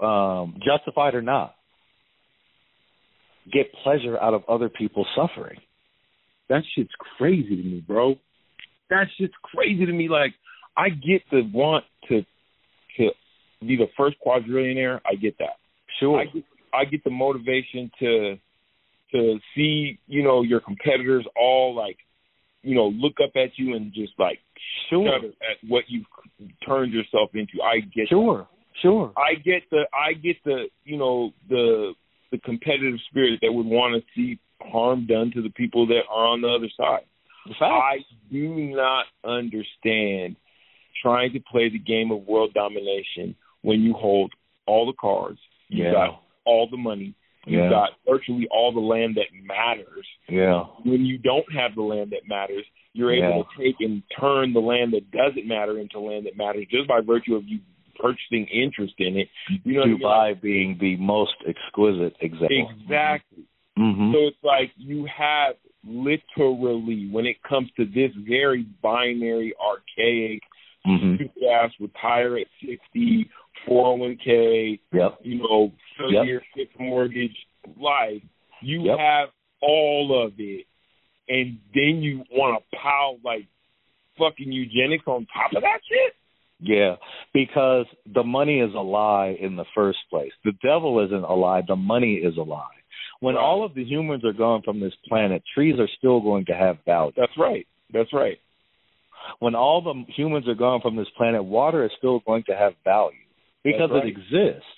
um, 0.00 0.58
justified 0.64 1.14
or 1.14 1.22
not, 1.22 1.54
get 3.52 3.72
pleasure 3.82 4.18
out 4.18 4.34
of 4.34 4.42
other 4.48 4.68
people's 4.68 5.08
suffering. 5.16 5.58
That 6.48 6.62
shit's 6.74 6.92
crazy 7.18 7.56
to 7.56 7.62
me, 7.62 7.84
bro. 7.86 8.16
That 8.90 9.06
shit's 9.18 9.34
crazy 9.42 9.86
to 9.86 9.92
me. 9.92 10.08
Like, 10.08 10.34
I 10.76 10.90
get 10.90 11.22
the 11.30 11.42
want 11.52 11.84
to 12.08 12.22
to 12.98 13.10
be 13.66 13.76
the 13.76 13.88
first 13.96 14.16
quadrillionaire. 14.24 15.00
I 15.06 15.14
get 15.16 15.36
that. 15.38 15.56
Sure. 15.98 16.20
I 16.20 16.24
get 16.26 16.44
I 16.72 16.84
get 16.84 17.04
the 17.04 17.10
motivation 17.10 17.90
to 18.00 18.36
to 19.12 19.38
see 19.54 19.98
you 20.06 20.22
know 20.22 20.42
your 20.42 20.60
competitors 20.60 21.26
all 21.36 21.74
like 21.74 21.96
you 22.62 22.74
know 22.74 22.88
look 22.88 23.14
up 23.22 23.30
at 23.36 23.50
you 23.56 23.74
and 23.74 23.92
just 23.92 24.12
like 24.18 24.38
Sure. 24.90 25.06
shudder 25.06 25.28
at 25.28 25.68
what 25.68 25.84
you've 25.88 26.06
turned 26.66 26.92
yourself 26.92 27.30
into. 27.34 27.62
I 27.62 27.80
get 27.80 28.08
that. 28.42 28.46
Sure. 28.82 29.12
I 29.16 29.34
get 29.34 29.62
the 29.70 29.86
I 29.92 30.12
get 30.12 30.36
the 30.44 30.66
you 30.84 30.96
know 30.98 31.32
the 31.48 31.94
the 32.30 32.38
competitive 32.38 32.98
spirit 33.08 33.40
that 33.42 33.52
would 33.52 33.66
want 33.66 33.94
to 34.02 34.06
see 34.14 34.38
harm 34.60 35.06
done 35.06 35.30
to 35.34 35.42
the 35.42 35.50
people 35.50 35.86
that 35.86 36.02
are 36.10 36.26
on 36.26 36.40
the 36.40 36.48
other 36.48 36.68
side. 36.76 37.04
I 37.60 37.98
do 38.30 38.48
not 38.48 39.06
understand 39.24 40.36
trying 41.02 41.32
to 41.32 41.40
play 41.40 41.68
the 41.68 41.78
game 41.78 42.10
of 42.10 42.26
world 42.26 42.52
domination 42.54 43.34
when 43.62 43.80
you 43.80 43.92
hold 43.92 44.32
all 44.66 44.86
the 44.86 44.92
cards, 44.94 45.38
you 45.68 45.84
Yeah. 45.84 45.92
got 45.92 46.22
all 46.44 46.66
the 46.66 46.76
money, 46.76 47.14
you 47.46 47.58
Yeah. 47.58 47.70
got 47.70 47.90
virtually 48.06 48.48
all 48.48 48.72
the 48.72 48.80
land 48.80 49.14
that 49.16 49.26
matters. 49.44 50.06
Yeah. 50.28 50.64
When 50.82 51.04
you 51.04 51.18
don't 51.18 51.50
have 51.52 51.74
the 51.74 51.82
land 51.82 52.10
that 52.10 52.26
matters, 52.26 52.64
you're 52.94 53.12
able 53.12 53.44
to 53.44 53.62
take 53.62 53.80
and 53.80 54.02
turn 54.18 54.52
the 54.52 54.60
land 54.60 54.92
that 54.94 55.10
doesn't 55.10 55.46
matter 55.46 55.78
into 55.78 56.00
land 56.00 56.26
that 56.26 56.36
matters 56.36 56.66
just 56.70 56.88
by 56.88 57.00
virtue 57.00 57.36
of 57.36 57.46
you 57.46 57.60
purchasing 58.00 58.46
interest 58.46 58.94
in 58.98 59.16
it. 59.16 59.28
You 59.64 59.74
know 59.74 59.80
what 59.80 59.86
I 59.86 59.90
mean? 59.90 60.00
Dubai 60.00 60.42
being 60.42 60.78
the 60.80 60.96
most 60.96 61.34
exquisite 61.46 62.16
example. 62.20 62.70
Exactly. 62.84 63.44
hmm 63.76 64.12
So 64.12 64.18
it's 64.26 64.36
like 64.42 64.72
you 64.76 65.06
have 65.06 65.56
literally, 65.84 67.08
when 67.10 67.26
it 67.26 67.42
comes 67.42 67.70
to 67.76 67.84
this 67.84 68.10
very 68.28 68.66
binary, 68.82 69.54
archaic, 69.60 70.42
hmm 70.84 71.14
stupid 71.16 71.42
ass 71.50 71.70
retire 71.80 72.38
at 72.38 72.46
60, 72.60 73.28
401k, 73.68 74.80
Yep. 74.92 75.18
you 75.22 75.38
know, 75.38 75.72
30 75.98 76.14
Yep. 76.14 76.24
year 76.26 76.42
fixed 76.54 76.78
mortgage 76.78 77.36
life, 77.78 78.22
you 78.62 78.82
Yep. 78.82 78.98
have 78.98 79.28
all 79.62 80.24
of 80.24 80.34
it 80.38 80.66
and 81.28 81.58
then 81.74 82.02
you 82.02 82.24
want 82.30 82.62
to 82.62 82.76
pile 82.76 83.18
like 83.24 83.46
fucking 84.18 84.50
eugenics 84.50 85.04
on 85.06 85.26
top 85.26 85.52
of 85.54 85.62
that 85.62 85.80
shit. 85.88 86.14
Yeah, 86.58 86.96
because 87.34 87.86
the 88.12 88.22
money 88.22 88.60
is 88.60 88.72
a 88.74 88.80
lie 88.80 89.36
in 89.38 89.56
the 89.56 89.66
first 89.74 89.98
place. 90.08 90.32
The 90.44 90.52
devil 90.62 91.04
isn't 91.04 91.24
a 91.24 91.34
lie. 91.34 91.62
The 91.66 91.76
money 91.76 92.14
is 92.14 92.36
a 92.38 92.42
lie. 92.42 92.68
When 93.20 93.34
Right. 93.34 93.42
all 93.42 93.64
of 93.64 93.74
the 93.74 93.84
humans 93.84 94.24
are 94.24 94.32
gone 94.32 94.62
from 94.62 94.80
this 94.80 94.94
planet, 95.08 95.42
trees 95.54 95.78
are 95.78 95.88
still 95.98 96.20
going 96.20 96.46
to 96.46 96.54
have 96.54 96.78
value. 96.84 97.12
That's 97.16 97.36
right. 97.36 97.66
That's 97.92 98.12
right. 98.12 98.38
When 99.38 99.54
all 99.54 99.80
the 99.80 100.04
humans 100.12 100.48
are 100.48 100.54
gone 100.54 100.80
from 100.80 100.96
this 100.96 101.08
planet, 101.16 101.44
water 101.44 101.84
is 101.84 101.90
still 101.98 102.20
going 102.20 102.44
to 102.44 102.56
have 102.56 102.74
value 102.84 103.18
because 103.64 103.90
right. 103.90 104.06
it 104.06 104.08
exists. 104.08 104.68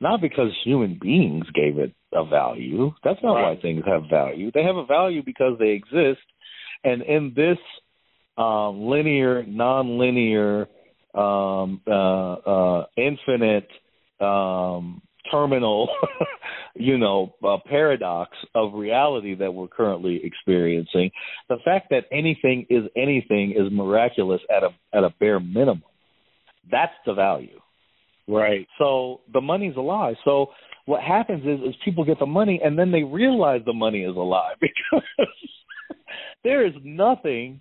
Not 0.00 0.20
because 0.20 0.52
human 0.64 0.98
beings 1.00 1.46
gave 1.54 1.78
it 1.78 1.92
a 2.12 2.24
value. 2.24 2.92
That's 3.02 3.22
not 3.22 3.34
why 3.34 3.56
things 3.60 3.84
have 3.86 4.04
value. 4.08 4.50
They 4.52 4.62
have 4.62 4.76
a 4.76 4.86
value 4.86 5.22
because 5.24 5.58
they 5.58 5.70
exist. 5.70 6.22
And 6.84 7.02
in 7.02 7.32
this 7.34 7.58
um, 8.36 8.88
linear, 8.88 9.44
non-linear, 9.44 10.68
um, 11.18 11.80
uh, 11.86 12.34
uh, 12.34 12.86
infinite, 12.96 13.68
um, 14.20 15.02
terminal, 15.30 15.88
you 16.74 16.98
know, 16.98 17.34
uh, 17.46 17.56
paradox 17.68 18.36
of 18.54 18.74
reality 18.74 19.34
that 19.34 19.52
we're 19.52 19.68
currently 19.68 20.20
experiencing, 20.22 21.10
the 21.48 21.56
fact 21.64 21.88
that 21.90 22.04
anything 22.12 22.66
is 22.70 22.84
anything 22.96 23.52
is 23.56 23.70
miraculous 23.72 24.40
at 24.54 24.62
a 24.62 24.70
at 24.96 25.04
a 25.04 25.10
bare 25.18 25.40
minimum. 25.40 25.82
That's 26.70 26.92
the 27.06 27.14
value. 27.14 27.60
Right. 28.28 28.66
So 28.78 29.20
the 29.32 29.40
money's 29.40 29.76
a 29.76 29.80
lie. 29.80 30.14
So 30.24 30.48
what 30.84 31.02
happens 31.02 31.44
is, 31.44 31.68
is 31.68 31.74
people 31.84 32.04
get 32.04 32.18
the 32.18 32.26
money 32.26 32.60
and 32.62 32.78
then 32.78 32.92
they 32.92 33.02
realize 33.02 33.62
the 33.64 33.72
money 33.72 34.02
is 34.02 34.14
a 34.14 34.20
lie 34.20 34.52
because 34.60 35.02
there 36.44 36.66
is 36.66 36.74
nothing 36.84 37.60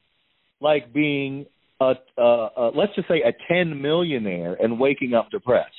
like 0.60 0.94
being 0.94 1.46
a, 1.80 1.94
a, 2.18 2.22
a 2.58 2.72
let's 2.76 2.96
just 2.96 3.08
say 3.08 3.22
a 3.22 3.32
ten 3.48 3.82
millionaire 3.82 4.56
and 4.60 4.80
waking 4.80 5.14
up 5.14 5.30
depressed 5.32 5.72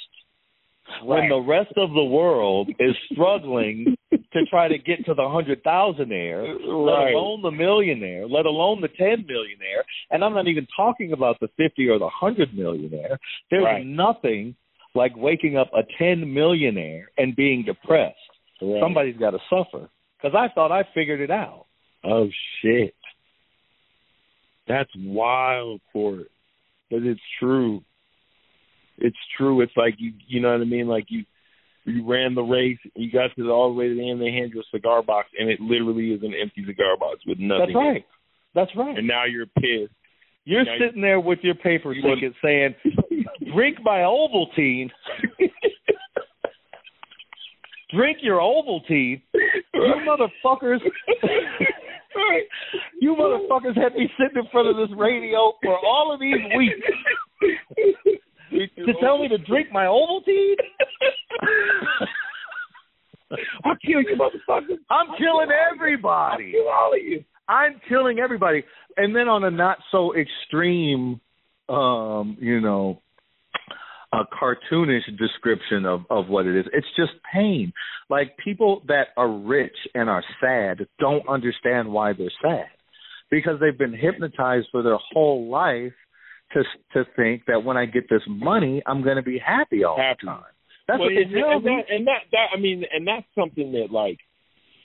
when 1.03 1.29
the 1.29 1.39
rest 1.39 1.73
of 1.77 1.93
the 1.93 2.03
world 2.05 2.71
is 2.79 2.95
struggling 3.13 3.95
to 4.11 4.47
try 4.49 4.69
to 4.69 4.79
get 4.79 5.05
to 5.05 5.15
the 5.15 5.29
hundred 5.29 5.63
thousandaire, 5.63 6.43
let 6.61 7.13
alone 7.13 7.43
the 7.43 7.51
millionaire, 7.51 8.27
let 8.27 8.47
alone 8.47 8.81
the 8.81 8.89
ten 8.89 9.25
millionaire, 9.27 9.85
and 10.11 10.25
I'm 10.25 10.35
not 10.35 10.49
even 10.49 10.67
talking 10.77 11.13
about 11.13 11.39
the 11.41 11.49
fifty 11.57 11.89
or 11.89 11.99
the 11.99 12.09
hundred 12.09 12.57
millionaire. 12.57 13.19
There's 13.51 13.65
Right. 13.65 13.85
nothing 13.87 14.55
like 14.95 15.13
waking 15.17 15.57
up 15.57 15.71
a 15.75 15.83
ten 15.99 16.33
millionaire 16.33 17.11
and 17.19 17.37
being 17.37 17.65
depressed. 17.65 18.17
Right. 18.61 18.81
Somebody's 18.81 19.17
got 19.19 19.31
to 19.33 19.39
suffer 19.51 19.89
because 20.17 20.35
I 20.37 20.49
thought 20.55 20.73
I 20.73 20.85
figured 20.95 21.21
it 21.21 21.31
out. 21.31 21.67
Oh 22.05 22.29
shit. 22.63 22.95
That's 24.69 24.91
wild, 24.97 25.81
Court. 25.93 26.27
But 26.91 27.03
it's 27.03 27.21
true. 27.41 27.83
It's 28.99 29.17
true. 29.37 29.61
It's 29.63 29.73
like 29.77 29.95
you 29.99 30.13
you 30.27 30.41
know 30.41 30.53
what 30.53 30.61
I 30.61 30.65
mean? 30.65 30.87
Like 30.89 31.07
you 31.09 31.25
you 31.85 32.07
ran 32.07 32.35
the 32.35 32.43
race, 32.43 32.79
you 32.95 33.11
got 33.11 33.35
to 33.37 33.43
the, 33.45 33.51
all 33.51 33.73
the 33.73 33.79
way 33.79 33.89
to 33.89 33.95
the 33.95 34.11
end, 34.11 34.21
they 34.21 34.31
hand 34.31 34.51
you 34.55 34.61
a 34.61 34.65
cigar 34.71 35.03
box 35.03 35.29
and 35.39 35.49
it 35.49 35.59
literally 35.61 36.11
is 36.13 36.23
an 36.23 36.35
empty 36.41 36.65
cigar 36.67 36.97
box 36.99 37.21
with 37.27 37.39
nothing. 37.39 37.61
That's 37.61 37.71
in 37.71 37.77
it. 37.77 37.79
right. 37.79 38.05
That's 38.55 38.71
right. 38.77 38.99
And 38.99 39.07
now 39.07 39.25
you're 39.25 39.47
pissed. 39.47 39.93
You're 40.45 40.65
Now- 40.65 40.77
sitting 40.81 41.01
there 41.03 41.21
with 41.21 41.39
your 41.43 41.55
paper 41.55 41.93
You 41.93 42.03
ticket 42.03 42.35
saying, 42.43 42.75
"Drink 43.55 43.79
my 43.83 43.99
Ovaltine." 44.01 44.91
Drink 47.95 48.19
your 48.21 48.39
Ovaltine. 48.41 49.23
You 49.33 49.95
motherfuckers. 50.07 50.81
you 53.01 53.15
motherfuckers 53.15 53.77
had 53.77 53.95
me 53.95 54.11
sitting 54.19 54.43
in 54.43 54.51
front 54.51 54.69
of 54.69 54.77
this 54.77 54.97
radio 54.97 55.53
for 55.63 55.79
all 55.85 56.13
of 56.13 56.21
these 56.21 56.35
weeks 56.57 56.87
to 58.77 58.93
tell 59.01 59.19
me 59.19 59.29
to 59.29 59.39
drink 59.39 59.69
my 59.73 59.85
Ovaltine. 59.85 60.55
I'll 63.65 63.77
kill 63.85 64.01
you, 64.01 64.17
motherfuckers. 64.17 64.79
I'm 64.91 65.09
killing 65.19 65.49
everybody. 65.51 66.55
I'll 66.57 66.63
kill 66.63 66.69
all 66.69 66.93
of 66.95 67.03
you. 67.03 67.25
I'm 67.49 67.81
killing 67.89 68.19
everybody. 68.19 68.65
And 68.97 69.15
then 69.15 69.29
on 69.29 69.45
a 69.45 69.51
not 69.51 69.79
so 69.91 70.15
extreme, 70.17 71.21
um, 71.69 72.37
you 72.41 72.61
know, 72.61 73.03
a 74.13 74.25
cartoonish 74.25 75.19
description 75.19 75.85
of 75.85 76.01
of 76.11 76.29
what 76.29 76.47
it 76.47 76.57
is. 76.59 76.67
It's 76.73 76.87
just 76.97 77.13
pain. 77.33 77.73
Like 78.09 78.37
people 78.43 78.83
that 78.89 79.09
are 79.17 79.31
rich 79.31 79.77
and 79.95 80.09
are 80.09 80.25
sad 80.41 80.87
don't 80.99 81.29
understand 81.29 81.89
why 81.93 82.13
they're 82.13 82.33
sad 82.43 82.67
because 83.31 83.61
they've 83.61 83.77
been 83.77 83.97
hypnotized 83.97 84.69
for 84.73 84.83
their 84.83 84.99
whole 85.13 85.51
life 85.51 85.93
to 86.53 86.63
to 86.95 87.05
think 87.17 87.43
that 87.47 87.65
when 87.65 87.77
I 87.77 87.87
get 87.87 88.09
this 88.09 88.23
money, 88.29 88.83
I'm 88.87 89.03
going 89.03 89.17
to 89.17 89.23
be 89.23 89.39
happy 89.39 89.85
all 89.85 89.97
Happy. 89.97 90.21
the 90.23 90.27
time. 90.27 90.43
That's 90.87 91.01
well, 91.01 91.09
what 91.09 91.23
and, 91.23 91.35
and 91.35 91.65
that, 91.67 91.85
and 91.91 92.07
that 92.07 92.23
that 92.33 92.47
I 92.55 92.59
mean, 92.59 92.85
and 92.91 93.07
that's 93.07 93.27
something 93.39 93.73
that 93.73 93.93
like 93.93 94.19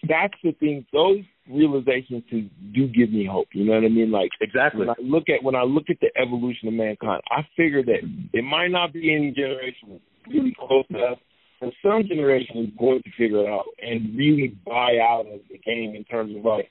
that's 0.08 0.34
the 0.44 0.52
thing. 0.52 0.86
Those 0.92 1.24
realizations 1.50 2.24
to 2.30 2.42
do 2.74 2.88
give 2.88 3.12
me 3.12 3.26
hope. 3.30 3.48
You 3.54 3.66
know 3.66 3.74
what 3.74 3.84
I 3.84 3.90
mean? 3.90 4.12
Like 4.12 4.30
Exactly. 4.42 4.80
when 4.82 4.90
I 4.90 4.96
look 5.02 5.30
at 5.30 5.44
when 5.44 5.56
I 5.56 5.64
look 5.64 5.86
at 5.90 5.98
the 6.00 6.10
evolution 6.20 6.68
of 6.68 6.74
mankind, 6.74 7.22
I 7.30 7.42
figure 7.56 7.84
that 7.84 8.02
it 8.34 8.44
might 8.44 8.70
not 8.70 8.94
be 8.94 9.14
any 9.14 9.32
generation 9.32 10.00
really 10.28 10.56
close 10.58 10.86
to 10.92 10.98
us, 11.00 11.18
but 11.60 11.74
some 11.84 12.04
generation 12.08 12.58
is 12.60 12.70
going 12.78 13.02
to 13.04 13.10
figure 13.18 13.42
it 13.42 13.48
out 13.50 13.66
and 13.82 14.18
really 14.18 14.56
buy 14.66 14.98
out 15.02 15.26
of 15.32 15.42
the 15.50 15.58
game 15.58 15.96
in 15.96 16.04
terms 16.06 16.36
of 16.36 16.46
like, 16.46 16.70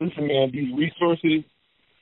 listen, 0.00 0.26
man, 0.26 0.50
these 0.52 0.72
resources, 0.76 1.44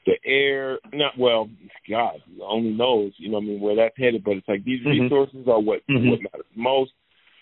the 0.06 0.14
air, 0.24 0.78
not 0.92 1.18
well, 1.18 1.50
God 1.88 2.22
only 2.42 2.70
knows, 2.70 3.12
you 3.18 3.28
know, 3.28 3.38
what 3.38 3.44
I 3.44 3.46
mean, 3.46 3.60
where 3.60 3.76
that's 3.76 3.98
headed. 3.98 4.24
But 4.24 4.38
it's 4.38 4.48
like 4.48 4.64
these 4.64 4.80
Mhm. 4.80 5.02
resources 5.02 5.46
are 5.48 5.60
what 5.60 5.82
Mhm. 5.88 6.10
what 6.10 6.22
matters 6.22 6.46
most. 6.54 6.92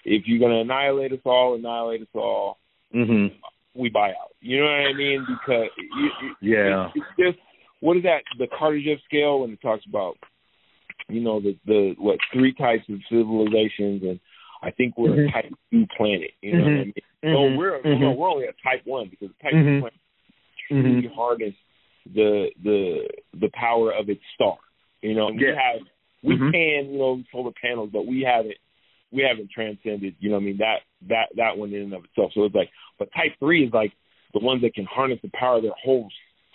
If 0.04 0.26
you're 0.26 0.40
gonna 0.40 0.60
annihilate 0.60 1.12
us 1.12 1.20
all, 1.24 1.54
annihilate 1.54 2.02
us 2.02 2.08
all 2.14 2.58
Mhm. 2.92 3.32
We 3.74 3.88
buy 3.88 4.10
out. 4.10 4.32
You 4.40 4.58
know 4.60 4.64
what 4.66 4.86
I 4.86 4.92
mean? 4.92 5.26
Because 5.28 5.68
you, 5.76 6.10
you, 6.40 6.54
Yeah. 6.54 6.90
it's 6.94 7.06
just 7.18 7.38
what 7.80 7.96
is 7.96 8.02
that? 8.04 8.22
The 8.38 8.46
Kardashev 8.46 9.02
scale 9.04 9.40
when 9.40 9.50
it 9.50 9.60
talks 9.60 9.84
about 9.86 10.16
you 11.08 11.20
know 11.20 11.40
the 11.40 11.56
the 11.66 11.94
what 11.98 12.18
three 12.32 12.54
types 12.54 12.84
of 12.88 12.98
civilizations, 13.10 14.02
and 14.02 14.20
I 14.62 14.70
think 14.70 14.96
we're 14.96 15.16
Mhm. 15.16 15.28
a 15.28 15.32
type 15.32 15.52
two 15.70 15.86
planet. 15.96 16.30
You 16.40 16.56
know 16.56 16.64
what 16.64 16.72
I 16.72 16.84
mean? 16.84 16.94
Mhm. 17.24 17.32
So 17.32 17.56
we're 17.56 17.82
no, 17.82 18.12
Mhm. 18.12 18.16
we're 18.16 18.30
only 18.30 18.46
a 18.46 18.52
type 18.62 18.82
one 18.86 19.08
because 19.08 19.30
type 19.42 19.52
Mhm. 19.52 19.64
two 19.64 19.80
planet 19.80 20.00
truly 20.68 21.02
Mhm. 21.02 21.14
harness 21.14 21.54
the 22.14 22.50
the 22.62 23.08
the 23.34 23.50
power 23.50 23.92
of 23.92 24.08
its 24.08 24.22
star. 24.34 24.56
You 25.02 25.14
know, 25.14 25.28
and 25.28 25.38
we 25.38 25.46
have 25.46 25.80
we 26.22 26.36
Mhm. 26.36 26.52
can 26.52 26.92
you 26.92 26.98
know 26.98 27.22
solar 27.30 27.52
panels, 27.52 27.90
but 27.92 28.06
we 28.06 28.22
haven't 28.22 28.56
we 29.14 29.22
haven't 29.28 29.50
transcended. 29.50 30.14
You 30.18 30.30
know, 30.30 30.36
what 30.36 30.42
I 30.42 30.46
mean 30.46 30.58
that 30.58 30.78
that 31.08 31.26
that 31.36 31.56
one 31.56 31.72
in 31.72 31.82
and 31.82 31.94
of 31.94 32.04
itself. 32.04 32.32
So 32.34 32.44
it's 32.44 32.54
like, 32.54 32.70
but 32.98 33.08
type 33.14 33.32
three 33.38 33.64
is 33.66 33.72
like 33.72 33.92
the 34.32 34.40
ones 34.40 34.62
that 34.62 34.74
can 34.74 34.84
harness 34.84 35.20
the 35.22 35.30
power 35.32 35.56
of 35.58 35.62
their 35.62 35.72
whole 35.82 36.08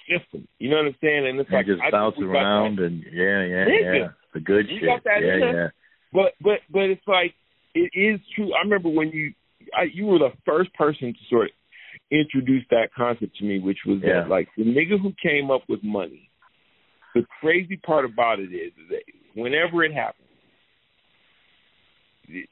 system. 0.10 0.48
You 0.60 0.70
know 0.70 0.78
what 0.78 0.88
I'm 0.88 0.96
saying? 1.02 1.28
And 1.28 1.40
it's 1.40 1.50
And 1.50 1.58
like 1.58 1.66
just 1.66 1.82
I 1.82 1.92
bounce 1.92 2.16
around 2.22 2.78
that. 2.78 2.86
and 2.86 3.04
yeah, 3.12 3.46
yeah, 3.46 3.66
yeah. 3.98 4.08
The 4.34 4.40
good 4.40 4.68
We 4.68 4.80
shit. 4.80 4.90
got 4.90 5.04
that 5.06 5.22
yeah, 5.24 5.52
yeah. 5.54 5.68
But 6.12 6.34
but 6.42 6.60
but 6.70 6.84
it's 6.90 7.08
like 7.08 7.34
it 7.74 7.92
is 7.94 8.20
true. 8.36 8.54
I 8.54 8.62
remember 8.64 8.90
when 8.90 9.10
you 9.10 9.34
I, 9.76 9.84
you 9.94 10.06
were 10.08 10.20
the 10.20 10.32
first 10.46 10.74
person 10.74 11.14
to 11.14 11.20
sort 11.30 11.46
of 11.46 11.52
introduce 12.12 12.66
that 12.72 12.90
concept 12.96 13.38
to 13.38 13.46
me, 13.46 13.60
which 13.60 13.80
was 13.86 14.00
Yeah. 14.04 14.22
that 14.22 14.30
like 14.30 14.50
the 14.58 14.64
nigga 14.64 15.00
who 15.00 15.14
came 15.22 15.52
up 15.52 15.62
with 15.70 15.84
money. 15.84 16.30
The 17.16 17.26
crazy 17.42 17.78
part 17.78 18.06
about 18.06 18.40
it 18.40 18.52
is, 18.54 18.72
is 18.74 18.90
that 18.90 19.02
whenever 19.36 19.84
it 19.84 19.94
happens, 19.94 20.29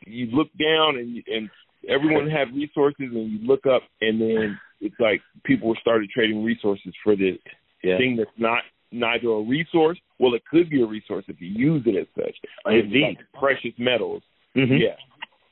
you- 0.06 0.28
look 0.28 0.50
down 0.54 0.98
and 0.98 1.16
you- 1.16 1.24
and 1.28 1.50
everyone 1.88 2.30
had 2.30 2.56
resources, 2.56 3.12
and 3.14 3.32
you 3.32 3.40
look 3.48 3.66
up, 3.66 3.84
and 4.02 4.20
then 4.20 4.60
it's 4.82 5.00
like 5.00 5.22
people 5.44 5.76
started 5.76 6.10
trading 6.10 6.44
resources 6.44 6.94
for 7.04 7.16
this 7.16 7.38
Yeah. 7.84 7.98
thing 7.98 8.16
that's 8.16 8.38
not 8.38 8.64
neither 8.92 9.30
a 9.30 9.42
resource. 9.42 10.00
Well, 10.20 10.34
it 10.34 10.44
could 10.46 10.70
be 10.70 10.82
a 10.82 10.86
resource 10.86 11.26
if 11.28 11.42
you 11.42 11.50
use 11.50 11.86
it 11.86 11.96
as 11.96 12.08
such. 12.16 12.38
Indeed. 12.66 13.04
like 13.04 13.32
precious 13.34 13.78
metals. 13.78 14.24
Mhm. 14.56 14.80
Yeah, 14.80 14.96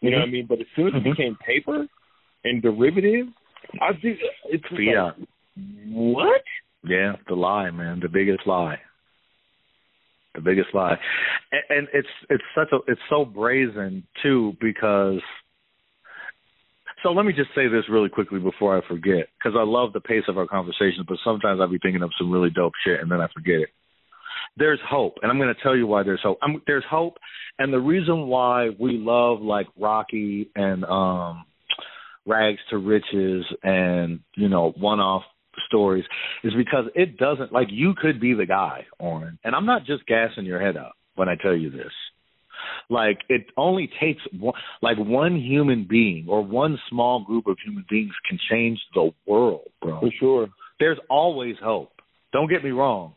you 0.02 0.10
know 0.10 0.18
Mhm. 0.18 0.20
what 0.22 0.28
I 0.28 0.32
mean. 0.32 0.46
But 0.46 0.62
as 0.62 0.68
soon 0.76 0.88
as 0.88 0.94
it 0.96 1.04
Mhm. 1.04 1.12
became 1.12 1.36
paper 1.36 1.88
and 2.44 2.62
derivatives, 2.62 3.32
I 3.82 3.94
think 3.94 4.20
it's 4.46 4.64
just 4.64 4.74
like, 4.74 4.96
Fiat. 4.96 5.16
what? 5.88 6.44
Yeah, 6.84 7.16
the 7.28 7.36
lie, 7.36 7.72
man, 7.72 8.00
the 8.00 8.10
biggest 8.10 8.46
lie. 8.46 8.80
The 10.36 10.42
biggest 10.42 10.70
lie, 10.74 10.98
and, 11.52 11.64
and 11.70 11.88
it's 11.94 12.08
it's 12.30 12.44
such 12.54 12.68
a 12.72 12.92
it's 12.92 13.02
so 13.10 13.26
brazen 13.26 14.04
too 14.22 14.54
because. 14.62 15.22
So 17.04 17.12
let 17.12 17.26
me 17.26 17.34
just 17.34 17.50
say 17.54 17.68
this 17.68 17.84
really 17.88 18.10
quickly 18.10 18.40
before 18.40 18.76
I 18.76 18.82
forget, 18.88 19.28
because 19.38 19.56
I 19.56 19.64
love 19.64 19.94
the 19.94 20.00
pace 20.00 20.24
of 20.28 20.40
our 20.40 20.48
conversations, 20.48 21.06
but 21.08 21.18
sometimes 21.24 21.60
I'll 21.62 21.70
be 21.70 21.78
thinking 21.78 22.02
of 22.02 22.10
some 22.18 22.32
really 22.32 22.50
dope 22.50 22.74
shit 22.84 23.00
and 23.00 23.12
then 23.12 23.22
I 23.22 23.28
forget 23.32 23.60
it. 23.60 23.70
There's 24.58 24.80
hope, 24.90 25.16
and 25.22 25.30
I'm 25.30 25.38
going 25.38 25.54
to 25.54 25.62
tell 25.62 25.76
you 25.76 25.86
why 25.86 26.02
there's 26.02 26.22
hope. 26.24 26.40
I'm, 26.42 26.62
there's 26.66 26.86
hope, 26.90 27.18
and 27.60 27.72
the 27.72 27.80
reason 27.80 28.28
why 28.28 28.70
we 28.80 28.98
love 28.98 29.42
like 29.42 29.68
Rocky 29.78 30.50
and 30.56 30.84
um, 30.86 31.46
Rags 32.26 32.60
to 32.72 32.78
Riches 32.78 33.46
and 33.62 34.22
you 34.36 34.50
know 34.50 34.72
one-off 34.72 35.24
stories 35.68 36.06
is 36.44 36.54
because 36.54 36.86
it 36.96 37.18
doesn't 37.18 37.52
like 37.52 37.68
you 37.72 37.94
could 38.00 38.20
be 38.20 38.34
the 38.34 38.46
guy, 38.46 38.86
Oren, 39.00 39.40
and 39.44 39.56
I'm 39.56 39.66
not 39.66 39.86
just 39.86 40.06
gassing 40.06 40.46
your 40.46 40.62
head 40.62 40.78
up 40.78 40.96
when 41.16 41.30
I 41.30 41.36
tell 41.36 41.56
you 41.56 41.70
this. 41.70 41.92
Like 42.90 43.20
it 43.30 43.48
only 43.58 43.90
takes 44.00 44.22
one, 44.38 44.54
like 44.82 44.98
one 44.98 45.40
human 45.40 45.86
being 45.90 46.26
or 46.28 46.42
one 46.44 46.80
small 46.90 47.24
group 47.24 47.48
of 47.48 47.58
human 47.64 47.86
beings 47.90 48.14
can 48.28 48.40
change 48.50 48.80
the 48.94 49.12
world, 49.26 49.70
bro. 49.82 50.00
For 50.00 50.10
sure. 50.20 50.48
There's 50.80 51.00
always 51.10 51.56
hope. 51.64 51.92
Don't 52.34 52.50
get 52.50 52.64
me 52.64 52.72
wrong. 52.72 53.14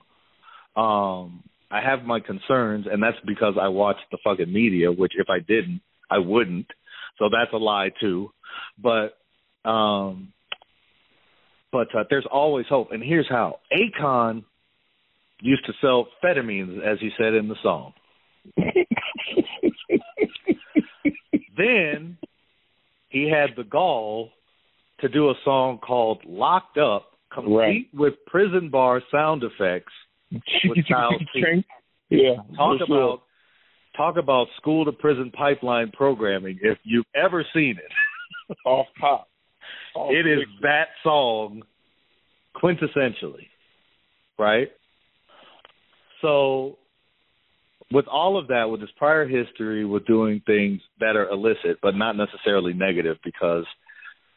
Um, 0.76 1.42
I 1.70 1.80
have 1.82 2.04
my 2.04 2.20
concerns, 2.20 2.86
and 2.90 3.02
that's 3.02 3.16
because 3.26 3.54
I 3.60 3.68
watch 3.68 3.96
the 4.10 4.18
fucking 4.24 4.52
media, 4.52 4.90
which 4.92 5.12
if 5.16 5.28
I 5.28 5.38
didn't, 5.40 5.82
I 6.10 6.18
wouldn't. 6.18 6.66
So 7.18 7.28
that's 7.30 7.52
a 7.52 7.56
lie 7.56 7.90
too. 8.00 8.30
But 8.80 9.18
um, 9.68 10.32
but 11.72 11.88
uh, 11.94 12.04
there's 12.10 12.26
always 12.30 12.66
hope, 12.68 12.88
and 12.92 13.02
here's 13.02 13.28
how: 13.28 13.60
Akon 13.72 14.44
used 15.40 15.64
to 15.66 15.72
sell 15.80 16.08
amphetamines, 16.22 16.78
as 16.84 16.98
he 17.00 17.10
said 17.18 17.34
in 17.34 17.48
the 17.48 17.56
song. 17.62 17.92
then 21.56 22.16
he 23.10 23.28
had 23.30 23.50
the 23.56 23.64
gall 23.64 24.30
to 25.00 25.08
do 25.08 25.30
a 25.30 25.34
song 25.44 25.78
called 25.78 26.22
"Locked 26.26 26.78
Up," 26.78 27.10
complete 27.32 27.54
Right. 27.56 27.86
with 27.94 28.14
prison 28.26 28.68
bar 28.70 29.02
sound 29.10 29.42
effects. 29.44 29.92
With 30.32 30.42
Styles. 30.86 31.22
Yeah. 32.10 32.36
Talk 32.56 32.78
for 32.80 32.86
sure. 32.86 32.96
about 33.02 33.22
talk 33.96 34.16
about 34.16 34.46
school 34.56 34.84
to 34.84 34.92
prison 34.92 35.30
pipeline 35.30 35.90
programming. 35.92 36.58
If 36.62 36.78
you've 36.84 37.06
ever 37.14 37.44
seen 37.54 37.76
it, 37.78 38.56
off 38.64 38.86
top. 39.00 39.28
It 40.10 40.26
is 40.26 40.44
that 40.62 40.88
song 41.02 41.62
quintessentially, 42.56 43.46
right? 44.38 44.68
So, 46.22 46.78
with 47.90 48.06
all 48.06 48.38
of 48.38 48.48
that, 48.48 48.64
with 48.70 48.80
his 48.80 48.90
prior 48.96 49.26
history, 49.26 49.84
with 49.84 50.06
doing 50.06 50.42
things 50.44 50.80
that 51.00 51.16
are 51.16 51.28
illicit 51.28 51.78
but 51.82 51.94
not 51.94 52.16
necessarily 52.16 52.72
negative, 52.72 53.16
because, 53.24 53.64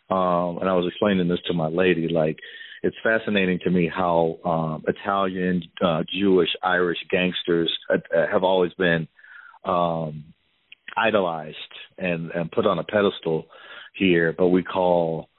um, 0.10 0.60
and 0.60 0.70
I 0.70 0.74
was 0.74 0.86
explaining 0.88 1.28
this 1.28 1.40
to 1.48 1.54
my 1.54 1.68
lady, 1.68 2.08
like 2.08 2.38
it's 2.84 2.96
fascinating 3.04 3.60
to 3.64 3.70
me 3.70 3.92
how 3.94 4.38
um, 4.46 4.84
Italian, 4.88 5.64
uh, 5.84 6.04
Jewish, 6.12 6.50
Irish 6.64 6.98
gangsters 7.10 7.72
uh, 7.90 7.98
have 8.32 8.44
always 8.44 8.74
been 8.74 9.08
um, 9.66 10.24
idolized 10.98 11.58
and, 11.98 12.32
and 12.32 12.52
put 12.52 12.66
on 12.66 12.80
a 12.80 12.84
pedestal 12.84 13.46
here, 13.94 14.34
but 14.36 14.48
we 14.48 14.64
call 14.64 15.30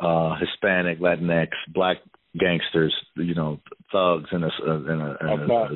uh, 0.00 0.34
Hispanic, 0.38 0.98
Latinx, 1.00 1.48
black 1.74 1.98
gangsters, 2.38 2.94
you 3.16 3.34
know, 3.34 3.60
thugs 3.92 4.28
and 4.32 4.44
a, 4.44 4.50
and 4.66 5.02
a, 5.02 5.16
and 5.20 5.50
Okay. 5.50 5.74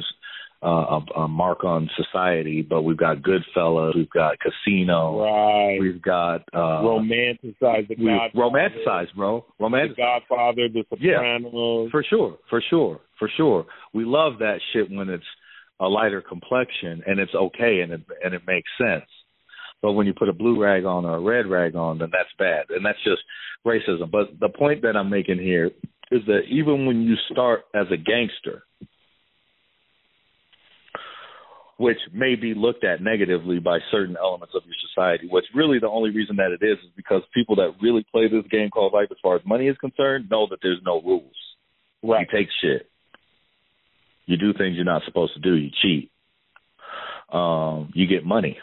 a, 0.63 0.67
a, 0.69 1.05
a 1.25 1.29
mark 1.29 1.63
on 1.65 1.91
society. 1.97 2.63
But 2.63 2.83
we've 2.83 2.97
got 2.97 3.19
Goodfellas, 3.19 3.95
we've 3.97 4.09
got 4.11 4.37
Casino, 4.39 5.21
Right. 5.21 5.79
we've 5.81 6.01
got 6.01 6.43
uh, 6.55 6.83
romanticize 6.83 7.89
the 7.89 7.97
we 7.99 8.07
Godfather. 8.07 8.31
romanticize, 8.35 9.15
bro, 9.15 9.45
The. 9.61 9.97
Godfather, 9.97 10.69
The 10.73 10.85
Yeah. 11.01 11.39
Sopranos. 11.39 11.91
For 11.91 12.05
sure, 12.09 12.39
for 12.49 12.63
sure, 12.71 13.01
for 13.19 13.29
sure. 13.37 13.67
We 13.93 14.05
love 14.05 14.39
that 14.39 14.59
shit 14.73 14.91
when 14.91 15.09
it's 15.11 15.25
a 15.81 15.87
lighter 15.89 16.23
complexion 16.23 17.03
and 17.07 17.19
it's 17.19 17.35
okay 17.35 17.81
and 17.83 17.93
it 17.93 18.01
and 18.25 18.33
it 18.33 18.43
makes 18.47 18.71
sense. 18.79 19.05
But 19.85 19.93
when 19.93 20.07
you 20.07 20.15
put 20.15 20.31
a 20.31 20.33
blue 20.33 20.59
rag 20.59 20.87
on 20.87 21.05
or 21.05 21.17
a 21.17 21.21
red 21.21 21.47
rag 21.47 21.77
on, 21.77 21.99
then 21.99 22.09
that's 22.11 22.33
bad, 22.39 22.65
and 22.71 22.83
that's 22.83 22.97
just 23.05 23.21
racism. 23.67 24.11
But 24.11 24.41
the 24.41 24.49
point 24.49 24.81
that 24.81 24.97
I'm 24.97 25.11
making 25.11 25.39
here 25.39 25.67
is 26.11 26.23
that 26.27 26.45
even 26.49 26.87
when 26.87 27.03
you 27.03 27.17
start 27.31 27.65
as 27.75 27.85
a 27.93 27.99
gangster, 27.99 28.63
which 31.77 31.99
may 32.15 32.35
be 32.35 32.55
looked 32.55 32.83
at 32.83 33.03
negatively 33.03 33.59
by 33.59 33.79
certain 33.91 34.17
elements 34.17 34.55
of 34.57 34.63
your 34.65 34.75
society, 34.89 35.27
what's 35.29 35.49
really 35.55 35.79
the 35.79 35.89
only 35.89 36.09
reason 36.09 36.37
that 36.37 36.57
it 36.59 36.65
is 36.65 36.79
is 36.79 36.91
because 36.97 37.21
people 37.35 37.57
that 37.57 37.75
really 37.83 38.07
play 38.11 38.27
this 38.27 38.47
game 38.51 38.71
called 38.71 38.95
life, 38.95 39.09
as 39.11 39.19
far 39.23 39.37
as 39.37 39.43
money 39.45 39.69
is 39.69 39.77
concerned, 39.77 40.31
know 40.31 40.47
that 40.49 40.61
there's 40.63 40.81
no 40.83 41.03
rules. 41.03 41.37
Right. 42.03 42.27
You 42.33 42.39
take 42.39 42.49
shit. 42.63 42.89
You 44.25 44.39
do 44.39 44.55
things 44.55 44.77
you're 44.77 44.87
not 44.87 45.03
supposed 45.05 45.35
to 45.35 45.41
do. 45.41 45.55
You 45.55 45.69
cheat. 45.83 46.11
Um, 47.31 47.93
you 47.95 48.07
get 48.07 48.25
money. 48.25 48.57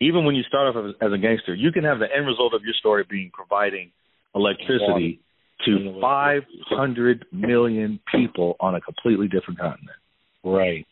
Even 0.00 0.24
when 0.24 0.34
you 0.34 0.42
start 0.44 0.74
off 0.74 0.84
as, 0.84 0.94
as 1.00 1.12
a 1.12 1.18
gangster, 1.18 1.54
you 1.54 1.72
can 1.72 1.84
have 1.84 1.98
the 1.98 2.06
end 2.14 2.26
result 2.26 2.54
of 2.54 2.62
your 2.64 2.74
story 2.74 3.04
being 3.08 3.30
providing 3.32 3.92
electricity 4.34 5.20
to 5.66 5.98
500 6.00 7.26
million 7.32 8.00
people 8.12 8.56
on 8.60 8.74
a 8.74 8.80
completely 8.80 9.28
different 9.28 9.60
continent. 9.60 9.96
Right. 10.42 10.86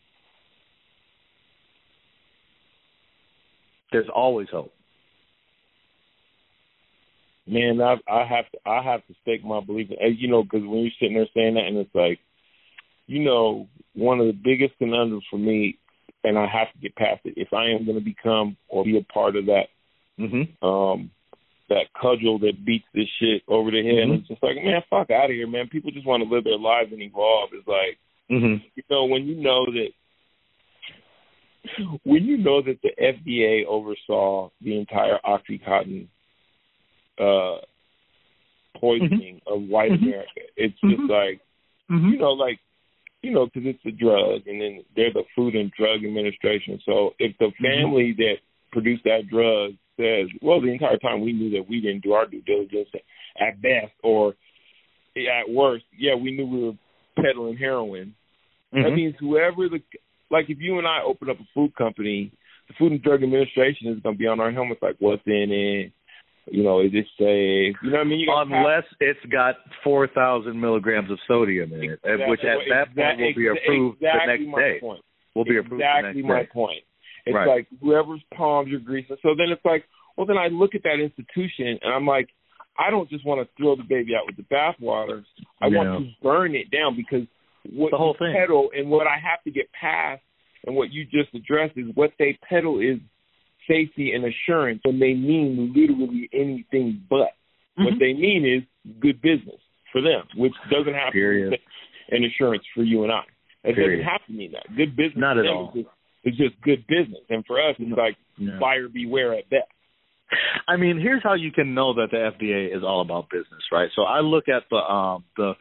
There's 3.91 4.09
always 4.13 4.47
hope. 4.51 4.73
Man, 7.47 7.81
I 7.81 7.95
I 8.07 8.25
have 8.27 8.45
to 8.51 8.59
I 8.63 8.83
have 8.83 9.05
to 9.07 9.15
stake 9.23 9.43
my 9.43 9.59
belief. 9.59 9.89
In, 9.89 10.17
you 10.19 10.27
know, 10.27 10.43
because 10.43 10.61
when 10.61 10.81
you're 10.81 10.91
sitting 10.99 11.15
there 11.15 11.25
saying 11.35 11.55
that, 11.55 11.65
and 11.65 11.77
it's 11.77 11.95
like, 11.95 12.19
you 13.07 13.23
know, 13.23 13.67
one 13.95 14.19
of 14.19 14.27
the 14.27 14.33
biggest 14.33 14.77
conundrums 14.77 15.23
for 15.31 15.37
me, 15.37 15.79
and 16.23 16.37
I 16.37 16.47
have 16.47 16.71
to 16.73 16.79
get 16.79 16.95
past 16.95 17.21
it. 17.25 17.33
If 17.37 17.53
I 17.53 17.69
am 17.69 17.85
going 17.85 17.97
to 17.97 18.03
become 18.03 18.57
or 18.67 18.83
be 18.83 18.97
a 18.97 19.03
part 19.13 19.35
of 19.35 19.45
that, 19.47 19.67
Mm-hmm. 20.19 20.65
um, 20.67 21.11
that 21.69 21.85
cudgel 21.93 22.39
that 22.39 22.65
beats 22.65 22.83
this 22.93 23.07
shit 23.19 23.41
over 23.47 23.71
the 23.71 23.81
head, 23.83 23.99
and 23.99 24.11
Mhm. 24.11 24.19
it's 24.19 24.27
just 24.27 24.43
like, 24.43 24.55
man, 24.57 24.81
fuck 24.89 25.09
out 25.11 25.29
of 25.29 25.35
here, 25.35 25.47
man. 25.47 25.69
People 25.69 25.91
just 25.91 26.05
want 26.05 26.21
to 26.23 26.27
live 26.29 26.43
their 26.43 26.57
lives 26.57 26.91
and 26.91 27.01
evolve. 27.01 27.51
It's 27.53 27.67
like, 27.67 27.97
Mm-hmm. 28.29 28.65
you 28.75 28.83
know, 28.89 29.05
when 29.05 29.27
you 29.27 29.35
know 29.35 29.65
that 29.65 29.89
when 32.03 32.23
you 32.25 32.37
know 32.37 32.61
that 32.61 32.81
the 32.81 32.91
FDA 32.99 33.65
oversaw 33.65 34.49
the 34.61 34.77
entire 34.77 35.19
OxyContin 35.25 36.07
uh, 37.17 37.57
poisoning 38.77 39.41
of 39.45 39.61
white 39.63 39.91
Mhm. 39.91 40.03
America, 40.03 40.41
it's 40.55 40.79
just 40.81 41.01
Mhm. 41.01 41.09
like 41.09 41.39
you 41.89 42.17
know, 42.17 42.33
like 42.33 42.59
you 43.21 43.31
know, 43.31 43.45
because 43.45 43.63
it's 43.65 43.85
a 43.85 43.91
drug, 43.91 44.47
and 44.47 44.61
then 44.61 44.83
they're 44.95 45.13
the 45.13 45.23
Food 45.35 45.55
and 45.55 45.71
Drug 45.71 46.03
Administration. 46.05 46.79
So 46.85 47.11
if 47.19 47.37
the 47.37 47.51
family 47.61 48.13
that 48.17 48.35
produced 48.71 49.03
that 49.03 49.27
drug 49.29 49.73
says, 49.97 50.29
well, 50.41 50.61
the 50.61 50.71
entire 50.71 50.97
time 50.97 51.21
we 51.21 51.33
knew 51.33 51.51
that 51.51 51.67
we 51.69 51.81
didn't 51.81 52.03
do 52.03 52.13
our 52.13 52.25
due 52.25 52.41
diligence 52.41 52.89
at 53.39 53.61
best, 53.61 53.91
or 54.03 54.35
at 55.17 55.49
worst, 55.49 55.85
yeah, 55.97 56.15
we 56.15 56.31
knew 56.31 56.45
we 56.45 56.63
were 56.63 56.77
peddling 57.21 57.57
heroin. 57.57 58.15
That 58.71 58.85
Mhm. 58.85 58.95
means 58.95 59.15
whoever 59.19 59.67
the 59.67 59.81
like, 60.31 60.49
if 60.49 60.59
you 60.61 60.77
and 60.77 60.87
I 60.87 61.01
open 61.01 61.29
up 61.29 61.39
a 61.39 61.45
food 61.55 61.73
company, 61.75 62.31
the 62.67 62.73
Food 62.75 62.91
and 62.91 63.01
Drug 63.01 63.23
Administration 63.23 63.87
is 63.87 63.99
going 63.99 64.15
to 64.15 64.19
be 64.19 64.27
on 64.27 64.39
our 64.39 64.51
helmets, 64.51 64.81
like 64.81 64.95
what's 64.99 65.25
in 65.25 65.51
it, 65.51 65.91
you 66.47 66.63
know, 66.63 66.79
is 66.81 66.91
it 66.93 67.05
safe? 67.17 67.75
Uh, 67.83 67.85
you 67.85 67.91
know 67.91 67.97
what 67.97 67.99
I 67.99 68.03
mean? 68.09 68.27
Unless 68.29 68.83
it's 68.99 69.19
got 69.31 69.55
4,000 69.83 70.59
milligrams 70.59 71.11
of 71.11 71.19
sodium 71.27 71.73
in 71.73 71.83
it, 71.83 71.99
uh, 72.05 72.13
Exactly. 72.13 72.29
which 72.29 72.39
at 72.43 72.59
that 72.95 72.95
point 72.95 73.19
will 73.19 73.33
be 73.35 73.47
approved 73.47 73.97
exactly 74.01 74.45
the 74.45 74.51
next 74.51 74.55
day. 74.57 74.79
Point. 74.79 75.01
Will 75.35 75.45
be 75.45 75.57
approved 75.57 75.81
exactly 75.83 76.21
the 76.21 76.27
my 76.27 76.41
day. 76.41 76.49
point. 76.51 76.83
It's 77.25 77.35
Right. 77.35 77.47
like 77.47 77.67
whoever's 77.81 78.21
palms 78.33 78.73
are 78.73 78.79
greasing. 78.79 79.17
So 79.21 79.35
then 79.35 79.49
it's 79.51 79.63
like, 79.65 79.85
well, 80.17 80.25
then 80.25 80.37
I 80.37 80.47
look 80.47 80.73
at 80.75 80.83
that 80.83 80.99
institution 80.99 81.77
and 81.81 81.93
I'm 81.93 82.05
like, 82.07 82.29
I 82.77 82.89
don't 82.89 83.09
just 83.09 83.25
want 83.25 83.41
to 83.45 83.47
throw 83.61 83.75
the 83.75 83.83
baby 83.83 84.15
out 84.15 84.25
with 84.25 84.37
the 84.37 84.43
bathwater. 84.43 85.23
I 85.61 85.67
Yeah. 85.67 85.77
want 85.77 86.05
to 86.05 86.11
burn 86.23 86.55
it 86.55 86.71
down 86.71 86.95
because 86.95 87.27
what 87.69 87.91
The 87.91 87.97
whole 87.97 88.13
thing. 88.15 88.33
peddle 88.33 88.71
and 88.75 88.89
what 88.89 89.05
I 89.05 89.17
have 89.17 89.43
to 89.43 89.51
get 89.51 89.71
past 89.73 90.21
and 90.65 90.75
what 90.75 90.91
you 90.91 91.05
just 91.05 91.33
addressed 91.35 91.77
is 91.77 91.93
what 91.95 92.11
they 92.17 92.33
peddle 92.47 92.79
is 92.79 92.99
safety 93.69 94.11
and 94.13 94.25
assurance, 94.25 94.81
and 94.83 95.01
they 95.01 95.13
mean 95.13 95.73
literally 95.75 96.29
anything 96.33 97.03
but. 97.09 97.29
Mm-hmm. 97.77 97.83
What 97.85 97.93
they 97.99 98.13
mean 98.13 98.43
is 98.45 98.91
good 98.99 99.21
business 99.21 99.61
for 99.91 100.01
them, 100.01 100.23
which 100.35 100.53
doesn't 100.71 100.93
have 100.93 101.13
Period. 101.13 101.51
to 101.51 101.57
be 101.57 102.15
an 102.17 102.23
insurance 102.23 102.63
for 102.75 102.83
you 102.83 103.03
and 103.03 103.11
I. 103.11 103.21
It 103.63 103.75
Period. 103.75 103.99
doesn't 103.99 104.11
have 104.11 104.25
to 104.27 104.33
mean 104.33 104.51
that. 104.53 104.65
Good 104.75 104.95
business 104.95 105.15
Not 105.17 105.37
at 105.37 105.45
all. 105.45 105.71
Is 105.75 105.83
just, 105.83 105.95
it's 106.23 106.37
just 106.37 106.61
good 106.61 106.85
business, 106.87 107.21
and 107.29 107.45
for 107.45 107.61
us, 107.61 107.75
it's 107.79 107.97
like 107.97 108.17
Yeah. 108.37 108.57
buyer 108.59 108.89
beware 108.89 109.33
at 109.35 109.49
best. 109.49 109.71
I 110.67 110.75
mean, 110.77 110.99
here's 110.99 111.23
how 111.23 111.33
you 111.33 111.51
can 111.51 111.73
know 111.73 111.93
that 111.95 112.09
the 112.11 112.17
FDA 112.17 112.75
is 112.75 112.83
all 112.83 113.01
about 113.01 113.29
business, 113.29 113.63
right? 113.71 113.89
So 113.95 114.03
I 114.03 114.19
look 114.19 114.47
at 114.47 114.63
the 114.69 114.77
um 114.77 115.23
the 115.37 115.53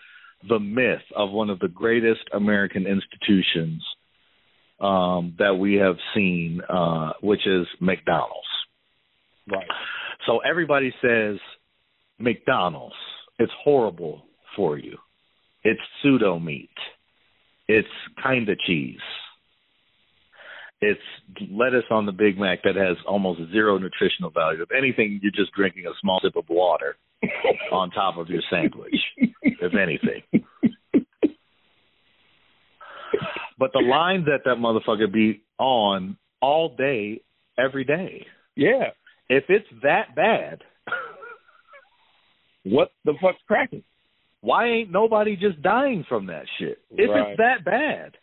the 0.48 0.58
myth 0.60 1.02
of 1.16 1.30
one 1.30 1.50
of 1.50 1.58
the 1.58 1.68
greatest 1.68 2.20
American 2.32 2.86
institutions 2.86 3.82
um 4.80 5.34
that 5.38 5.54
we 5.54 5.74
have 5.74 5.96
seen, 6.14 6.60
uh, 6.68 7.12
which 7.22 7.46
is 7.46 7.66
McDonald's. 7.80 8.46
Right. 9.50 9.66
So 10.26 10.38
everybody 10.38 10.92
says 11.02 11.38
McDonald's, 12.18 12.94
it's 13.38 13.52
horrible 13.64 14.22
for 14.56 14.78
you. 14.78 14.96
It's 15.64 15.80
pseudo 16.02 16.38
meat. 16.38 16.70
It's 17.66 17.88
kind 18.22 18.48
of 18.48 18.58
cheese. 18.66 19.00
It's 20.80 21.00
lettuce 21.50 21.84
on 21.90 22.06
the 22.06 22.12
Big 22.12 22.38
Mac 22.38 22.62
that 22.62 22.76
has 22.76 22.96
almost 23.06 23.40
zero 23.50 23.78
nutritional 23.78 24.30
value. 24.30 24.62
If 24.62 24.70
anything, 24.76 25.18
you're 25.22 25.32
just 25.32 25.52
drinking 25.52 25.86
a 25.86 25.92
small 26.00 26.20
sip 26.22 26.36
of 26.36 26.44
water 26.48 26.96
on 27.72 27.90
top 27.90 28.16
of 28.16 28.28
your 28.28 28.42
sandwich. 28.48 28.94
if 29.42 29.74
anything. 29.74 30.22
but 33.58 33.72
the 33.72 33.80
lines 33.80 34.26
that 34.26 34.40
that 34.44 34.56
motherfucker 34.58 35.12
be 35.12 35.42
on 35.58 36.16
all 36.40 36.74
day, 36.76 37.20
every 37.58 37.84
day. 37.84 38.24
Yeah. 38.56 38.90
If 39.28 39.44
it's 39.48 39.66
that 39.82 40.14
bad, 40.14 40.62
What 42.64 42.90
the 43.04 43.14
fuck's 43.20 43.38
cracking? 43.46 43.82
why 44.40 44.66
ain't 44.68 44.90
nobody 44.92 45.36
just 45.36 45.60
dying 45.62 46.04
from 46.08 46.26
that 46.26 46.44
shit? 46.58 46.78
If 46.92 47.10
Right. 47.10 47.30
it's 47.30 47.38
that 47.38 47.64
bad, 47.64 48.16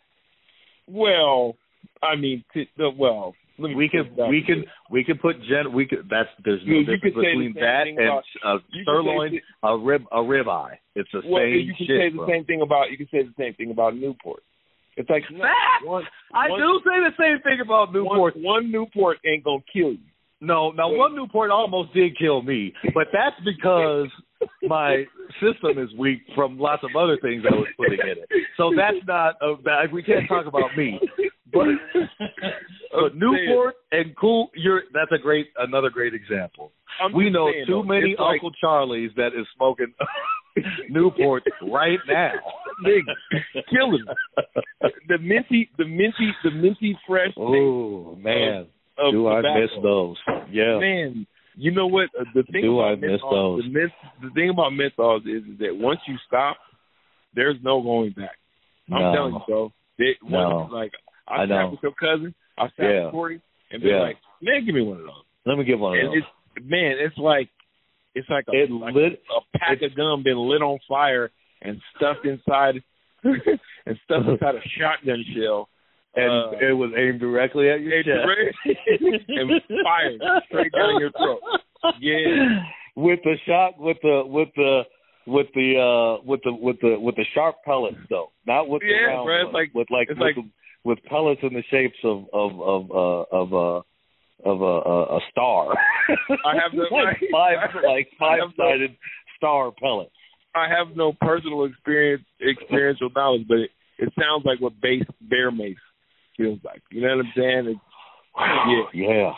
Well, 0.88 1.56
I 2.02 2.14
mean, 2.16 2.44
t- 2.54 2.68
the, 2.76 2.90
well, 2.90 3.34
we 3.58 3.88
can 3.88 4.14
we 4.28 4.42
can 4.42 4.64
we 4.90 5.02
can 5.02 5.18
put 5.18 5.42
gen 5.42 5.72
we 5.72 5.86
could 5.86 6.08
that's 6.08 6.28
there's 6.44 6.60
no 6.64 6.74
You- 6.74 6.84
difference 6.84 7.14
could 7.16 7.22
between 7.22 7.52
that 7.54 7.86
and 7.88 7.98
about- 7.98 8.24
a 8.44 8.58
sirloin, 8.84 9.40
a 9.64 9.76
rib 9.76 10.06
a 10.12 10.22
rib 10.22 10.48
eye. 10.48 10.78
It's 10.94 11.10
the 11.10 11.22
Well, 11.24 11.42
same 11.42 11.54
you 11.60 11.74
can 11.74 11.86
shit. 11.86 12.00
say 12.00 12.08
the 12.10 12.16
bro. 12.16 12.26
same 12.28 12.44
thing 12.44 12.60
about 12.62 12.90
you 12.92 12.96
can 12.98 13.08
say 13.08 13.22
the 13.22 13.32
same 13.36 13.54
thing 13.54 13.70
about 13.72 13.96
Newport. 13.96 14.42
It's 14.96 15.10
like 15.10 15.24
no, 15.30 15.44
one, 15.84 16.04
I 16.32 16.48
one- 16.48 16.60
do 16.60 16.80
say 16.84 17.00
the 17.04 17.12
same 17.18 17.42
thing 17.42 17.60
about 17.62 17.92
Newport. 17.92 18.34
One, 18.36 18.42
one 18.44 18.72
Newport 18.72 19.18
ain't 19.26 19.44
gonna 19.44 19.62
kill 19.72 19.92
you. 19.92 19.98
No, 20.40 20.70
now 20.70 20.94
one 20.94 21.16
Newport 21.16 21.50
almost 21.50 21.94
did 21.94 22.16
kill 22.18 22.42
me, 22.42 22.74
but 22.94 23.08
that's 23.12 23.36
because 23.44 24.08
my 24.62 25.04
system 25.40 25.82
is 25.82 25.88
weak 25.98 26.20
from 26.34 26.58
lots 26.58 26.82
of 26.84 26.90
other 26.96 27.18
things 27.20 27.42
I 27.50 27.54
was 27.54 27.68
putting 27.76 27.98
in 28.00 28.18
it. 28.22 28.28
So 28.56 28.70
that's 28.76 29.04
not 29.06 29.36
a 29.40 29.56
bad. 29.56 29.92
We 29.92 30.02
can't 30.02 30.28
talk 30.28 30.46
about 30.46 30.76
me, 30.76 31.00
but 31.52 31.66
but 32.92 33.16
Newport 33.16 33.76
and 33.92 34.14
cool. 34.16 34.50
You're 34.54 34.82
that's 34.92 35.12
a 35.12 35.18
great 35.18 35.48
another 35.58 35.90
great 35.90 36.14
example. 36.14 36.72
I'm 37.02 37.12
we 37.12 37.30
know 37.30 37.50
too 37.66 37.82
many 37.82 38.14
like- 38.18 38.34
Uncle 38.42 38.52
Charlies 38.62 39.14
that 39.16 39.28
is 39.28 39.46
smoking 39.56 39.92
Newport 40.90 41.44
right 41.62 41.98
now. 42.08 42.32
Nigga, 42.84 43.62
killing 43.70 44.04
me. 44.82 44.90
the 45.08 45.18
minty, 45.18 45.70
the 45.78 45.84
minty, 45.86 46.30
the 46.44 46.50
minty 46.50 46.98
fresh. 47.06 47.32
Oh 47.36 48.16
man, 48.16 48.66
of 48.98 49.12
do 49.12 49.28
I 49.28 49.40
miss 49.42 49.70
those? 49.82 50.16
Yeah. 50.50 50.78
Man, 50.78 51.26
you 51.56 51.70
know 51.72 51.86
what? 51.86 52.08
Uh, 52.18 52.24
The 52.34 52.42
thing 52.44 52.62
Do 52.62 52.80
about 52.80 52.92
I 52.92 52.94
miss 52.96 53.20
menthols, 53.22 53.30
those? 53.30 53.62
The, 53.64 53.68
myth, 53.70 53.90
the 54.22 54.30
thing 54.34 54.50
about 54.50 54.72
menthols 54.72 55.20
is, 55.22 55.42
is 55.50 55.58
that 55.60 55.70
once 55.76 56.00
you 56.06 56.16
stop, 56.26 56.56
there's 57.34 57.56
no 57.62 57.82
going 57.82 58.12
back. 58.12 58.36
I'm 58.92 59.00
No. 59.02 59.12
telling 59.14 59.34
you, 59.34 59.40
bro. 59.48 59.72
They, 59.98 60.16
No. 60.22 60.68
like 60.72 60.92
I, 61.28 61.42
I 61.42 61.48
sat 61.48 61.70
with 61.70 61.80
your 61.82 61.92
cousin, 61.92 62.34
I 62.58 62.66
sat 62.76 62.84
Yeah. 62.84 63.04
with 63.04 63.10
Corey, 63.12 63.40
and 63.72 63.82
they're 63.82 63.96
Yeah. 63.96 64.02
like, 64.02 64.16
"Man, 64.42 64.64
give 64.66 64.74
me 64.74 64.82
one 64.82 64.98
of 64.98 65.04
those." 65.04 65.24
Let 65.46 65.58
me 65.58 65.64
get 65.64 65.78
one 65.78 65.94
of 65.96 66.04
And 66.04 66.08
those. 66.14 66.22
it's 66.58 66.66
man, 66.66 66.96
it's 67.00 67.16
like 67.18 67.48
it's 68.16 68.28
like 68.28 68.44
a, 68.48 68.56
It 68.64 68.70
like 68.70 68.94
lit- 68.94 69.22
a 69.30 69.58
pack 69.58 69.82
of 69.82 69.94
gum 69.94 70.22
been 70.24 70.38
lit 70.38 70.62
on 70.62 70.78
fire 70.88 71.30
and 71.62 71.80
stuffed 71.96 72.24
inside 72.26 72.82
and 73.24 73.96
stuffed 74.04 74.28
inside 74.28 74.54
a 74.56 74.64
shotgun 74.78 75.24
shell 75.34 75.68
and 76.14 76.32
uh, 76.32 76.66
it 76.68 76.72
was 76.72 76.90
aimed 76.96 77.20
directly 77.20 77.68
at 77.68 77.80
your 77.80 77.92
and 77.96 78.04
chest. 78.06 79.20
and 79.28 79.50
fired 79.84 80.20
straight 80.48 80.72
down 80.72 80.98
your 80.98 81.10
throat. 81.12 81.40
Yeah. 82.00 82.62
With 82.96 83.20
the 83.24 83.34
shot, 83.46 83.78
with 83.78 83.98
the 84.02 84.22
with 84.26 84.48
the 84.56 84.82
with 85.26 85.46
the 85.54 85.76
uh 85.76 86.24
with 86.24 86.40
the 86.44 86.52
with 86.54 86.76
the 86.80 86.98
with 86.98 87.16
the 87.16 87.24
sharp 87.34 87.56
pellets 87.66 87.98
though, 88.08 88.32
not 88.46 88.68
with 88.70 88.80
the 88.80 88.88
Yeah, 88.88 89.08
round 89.12 89.26
bro, 89.26 89.44
it's 89.46 89.52
like- 89.54 89.74
with 89.74 89.88
like 89.90 90.08
it's 90.08 90.18
with, 90.18 90.26
like- 90.26 90.36
the, 90.36 90.50
with 90.84 90.98
pellets 91.04 91.40
in 91.42 91.52
the 91.52 91.62
shapes 91.70 91.98
of 92.04 92.24
of 92.32 92.60
of 92.62 92.90
uh 92.90 93.24
of 93.36 93.52
uh 93.54 93.82
of 94.46 94.62
a 94.62 94.64
a, 94.64 95.16
a 95.16 95.20
star. 95.30 95.74
I 96.44 96.54
have 96.54 96.72
the- 96.72 96.86
like 96.90 97.18
five 97.32 97.56
like 97.84 98.08
five 98.18 98.40
sided 98.56 98.96
star 99.36 99.72
pellets. 99.72 100.12
I 100.54 100.68
have 100.68 100.96
no 100.96 101.12
personal 101.20 101.64
experience 101.64 102.24
experiential 102.40 103.10
knowledge, 103.14 103.46
but 103.48 103.58
it, 103.58 103.70
it 103.98 104.12
sounds 104.18 104.44
like 104.44 104.60
what 104.60 104.80
base 104.80 105.04
bear 105.20 105.50
mace 105.50 105.76
feels 106.36 106.60
like. 106.64 106.82
You 106.90 107.02
know 107.02 107.16
what 107.16 107.26
I'm 107.26 107.32
saying? 107.36 107.66
It's, 107.66 107.80
yeah. 108.94 109.08
yeah, 109.08 109.32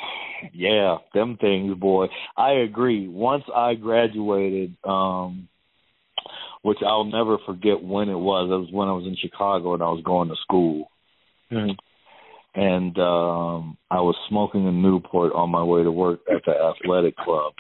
yeah, 0.52 0.96
them 1.14 1.36
things, 1.40 1.76
boy. 1.78 2.06
I 2.36 2.52
agree. 2.52 3.08
Once 3.08 3.44
I 3.54 3.74
graduated, 3.74 4.76
um, 4.84 5.48
which 6.62 6.78
I'll 6.86 7.04
never 7.04 7.38
forget 7.46 7.82
when 7.82 8.08
it 8.08 8.18
was. 8.18 8.48
It 8.50 8.54
was 8.54 8.68
when 8.72 8.88
I 8.88 8.92
was 8.92 9.06
in 9.06 9.16
Chicago 9.16 9.74
and 9.74 9.82
I 9.82 9.86
was 9.86 10.02
going 10.04 10.28
to 10.28 10.36
school, 10.42 10.88
and 12.54 12.96
um, 12.98 13.76
I 13.90 14.00
was 14.00 14.16
smoking 14.28 14.66
a 14.66 14.72
Newport 14.72 15.32
on 15.32 15.50
my 15.50 15.62
way 15.62 15.82
to 15.82 15.90
work 15.92 16.20
at 16.30 16.42
the 16.46 16.52
athletic 16.52 17.16
club 17.16 17.52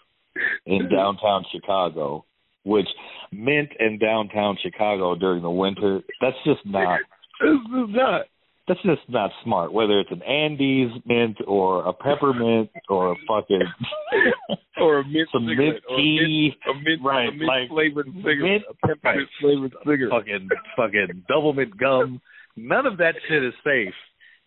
in 0.66 0.88
downtown 0.90 1.44
Chicago. 1.52 2.24
Which 2.64 2.88
mint 3.32 3.70
in 3.80 3.98
downtown 3.98 4.58
Chicago 4.62 5.14
during 5.14 5.42
the 5.42 5.50
winter, 5.50 6.00
that's 6.20 6.36
just 6.44 6.60
not 6.66 6.98
This 7.40 7.50
is 7.54 7.94
not. 7.94 8.22
that's 8.66 8.82
just 8.82 9.08
not 9.08 9.30
smart. 9.42 9.72
Whether 9.72 10.00
it's 10.00 10.10
an 10.10 10.22
Andes 10.22 10.90
mint 11.06 11.38
or 11.46 11.86
a 11.86 11.92
peppermint 11.94 12.68
or 12.90 13.12
a 13.12 13.14
fucking 13.26 13.62
Or 14.80 14.98
a 15.00 15.04
mint 15.04 15.28
some 15.32 15.46
mint 15.46 15.60
or 15.88 15.94
a 15.94 15.96
tea, 15.96 16.52
mint, 16.66 16.76
a 16.76 16.82
mint, 16.84 17.00
right? 17.02 17.28
a 17.28 17.32
mint 17.32 17.42
like 17.48 17.68
flavored 17.70 18.06
cigarette, 18.16 18.42
mint- 18.42 18.64
a 18.70 18.86
peppermint 18.86 19.28
flavored 19.40 19.72
cigarette. 19.86 20.10
fucking 20.12 20.48
fucking 20.76 21.24
double 21.28 21.52
mint 21.54 21.76
gum. 21.78 22.20
None 22.56 22.86
of 22.86 22.98
that 22.98 23.14
shit 23.28 23.42
is 23.44 23.54
safe 23.64 23.94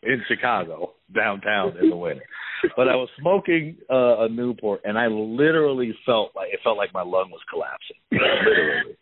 in 0.04 0.22
Chicago 0.28 0.94
downtown 1.14 1.78
in 1.82 1.90
the 1.90 1.96
winter. 1.96 2.24
But 2.76 2.88
I 2.88 2.96
was 2.96 3.10
smoking 3.20 3.78
uh, 3.90 4.26
a 4.26 4.30
Newport, 4.30 4.82
and 4.84 4.98
I 4.98 5.08
literally 5.08 5.94
felt 6.06 6.32
like 6.36 6.50
it 6.54 6.60
felt 6.64 6.78
like 6.78 6.94
my 6.94 7.02
lung 7.02 7.32
was 7.32 7.42
collapsing. 7.50 7.98
literally. 8.12 8.98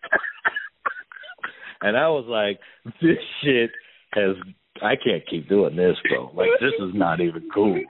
and 1.81 1.97
I 1.97 2.07
was 2.07 2.25
like, 2.27 2.59
"This 3.01 3.17
shit 3.43 3.71
has." 4.13 4.35
I 4.81 4.95
can't 4.95 5.27
keep 5.29 5.49
doing 5.49 5.75
this, 5.75 5.97
bro. 6.09 6.31
Like 6.33 6.47
this 6.61 6.71
is 6.79 6.93
not 6.93 7.19
even 7.19 7.49
cool. 7.53 7.81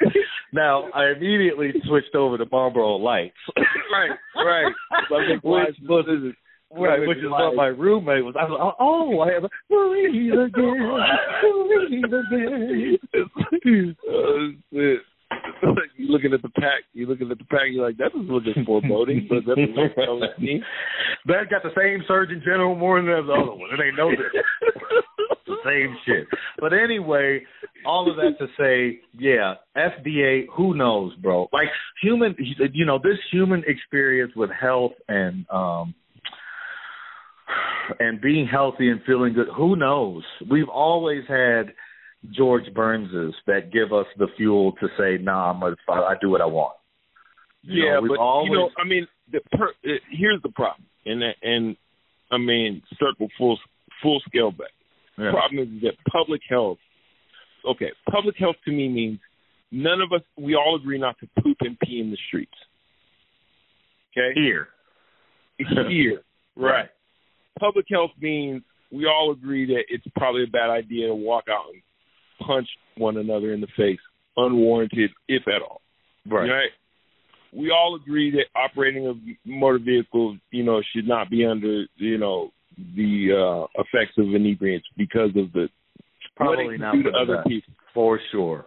Now 0.52 0.90
I 0.96 1.12
immediately 1.16 1.72
switched 1.86 2.16
over 2.16 2.36
to 2.40 2.46
Marlboro 2.52 2.96
Lights. 2.96 3.36
right, 3.56 4.18
right. 4.36 4.74
Like, 5.12 5.44
which 5.44 5.76
was 5.88 6.34
Right, 6.72 7.08
which 7.08 7.18
is 7.18 7.30
what 7.30 7.56
my 7.56 7.68
roommate 7.68 8.24
was. 8.24 8.36
I 8.40 8.44
was 8.46 8.54
like, 8.54 8.76
oh, 8.80 9.20
I 9.22 9.34
have 9.34 9.44
a 9.44 9.50
breathe 9.70 10.34
again, 10.46 10.78
breathe 11.42 12.14
again. 12.14 13.96
oh, 14.08 14.52
shit. 14.74 15.00
you 15.98 16.08
looking 16.10 16.34
at 16.34 16.44
the 16.44 16.50
pack. 16.50 16.86
You're 16.94 17.08
looking 17.08 17.32
at 17.32 17.40
the 17.40 17.46
pack. 17.46 17.72
You're 17.72 17.88
like, 17.88 17.98
that 17.98 18.14
is 18.14 18.30
looking 18.30 18.66
foreboding. 18.66 19.26
But 19.28 19.48
that's 19.48 19.58
what 19.58 19.96
that 19.96 20.14
was 20.14 20.30
me. 20.40 20.62
That 21.26 21.50
got 21.50 21.64
the 21.64 21.74
same 21.76 22.04
Surgeon 22.08 22.42
General 22.46 22.76
more 22.76 22.98
than 23.00 23.08
the 23.08 23.18
other 23.18 23.56
one. 23.56 23.70
It 23.74 23.84
ain't 23.84 23.98
no 23.98 24.12
different. 24.12 24.46
the 25.48 25.56
same 25.66 25.98
shit. 26.06 26.28
But 26.60 26.74
anyway, 26.74 27.42
all 27.84 28.10
of 28.10 28.18
that 28.18 28.38
to 28.38 28.48
say, 28.60 29.02
yeah, 29.18 29.56
FDA, 29.76 30.46
who 30.56 30.76
knows, 30.76 31.16
bro? 31.16 31.50
Like 31.52 31.70
human, 32.02 32.36
you 32.74 32.86
know, 32.86 33.00
this 33.02 33.18
human 33.32 33.64
experience 33.66 34.34
with 34.36 34.52
health 34.52 34.94
and 35.08 35.46
um 35.50 35.96
and 38.00 38.22
being 38.22 38.48
healthy 38.48 38.90
and 38.90 39.02
feeling 39.06 39.34
good. 39.34 39.48
Who 39.56 39.76
knows? 39.76 40.24
We've 40.50 40.70
always 40.70 41.24
had 41.28 41.74
George 42.32 42.74
Burnses 42.74 43.34
that 43.48 43.72
give 43.72 43.94
us 43.94 44.06
the 44.18 44.28
fuel 44.38 44.74
to 44.74 44.88
say, 44.98 45.18
"Nah, 45.22 45.52
I'm 45.52 45.64
a, 45.64 45.76
I 45.92 46.16
do 46.20 46.30
what 46.30 46.42
I 46.42 46.46
want." 46.46 46.76
You 47.64 47.84
yeah, 47.84 47.94
know, 47.96 48.02
we've 48.02 48.10
but 48.10 48.20
always, 48.20 48.50
you 48.52 48.58
know, 48.58 48.70
I 48.78 48.88
mean, 48.88 49.08
the 49.32 49.40
per, 49.52 49.70
uh, 49.70 50.00
here's 50.12 50.42
the 50.42 50.50
problem, 50.50 50.86
and 51.06 51.22
and 51.42 51.78
I 52.32 52.38
mean, 52.38 52.84
circle 53.00 53.30
full 53.38 53.58
full 54.02 54.22
scale 54.28 54.52
back. 54.52 54.72
Yeah. 55.18 55.26
The 55.26 55.32
problem 55.32 55.60
is 55.60 55.82
that 55.82 55.94
public 56.12 56.42
health. 56.50 56.78
Okay, 57.70 57.92
public 58.10 58.36
health 58.38 58.56
to 58.66 58.72
me 58.72 58.88
means 58.88 59.20
none 59.72 60.02
of 60.02 60.14
us. 60.14 60.26
We 60.38 60.56
all 60.56 60.78
agree 60.82 61.00
not 61.00 61.18
to 61.20 61.28
poop 61.42 61.58
and 61.62 61.78
pee 61.80 62.00
in 62.00 62.12
the 62.12 62.18
streets. 62.28 62.52
Okay, 64.12 64.40
here. 64.40 64.70
here, 65.58 66.22
right. 66.56 66.90
Public 67.60 67.86
health 67.90 68.12
means 68.20 68.64
we 68.92 69.06
all 69.06 69.32
agree 69.32 69.66
that 69.68 69.84
it's 69.90 70.06
probably 70.16 70.44
a 70.44 70.48
bad 70.52 70.70
idea 70.70 71.08
to 71.08 71.16
walk 71.16 71.46
out 71.50 71.66
and 71.74 71.82
punch 72.46 72.68
one 72.98 73.18
another 73.18 73.54
in 73.54 73.62
the 73.62 73.68
face, 73.78 74.00
unwarranted, 74.38 75.12
if 75.28 75.44
at 75.48 75.62
all. 75.62 75.82
Right. 76.28 76.70
We 77.52 77.72
all 77.72 77.96
agree 78.02 78.32
that 78.32 78.46
operating 78.60 79.08
a 79.08 79.14
motor 79.50 79.80
vehicle, 79.80 80.38
you 80.52 80.64
know, 80.64 80.82
should 80.96 81.08
not 81.08 81.30
be 81.30 81.46
under, 81.46 81.86
you 81.96 82.18
know, 82.18 82.52
the 82.96 83.68
uh, 83.76 83.82
effects 83.82 84.18
of 84.18 84.26
inebriants 84.26 84.86
because 84.96 85.32
of 85.36 85.52
the 85.54 85.68
Probably 86.36 86.78
not 86.78 86.94
do 86.94 87.04
to 87.04 87.10
other 87.10 87.38
best. 87.38 87.50
people. 87.50 87.74
For 87.94 88.20
sure. 88.32 88.66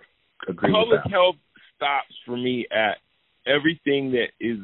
Agree 0.49 0.72
Public 0.72 1.01
that. 1.05 1.11
health 1.11 1.36
stops 1.76 2.12
for 2.26 2.36
me 2.36 2.66
at 2.70 2.99
everything 3.47 4.12
that 4.12 4.28
is 4.40 4.59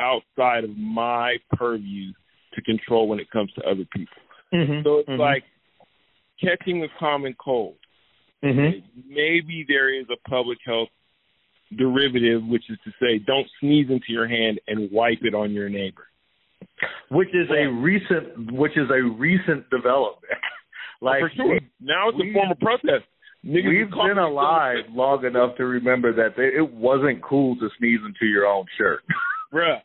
outside 0.00 0.64
of 0.64 0.76
my 0.76 1.36
purview 1.52 2.12
to 2.54 2.62
control 2.62 3.08
when 3.08 3.20
it 3.20 3.30
comes 3.30 3.52
to 3.52 3.62
other 3.62 3.84
people. 3.92 4.16
Mm-hmm. 4.52 4.82
So 4.84 4.98
it's 4.98 5.20
like 5.20 5.44
catching 6.40 6.82
a 6.82 6.88
common 6.98 7.34
cold. 7.42 7.76
Mm-hmm. 8.44 8.80
Maybe 9.08 9.64
there 9.68 9.92
is 9.94 10.06
a 10.12 10.28
public 10.28 10.58
health 10.64 10.88
derivative, 11.76 12.42
which 12.44 12.64
is 12.68 12.78
to 12.84 12.90
say, 13.00 13.18
don't 13.18 13.46
sneeze 13.60 13.86
into 13.90 14.06
your 14.08 14.26
hand 14.26 14.60
and 14.66 14.90
wipe 14.90 15.20
it 15.22 15.34
on 15.34 15.52
your 15.52 15.68
neighbor. 15.68 16.06
which 17.10 17.28
is 17.28 17.48
a 17.50 17.66
recent, 17.66 18.52
which 18.52 18.76
is 18.76 18.88
a 18.90 19.02
recent 19.02 19.68
development. 19.70 20.32
like 21.00 21.20
for 21.20 21.30
sure. 21.36 21.48
we, 21.48 21.60
now 21.80 22.08
it's 22.08 22.18
we- 22.18 22.30
a 22.30 22.32
form 22.32 22.50
of 22.50 22.58
protest. 22.58 23.04
Niggas 23.44 23.68
we've 23.68 23.90
been 23.90 24.18
alive 24.18 24.84
long 24.90 25.24
enough 25.24 25.56
to 25.56 25.64
remember 25.64 26.12
that 26.12 26.36
they, 26.36 26.44
it 26.44 26.74
wasn't 26.74 27.22
cool 27.22 27.56
to 27.56 27.70
sneeze 27.78 28.00
into 28.04 28.26
your 28.26 28.46
own 28.46 28.66
shirt. 28.76 29.00
bruh. 29.52 29.78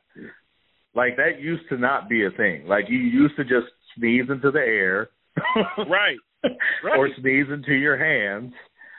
Like 0.96 1.18
that 1.18 1.39
used 1.41 1.64
to 1.70 1.78
not 1.78 2.10
be 2.10 2.26
a 2.26 2.32
thing. 2.32 2.66
Like 2.68 2.86
you 2.89 2.98
used 3.00 3.36
to 3.38 3.43
just 3.43 3.68
sneeze 3.98 4.26
into 4.30 4.52
the 4.52 4.60
air, 4.60 5.10
Right. 5.78 6.18
or 6.98 7.10
sneeze 7.20 7.48
into 7.52 7.74
your 7.74 7.98
hands, 7.98 8.54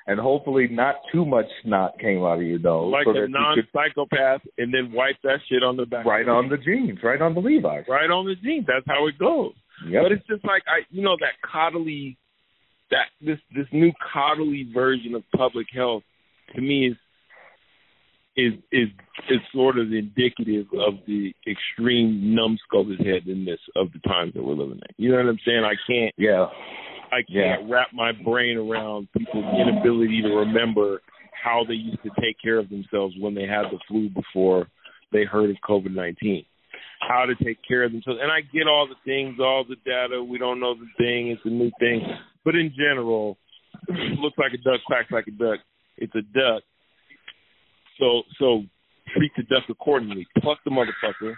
and 0.06 0.20
hopefully 0.20 0.68
not 0.70 0.96
too 1.12 1.24
much 1.24 1.46
snot 1.64 1.98
came 1.98 2.22
out 2.22 2.38
of 2.38 2.42
your 2.42 2.58
nose, 2.58 2.92
Like 2.92 3.04
so 3.04 3.10
a 3.10 3.14
you 3.14 3.20
could 3.22 3.32
non-psychopath, 3.32 4.40
and 4.58 4.72
then 4.72 4.92
wipe 4.92 5.16
that 5.22 5.38
shit 5.48 5.62
on 5.62 5.76
the 5.76 5.86
back. 5.86 6.04
right 6.06 6.28
on 6.28 6.48
the 6.48 6.56
jeans, 6.58 6.98
right 7.02 7.20
on 7.20 7.34
the 7.34 7.40
Levi's. 7.40 7.84
right 7.88 8.10
on 8.10 8.26
the 8.26 8.34
jeans. 8.36 8.66
That's 8.66 8.86
how 8.86 9.06
it 9.06 9.18
goes. 9.18 9.52
Yep. 9.88 10.02
But 10.04 10.12
it's 10.12 10.26
just 10.26 10.44
like 10.44 10.62
I, 10.66 10.80
you 10.90 11.02
know, 11.02 11.16
that 11.20 11.34
coddly, 11.44 12.16
that 12.90 13.06
this 13.20 13.38
this 13.54 13.66
new 13.72 13.92
coddly 14.14 14.72
version 14.72 15.14
of 15.14 15.22
public 15.36 15.66
health 15.74 16.02
to 16.54 16.60
me 16.60 16.88
is 16.88 16.96
is 18.36 18.52
is 18.70 18.88
is 19.30 19.38
sort 19.52 19.78
of 19.78 19.92
indicative 19.92 20.66
of 20.78 20.94
the 21.06 21.32
extreme 21.46 22.36
numbskulledness 22.36 23.58
of 23.74 23.92
the 23.92 23.98
times 24.06 24.34
that 24.34 24.42
we're 24.42 24.54
living 24.54 24.78
in. 24.78 24.94
You 25.04 25.10
know 25.10 25.16
what 25.16 25.26
I'm 25.26 25.38
saying? 25.44 25.64
I 25.64 25.74
can't 25.90 26.14
yeah. 26.16 26.46
I 27.12 27.22
can't 27.32 27.70
wrap 27.70 27.88
my 27.94 28.12
brain 28.12 28.58
around 28.58 29.08
people's 29.16 29.44
inability 29.60 30.22
to 30.22 30.28
remember 30.28 31.00
how 31.32 31.64
they 31.66 31.74
used 31.74 32.02
to 32.02 32.10
take 32.20 32.36
care 32.42 32.58
of 32.58 32.68
themselves 32.68 33.14
when 33.20 33.34
they 33.34 33.46
had 33.46 33.70
the 33.70 33.78
flu 33.86 34.10
before 34.10 34.66
they 35.12 35.24
heard 35.24 35.50
of 35.50 35.56
COVID 35.66 35.94
nineteen. 35.94 36.44
How 37.00 37.24
to 37.26 37.34
take 37.44 37.58
care 37.66 37.84
of 37.84 37.92
themselves. 37.92 38.18
And 38.22 38.32
I 38.32 38.40
get 38.40 38.66
all 38.66 38.88
the 38.88 38.96
things, 39.04 39.38
all 39.38 39.64
the 39.68 39.76
data, 39.84 40.22
we 40.22 40.38
don't 40.38 40.60
know 40.60 40.74
the 40.74 40.88
thing, 40.98 41.28
it's 41.28 41.40
a 41.44 41.48
new 41.48 41.70
thing. 41.78 42.02
But 42.44 42.56
in 42.56 42.72
general, 42.76 43.38
looks 44.18 44.38
like 44.38 44.52
a 44.54 44.58
duck, 44.58 44.80
quacks 44.86 45.10
like 45.10 45.26
a 45.26 45.30
duck. 45.30 45.60
It's 45.96 46.14
a 46.14 46.22
duck. 46.22 46.62
So 47.98 48.22
so 48.38 48.62
treat 49.16 49.32
the 49.36 49.42
duck 49.44 49.64
accordingly. 49.68 50.26
Pluck 50.38 50.58
the 50.64 50.70
motherfucker 50.70 51.34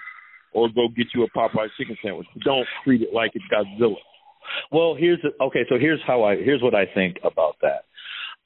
or 0.53 0.69
go 0.69 0.89
get 0.89 1.07
you 1.15 1.25
a 1.25 1.31
Popeye 1.31 1.69
chicken 1.77 1.97
sandwich. 2.03 2.27
Don't 2.45 2.67
treat 2.85 3.03
it 3.03 3.13
like 3.13 3.33
it's 3.35 3.45
Godzilla. 3.53 3.97
Well, 4.73 4.95
here's 4.99 5.21
okay. 5.41 5.65
So 5.69 5.79
here's 5.79 6.01
how 6.07 6.25
I 6.25 6.37
here's 6.37 6.63
what 6.63 6.75
I 6.75 6.87
think 6.95 7.19
about 7.23 7.57
that. 7.63 7.85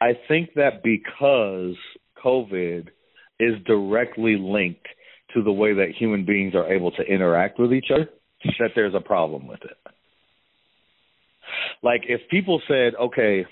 I 0.01 0.19
think 0.29 0.51
that 0.57 0.83
because 0.83 1.77
COVID 2.25 2.89
is 3.39 3.55
directly 3.67 4.37
linked 4.37 4.87
to 5.35 5.43
the 5.43 5.53
way 5.53 5.75
that 5.75 5.95
human 5.99 6.25
beings 6.25 6.55
are 6.55 6.73
able 6.73 6.91
to 6.93 7.03
interact 7.03 7.59
with 7.59 7.73
each 7.73 7.87
other, 7.93 8.09
that 8.59 8.71
there's 8.75 8.95
a 8.95 9.01
problem 9.01 9.47
with 9.47 9.61
it. 9.63 9.77
Like 11.83 12.03
if 12.09 12.21
people 12.31 12.61
said, 12.69 12.95
okay, 13.01 13.45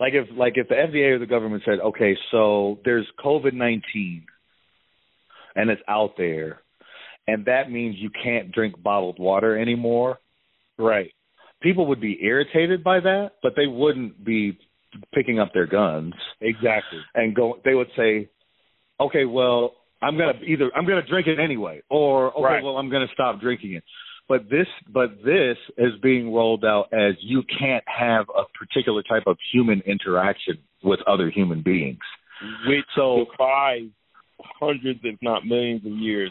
like 0.00 0.14
if 0.14 0.28
like 0.36 0.54
if 0.56 0.68
the 0.68 0.74
FDA 0.74 1.10
or 1.12 1.18
the 1.18 1.26
government 1.26 1.62
said, 1.64 1.80
okay, 1.80 2.16
so 2.30 2.78
there's 2.84 3.06
COVID 3.24 3.52
nineteen, 3.54 4.24
and 5.54 5.70
it's 5.70 5.82
out 5.88 6.16
there, 6.16 6.60
and 7.26 7.44
that 7.46 7.70
means 7.70 7.96
you 7.98 8.10
can't 8.10 8.52
drink 8.52 8.80
bottled 8.82 9.18
water 9.18 9.58
anymore 9.58 10.18
Right. 10.78 11.10
people 11.60 11.86
would 11.86 12.00
be 12.00 12.18
irritated 12.22 12.84
by 12.84 13.00
that, 13.00 13.32
but 13.42 13.54
they 13.56 13.66
wouldn't 13.66 14.24
be 14.24 14.56
picking 15.12 15.38
up 15.40 15.52
their 15.52 15.66
guns 15.66 16.14
Exactly. 16.40 17.00
and 17.14 17.34
go. 17.34 17.60
They 17.64 17.74
would 17.74 17.90
say, 17.96 18.28
"Okay, 19.00 19.24
well, 19.24 19.74
I'm 20.00 20.16
gonna 20.16 20.38
either 20.44 20.70
I'm 20.74 20.86
gonna 20.86 21.02
drink 21.02 21.26
it 21.26 21.38
anyway, 21.40 21.82
or 21.90 22.32
okay, 22.32 22.42
Right. 22.42 22.62
well, 22.62 22.78
I'm 22.78 22.88
gonna 22.88 23.08
stop 23.12 23.40
drinking 23.40 23.72
it." 23.72 23.84
But 24.28 24.50
this, 24.50 24.66
but 24.92 25.24
this 25.24 25.56
is 25.78 25.92
being 26.02 26.32
rolled 26.32 26.64
out 26.64 26.92
as 26.92 27.14
you 27.20 27.42
can't 27.58 27.84
have 27.86 28.26
a 28.36 28.42
particular 28.58 29.02
type 29.02 29.24
of 29.26 29.38
human 29.52 29.80
interaction 29.86 30.58
with 30.82 31.00
other 31.06 31.30
human 31.30 31.62
beings. 31.62 31.98
Which 32.66 32.84
So- 32.94 33.24
defies 33.24 33.88
hundreds, 34.40 35.00
if 35.02 35.20
not 35.22 35.46
millions 35.46 35.84
of 35.84 35.92
years. 35.92 36.30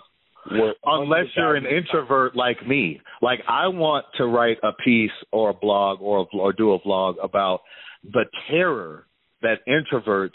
Unless 0.85 1.35
you're 1.35 1.55
an 1.55 1.65
introvert 1.65 2.35
like 2.35 2.65
me. 2.65 3.01
Like 3.21 3.41
I 3.49 3.67
want 3.67 4.05
to 4.15 4.27
write 4.27 4.59
a 4.63 4.71
piece 4.71 5.11
or 5.31 5.49
a 5.49 5.53
blog 5.53 6.01
or 6.01 6.19
a, 6.19 6.37
or 6.37 6.53
do 6.53 6.71
a 6.71 6.79
vlog 6.79 7.15
about 7.21 7.61
the 8.03 8.25
terror 8.49 9.07
that 9.41 9.59
introverts 9.67 10.29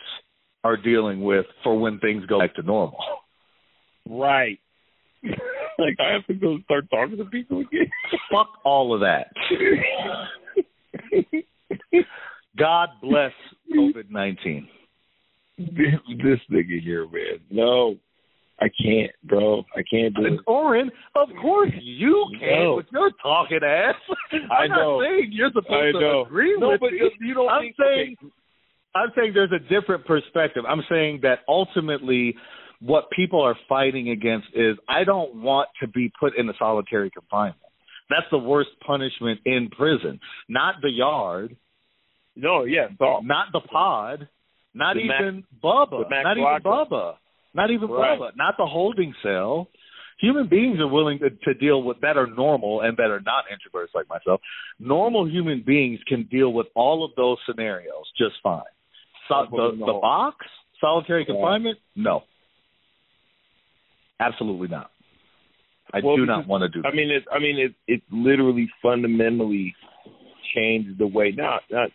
are 0.64 0.76
dealing 0.76 1.22
with 1.22 1.46
for 1.62 1.78
when 1.78 1.98
things 1.98 2.26
go 2.26 2.40
back 2.40 2.54
to 2.56 2.62
normal. 2.62 2.98
Right. 4.08 4.58
like 5.78 5.96
I 6.00 6.12
have 6.12 6.26
to 6.26 6.34
go 6.34 6.58
start 6.64 6.90
talking 6.90 7.16
to 7.18 7.24
people 7.24 7.60
again. 7.60 7.90
Fuck 8.30 8.48
all 8.64 8.94
of 8.94 9.00
that. 9.00 9.32
God 12.58 12.88
bless 13.00 13.32
COVID 13.74 14.10
nineteen. 14.10 14.68
this, 15.58 15.94
this 16.18 16.38
nigga 16.50 16.80
here, 16.82 17.04
man. 17.06 17.40
No, 17.50 17.96
I 18.60 18.66
can't, 18.82 19.10
bro. 19.24 19.64
I 19.74 19.82
can't 19.90 20.14
do 20.14 20.26
it. 20.26 20.40
Oren, 20.46 20.90
of 21.14 21.28
course 21.40 21.70
you 21.80 22.26
can 22.38 22.64
No. 22.64 22.74
with 22.76 22.86
your 22.92 23.10
talking 23.22 23.60
ass. 23.64 23.94
I 24.50 24.64
I'm 24.64 24.70
know. 24.70 25.00
not 25.00 25.06
saying 25.06 25.30
you're 25.32 25.50
supposed 25.50 25.96
I 25.96 25.98
to 25.98 26.24
agree 26.26 26.56
No, 26.58 26.70
with 26.70 26.80
but 26.80 26.92
me. 26.92 27.00
you 27.20 27.34
don't 27.34 27.48
I'm 27.48 27.62
think- 27.62 27.76
saying 27.78 28.16
I'm 28.94 29.08
saying 29.16 29.32
there's 29.32 29.52
a 29.52 29.58
different 29.58 30.04
perspective. 30.04 30.64
I'm 30.68 30.82
saying 30.90 31.20
that 31.22 31.38
ultimately 31.48 32.34
what 32.84 33.10
people 33.10 33.40
are 33.42 33.56
fighting 33.68 34.10
against 34.10 34.48
is 34.54 34.76
I 34.88 35.04
don't 35.04 35.36
want 35.36 35.68
to 35.80 35.88
be 35.88 36.10
put 36.18 36.36
in 36.36 36.48
a 36.48 36.52
solitary 36.58 37.10
confinement. 37.10 37.56
That's 38.10 38.26
the 38.30 38.38
worst 38.38 38.70
punishment 38.86 39.40
in 39.46 39.70
prison. 39.70 40.18
Not 40.48 40.76
the 40.82 40.90
yard, 40.90 41.56
No, 42.36 42.64
yeah, 42.64 42.88
dog. 42.98 43.24
not 43.24 43.48
the 43.52 43.60
pod, 43.60 44.28
not 44.74 44.94
The 44.96 45.06
Mac- 45.06 45.20
even 45.20 45.44
Bubba, 45.62 46.10
Mac 46.10 46.24
not 46.24 46.36
even. 46.38 46.62
Bubba, 46.62 47.14
not 47.54 47.70
even 47.70 47.88
Right. 47.88 48.18
Bubba, 48.18 48.30
not 48.36 48.54
the 48.58 48.66
holding 48.66 49.14
cell. 49.22 49.68
Human 50.20 50.46
beings 50.48 50.78
are 50.78 50.86
willing 50.88 51.18
to, 51.20 51.30
to 51.30 51.54
deal 51.54 51.82
with 51.82 52.00
that 52.00 52.16
are 52.16 52.26
normal 52.26 52.80
and 52.82 52.96
that 52.96 53.10
are 53.10 53.20
not 53.20 53.44
introverts 53.50 53.94
like 53.94 54.08
myself. 54.08 54.40
Normal 54.78 55.26
human 55.28 55.62
beings 55.66 56.00
can 56.06 56.24
deal 56.30 56.52
with 56.52 56.66
all 56.74 57.04
of 57.04 57.10
those 57.16 57.38
scenarios 57.46 58.04
just 58.18 58.34
fine. 58.42 58.62
So, 59.28 59.46
the, 59.50 59.76
the 59.78 59.98
box, 60.00 60.36
solitary 60.80 61.24
confinement, 61.24 61.78
no, 61.96 62.24
absolutely 64.26 64.68
not. 64.68 64.90
I 65.92 66.00
Well, 66.02 66.16
do 66.16 66.26
not 66.26 66.46
want 66.46 66.62
to 66.62 66.68
do. 66.68 66.82
That. 66.82 66.88
I 66.88 66.94
mean, 66.96 67.10
it's 67.10 67.26
I 67.30 67.38
mean, 67.38 67.58
it's 67.58 67.74
it's 67.86 68.04
literally 68.10 68.68
fundamentally 68.82 69.74
changed 70.54 70.98
the 70.98 71.06
way 71.06 71.32
not 71.36 71.62
not 71.70 71.90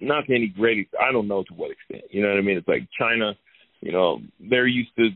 not 0.00 0.26
to 0.26 0.34
any 0.34 0.48
great 0.48 0.88
I 1.00 1.12
don't 1.12 1.28
know 1.28 1.42
to 1.42 1.54
what 1.54 1.70
extent. 1.70 2.04
You 2.10 2.22
know 2.22 2.28
what 2.30 2.38
I 2.38 2.42
mean? 2.42 2.56
It's 2.56 2.68
like 2.68 2.88
China, 2.98 3.34
you 3.80 3.92
know, 3.92 4.20
they're 4.40 4.66
used 4.66 4.90
to, 4.98 5.10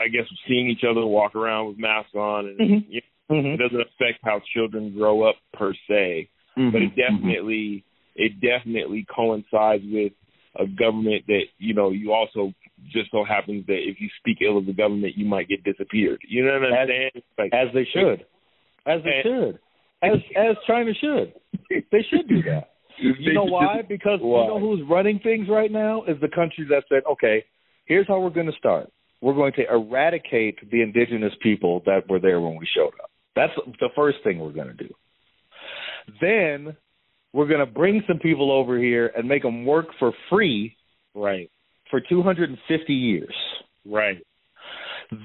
I 0.00 0.08
guess, 0.08 0.26
seeing 0.46 0.68
each 0.68 0.84
other 0.88 1.04
walk 1.04 1.34
around 1.34 1.68
with 1.68 1.78
masks 1.78 2.14
on, 2.14 2.46
and 2.46 2.58
Mhm. 2.60 2.84
you 2.88 3.00
know, 3.28 3.36
it 3.54 3.56
doesn't 3.56 3.80
affect 3.80 4.20
how 4.22 4.40
children 4.52 4.94
grow 4.96 5.22
up 5.22 5.36
per 5.52 5.74
se, 5.88 6.28
but 6.56 6.82
it 6.82 6.92
Mhm. 6.92 6.96
definitely 6.96 7.84
it 8.14 8.40
definitely 8.40 9.04
coincides 9.04 9.84
with 9.86 10.12
a 10.56 10.66
government 10.66 11.26
that 11.26 11.46
you 11.58 11.74
know 11.74 11.90
you 11.90 12.12
also 12.12 12.54
just 12.92 13.10
so 13.10 13.24
happens 13.24 13.66
that 13.66 13.78
if 13.78 14.00
you 14.00 14.08
speak 14.18 14.38
ill 14.42 14.58
of 14.58 14.66
the 14.66 14.72
government 14.72 15.16
you 15.16 15.24
might 15.24 15.48
get 15.48 15.64
disappeared. 15.64 16.20
You 16.28 16.44
know 16.44 16.54
what 16.54 16.72
I'm 16.72 16.74
As- 16.74 16.88
saying? 16.88 17.22
Like, 17.38 17.52
as 17.52 17.68
they 17.74 17.86
should, 17.92 18.26
as 18.86 19.02
they 19.04 19.20
should, 19.22 19.58
as 20.02 20.18
as 20.36 20.56
China 20.66 20.92
should. 21.00 21.34
They 21.70 22.04
should 22.10 22.28
do 22.28 22.42
that. 22.42 22.70
You 22.96 23.32
know 23.34 23.42
why? 23.42 23.82
Because 23.82 24.20
Why? 24.22 24.42
you 24.42 24.48
know 24.50 24.60
who's 24.60 24.80
running 24.88 25.18
things 25.18 25.48
right 25.50 25.70
now 25.72 26.04
is 26.04 26.16
the 26.20 26.28
country 26.28 26.64
that 26.70 26.84
said, 26.88 27.02
okay, 27.10 27.44
here's 27.86 28.06
how 28.06 28.20
we're 28.20 28.30
going 28.30 28.46
to 28.46 28.56
start. 28.56 28.88
We're 29.20 29.34
going 29.34 29.52
to 29.54 29.64
eradicate 29.68 30.70
the 30.70 30.80
indigenous 30.80 31.32
people 31.42 31.82
that 31.86 32.08
were 32.08 32.20
there 32.20 32.40
when 32.40 32.54
we 32.56 32.68
showed 32.72 32.92
up. 33.02 33.10
That's 33.34 33.52
the 33.80 33.88
first 33.96 34.18
thing 34.22 34.38
we're 34.38 34.52
going 34.52 34.68
to 34.68 34.74
do. 34.74 34.94
Then 36.20 36.76
we're 37.32 37.48
going 37.48 37.66
to 37.66 37.66
bring 37.66 38.04
some 38.06 38.20
people 38.20 38.52
over 38.52 38.78
here 38.78 39.10
and 39.16 39.28
make 39.28 39.42
them 39.42 39.66
work 39.66 39.86
for 39.98 40.12
free 40.30 40.76
Right, 41.16 41.48
for 41.94 42.00
250 42.08 42.92
years. 42.92 43.34
right. 43.86 44.18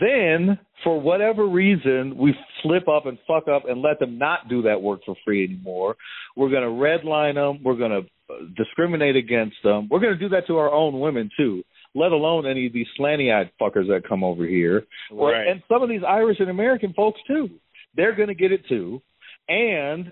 Then, 0.02 0.60
for 0.84 1.00
whatever 1.00 1.48
reason, 1.48 2.16
we 2.18 2.36
flip 2.62 2.88
up 2.88 3.06
and 3.06 3.18
fuck 3.26 3.48
up 3.48 3.64
and 3.68 3.82
let 3.82 3.98
them 4.00 4.18
not 4.20 4.48
do 4.50 4.62
that 4.64 4.80
work 4.82 5.00
for 5.06 5.16
free 5.26 5.44
anymore. 5.46 5.96
We're 6.36 6.50
going 6.50 6.64
to 6.64 6.70
redline 6.70 7.36
them. 7.36 7.64
We're 7.64 7.78
going 7.78 7.92
to 7.92 8.34
uh, 8.34 8.38
discriminate 8.58 9.16
against 9.16 9.56
them. 9.64 9.88
We're 9.90 10.02
going 10.02 10.14
to 10.14 10.20
do 10.20 10.30
that 10.30 10.46
to 10.48 10.58
our 10.58 10.72
own 10.72 11.00
women 11.00 11.32
too, 11.36 11.64
let 11.96 12.12
alone 12.12 12.46
any 12.46 12.68
of 12.68 12.74
these 12.74 12.88
slanty-eyed 13.00 13.52
fuckers 13.60 13.88
that 13.88 14.04
come 14.08 14.24
over 14.24 14.46
here, 14.46 14.86
Or- 15.12 15.32
Right. 15.32 15.48
and 15.48 15.64
some 15.70 15.82
of 15.82 15.90
these 15.90 16.04
Irish 16.08 16.40
and 16.40 16.50
American 16.50 16.94
folks 16.94 17.20
too. 17.26 17.50
They're 17.96 18.14
going 18.16 18.28
to 18.28 18.36
get 18.36 18.52
it 18.52 18.68
too. 18.68 19.02
And 19.48 20.12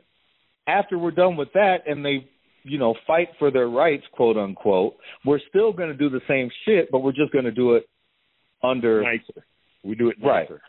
after 0.65 0.97
we're 0.97 1.11
done 1.11 1.35
with 1.35 1.49
that, 1.53 1.83
and 1.87 2.03
they 2.03 2.27
you 2.67 2.77
know, 2.77 2.95
fight 3.05 3.29
for 3.39 3.51
their 3.51 3.67
rights, 3.69 4.03
quote 4.13 4.37
unquote, 4.37 4.95
we're 5.25 5.39
still 5.49 5.71
going 5.73 5.89
to 5.89 5.95
do 5.95 6.09
the 6.09 6.21
same 6.27 6.49
shit, 6.65 6.89
but 6.91 6.99
we're 6.99 7.11
just 7.11 7.31
going 7.31 7.45
to 7.45 7.51
do 7.51 7.75
it 7.75 7.87
under 8.63 9.01
nicer. 9.03 9.45
We 9.83 9.95
do 9.95 10.09
it 10.09 10.17
Right. 10.21 10.49
nicer. 10.49 10.61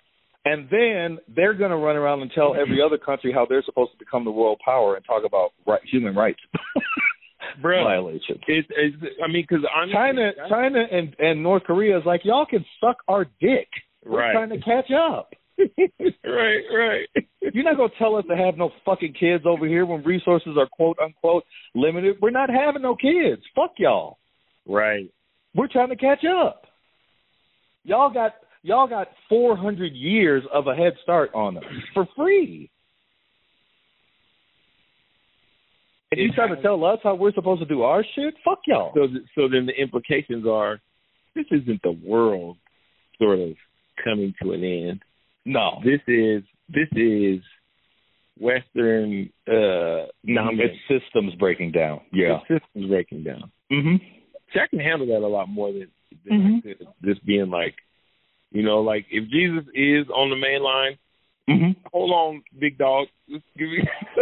and 0.45 0.69
then 0.71 1.19
they're 1.35 1.55
going 1.55 1.71
to 1.71 1.77
run 1.77 1.97
around 1.97 2.23
and 2.23 2.31
tell 2.33 2.55
every 2.55 2.81
other 2.83 2.99
country 2.99 3.33
how 3.33 3.47
they're 3.47 3.63
supposed 3.65 3.93
to 3.93 3.99
become 3.99 4.25
the 4.25 4.31
world 4.31 4.61
power 4.65 4.97
and 4.97 5.05
talk 5.05 5.25
about 5.27 5.51
right, 5.67 5.81
human 5.91 6.15
rights 6.15 6.41
Bruh, 7.63 7.83
violations. 7.85 8.41
It's, 8.47 8.69
it's, 8.71 8.97
I 9.25 9.27
mean, 9.27 9.45
because 9.49 9.65
China, 9.93 10.31
China, 10.49 10.85
and 10.91 11.15
and 11.19 11.43
North 11.43 11.65
Korea 11.65 11.99
is 11.99 12.05
like 12.05 12.21
y'all 12.25 12.47
can 12.47 12.65
suck 12.81 12.99
our 13.09 13.25
dick. 13.41 13.69
We're 14.05 14.19
Right. 14.19 14.33
trying 14.33 14.51
to 14.51 14.59
catch 14.61 14.91
up. 14.93 15.33
right, 16.25 16.63
right. 16.73 17.09
You're 17.41 17.65
not 17.65 17.77
gonna 17.77 17.93
tell 17.99 18.17
us 18.17 18.25
to 18.29 18.37
have 18.37 18.57
no 18.57 18.71
fucking 18.85 19.15
kids 19.19 19.45
over 19.47 19.67
here 19.67 19.85
when 19.85 20.03
resources 20.05 20.57
are 20.59 20.69
quote 20.71 20.99
unquote 21.03 21.45
limited. 21.75 22.17
We're 22.21 22.31
not 22.31 22.51
having 22.51 22.83
no 22.83 22.95
kids. 22.95 23.43
Fuck 23.55 23.73
y'all. 23.79 24.19
Right. 24.67 25.11
We're 25.55 25.69
trying 25.69 25.89
to 25.89 25.97
catch 25.97 26.25
up. 26.25 26.63
Y'all 27.85 28.13
got 28.13 28.35
y'all 28.63 28.89
got 28.89 29.09
400 29.29 29.93
years 29.93 30.45
of 30.53 30.67
a 30.67 30.75
head 30.75 30.93
start 31.03 31.31
on 31.35 31.57
us 31.57 31.65
for 31.95 32.07
free. 32.17 32.71
And 36.11 36.21
you 36.21 36.33
trying 36.33 36.55
to 36.55 36.63
tell 36.63 36.83
us 36.85 36.99
how 37.03 37.15
we're 37.15 37.35
supposed 37.35 37.61
to 37.61 37.67
do 37.67 37.83
our 37.83 38.03
shit? 38.15 38.35
Fuck 38.45 38.61
y'all. 38.67 38.93
So, 38.95 39.09
so 39.35 39.49
then 39.49 39.67
the 39.67 39.75
implications 39.79 40.47
are, 40.47 40.81
this 41.35 41.45
isn't 41.51 41.83
the 41.83 41.99
world 42.05 42.57
sort 43.19 43.39
of 43.41 43.51
coming 44.03 44.33
to 44.43 44.53
an 44.53 44.65
end. 44.65 45.03
No, 45.49 45.81
This 45.85 46.01
is 46.07 46.43
this 46.69 46.89
is 46.93 47.41
Western 48.39 49.31
uh 49.49 50.07
dominance. 50.27 50.77
it's 50.89 51.03
systems 51.05 51.35
breaking 51.37 51.73
down. 51.73 52.01
Yeah. 52.13 52.39
The 52.49 52.59
system's 52.61 52.89
breaking 52.91 53.25
down. 53.25 53.51
Mm-hmm. 53.73 53.97
See, 54.53 54.61
I 54.61 54.67
can 54.69 54.79
handle 54.79 55.07
that 55.09 55.27
a 55.27 55.27
lot 55.27 55.49
more 55.49 55.73
than, 55.73 55.89
than 56.25 56.61
I 56.65 56.69
could 56.69 56.87
just 57.05 57.25
being 57.25 57.51
like, 57.51 57.75
you 58.51 58.63
know, 58.63 58.81
like 58.81 59.07
if 59.11 59.29
Jesus 59.31 59.65
is 59.75 60.07
on 60.15 60.31
the 60.31 60.37
main 60.37 60.63
line, 60.63 60.99
Mm-hmm. 61.49 61.81
hold 61.93 62.11
on, 62.11 62.43
big 62.61 62.77
dog. 62.77 63.09
Just 63.29 63.45
give 63.57 63.69
me. 63.69 63.81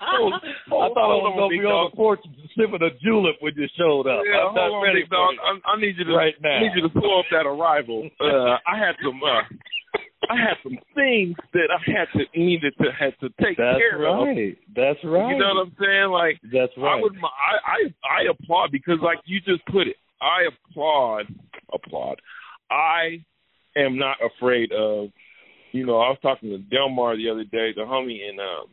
hold, 0.00 0.32
I 0.32 0.88
thought 0.88 0.96
I 0.96 1.16
was 1.20 1.34
gonna 1.36 1.48
big 1.52 1.60
be 1.60 1.66
on 1.66 1.84
dog. 1.84 1.92
the 1.92 1.96
porch 1.96 2.20
sipping 2.56 2.80
a 2.80 2.90
julep 3.04 3.36
when 3.40 3.52
you 3.56 3.68
showed 3.76 4.08
up. 4.08 4.24
Yeah, 4.24 4.48
I'm 4.48 4.54
not 4.56 4.72
on, 4.72 4.82
ready 4.82 5.02
big 5.02 5.10
dog. 5.10 5.36
I, 5.36 5.60
I 5.68 5.80
need 5.80 5.96
you 5.98 6.04
to 6.04 6.16
Right 6.16 6.34
now. 6.40 6.56
I 6.56 6.62
need 6.64 6.72
you 6.76 6.88
to 6.88 6.92
slow 6.96 7.20
up 7.20 7.26
that 7.30 7.44
arrival. 7.44 8.08
Uh, 8.20 8.56
I 8.64 8.78
had 8.80 8.96
some. 9.04 9.20
Uh, 9.20 9.44
I 10.30 10.36
had 10.40 10.56
some 10.62 10.78
things 10.94 11.36
that 11.52 11.68
I 11.70 11.78
had 11.90 12.08
to 12.18 12.24
needed 12.38 12.74
to 12.80 12.90
had 12.90 13.14
to 13.20 13.28
take 13.40 13.58
That's 13.58 13.78
care 13.78 14.00
of. 14.06 14.26
right. 14.26 14.56
That's 14.74 14.98
right. 15.04 15.30
You 15.30 15.38
know 15.38 15.54
what 15.54 15.68
I'm 15.68 15.76
saying? 15.78 16.10
Like 16.10 16.40
That's 16.52 16.72
right. 16.76 16.88
I 16.88 16.94
right. 16.94 17.02
would, 17.02 17.16
I, 17.20 17.54
I, 17.62 18.22
I 18.24 18.30
applaud 18.30 18.72
because, 18.72 18.98
like 19.02 19.18
you 19.24 19.40
just 19.40 19.64
put 19.66 19.86
it, 19.86 19.96
I 20.20 20.48
applaud, 20.48 21.26
applaud. 21.72 22.20
I 22.70 23.22
am 23.76 23.98
not 23.98 24.16
afraid 24.24 24.72
of, 24.72 25.10
you 25.76 25.86
know, 25.86 25.98
I 25.98 26.10
was 26.10 26.18
talking 26.22 26.50
to 26.50 26.58
Delmar 26.58 27.16
the 27.16 27.30
other 27.30 27.44
day, 27.44 27.72
the 27.74 27.82
homie, 27.82 28.28
and 28.28 28.40
um, 28.40 28.66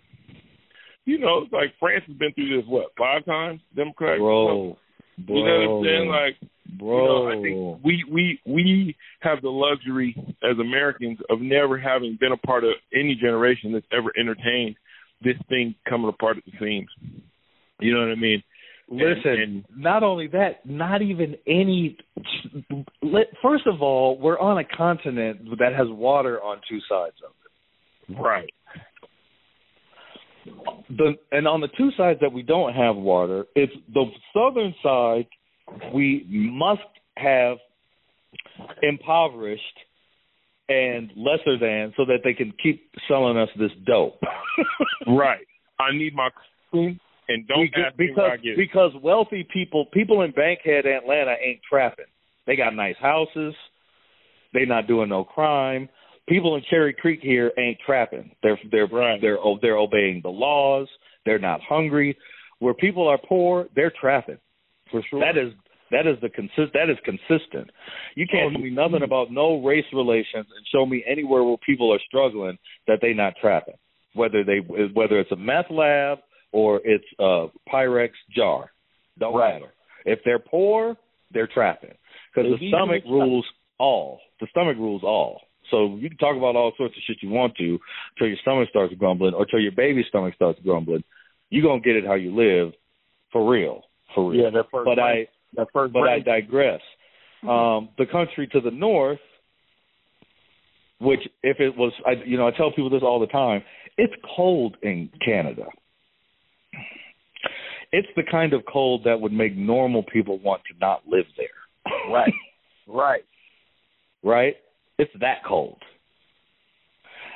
you 1.05 1.19
know, 1.19 1.43
it's 1.43 1.53
like 1.53 1.73
France 1.79 2.03
has 2.07 2.15
been 2.15 2.33
through 2.33 2.57
this 2.57 2.67
what 2.67 2.87
five 2.97 3.25
times, 3.25 3.61
Democratic. 3.75 4.19
bro, 4.19 4.77
bro, 5.17 5.35
you 5.35 5.45
know 5.45 5.59
what 5.59 5.77
I'm 5.77 5.85
saying? 5.85 6.09
Like, 6.09 6.49
bro. 6.79 6.97
you 6.97 7.07
know, 7.07 7.27
I 7.29 7.41
think 7.41 7.83
we 7.83 8.05
we 8.11 8.39
we 8.45 8.95
have 9.19 9.41
the 9.41 9.49
luxury 9.49 10.15
as 10.43 10.57
Americans 10.59 11.19
of 11.29 11.41
never 11.41 11.77
having 11.77 12.17
been 12.19 12.31
a 12.31 12.37
part 12.37 12.63
of 12.63 12.71
any 12.93 13.15
generation 13.15 13.73
that's 13.73 13.85
ever 13.91 14.11
entertained 14.17 14.75
this 15.21 15.37
thing 15.49 15.75
coming 15.87 16.09
apart 16.09 16.37
at 16.37 16.45
the 16.45 16.51
seams. 16.59 16.89
You 17.79 17.93
know 17.93 17.99
what 17.99 18.11
I 18.11 18.15
mean? 18.15 18.43
Listen, 18.89 19.65
not 19.75 20.03
only 20.03 20.27
that, 20.27 20.65
not 20.65 21.01
even 21.01 21.35
any. 21.47 21.97
First 23.41 23.65
of 23.65 23.81
all, 23.81 24.19
we're 24.19 24.37
on 24.37 24.57
a 24.57 24.63
continent 24.63 25.45
that 25.59 25.73
has 25.73 25.87
water 25.89 26.41
on 26.41 26.57
two 26.69 26.79
sides 26.89 27.15
of 27.25 27.31
it. 28.11 28.21
Right. 28.21 28.49
The 30.89 31.13
and 31.31 31.47
on 31.47 31.61
the 31.61 31.69
two 31.77 31.89
sides 31.97 32.19
that 32.21 32.33
we 32.33 32.43
don't 32.43 32.73
have 32.73 32.95
water, 32.95 33.45
it's 33.55 33.73
the 33.93 34.05
southern 34.33 34.75
side 34.83 35.27
we 35.93 36.25
must 36.29 36.81
have 37.15 37.57
impoverished 38.81 39.61
and 40.69 41.11
lesser 41.15 41.57
than 41.59 41.93
so 41.97 42.05
that 42.05 42.19
they 42.23 42.33
can 42.33 42.53
keep 42.61 42.89
selling 43.07 43.37
us 43.37 43.49
this 43.57 43.71
dope. 43.85 44.21
Right. 45.05 45.45
I 45.79 45.91
need 45.91 46.15
my 46.15 46.29
and 47.27 47.47
don't 47.47 47.61
because 47.61 47.83
ask 47.87 47.99
me 47.99 48.11
where 48.13 48.25
I 48.25 48.29
because, 48.35 48.43
get 48.43 48.51
it. 48.53 48.57
because 48.57 48.91
wealthy 49.01 49.47
people 49.51 49.85
people 49.93 50.21
in 50.23 50.31
Bankhead, 50.31 50.85
Atlanta 50.85 51.35
ain't 51.43 51.59
trapping. 51.69 52.05
They 52.45 52.55
got 52.55 52.75
nice 52.75 52.97
houses. 53.01 53.53
They 54.53 54.65
not 54.65 54.87
doing 54.87 55.09
no 55.09 55.23
crime. 55.23 55.89
People 56.27 56.55
in 56.55 56.63
Cherry 56.69 56.93
Creek 56.93 57.19
here 57.21 57.51
ain't 57.57 57.77
trapping. 57.85 58.31
They're 58.43 58.59
they're 58.71 58.87
Right. 58.87 59.19
they're 59.21 59.37
they're 59.61 59.77
obeying 59.77 60.21
the 60.23 60.29
laws. 60.29 60.87
They're 61.25 61.39
not 61.39 61.61
hungry. 61.61 62.17
Where 62.59 62.73
people 62.73 63.07
are 63.07 63.17
poor, 63.17 63.67
they're 63.75 63.91
trapping. 63.99 64.37
For 64.91 65.01
sure. 65.09 65.19
That 65.19 65.37
is 65.37 65.53
that 65.91 66.07
is 66.07 66.17
the 66.21 66.29
consist 66.29 66.73
that 66.73 66.89
is 66.89 66.97
consistent. 67.03 67.69
You 68.15 68.25
can't 68.27 68.47
Oh, 68.47 68.51
tell 68.51 68.61
me 68.61 68.69
nothing 68.69 69.03
about 69.03 69.31
no 69.31 69.61
race 69.63 69.85
relations 69.93 70.47
and 70.55 70.65
show 70.71 70.85
me 70.85 71.03
anywhere 71.07 71.43
where 71.43 71.57
people 71.57 71.93
are 71.93 71.99
struggling 72.07 72.57
that 72.87 72.99
they 73.01 73.13
not 73.13 73.33
trapping. 73.41 73.75
Whether 74.13 74.43
they 74.43 74.59
whether 74.59 75.19
it's 75.19 75.31
a 75.31 75.35
meth 75.35 75.69
lab 75.69 76.19
or 76.53 76.79
it's 76.85 77.05
a 77.19 77.47
Pyrex 77.69 78.11
jar, 78.33 78.71
don't 79.19 79.33
Right. 79.35 79.55
matter. 79.55 79.73
If 80.05 80.23
they're 80.23 80.39
poor, 80.39 80.95
they're 81.31 81.47
trapping 81.47 81.95
because 82.33 82.59
the 82.59 82.69
stomach 82.69 83.03
rules 83.05 83.45
all. 83.79 84.21
The 84.39 84.47
stomach 84.47 84.77
rules 84.77 85.03
all. 85.03 85.41
So 85.71 85.95
you 85.95 86.09
can 86.09 86.17
talk 86.17 86.37
about 86.37 86.55
all 86.55 86.73
sorts 86.77 86.95
of 86.95 87.03
shit 87.03 87.17
you 87.21 87.29
want 87.29 87.55
to 87.57 87.79
till 88.17 88.27
your 88.27 88.37
stomach 88.37 88.69
starts 88.69 88.93
grumbling 88.95 89.33
or 89.33 89.45
till 89.45 89.59
your 89.59 89.71
baby's 89.71 90.05
stomach 90.07 90.35
starts 90.35 90.59
grumbling. 90.63 91.03
You're 91.49 91.63
gonna 91.63 91.81
get 91.81 91.95
it 91.95 92.05
how 92.05 92.13
you 92.15 92.35
live, 92.35 92.73
for 93.31 93.49
real, 93.49 93.83
for 94.13 94.29
real. 94.29 94.43
yeah, 94.43 94.49
that 94.51 94.69
first 94.71 94.85
but 94.85 94.99
I 94.99 95.27
that 95.55 95.67
first 95.73 95.93
but 95.93 96.07
I 96.07 96.19
digress. 96.19 96.81
Um, 97.43 97.89
the 97.97 98.05
country 98.05 98.47
to 98.47 98.61
the 98.61 98.71
north, 98.71 99.19
which 100.99 101.27
if 101.41 101.59
it 101.59 101.75
was, 101.75 101.91
I, 102.05 102.11
you 102.25 102.37
know, 102.37 102.47
I 102.47 102.51
tell 102.51 102.71
people 102.71 102.89
this 102.89 103.03
all 103.03 103.19
the 103.19 103.27
time. 103.27 103.63
It's 103.97 104.13
cold 104.35 104.77
in 104.81 105.09
Canada. 105.23 105.65
It's 107.93 108.07
the 108.15 108.23
kind 108.23 108.53
of 108.53 108.63
cold 108.65 109.03
that 109.05 109.21
would 109.21 109.31
make 109.31 109.55
normal 109.55 110.01
people 110.01 110.39
want 110.39 110.63
to 110.63 110.77
not 110.79 111.03
live 111.07 111.27
there. 111.37 112.11
Right. 112.11 112.33
Right. 112.87 113.23
Right? 114.23 114.55
It's 114.97 115.11
that 115.19 115.43
cold. 115.47 115.77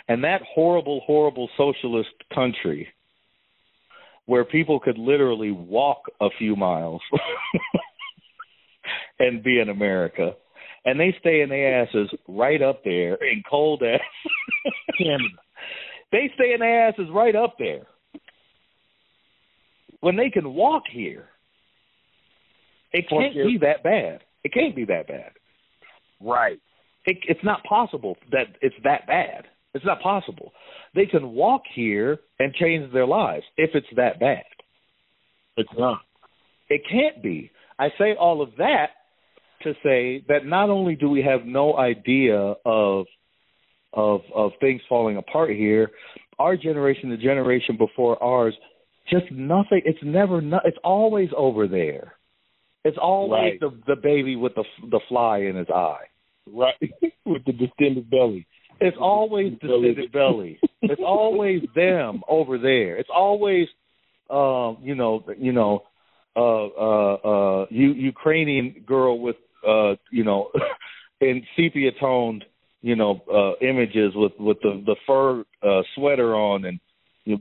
And 0.07 0.23
that 0.23 0.41
horrible, 0.41 1.01
horrible 1.05 1.47
socialist 1.57 2.09
country 2.33 2.87
where 4.25 4.43
people 4.43 4.79
could 4.79 4.97
literally 4.97 5.51
walk 5.51 6.01
a 6.19 6.29
few 6.39 6.55
miles 6.55 7.01
and 9.19 9.43
be 9.43 9.59
in 9.59 9.69
America. 9.69 10.31
And 10.85 10.99
they 10.99 11.15
stay 11.19 11.41
in 11.41 11.49
their 11.49 11.83
asses 11.83 12.09
right 12.27 12.63
up 12.63 12.83
there 12.83 13.13
in 13.15 13.43
cold 13.47 13.83
ass 13.83 14.01
Canada. 14.97 15.23
They 16.09 16.31
stay 16.35 16.53
in 16.53 16.61
their 16.61 16.87
asses 16.87 17.07
right 17.11 17.35
up 17.35 17.57
there. 17.59 17.85
When 20.01 20.15
they 20.15 20.29
can 20.29 20.53
walk 20.53 20.83
here. 20.91 21.29
It 22.93 23.09
can't 23.09 23.33
be 23.33 23.57
that 23.61 23.83
bad. 23.83 24.21
It 24.43 24.53
can't 24.53 24.75
be 24.75 24.85
that 24.85 25.07
bad. 25.07 25.31
Right. 26.21 26.59
It, 27.05 27.17
it's 27.27 27.43
not 27.43 27.63
possible 27.63 28.17
that 28.31 28.47
it's 28.61 28.75
that 28.83 29.07
bad. 29.07 29.45
It's 29.73 29.85
not 29.85 30.01
possible. 30.01 30.53
They 30.95 31.05
can 31.05 31.33
walk 31.33 31.63
here 31.73 32.19
and 32.39 32.53
change 32.53 32.91
their 32.93 33.05
lives 33.05 33.43
if 33.57 33.71
it's 33.73 33.87
that 33.95 34.19
bad. 34.19 34.43
It's 35.57 35.69
not. 35.77 36.01
It 36.69 36.81
can't 36.89 37.21
be. 37.21 37.51
I 37.79 37.89
say 37.97 38.15
all 38.19 38.41
of 38.41 38.49
that 38.57 38.87
to 39.63 39.73
say 39.83 40.23
that 40.27 40.45
not 40.45 40.69
only 40.69 40.95
do 40.95 41.09
we 41.09 41.21
have 41.21 41.45
no 41.45 41.77
idea 41.77 42.55
of 42.65 43.05
of 43.93 44.21
of 44.33 44.51
things 44.59 44.81
falling 44.87 45.17
apart 45.17 45.51
here, 45.51 45.91
our 46.39 46.55
generation, 46.55 47.09
the 47.09 47.17
generation 47.17 47.77
before 47.77 48.21
ours, 48.21 48.53
just 49.09 49.31
nothing. 49.31 49.81
It's 49.85 49.99
never. 50.03 50.41
No, 50.41 50.59
it's 50.63 50.77
always 50.83 51.29
over 51.35 51.67
there. 51.67 52.13
It's 52.83 52.97
always 53.01 53.53
Right. 53.53 53.59
the 53.59 53.69
the 53.87 53.95
baby 53.95 54.35
with 54.35 54.55
the 54.55 54.63
the 54.89 54.99
fly 55.07 55.39
in 55.39 55.55
his 55.55 55.69
eye. 55.69 56.05
Right. 56.51 56.75
With 57.25 57.43
the 57.45 57.51
distended 57.51 58.09
belly. 58.09 58.47
It's 58.79 58.97
always 58.99 59.53
distended 59.59 60.11
belly. 60.11 60.59
It's 60.81 61.01
always 61.05 61.61
them 61.75 62.21
over 62.27 62.57
there. 62.57 62.95
It's 62.97 63.09
always, 63.13 63.67
um, 64.29 64.77
you 64.81 64.95
know, 64.95 65.25
you 65.37 65.51
know, 65.51 65.83
uh, 66.35 66.67
uh, 66.67 67.13
uh, 67.15 67.65
Ukrainian 67.69 68.83
girl 68.85 69.19
with, 69.19 69.35
uh, 69.67 69.95
you 70.11 70.23
know, 70.23 70.51
in 71.21 71.43
sepia 71.55 71.91
toned, 71.99 72.45
you 72.81 72.95
know, 72.95 73.21
uh, 73.33 73.65
images 73.65 74.13
with 74.15 74.33
with 74.39 74.57
the 74.61 74.83
the 74.85 74.95
fur 75.05 75.43
uh, 75.63 75.81
sweater 75.95 76.35
on 76.35 76.65
and 76.65 76.79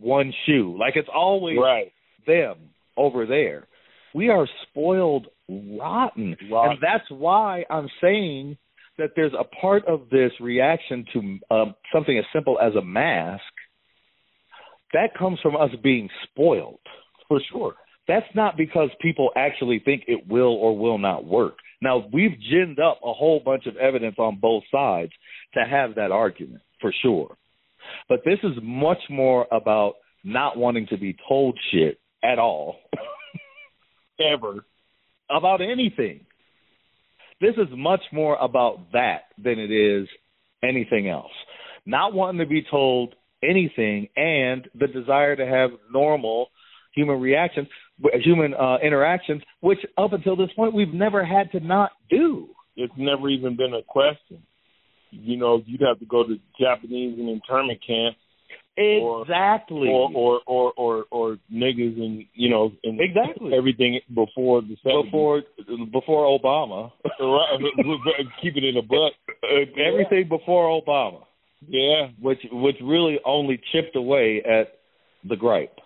one 0.01 0.33
shoe. 0.47 0.77
Like 0.79 0.97
it's 0.97 1.09
always 1.13 1.59
Right. 1.59 1.93
them 2.27 2.57
over 2.97 3.27
there. 3.27 3.67
We 4.15 4.29
are 4.31 4.49
spoiled 4.71 5.27
rotten. 5.49 6.37
Rotten. 6.51 6.73
And 6.73 6.81
that's 6.81 7.09
why 7.11 7.65
I'm 7.71 7.89
saying 8.01 8.57
that 8.99 9.11
there's 9.15 9.35
a 9.39 9.45
part 9.45 9.85
of 9.87 10.09
this 10.11 10.33
reaction 10.41 11.05
to 11.13 11.55
um, 11.55 11.75
something 11.93 12.19
as 12.19 12.25
simple 12.33 12.59
as 12.59 12.75
a 12.75 12.83
mask 12.83 13.43
that 14.93 15.15
comes 15.19 15.39
from 15.43 15.57
us 15.57 15.71
being 15.83 16.09
spoiled. 16.25 16.81
For 17.29 17.41
sure. 17.53 17.75
That's 18.09 18.27
not 18.35 18.57
because 18.57 18.89
people 19.01 19.31
actually 19.37 19.81
think 19.85 20.05
it 20.07 20.29
will 20.29 20.55
or 20.55 20.79
will 20.79 20.99
not 20.99 21.25
work. 21.25 21.57
Now, 21.83 22.05
we've 22.13 22.39
ginned 22.51 22.79
up 22.79 23.01
a 23.05 23.13
whole 23.13 23.41
bunch 23.45 23.67
of 23.67 23.77
evidence 23.77 24.15
on 24.19 24.39
both 24.41 24.63
sides 24.73 25.13
to 25.55 25.65
have 25.69 25.97
that 25.97 26.13
argument, 26.13 26.63
for 26.81 26.95
sure. 27.03 27.37
But 28.09 28.21
this 28.25 28.39
is 28.43 28.53
much 28.63 29.01
more 29.11 29.47
about 29.51 29.95
not 30.25 30.57
wanting 30.57 30.87
to 30.89 30.97
be 30.97 31.17
told 31.29 31.59
shit 31.73 31.99
at 32.23 32.39
all, 32.39 32.77
ever, 34.21 34.65
about 35.31 35.61
anything. 35.61 36.27
This 37.41 37.55
is 37.57 37.69
much 37.77 38.01
more 38.13 38.37
about 38.37 38.93
that 38.93 39.25
than 39.43 39.59
it 39.59 39.71
is 39.71 40.09
anything 40.63 41.09
else. 41.09 41.33
Not 41.85 42.15
wanting 42.15 42.41
to 42.41 42.47
be 42.47 42.65
told 42.69 43.15
anything 43.43 44.09
and 44.17 44.69
the 44.75 44.87
desire 44.87 45.37
to 45.37 45.47
have 45.47 45.71
normal 45.93 46.49
human 46.95 47.21
reactions, 47.21 47.69
human 48.25 48.55
uh, 48.55 48.79
interactions, 48.83 49.43
which 49.61 49.79
up 49.99 50.13
until 50.13 50.35
this 50.35 50.51
point 50.57 50.75
we've 50.75 50.95
never 50.95 51.25
had 51.25 51.53
to 51.53 51.61
not 51.61 51.93
do. 52.11 52.49
It's 52.75 52.93
never 52.97 53.29
even 53.29 53.57
been 53.57 53.75
a 53.75 53.83
question. 53.83 54.43
You 55.23 55.37
know, 55.37 55.63
you'd 55.67 55.83
have 55.83 55.99
to 55.99 56.07
go 56.07 56.25
to 56.25 56.37
Japanese 56.61 57.19
and 57.19 57.29
internment 57.29 57.81
camp. 57.87 58.17
Exactly. 58.79 59.89
Or 59.89 60.11
or 60.15 60.41
or 60.47 60.73
or, 60.77 61.05
or 61.11 61.37
niggas 61.51 61.99
and 61.99 62.25
you 62.35 62.51
know 62.51 62.73
and 62.85 63.01
exactly 63.01 63.55
everything 63.57 64.01
before 64.15 64.61
the 64.61 64.77
70s. 64.85 65.05
before 65.05 65.43
before 65.93 66.39
Obama. 66.39 66.93
Keep 68.43 68.57
it 68.57 68.65
in 68.65 68.77
a 68.77 68.83
butt. 68.83 69.13
Everything 69.79 70.29
before 70.29 70.81
Obama. 70.81 71.23
Yeah, 71.67 72.09
which 72.21 72.41
which 72.53 72.77
really 72.83 73.19
only 73.25 73.59
chipped 73.73 73.97
away 73.97 74.43
at 74.45 74.75
the 75.27 75.37
gripe. 75.37 75.79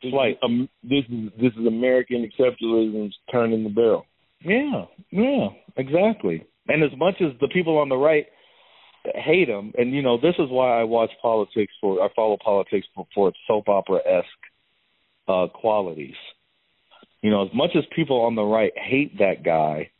It's 0.00 0.14
like 0.14 0.38
um, 0.42 0.68
this 0.82 1.04
is 1.10 1.30
this 1.38 1.52
is 1.58 1.66
American 1.66 2.28
exceptionalism's 2.28 3.14
turning 3.30 3.64
the 3.64 3.70
barrel. 3.70 4.06
Yeah, 4.42 4.84
yeah, 5.10 5.48
exactly. 5.76 6.46
And 6.68 6.82
as 6.82 6.90
much 6.98 7.16
as 7.20 7.32
the 7.40 7.48
people 7.48 7.78
on 7.78 7.88
the 7.88 7.96
right 7.96 8.26
hate 9.14 9.48
him, 9.48 9.72
and 9.76 9.92
you 9.92 10.02
know 10.02 10.16
this 10.16 10.34
is 10.38 10.48
why 10.50 10.80
I 10.80 10.84
watch 10.84 11.10
politics 11.20 11.72
for 11.80 12.02
I 12.02 12.08
follow 12.14 12.36
politics 12.42 12.86
for, 12.94 13.06
for 13.14 13.28
its 13.28 13.38
soap 13.46 13.68
opera 13.68 14.00
esque 14.06 14.26
uh, 15.28 15.46
qualities. 15.48 16.16
You 17.22 17.30
know, 17.30 17.44
as 17.44 17.50
much 17.54 17.70
as 17.76 17.84
people 17.94 18.20
on 18.22 18.34
the 18.34 18.42
right 18.42 18.72
hate 18.76 19.18
that 19.18 19.44
guy, 19.44 19.90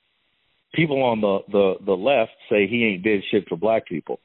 people 0.74 1.02
on 1.02 1.20
the 1.20 1.38
the 1.50 1.74
the 1.84 1.92
left 1.92 2.32
say 2.50 2.66
he 2.66 2.84
ain't 2.84 3.02
did 3.02 3.22
shit 3.30 3.48
for 3.48 3.56
black 3.56 3.86
people. 3.86 4.20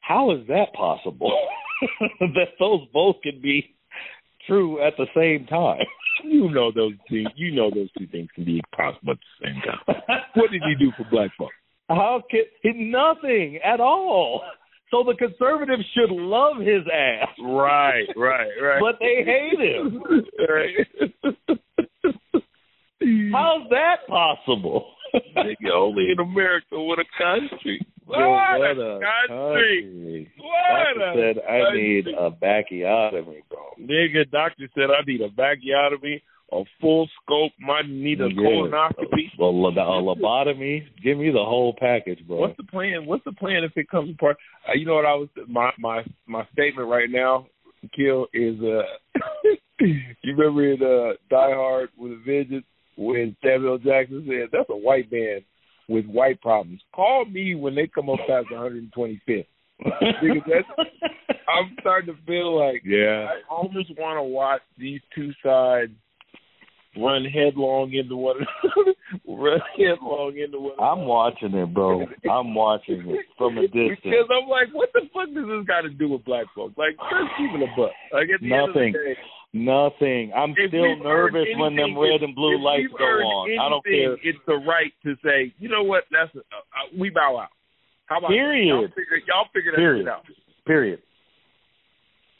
How 0.00 0.32
is 0.32 0.46
that 0.48 0.72
possible? 0.74 1.32
that 2.20 2.48
those 2.58 2.80
both 2.92 3.16
can 3.22 3.40
be 3.42 3.74
true 4.46 4.82
at 4.82 4.94
the 4.96 5.06
same 5.14 5.46
time. 5.46 5.84
You 6.24 6.50
know 6.50 6.72
those 6.72 6.94
two. 7.08 7.24
You 7.36 7.54
know 7.54 7.70
those 7.70 7.90
two 7.96 8.06
things 8.08 8.28
can 8.34 8.44
be 8.44 8.60
possible 8.74 9.12
at 9.12 9.18
the 9.18 9.46
same 9.46 9.62
time. 9.62 10.18
what 10.34 10.50
did 10.50 10.62
he 10.66 10.74
do 10.74 10.90
for 10.96 11.06
black 11.10 11.30
folks? 11.38 11.54
How 11.88 12.22
can 12.30 12.42
he, 12.62 12.72
nothing 12.90 13.58
at 13.64 13.80
all? 13.80 14.42
So 14.90 15.04
the 15.04 15.14
conservatives 15.18 15.84
should 15.94 16.10
love 16.14 16.58
his 16.60 16.82
ass. 16.92 17.28
Right, 17.42 18.06
right, 18.16 18.48
right. 18.62 18.80
But 18.80 18.98
they 19.00 19.22
hate 19.24 19.60
him. 19.60 20.02
right. 20.48 21.58
How's 23.32 23.68
that 23.70 24.06
possible? 24.08 24.92
Nigga, 25.36 25.70
only 25.74 26.10
in 26.12 26.18
America 26.20 26.66
what 26.72 26.98
a 26.98 27.04
country. 27.16 27.80
What, 28.04 28.18
what 28.18 28.70
a, 28.70 29.00
country. 29.28 29.28
country. 29.28 30.32
What 30.38 30.98
Doctor 30.98 31.10
a 31.10 31.14
said 31.14 31.42
I 31.48 31.60
country. 31.64 31.82
need 31.82 32.06
a 32.08 32.30
backiotomy, 32.30 33.42
bro. 33.48 33.60
Nigga, 33.80 34.30
doctor 34.30 34.68
said 34.74 34.84
I 34.90 35.04
need 35.06 35.20
a 35.20 35.28
bacchiotomy, 35.28 36.22
a 36.52 36.62
full 36.80 37.08
scope, 37.22 37.52
might 37.60 37.88
need 37.88 38.20
a 38.20 38.28
Yeah. 38.28 38.40
colonoscopy. 38.40 39.30
Well, 39.38 39.60
lo- 39.60 39.70
a 39.70 40.02
lobotomy. 40.02 40.84
Give 41.02 41.18
me 41.18 41.30
the 41.30 41.44
whole 41.44 41.74
package, 41.78 42.26
bro. 42.26 42.38
What's 42.38 42.56
the 42.56 42.64
plan? 42.64 43.04
What's 43.06 43.24
the 43.24 43.32
plan 43.32 43.64
if 43.64 43.76
it 43.76 43.88
comes 43.88 44.10
apart? 44.10 44.36
Uh, 44.68 44.72
you 44.72 44.86
know 44.86 44.94
what 44.94 45.04
I 45.06 45.14
was 45.14 45.28
my 45.46 45.72
my 45.78 46.04
my 46.26 46.46
statement 46.52 46.88
right 46.88 47.10
now, 47.10 47.46
Kill 47.94 48.26
is 48.32 48.56
uh 48.62 48.82
you 49.80 50.34
remember 50.36 50.72
in 50.72 50.82
uh 50.82 51.12
Die 51.30 51.54
Hard 51.54 51.90
with 51.96 52.12
a 52.12 52.22
Vengeance 52.24 52.64
when 52.96 53.36
Samuel 53.44 53.78
Jackson 53.78 54.24
said 54.26 54.48
that's 54.50 54.70
a 54.70 54.76
white 54.76 55.10
man 55.12 55.40
with 55.88 56.06
white 56.06 56.40
problems. 56.40 56.80
Call 56.94 57.24
me 57.26 57.54
when 57.54 57.74
they 57.74 57.86
come 57.86 58.10
up 58.10 58.18
past 58.26 58.48
125th. 58.52 59.46
Because 59.78 60.42
that's, 60.46 60.88
I'm 61.48 61.76
starting 61.80 62.14
to 62.14 62.20
feel 62.26 62.58
like 62.58 62.82
yeah. 62.84 63.28
I 63.30 63.40
almost 63.48 63.90
want 63.96 64.18
to 64.18 64.22
watch 64.22 64.60
these 64.76 65.00
two 65.14 65.30
sides 65.42 65.92
run 66.96 67.24
headlong 67.24 67.92
into 67.92 68.16
one 68.16 68.36
another. 68.36 68.92
run 69.28 69.60
headlong 69.76 70.36
into 70.38 70.60
one 70.60 70.78
I'm 70.80 71.04
watching 71.06 71.54
it, 71.54 71.72
bro. 71.74 72.06
I'm 72.30 72.54
watching 72.54 73.02
it 73.06 73.26
from 73.36 73.58
a 73.58 73.62
distance. 73.68 74.00
Because 74.02 74.28
I'm 74.30 74.48
like, 74.48 74.68
what 74.72 74.90
the 74.94 75.02
fuck 75.12 75.28
does 75.34 75.44
this 75.46 75.66
got 75.66 75.82
to 75.82 75.90
do 75.90 76.08
with 76.08 76.24
black 76.24 76.46
folks? 76.54 76.76
Like, 76.78 76.96
just 76.96 77.32
even 77.40 77.62
a 77.62 77.70
buck. 77.76 77.92
Like 78.12 78.28
at 78.34 78.40
the 78.40 78.48
Nothing. 78.48 78.94
end 78.94 78.96
of 78.96 79.02
the 79.02 79.14
day, 79.14 79.16
Nothing. 79.54 80.32
I'm 80.36 80.52
if 80.56 80.68
still 80.68 80.96
nervous 81.02 81.46
when 81.56 81.74
them 81.74 81.96
anything- 81.96 81.98
red 81.98 82.22
and 82.22 82.34
blue 82.34 82.58
lights 82.60 82.92
go 82.96 83.04
on. 83.04 83.48
I 83.58 83.68
don't 83.68 83.82
anything, 83.86 84.16
care. 84.20 84.30
It's 84.30 84.38
the 84.46 84.60
right 84.68 84.92
to 85.04 85.16
say, 85.24 85.54
you 85.58 85.68
know 85.68 85.82
what? 85.82 86.04
That's 86.12 86.28
uh, 86.36 86.40
we 86.98 87.08
bow 87.10 87.38
out. 87.40 87.48
How 88.06 88.18
about 88.18 88.30
Period. 88.30 88.68
Y'all 88.68 88.88
figure, 88.88 89.20
y'all 89.26 89.48
figure 89.54 89.72
that 89.72 89.78
Period. 89.78 90.04
shit 90.04 90.08
out. 90.12 90.24
Period. 90.66 91.00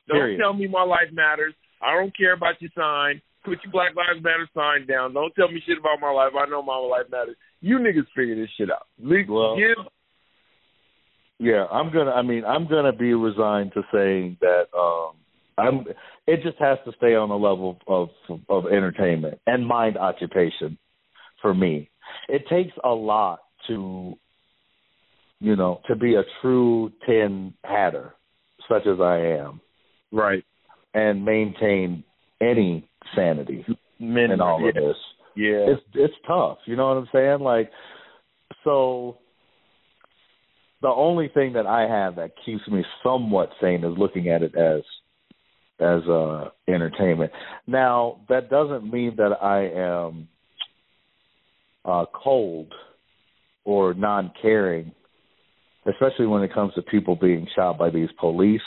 Don't 0.09 0.17
Period. 0.17 0.39
tell 0.41 0.53
me 0.53 0.67
my 0.69 0.83
life 0.83 1.09
matters. 1.13 1.55
I 1.81 1.95
don't 1.95 2.15
care 2.17 2.33
about 2.33 2.61
your 2.61 2.71
sign. 2.77 3.21
Put 3.49 3.65
your 3.65 3.73
Black 3.73 3.95
Lives 3.97 4.23
Matter 4.23 4.49
sign 4.55 4.87
down. 4.87 5.15
Don't 5.15 5.35
tell 5.35 5.49
me 5.51 5.63
shit 5.67 5.79
about 5.79 6.01
my 6.01 6.11
life. 6.11 6.33
I 6.39 6.47
know 6.49 6.63
my 6.63 6.77
life 6.77 7.07
matters. 7.11 7.37
You 7.61 7.79
niggas 7.79 8.07
figure 8.15 8.35
this 8.37 8.51
shit 8.57 8.71
out. 8.71 8.87
Le- 9.01 9.25
Well- 9.29 9.57
give 9.57 9.77
Yeah, 11.41 11.67
I'm 11.71 11.93
gonna. 11.93 12.11
I 12.11 12.23
mean, 12.23 12.45
I'm 12.45 12.67
gonna 12.69 12.93
be 12.93 13.15
resigned 13.15 13.73
to 13.75 13.83
saying 13.93 14.39
that. 14.41 14.67
um 14.77 15.15
I'm. 15.57 15.87
It 16.27 16.43
just 16.43 16.59
has 16.59 16.79
to 16.85 16.93
stay 16.99 17.15
on 17.15 17.31
a 17.31 17.37
level 17.37 17.79
of 17.87 18.11
of 18.49 18.67
entertainment 18.67 19.41
and 19.47 19.67
mind 19.67 19.97
occupation 19.97 20.79
for 21.41 21.55
me. 21.55 21.91
It 22.29 22.47
takes 22.49 22.73
a 22.85 22.91
lot 22.91 23.41
to, 23.69 24.17
you 25.41 25.57
know, 25.57 25.81
to 25.89 25.95
be 25.97 26.15
a 26.17 26.23
true 26.41 26.93
tin 27.07 27.55
hatter, 27.65 28.15
such 28.69 28.87
as 28.87 29.01
I 29.01 29.19
am, 29.19 29.61
right. 30.13 30.45
and 30.95 31.25
maintain 31.25 32.03
any 32.41 32.88
sanity 33.15 33.65
Men 33.99 34.31
in 34.31 34.41
all 34.41 34.61
yeah. 34.61 34.69
of 34.69 34.75
this. 34.75 34.97
Yeah. 35.35 35.73
it's 35.73 35.83
it's 35.95 36.15
tough. 36.27 36.59
You 36.67 36.77
know 36.77 36.89
what 36.89 36.97
I'm 36.99 37.09
saying? 37.13 37.41
Like, 37.41 37.71
so 38.65 39.19
the 40.83 40.89
only 40.89 41.29
thing 41.33 41.55
that 41.55 41.67
I 41.67 41.83
have 41.83 42.17
that 42.17 42.33
keeps 42.45 42.67
me 42.69 42.85
somewhat 43.03 43.51
sane 43.61 43.85
is 43.85 43.99
looking 43.99 44.29
at 44.29 44.43
it 44.43 44.55
as 44.57 44.83
as 45.81 46.09
uh 46.09 46.51
entertainment. 46.69 47.33
Now, 47.67 48.21
that 48.29 48.51
doesn't 48.51 48.91
mean 48.91 49.17
that 49.17 49.33
I 49.43 49.69
am 50.07 50.29
uh 51.85 52.05
cold 52.13 52.73
or 53.65 53.95
non-caring, 53.95 54.93
especially 55.87 56.27
when 56.27 56.43
it 56.43 56.55
comes 56.55 56.75
to 56.75 56.83
people 56.83 57.17
being 57.17 57.47
shot 57.55 57.79
by 57.79 57.91
these 57.91 58.11
police. 58.19 58.61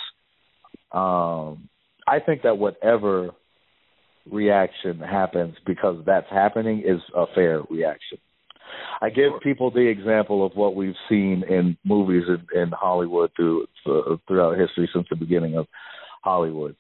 Um 0.92 1.70
I 2.08 2.20
think 2.20 2.42
that 2.42 2.58
whatever 2.58 3.32
reaction 4.30 5.00
happens 5.00 5.56
because 5.66 6.04
that's 6.06 6.30
happening 6.30 6.84
is 6.86 7.02
a 7.16 7.26
fair 7.34 7.62
reaction. 7.70 8.18
I 9.02 9.10
give 9.10 9.34
people 9.42 9.72
the 9.72 9.88
example 9.88 10.46
of 10.46 10.54
what 10.54 10.76
we've 10.76 10.96
seen 11.10 11.44
in 11.50 11.78
movies 11.84 12.24
in, 12.28 12.62
in 12.62 12.72
Hollywood 12.72 13.32
through 13.36 13.66
uh, 13.86 14.16
throughout 14.28 14.58
history 14.58 14.90
since 14.94 15.08
the 15.10 15.16
beginning 15.16 15.56
of 15.58 15.68
Hollywood. 16.24 16.76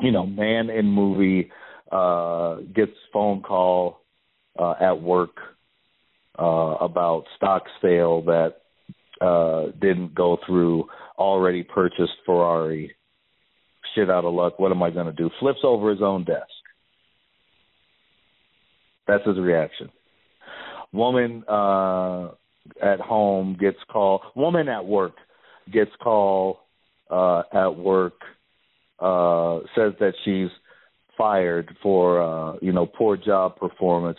You 0.00 0.10
know, 0.10 0.26
man 0.26 0.70
in 0.70 0.86
movie 0.86 1.50
uh 1.92 2.56
gets 2.74 2.92
phone 3.12 3.42
call 3.42 4.00
uh 4.58 4.74
at 4.80 5.02
work 5.02 5.36
uh 6.38 6.76
about 6.80 7.24
stock 7.36 7.64
sale 7.82 8.22
that 8.22 8.54
uh 9.20 9.72
didn't 9.80 10.14
go 10.14 10.38
through 10.46 10.86
already 11.18 11.62
purchased 11.62 12.12
Ferrari. 12.24 12.94
Shit 13.94 14.08
out 14.08 14.24
of 14.24 14.34
luck. 14.34 14.58
What 14.58 14.70
am 14.70 14.82
I 14.82 14.90
going 14.90 15.06
to 15.06 15.12
do? 15.12 15.30
Flips 15.40 15.60
over 15.64 15.90
his 15.90 16.00
own 16.00 16.24
desk 16.24 16.46
that's 19.06 19.26
his 19.26 19.38
reaction. 19.38 19.90
Woman 20.92 21.44
uh 21.48 22.28
at 22.82 23.00
home 23.00 23.56
gets 23.58 23.78
call. 23.90 24.22
Woman 24.36 24.68
at 24.68 24.84
work 24.84 25.14
gets 25.72 25.90
call 26.02 26.60
uh 27.10 27.42
at 27.52 27.76
work 27.76 28.14
uh 28.98 29.60
says 29.74 29.92
that 30.00 30.12
she's 30.24 30.50
fired 31.16 31.74
for 31.82 32.22
uh 32.22 32.56
you 32.60 32.72
know 32.72 32.86
poor 32.86 33.16
job 33.16 33.56
performance. 33.56 34.18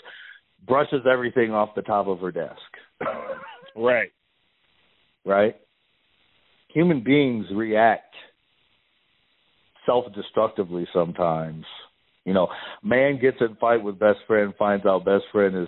Brushes 0.66 1.06
everything 1.12 1.52
off 1.52 1.70
the 1.76 1.82
top 1.82 2.08
of 2.08 2.20
her 2.20 2.32
desk. 2.32 2.60
Right. 3.74 4.12
right? 5.26 5.56
Human 6.74 7.04
beings 7.04 7.46
react 7.54 8.14
self-destructively 9.86 10.88
sometimes. 10.94 11.66
You 12.26 12.34
know, 12.34 12.48
man 12.84 13.20
gets 13.20 13.38
in 13.42 13.56
fight 13.56 13.84
with 13.84 13.98
best 14.00 14.20
friend, 14.28 14.54
finds 14.58 14.86
out 14.86 15.06
best 15.06 15.24
friend 15.32 15.58
is 15.58 15.68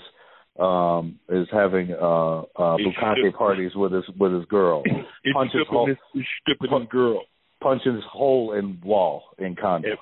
um 0.59 1.19
is 1.29 1.47
having 1.51 1.91
uh 1.91 2.41
uh 2.41 2.77
bukkake 2.77 3.33
parties 3.35 3.71
with 3.75 3.91
his 3.91 4.03
with 4.19 4.33
his 4.33 4.45
girl. 4.45 4.83
It's 4.85 5.33
punches 5.33 5.65
hole, 5.67 5.87
his, 5.87 5.97
his 6.13 6.69
girl 6.91 7.23
punches 7.63 8.03
hole 8.11 8.53
in 8.53 8.79
wall 8.83 9.23
in 9.39 9.55
condo. 9.55 9.89
Yep. 9.89 9.97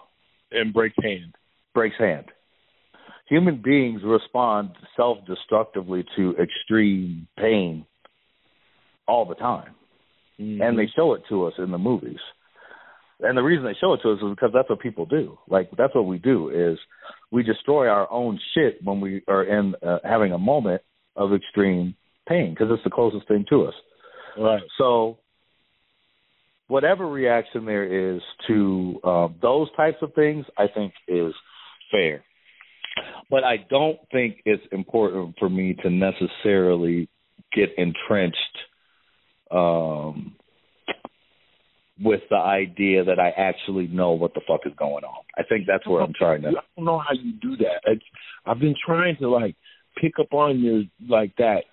and 0.52 0.74
breaks 0.74 0.96
hand. 1.02 1.36
breaks 1.74 1.96
hand. 1.98 2.26
Human 3.30 3.62
beings 3.64 4.02
respond 4.04 4.72
self-destructively 4.98 6.04
to 6.18 6.36
extreme 6.36 7.28
pain 7.38 7.86
all 9.08 9.26
the 9.26 9.36
time, 9.36 9.74
and 10.38 10.78
they 10.78 10.90
show 10.94 11.14
it 11.14 11.22
to 11.30 11.46
us 11.46 11.54
in 11.58 11.72
the 11.72 11.78
movies. 11.78 12.20
And 13.22 13.38
the 13.38 13.44
reason 13.44 13.66
they 13.66 13.76
show 13.80 13.94
it 13.94 14.02
to 14.04 14.12
us 14.12 14.20
is 14.22 14.30
because 14.30 14.52
that's 14.54 14.70
what 14.70 14.80
people 14.80 15.06
do. 15.06 15.38
Like 15.48 15.70
that's 15.78 15.94
what 15.94 16.06
we 16.06 16.18
do 16.18 16.50
is 16.50 16.80
we 17.32 17.44
destroy 17.44 17.88
our 17.88 18.12
own 18.12 18.40
shit 18.54 18.80
when 18.84 19.00
we 19.00 19.24
are 19.28 19.44
in 19.44 19.76
uh, 19.86 20.00
having 20.04 20.32
a 20.32 20.38
moment 20.38 20.82
of 21.16 21.34
extreme 21.34 21.96
pain 22.28 22.54
because 22.54 22.68
it's 22.72 22.84
the 22.84 22.90
closest 22.90 23.28
thing 23.28 23.46
to 23.50 23.66
us. 23.66 23.74
Right. 24.38 24.62
So, 24.78 25.18
whatever 26.68 27.08
reaction 27.08 27.66
there 27.66 28.16
is 28.16 28.22
to 28.48 29.00
uh, 29.04 29.28
those 29.42 29.68
types 29.76 29.98
of 30.02 30.14
things, 30.14 30.46
I 30.58 30.68
think 30.74 30.94
is 31.08 31.34
fair. 31.92 32.24
But 33.30 33.44
I 33.44 33.58
don't 33.70 34.00
think 34.12 34.38
it's 34.46 34.64
important 34.72 35.36
for 35.40 35.50
me 35.50 35.76
to 35.84 35.90
necessarily 35.90 37.10
get 37.54 37.70
entrenched 37.78 38.38
um, 39.50 40.36
with 42.04 42.22
the 42.30 42.38
idea 42.38 43.04
that 43.04 43.20
I 43.20 43.30
actually 43.38 43.88
know 43.88 44.12
what 44.12 44.34
the 44.34 44.42
fuck 44.48 44.62
is 44.66 44.74
going 44.78 45.04
on. 45.04 45.24
I 45.38 45.44
think 45.44 45.66
that's 45.68 45.88
where 45.88 46.02
I'm 46.02 46.14
trying 46.14 46.42
to. 46.44 46.50
I 46.50 46.52
don't 46.76 46.86
know 46.86 47.00
how 47.00 47.14
you 47.14 47.34
do 47.34 47.58
that. 47.58 47.82
It's, 47.86 48.04
I've 48.46 48.60
been 48.60 48.76
trying 48.86 49.18
to 49.18 49.30
like 49.30 49.56
pick 50.00 50.14
up 50.20 50.34
on 50.34 50.60
your 50.60 50.84
like 51.08 51.36
that 51.38 51.64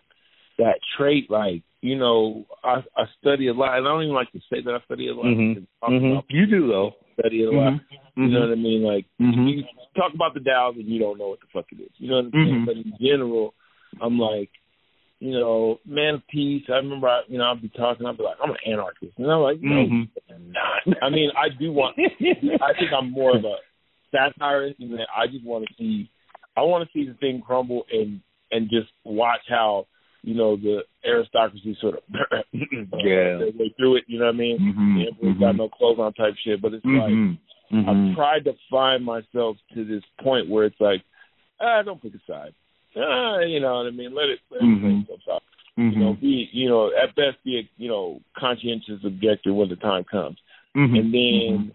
that 0.59 0.81
trait. 0.97 1.31
Like 1.31 1.63
you 1.81 1.97
know, 1.97 2.47
I 2.65 2.83
I 2.97 3.05
study 3.21 3.49
a 3.49 3.55
lot, 3.55 3.79
and 3.79 3.87
I 3.87 3.91
don't 3.91 4.03
even 4.03 4.15
like 4.15 4.33
to 4.33 4.41
say 4.53 4.61
that 4.65 4.75
I 4.75 4.85
study 4.85 5.09
a 5.09 5.15
lot. 5.15 5.27
Mhm. 5.27 5.67
talk 5.81 5.91
Mhm. 5.91 6.23
You 6.29 6.47
do 6.47 6.67
though. 6.69 6.97
study 7.19 7.45
a 7.45 7.51
lot. 7.51 7.73
Mhm. 7.73 7.81
You 8.17 8.29
know 8.29 8.41
what 8.41 8.53
I 8.53 8.55
mean? 8.55 8.83
Like 8.83 9.07
Mhm. 9.21 9.51
you 9.51 9.65
talk 9.97 10.15
about 10.15 10.35
the 10.35 10.41
Dows 10.41 10.77
and 10.77 10.87
you 10.87 11.01
don't 11.01 11.19
know 11.19 11.29
what 11.29 11.41
the 11.41 11.47
fuck 11.53 11.67
it 11.73 11.81
is. 11.81 11.91
You 11.99 12.11
know 12.11 12.17
what 12.17 12.25
I'm 12.27 12.33
saying? 12.33 12.55
Mhm. 12.63 12.67
But 12.67 12.77
in 12.77 12.93
general, 13.01 13.55
I'm 14.01 14.19
like, 14.19 14.51
you 15.21 15.33
know, 15.33 15.79
man 15.85 16.15
of 16.15 16.23
peace. 16.29 16.63
I 16.69 16.77
remember, 16.77 17.09
I, 17.09 17.23
you 17.29 17.39
know, 17.39 17.45
I'd 17.51 17.61
be 17.63 17.69
talking, 17.71 18.07
I'd 18.07 18.17
be 18.17 18.23
like, 18.25 18.37
I'm 18.43 18.51
an 18.51 18.57
anarchist, 18.67 19.15
and 19.19 19.31
I'm 19.31 19.41
like, 19.41 19.59
no, 19.61 19.75
Mhm. 19.87 20.09
you're 20.29 20.39
not. 20.39 21.03
I 21.03 21.11
mean, 21.11 21.31
I 21.37 21.49
do 21.49 21.73
want. 21.73 21.97
I 21.99 22.73
think 22.79 22.93
I'm 22.97 23.11
more 23.11 23.37
of 23.37 23.45
a 23.45 23.57
satirist, 24.13 24.79
and 24.81 24.99
I 25.17 25.27
just 25.27 25.45
want 25.45 25.67
to 25.67 25.75
see, 25.75 26.09
I 26.57 26.63
want 26.63 26.89
to 26.89 26.93
see 26.93 27.07
the 27.09 27.15
thing 27.15 27.43
crumble 27.45 27.85
and 27.93 28.21
and 28.51 28.71
just 28.71 28.89
watch 29.05 29.43
how. 29.49 29.87
You 30.25 30.35
know 30.35 30.57
the 30.57 30.81
aristocracy 31.07 31.77
sort 31.81 31.95
of 31.95 32.03
Yeah. 32.53 33.39
their 33.39 33.53
way 33.57 33.73
through 33.79 33.97
it. 33.99 34.05
You 34.09 34.19
know 34.19 34.27
what 34.27 34.35
I 34.35 34.39
mean? 34.39 34.59
Mhm. 34.59 34.97
The 34.97 35.07
emperor's 35.07 35.39
got 35.39 35.57
no 35.57 35.69
clothes 35.69 36.01
on 36.01 36.13
type 36.15 36.35
shit, 36.45 36.61
but 36.61 36.75
it's 36.75 36.85
like 36.85 37.13
Mhm. 37.13 37.39
I've 37.87 38.17
tried 38.17 38.45
to 38.47 38.55
find 38.69 39.05
myself 39.05 39.57
to 39.75 39.85
this 39.85 40.03
point 40.21 40.49
where 40.49 40.65
it's 40.65 40.81
like, 40.81 41.03
ah, 41.61 41.83
don't 41.83 42.03
pick 42.03 42.15
a 42.17 42.19
side. 42.27 42.53
Ah, 42.97 43.41
you 43.41 43.61
know 43.61 43.77
what 43.77 43.87
I 43.87 43.91
mean? 43.91 44.15
Let 44.15 44.29
it 44.29 44.41
let 44.51 44.63
it 44.63 44.65
Mhm. 44.65 44.81
play 44.81 45.15
itself 45.15 45.21
out. 45.37 45.43
You 45.77 45.99
know, 46.01 46.15
be 46.15 46.49
you 46.53 46.69
know, 46.69 46.91
at 46.95 47.15
best 47.15 47.43
be 47.45 47.59
a 47.59 47.69
you 47.77 47.89
know, 47.89 48.21
conscientious 48.37 49.05
objector 49.05 49.55
when 49.55 49.69
the 49.69 49.77
time 49.77 50.05
comes. 50.05 50.39
Mhm. 50.77 50.99
And 50.99 51.15
then 51.15 51.73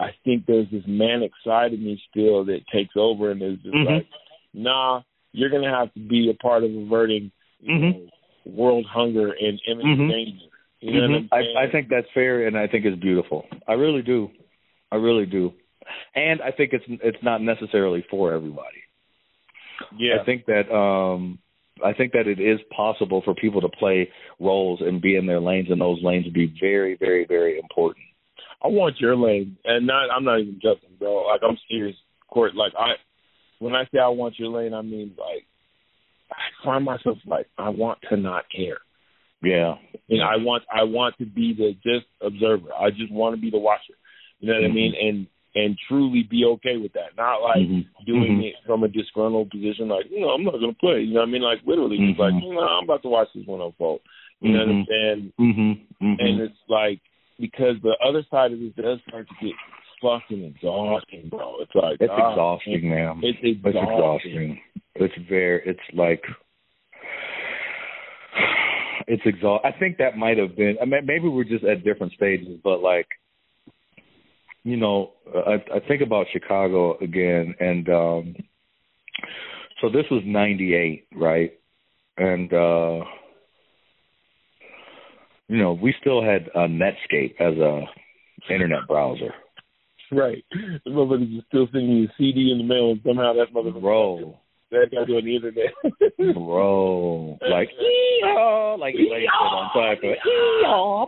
I 0.00 0.12
think 0.24 0.46
there's 0.46 0.68
this 0.70 0.86
manic 0.86 1.32
side 1.44 1.72
of 1.74 1.80
me 1.80 2.02
still 2.10 2.44
that 2.44 2.66
takes 2.68 2.96
over 2.96 3.30
and 3.30 3.42
is 3.42 3.58
just 3.58 3.74
Mhm. 3.74 3.84
like, 3.84 4.06
nah, 4.54 5.02
you're 5.32 5.50
gonna 5.50 5.70
have 5.70 5.92
to 5.94 6.00
be 6.00 6.30
a 6.30 6.34
part 6.34 6.64
of 6.64 6.74
averting 6.74 7.30
you 7.60 7.74
Mhm. 7.74 7.92
know, 7.92 8.08
world 8.44 8.86
hunger 8.86 9.32
and 9.32 9.60
imminent 9.66 10.10
danger. 10.10 10.46
You 10.80 10.92
know 10.92 11.08
what 11.08 11.16
I'm 11.16 11.24
Mhm. 11.24 11.28
I, 11.30 11.42
saying? 11.42 11.56
I 11.56 11.66
think 11.68 11.88
that's 11.88 12.10
fair, 12.10 12.46
and 12.46 12.58
I 12.58 12.66
think 12.66 12.84
it's 12.84 12.98
beautiful. 12.98 13.46
I 13.68 13.74
really 13.74 14.02
do. 14.02 14.30
I 14.90 14.96
really 14.96 15.26
do. 15.26 15.52
And 16.14 16.40
I 16.42 16.50
think 16.50 16.72
it's 16.72 16.84
it's 16.88 17.22
not 17.22 17.40
necessarily 17.40 18.02
for 18.02 18.32
everybody. 18.32 18.81
Yeah. 19.98 20.20
I 20.20 20.24
think 20.24 20.46
that 20.46 20.72
um 20.74 21.38
I 21.84 21.92
think 21.92 22.12
that 22.12 22.26
it 22.26 22.38
is 22.40 22.60
possible 22.74 23.22
for 23.24 23.34
people 23.34 23.60
to 23.60 23.68
play 23.68 24.10
roles 24.38 24.80
and 24.80 25.00
be 25.00 25.16
in 25.16 25.26
their 25.26 25.40
lanes, 25.40 25.68
and 25.70 25.80
those 25.80 26.02
lanes 26.02 26.24
would 26.26 26.34
be 26.34 26.54
very, 26.60 26.96
very, 26.96 27.24
very 27.26 27.58
important. 27.58 28.04
I 28.62 28.68
want 28.68 29.00
your 29.00 29.16
lane, 29.16 29.56
and 29.64 29.86
not. 29.86 30.08
I'm 30.14 30.24
not 30.24 30.40
even 30.40 30.60
joking, 30.62 30.90
bro. 30.98 31.26
Like 31.26 31.40
I'm 31.42 31.58
serious, 31.68 31.96
Court. 32.28 32.54
Like 32.54 32.72
I, 32.78 32.92
when 33.58 33.74
I 33.74 33.84
say 33.92 33.98
I 33.98 34.08
want 34.08 34.38
your 34.38 34.48
lane, 34.48 34.74
I 34.74 34.82
mean 34.82 35.14
like 35.18 35.46
I 36.30 36.64
find 36.64 36.84
myself 36.84 37.18
like 37.26 37.46
I 37.58 37.70
want 37.70 37.98
to 38.10 38.16
not 38.16 38.44
care. 38.54 38.78
Yeah. 39.42 39.74
You 40.06 40.18
know, 40.18 40.24
I 40.24 40.36
want 40.36 40.62
I 40.72 40.84
want 40.84 41.16
to 41.18 41.26
be 41.26 41.54
the 41.54 41.72
just 41.82 42.06
observer. 42.20 42.72
I 42.72 42.90
just 42.90 43.10
want 43.10 43.34
to 43.34 43.40
be 43.40 43.50
the 43.50 43.58
watcher. 43.58 43.94
You 44.38 44.48
know 44.48 44.54
what 44.60 44.68
Mhm. 44.68 44.70
I 44.70 44.74
mean? 44.74 44.94
And 45.00 45.26
and 45.54 45.76
truly 45.88 46.22
be 46.22 46.44
okay 46.44 46.76
with 46.76 46.92
that. 46.94 47.16
Not 47.16 47.42
like 47.42 47.68
Mhm. 47.68 47.86
doing 48.06 48.38
Mhm. 48.38 48.44
it 48.44 48.54
from 48.64 48.84
a 48.84 48.88
disgruntled 48.88 49.50
position, 49.50 49.88
like 49.88 50.10
you 50.10 50.20
know 50.20 50.30
I'm 50.30 50.44
not 50.44 50.58
gonna 50.60 50.72
play. 50.74 51.02
You 51.02 51.14
know 51.14 51.20
what 51.20 51.28
I 51.28 51.32
mean? 51.32 51.42
Like 51.42 51.60
literally, 51.66 51.98
just 51.98 52.18
Mhm. 52.18 52.18
like 52.18 52.42
you 52.42 52.54
know 52.54 52.60
I'm 52.60 52.84
about 52.84 53.02
to 53.02 53.08
watch 53.08 53.28
this 53.34 53.46
one 53.46 53.60
unfold. 53.60 54.00
You 54.40 54.52
know 54.52 54.58
what 54.60 54.68
I'm 54.68 54.82
Mhm. 54.82 54.86
saying? 54.88 55.32
Mhm. 55.38 55.78
Mhm. 56.00 56.16
and 56.18 56.40
it's 56.40 56.58
like 56.68 57.00
because 57.38 57.80
the 57.82 57.96
other 58.02 58.22
side 58.24 58.52
of 58.52 58.60
this 58.60 58.72
does 58.74 59.00
start 59.02 59.28
to 59.28 59.34
get 59.44 59.54
fucking 60.00 60.44
exhausting, 60.44 61.28
bro. 61.28 61.58
It's 61.60 61.74
like 61.74 62.00
It's 62.00 62.12
ah, 62.12 62.30
exhausting, 62.30 62.88
man. 62.88 63.20
It's 63.22 63.38
It's 63.42 63.64
exhausting. 63.64 63.82
exhausting. 63.82 64.60
It's 64.96 65.14
very. 65.28 65.62
It's 65.64 65.92
like. 65.94 66.24
It's 69.08 69.24
exhaust. 69.26 69.64
I 69.64 69.72
think 69.72 69.98
that 69.98 70.16
might 70.16 70.38
have 70.38 70.54
been. 70.56 70.76
I 70.80 70.84
mean, 70.84 71.04
maybe 71.06 71.28
we're 71.28 71.44
just 71.44 71.64
at 71.64 71.82
different 71.82 72.12
stages, 72.12 72.60
but 72.62 72.82
like, 72.82 73.08
you 74.64 74.76
know, 74.76 75.12
I, 75.34 75.54
I 75.74 75.80
think 75.86 76.02
about 76.02 76.26
Chicago 76.32 76.96
again, 76.98 77.54
and 77.58 77.88
um 77.88 78.36
so 79.80 79.88
this 79.88 80.04
was 80.10 80.22
'98, 80.24 81.08
right? 81.14 81.52
And 82.16 82.52
uh 82.52 83.04
you 85.48 85.58
know, 85.58 85.74
we 85.74 85.94
still 86.00 86.22
had 86.22 86.48
uh, 86.54 86.66
Netscape 86.66 87.34
as 87.38 87.58
a 87.58 87.82
internet 88.50 88.86
browser. 88.88 89.34
Right. 90.10 90.44
The 90.84 90.90
motherfuckers 90.90 91.44
still 91.48 91.68
sending 91.72 91.90
you 91.90 92.04
a 92.04 92.12
CD 92.16 92.52
in 92.52 92.58
the 92.58 92.64
mail, 92.64 92.92
and 92.92 93.00
somehow 93.04 93.34
that 93.34 93.52
motherfucker 93.54 93.80
Bro, 93.80 94.38
that 94.70 94.88
got 94.90 95.08
you 95.08 95.16
on 95.16 95.24
the 95.24 95.36
internet. 95.36 95.72
bro, 96.34 97.38
like 97.50 97.68
"Ee-haw," 97.68 98.76
like 98.80 98.94
he 98.94 99.08
on 99.08 99.70
top 99.72 99.98
of 99.98 100.04
it. 100.04 100.18
"Ee-haw." 100.26 101.04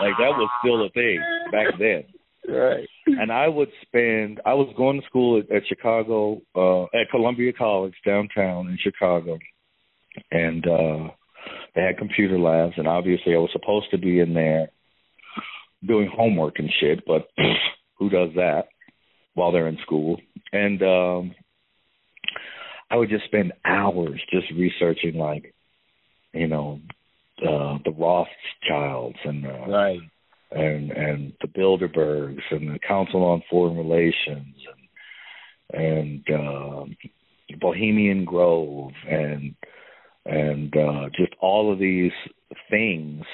Like 0.00 0.16
that 0.18 0.34
was 0.38 0.50
still 0.62 0.84
a 0.84 0.90
thing 0.90 1.20
back 1.50 1.78
then. 1.78 2.04
Right. 2.48 2.88
And 3.06 3.30
I 3.32 3.48
would 3.48 3.70
spend. 3.82 4.40
I 4.44 4.54
was 4.54 4.72
going 4.76 5.00
to 5.00 5.06
school 5.06 5.40
at, 5.40 5.50
at 5.54 5.66
Chicago, 5.68 6.40
uh, 6.54 6.84
at 6.84 7.10
Columbia 7.10 7.52
College 7.52 7.94
downtown 8.04 8.68
in 8.68 8.78
Chicago, 8.82 9.38
and 10.30 10.66
uh 10.66 11.08
they 11.74 11.82
had 11.82 11.98
computer 11.98 12.38
labs, 12.38 12.74
and 12.76 12.86
obviously 12.88 13.34
I 13.34 13.38
was 13.38 13.50
supposed 13.52 13.90
to 13.90 13.98
be 13.98 14.20
in 14.20 14.32
there 14.32 14.68
doing 15.86 16.10
homework 16.14 16.58
and 16.58 16.70
shit, 16.80 17.04
but 17.06 17.28
who 17.98 18.08
does 18.08 18.30
that 18.36 18.68
while 19.34 19.52
they're 19.52 19.68
in 19.68 19.78
school? 19.82 20.20
And 20.52 20.82
um 20.82 21.34
I 22.90 22.96
would 22.96 23.08
just 23.10 23.24
spend 23.24 23.52
hours 23.64 24.20
just 24.30 24.46
researching 24.52 25.16
like, 25.16 25.54
you 26.32 26.46
know, 26.46 26.80
uh 27.42 27.78
the 27.84 27.90
Rothschilds 27.90 29.18
and 29.24 29.46
uh 29.46 29.66
Right. 29.68 30.00
And 30.54 30.90
and 30.92 31.32
the 31.40 31.48
Bilderbergs 31.48 32.42
and 32.50 32.74
the 32.74 32.78
Council 32.86 33.24
on 33.24 33.42
Foreign 33.50 33.76
Relations 33.76 34.54
and 35.72 36.24
and 36.28 36.30
um 36.30 36.96
Bohemian 37.60 38.24
Grove 38.24 38.92
and 39.08 39.54
and 40.24 40.74
uh 40.76 41.08
just 41.16 41.32
all 41.40 41.72
of 41.72 41.78
these 41.78 42.12
things 42.70 43.24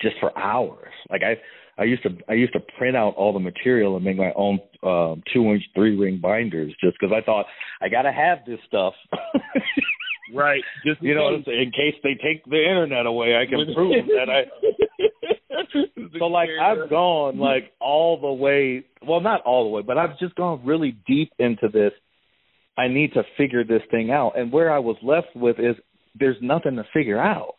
just 0.00 0.16
for 0.20 0.36
hours. 0.38 0.92
Like 1.10 1.22
I 1.22 1.36
I 1.80 1.84
used 1.84 2.02
to 2.04 2.10
I 2.28 2.34
used 2.34 2.54
to 2.54 2.60
print 2.78 2.96
out 2.96 3.14
all 3.16 3.32
the 3.32 3.38
material 3.38 3.96
and 3.96 4.04
make 4.04 4.16
my 4.16 4.32
own 4.34 4.58
um 4.82 5.22
two 5.32 5.44
inch 5.52 5.62
three 5.74 5.96
ring 5.96 6.20
binders 6.22 6.72
just 6.82 6.96
because 6.98 7.14
I 7.14 7.24
thought 7.24 7.46
I 7.82 7.88
gotta 7.88 8.12
have 8.12 8.38
this 8.46 8.60
stuff. 8.66 8.94
Right. 10.34 10.62
Just 10.84 11.00
you 11.02 11.14
know 11.14 11.24
what 11.24 11.34
I'm 11.34 11.44
saying? 11.44 11.62
In 11.62 11.70
case 11.70 12.00
they 12.02 12.14
take 12.14 12.44
the 12.46 12.58
internet 12.58 13.06
away, 13.06 13.36
I 13.36 13.46
can 13.46 13.74
prove 13.74 14.06
that 14.16 14.30
I 14.30 14.44
so 16.18 16.24
like 16.26 16.48
I've 16.60 16.90
gone 16.90 17.38
like 17.50 17.72
all 17.80 18.20
the 18.20 18.32
way 18.32 18.84
well 19.06 19.20
not 19.20 19.42
all 19.42 19.64
the 19.64 19.70
way, 19.70 19.82
but 19.82 19.98
I've 19.98 20.18
just 20.18 20.34
gone 20.34 20.62
really 20.64 20.96
deep 21.06 21.32
into 21.38 21.68
this. 21.72 21.92
I 22.78 22.88
need 22.88 23.14
to 23.14 23.22
figure 23.36 23.64
this 23.64 23.82
thing 23.90 24.10
out. 24.10 24.32
And 24.36 24.52
where 24.52 24.70
I 24.70 24.78
was 24.80 24.96
left 25.02 25.28
with 25.34 25.58
is 25.58 25.76
there's 26.18 26.36
nothing 26.42 26.76
to 26.76 26.84
figure 26.92 27.18
out. 27.18 27.54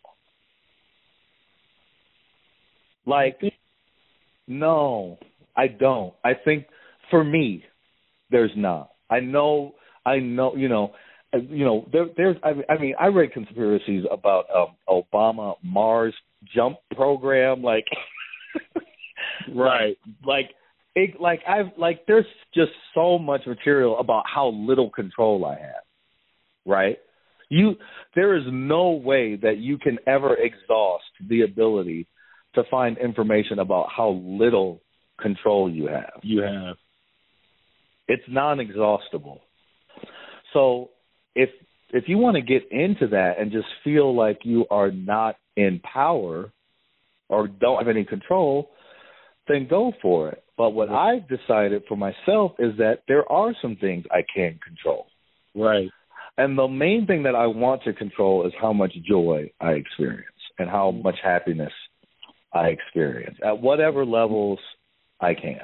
Like, 3.05 3.39
no, 4.47 5.17
I 5.55 5.67
don't. 5.67 6.13
I 6.23 6.33
think 6.33 6.65
for 7.09 7.23
me, 7.23 7.63
there's 8.29 8.51
not. 8.55 8.89
I 9.09 9.21
know, 9.21 9.75
I 10.05 10.19
know, 10.19 10.55
you 10.55 10.67
know, 10.67 10.93
uh, 11.33 11.37
you 11.37 11.65
know, 11.65 11.87
there, 11.91 12.07
there's. 12.15 12.35
I, 12.43 12.51
I 12.71 12.77
mean, 12.77 12.95
I 12.99 13.07
read 13.07 13.31
conspiracies 13.31 14.03
about 14.11 14.45
um, 14.53 14.75
Obama 14.87 15.55
Mars 15.63 16.13
jump 16.53 16.77
program, 16.95 17.61
like, 17.61 17.85
right, 19.55 19.97
like. 20.25 20.51
It, 20.99 21.21
like 21.21 21.41
I've 21.47 21.77
like 21.77 22.07
there's 22.07 22.25
just 22.55 22.71
so 22.95 23.19
much 23.19 23.41
material 23.45 23.99
about 23.99 24.23
how 24.25 24.47
little 24.47 24.89
control 24.89 25.45
I 25.45 25.51
have. 25.51 25.83
Right? 26.65 26.97
You 27.49 27.75
there 28.15 28.35
is 28.35 28.45
no 28.47 28.93
way 28.93 29.35
that 29.35 29.57
you 29.57 29.77
can 29.77 29.99
ever 30.07 30.35
exhaust 30.35 31.05
the 31.29 31.43
ability 31.43 32.07
to 32.55 32.63
find 32.71 32.97
information 32.97 33.59
about 33.59 33.89
how 33.95 34.19
little 34.25 34.81
control 35.21 35.69
you 35.69 35.87
have. 35.87 36.19
You 36.23 36.41
have. 36.41 36.77
It's 38.07 38.23
non-exhaustible. 38.27 39.41
So 40.53 40.89
if 41.35 41.49
if 41.91 42.05
you 42.07 42.17
want 42.17 42.35
to 42.35 42.41
get 42.41 42.71
into 42.71 43.07
that 43.09 43.33
and 43.39 43.51
just 43.51 43.67
feel 43.83 44.15
like 44.15 44.39
you 44.43 44.65
are 44.69 44.91
not 44.91 45.35
in 45.57 45.81
power 45.81 46.53
or 47.27 47.47
don't 47.47 47.79
have 47.79 47.89
any 47.89 48.05
control, 48.05 48.69
then 49.49 49.67
go 49.69 49.91
for 50.01 50.29
it. 50.29 50.43
But 50.57 50.69
what 50.69 50.89
I've 50.89 51.27
decided 51.27 51.83
for 51.89 51.97
myself 51.97 52.53
is 52.59 52.77
that 52.77 52.99
there 53.07 53.29
are 53.29 53.53
some 53.61 53.75
things 53.75 54.05
I 54.09 54.21
can 54.33 54.59
control. 54.65 55.07
Right. 55.53 55.89
And 56.37 56.57
the 56.57 56.67
main 56.67 57.05
thing 57.07 57.23
that 57.23 57.35
I 57.35 57.47
want 57.47 57.83
to 57.83 57.93
control 57.93 58.45
is 58.45 58.53
how 58.61 58.71
much 58.71 58.93
joy 59.07 59.51
I 59.59 59.71
experience 59.71 60.25
and 60.57 60.69
how 60.69 60.91
mm-hmm. 60.91 61.03
much 61.03 61.17
happiness 61.23 61.73
I 62.53 62.67
experience 62.67 63.37
at 63.43 63.59
whatever 63.59 64.03
mm-hmm. 64.03 64.13
levels 64.13 64.59
I 65.19 65.33
can. 65.33 65.61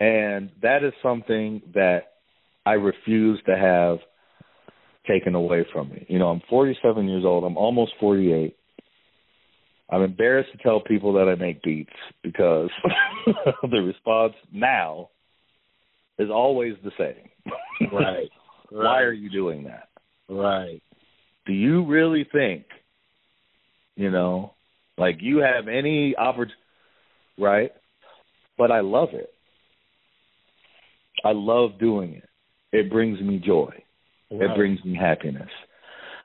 And 0.00 0.50
that 0.62 0.82
is 0.82 0.94
something 1.02 1.60
that 1.74 2.04
I 2.64 2.72
refuse 2.72 3.40
to 3.46 3.56
have 3.56 3.98
taken 5.06 5.34
away 5.34 5.66
from 5.72 5.90
me. 5.90 6.06
You 6.08 6.18
know, 6.18 6.28
I'm 6.28 6.42
47 6.48 7.08
years 7.08 7.24
old. 7.24 7.44
I'm 7.44 7.56
almost 7.56 7.92
48. 8.00 8.56
I'm 9.90 10.02
embarrassed 10.02 10.52
to 10.52 10.58
tell 10.58 10.80
people 10.80 11.14
that 11.14 11.28
I 11.28 11.34
make 11.34 11.62
beats 11.62 11.92
because 12.22 12.70
the 13.62 13.78
response 13.78 14.34
now 14.52 15.08
is 16.18 16.30
always 16.30 16.74
the 16.84 16.92
same. 16.98 17.28
Right. 17.92 18.28
Why 18.70 19.00
are 19.00 19.12
you 19.12 19.30
doing 19.30 19.64
that? 19.64 19.88
Right. 20.28 20.82
Do 21.46 21.52
you 21.52 21.86
really 21.86 22.26
think, 22.30 22.66
you 23.96 24.10
know, 24.10 24.54
like 24.98 25.16
you 25.20 25.38
have 25.38 25.66
any 25.66 26.14
opportunity, 26.14 26.54
right? 27.38 27.72
But 28.58 28.70
I 28.70 28.80
love 28.80 29.08
it. 29.12 29.30
I 31.24 31.32
love 31.32 31.78
doing 31.80 32.14
it. 32.14 32.28
It 32.70 32.90
brings 32.90 33.20
me 33.20 33.42
joy. 33.44 33.72
It 34.30 34.56
brings 34.56 34.82
me 34.84 34.96
happiness. 34.96 35.48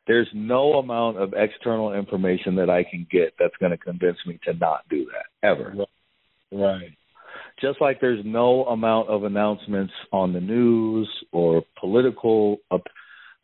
There's 0.08 0.28
no 0.34 0.74
amount 0.74 1.18
of 1.18 1.34
external 1.36 1.94
information 1.94 2.56
that 2.56 2.70
I 2.70 2.84
can 2.84 3.08
get 3.12 3.34
that's 3.40 3.56
going 3.60 3.72
to 3.72 3.78
convince 3.78 4.18
me 4.28 4.40
to 4.46 4.54
not 4.54 4.88
do 4.90 5.06
that 5.06 5.48
ever. 5.48 5.74
Right. 6.52 6.96
Just 7.60 7.82
like 7.82 8.00
there's 8.00 8.24
no 8.24 8.66
amount 8.66 9.10
of 9.10 9.24
announcements 9.24 9.94
on 10.12 10.34
the 10.34 10.42
news 10.42 11.10
or 11.32 11.64
political 11.80 12.58
up 12.70 12.84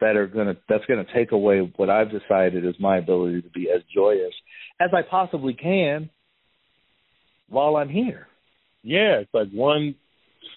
that 0.01 0.15
are 0.15 0.27
going 0.27 0.47
to 0.47 0.57
that's 0.67 0.85
going 0.85 1.03
to 1.03 1.13
take 1.13 1.31
away 1.31 1.59
what 1.77 1.89
I've 1.89 2.11
decided 2.11 2.65
is 2.65 2.75
my 2.79 2.97
ability 2.97 3.41
to 3.41 3.49
be 3.49 3.69
as 3.73 3.81
joyous 3.93 4.33
as 4.79 4.89
I 4.93 5.01
possibly 5.07 5.53
can 5.53 6.09
while 7.47 7.75
I'm 7.77 7.89
here. 7.89 8.27
Yeah, 8.83 9.19
it's 9.19 9.33
like 9.33 9.49
one 9.51 9.95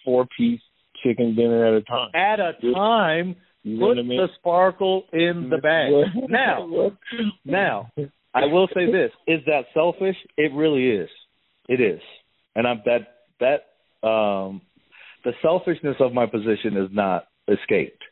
four 0.04 0.26
piece 0.36 0.60
chicken 1.02 1.34
dinner 1.36 1.66
at 1.66 1.74
a 1.74 1.82
time. 1.82 2.10
At 2.14 2.40
a 2.40 2.52
time, 2.72 3.36
You 3.64 3.78
know 3.78 3.88
put 3.88 3.98
I 3.98 4.02
mean? 4.02 4.18
the 4.18 4.28
sparkle 4.38 5.04
in 5.12 5.50
the 5.50 5.58
bag. 5.62 5.90
now, 6.28 6.90
now, 7.44 7.90
I 8.34 8.44
will 8.44 8.68
say 8.68 8.86
this: 8.86 9.10
is 9.26 9.40
that 9.46 9.62
selfish? 9.72 10.16
It 10.36 10.52
really 10.54 10.88
is. 10.88 11.08
It 11.68 11.80
is, 11.80 12.00
and 12.54 12.66
I'm 12.66 12.82
that 12.84 13.08
that 13.40 14.06
um, 14.06 14.60
the 15.24 15.32
selfishness 15.42 15.96
of 15.98 16.12
my 16.12 16.26
position 16.26 16.76
is 16.76 16.90
not 16.92 17.24
escaped. 17.48 18.02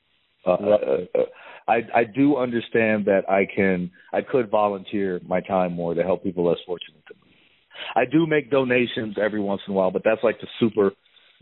Uh, 0.47 0.53
uh, 0.53 0.77
uh, 1.15 1.23
I 1.69 1.75
I 1.95 2.05
do 2.05 2.37
understand 2.39 3.05
that 3.05 3.29
I 3.29 3.47
can 3.55 3.91
I 4.13 4.23
could 4.23 4.51
volunteer 4.51 5.21
my 5.27 5.41
time 5.41 5.75
more 5.75 5.93
to 5.93 6.03
help 6.03 6.25
people 6.25 6.49
less 6.49 6.59
fortunate 6.67 7.03
than 7.07 7.19
me. 7.27 7.37
I 7.95 8.05
do 8.11 8.27
make 8.27 8.51
donations 8.51 9.17
every 9.23 9.41
once 9.41 9.61
in 9.69 9.75
a 9.75 9.77
while, 9.77 9.91
but 9.91 10.03
that's 10.03 10.23
like 10.25 10.41
the 10.41 10.49
super 10.59 10.93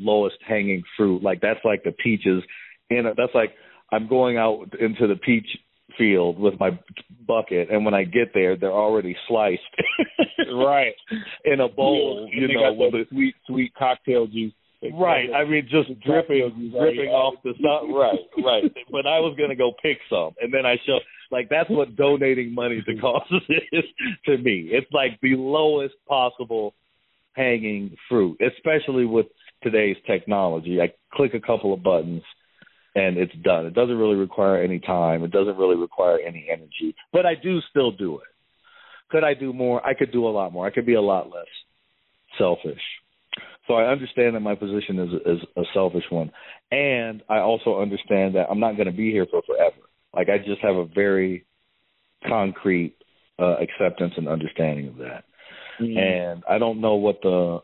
lowest 0.01 0.37
hanging 0.47 0.83
fruit. 0.97 1.23
Like 1.23 1.41
that's 1.41 1.61
like 1.65 1.85
the 1.85 1.93
peaches, 1.93 2.43
and 2.91 3.07
that's 3.07 3.35
like 3.35 3.51
I'm 3.93 4.09
going 4.09 4.37
out 4.37 4.67
into 4.81 5.07
the 5.07 5.17
peach 5.17 5.47
field 5.99 6.39
with 6.39 6.55
my 6.59 6.71
bucket, 7.27 7.71
and 7.71 7.85
when 7.85 7.95
I 7.95 8.05
get 8.05 8.33
there, 8.35 8.57
they're 8.57 8.73
already 8.73 9.17
sliced 9.29 9.61
right. 10.55 10.95
in 11.45 11.61
a 11.61 11.69
bowl. 11.69 12.29
And 12.33 12.43
You 12.43 12.55
know, 12.55 12.73
with 12.73 12.95
a, 12.95 13.05
sweet, 13.11 13.35
sweet 13.47 13.73
cocktail 13.79 14.27
juice. 14.27 14.53
Right. 14.95 15.29
I 15.35 15.45
mean, 15.45 15.69
just 15.71 15.89
dripping, 16.01 16.73
dripping 16.73 17.11
off 17.11 17.35
the 17.45 17.53
sun. 17.61 17.93
Right, 17.95 18.19
right. 18.43 18.73
But 18.91 19.07
I 19.07 19.21
was 19.21 19.37
gonna 19.39 19.57
go 19.57 19.73
pick 19.83 19.99
some, 20.09 20.33
and 20.41 20.53
then 20.53 20.65
I 20.65 20.77
show 20.87 20.99
like 21.31 21.49
that's 21.51 21.69
what 21.69 21.97
donating 21.97 22.55
money 22.55 22.83
to 22.87 22.97
causes 23.01 23.43
is 23.73 23.85
to 24.27 24.39
me. 24.39 24.71
It's 24.73 24.91
like 24.93 25.21
the 25.21 25.37
lowest 25.37 25.95
possible 26.09 26.75
hanging 27.35 27.95
fruit, 28.09 28.41
especially 28.41 29.05
with 29.05 29.27
today's 29.63 29.97
technology. 30.07 30.81
I 30.81 30.93
click 31.13 31.35
a 31.35 31.41
couple 31.41 31.75
of 31.75 31.83
buttons, 31.83 32.23
and 32.95 33.17
it's 33.17 33.35
done. 33.43 33.67
It 33.67 33.75
doesn't 33.75 33.97
really 33.97 34.17
require 34.17 34.63
any 34.63 34.81
time. 34.81 35.25
It 35.25 35.31
doesn't 35.31 35.57
really 35.57 35.77
require 35.77 36.19
any 36.19 36.49
energy, 36.51 36.95
but 37.13 37.27
I 37.27 37.35
do 37.35 37.61
still 37.71 37.93
do 37.93 38.17
it. 38.19 38.29
Could 39.11 39.25
I 39.25 39.35
do 39.35 39.53
more? 39.53 39.85
I 39.85 39.95
could 39.95 40.13
do 40.13 40.27
a 40.27 40.31
lot 40.31 40.53
more. 40.53 40.67
I 40.67 40.71
could 40.71 40.87
be 40.87 40.95
a 40.95 41.01
lot 41.01 41.31
less 41.31 41.47
selfish. 42.39 42.81
So 43.67 43.75
I 43.75 43.91
understand 43.91 44.35
that 44.35 44.41
my 44.41 44.55
position 44.55 44.99
is 44.99 45.13
is 45.27 45.49
a 45.57 45.63
selfish 45.75 46.05
one, 46.11 46.33
and 46.71 47.23
I 47.29 47.39
also 47.39 47.81
understand 47.81 48.35
that 48.35 48.47
I'm 48.51 48.61
not 48.61 48.77
going 48.77 48.87
to 48.87 48.97
be 48.97 49.11
here 49.11 49.27
for 49.31 49.43
forever. 49.47 49.77
Like 50.15 50.29
I 50.29 50.39
just 50.39 50.61
have 50.63 50.77
a 50.77 50.87
very 50.87 51.45
concrete 52.27 52.97
uh, 53.39 53.57
acceptance 53.59 54.15
and 54.17 54.29
understanding 54.29 54.89
of 54.89 54.97
that. 54.97 55.25
Mm. 55.81 55.99
And 55.99 56.43
I 56.49 56.59
don't 56.59 56.81
know 56.81 56.97
what 56.97 57.23
the 57.23 57.61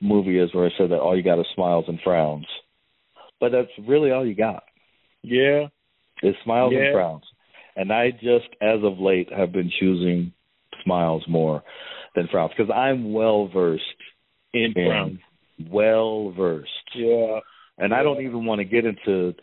movie 0.00 0.38
is 0.38 0.54
where 0.54 0.66
I 0.66 0.70
said 0.78 0.90
that 0.90 1.00
all 1.00 1.16
you 1.16 1.22
got 1.22 1.40
is 1.40 1.46
smiles 1.54 1.84
and 1.88 1.98
frowns, 2.02 2.46
but 3.42 3.50
that's 3.50 3.68
really 3.88 4.12
all 4.12 4.24
you 4.24 4.34
got 4.36 4.62
Yeah. 5.22 5.66
It's 6.22 6.38
smiles 6.44 6.72
Yeah. 6.72 6.84
and 6.84 6.94
frowns. 6.94 7.24
And 7.74 7.92
I 7.92 8.12
just, 8.12 8.48
as 8.60 8.80
of 8.84 8.98
late, 9.00 9.32
have 9.32 9.50
been 9.52 9.70
choosing 9.80 10.32
smiles 10.84 11.24
more 11.26 11.62
than 12.14 12.28
frowns 12.28 12.52
because 12.56 12.70
I'm 12.70 13.12
well 13.12 13.48
versed 13.48 13.82
In 14.54 14.72
brown. 14.72 15.18
well 15.70 16.30
versed. 16.30 16.88
Yeah. 16.94 17.40
And 17.78 17.92
I 17.92 18.02
don't 18.04 18.22
even 18.22 18.44
want 18.46 18.60
to 18.60 18.64
get 18.64 18.84
into, 18.84 19.34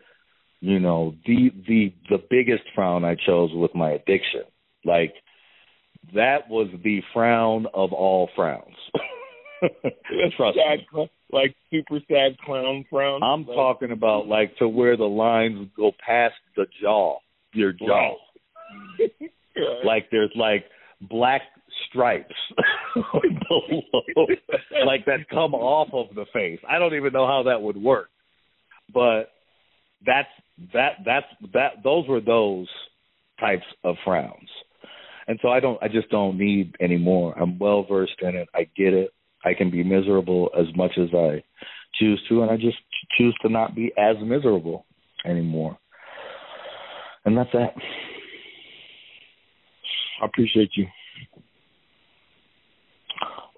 you 0.61 0.79
know, 0.79 1.15
the 1.25 1.51
the 1.67 1.93
the 2.09 2.23
biggest 2.29 2.63
frown 2.75 3.03
I 3.03 3.15
chose 3.15 3.49
with 3.53 3.73
my 3.75 3.91
addiction. 3.91 4.43
Like 4.85 5.13
that 6.13 6.49
was 6.49 6.67
the 6.83 7.01
frown 7.13 7.65
of 7.73 7.91
all 7.93 8.29
frowns. 8.35 8.77
Trust 10.37 10.57
sad, 10.57 10.79
me. 10.93 11.09
like 11.31 11.55
super 11.71 11.99
sad 12.07 12.37
clown 12.45 12.85
frown. 12.89 13.23
I'm 13.23 13.45
like, 13.45 13.55
talking 13.55 13.91
about 13.91 14.27
like 14.27 14.55
to 14.57 14.67
where 14.67 14.97
the 14.97 15.05
lines 15.05 15.67
go 15.75 15.91
past 16.05 16.35
the 16.55 16.65
jaw, 16.81 17.17
your 17.53 17.73
jaw. 17.73 18.15
Right. 18.99 19.11
Like 19.83 20.05
there's 20.09 20.31
like 20.35 20.63
black 21.01 21.41
stripes 21.89 22.35
below, 22.95 24.27
like 24.85 25.05
that 25.05 25.27
come 25.29 25.53
off 25.53 25.89
of 25.93 26.15
the 26.15 26.25
face. 26.31 26.59
I 26.69 26.79
don't 26.79 26.93
even 26.95 27.11
know 27.11 27.27
how 27.27 27.43
that 27.47 27.61
would 27.61 27.75
work, 27.75 28.09
but 28.93 29.31
that's 30.05 30.29
that 30.73 30.91
that's 31.05 31.25
that. 31.53 31.83
Those 31.83 32.07
were 32.07 32.21
those 32.21 32.67
types 33.39 33.65
of 33.83 33.95
frowns, 34.05 34.49
and 35.27 35.39
so 35.41 35.49
I 35.49 35.59
don't. 35.59 35.81
I 35.83 35.87
just 35.87 36.09
don't 36.09 36.37
need 36.37 36.75
any 36.79 36.97
more. 36.97 37.37
I'm 37.37 37.59
well 37.59 37.85
versed 37.89 38.21
in 38.21 38.35
it. 38.35 38.47
I 38.53 38.63
get 38.75 38.93
it. 38.93 39.11
I 39.45 39.53
can 39.53 39.69
be 39.69 39.83
miserable 39.83 40.49
as 40.57 40.65
much 40.75 40.91
as 40.97 41.09
I 41.13 41.43
choose 41.99 42.21
to, 42.29 42.41
and 42.41 42.51
I 42.51 42.57
just 42.57 42.77
choose 43.17 43.35
to 43.41 43.49
not 43.49 43.75
be 43.75 43.91
as 43.97 44.15
miserable 44.21 44.85
anymore. 45.25 45.77
And 47.25 47.37
that's 47.37 47.51
that. 47.53 47.73
I 50.21 50.25
appreciate 50.25 50.71
you. 50.75 50.87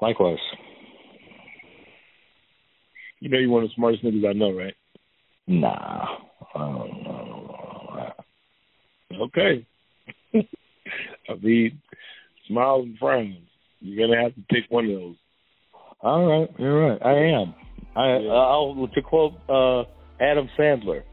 Likewise. 0.02 0.38
You 3.20 3.30
know 3.30 3.38
you're 3.38 3.50
one 3.50 3.64
of 3.64 3.70
the 3.70 3.76
smartest 3.76 4.04
niggas 4.04 4.28
I 4.28 4.34
know, 4.34 4.52
right? 4.52 4.74
Nah. 5.48 6.06
I 6.56 6.60
don't 6.60 7.04
know. 7.04 7.32
Okay. 9.22 9.66
I 10.34 11.34
mean, 11.42 11.82
smiles 12.48 12.86
and 12.86 12.98
frowns. 12.98 13.38
You're 13.80 14.08
gonna 14.08 14.22
have 14.22 14.36
to 14.36 14.42
pick 14.50 14.70
one 14.70 14.86
of 14.86 14.92
those. 14.92 15.16
All 16.04 16.26
right, 16.26 16.50
you're 16.58 16.90
right. 16.90 17.00
I 17.06 17.14
am. 17.14 17.54
I 17.96 18.18
Yeah. 18.18 18.32
I'll 18.32 18.88
to 18.88 19.02
quote 19.02 19.34
uh, 19.48 19.84
Adam 20.20 20.50
Sandler. 20.58 21.04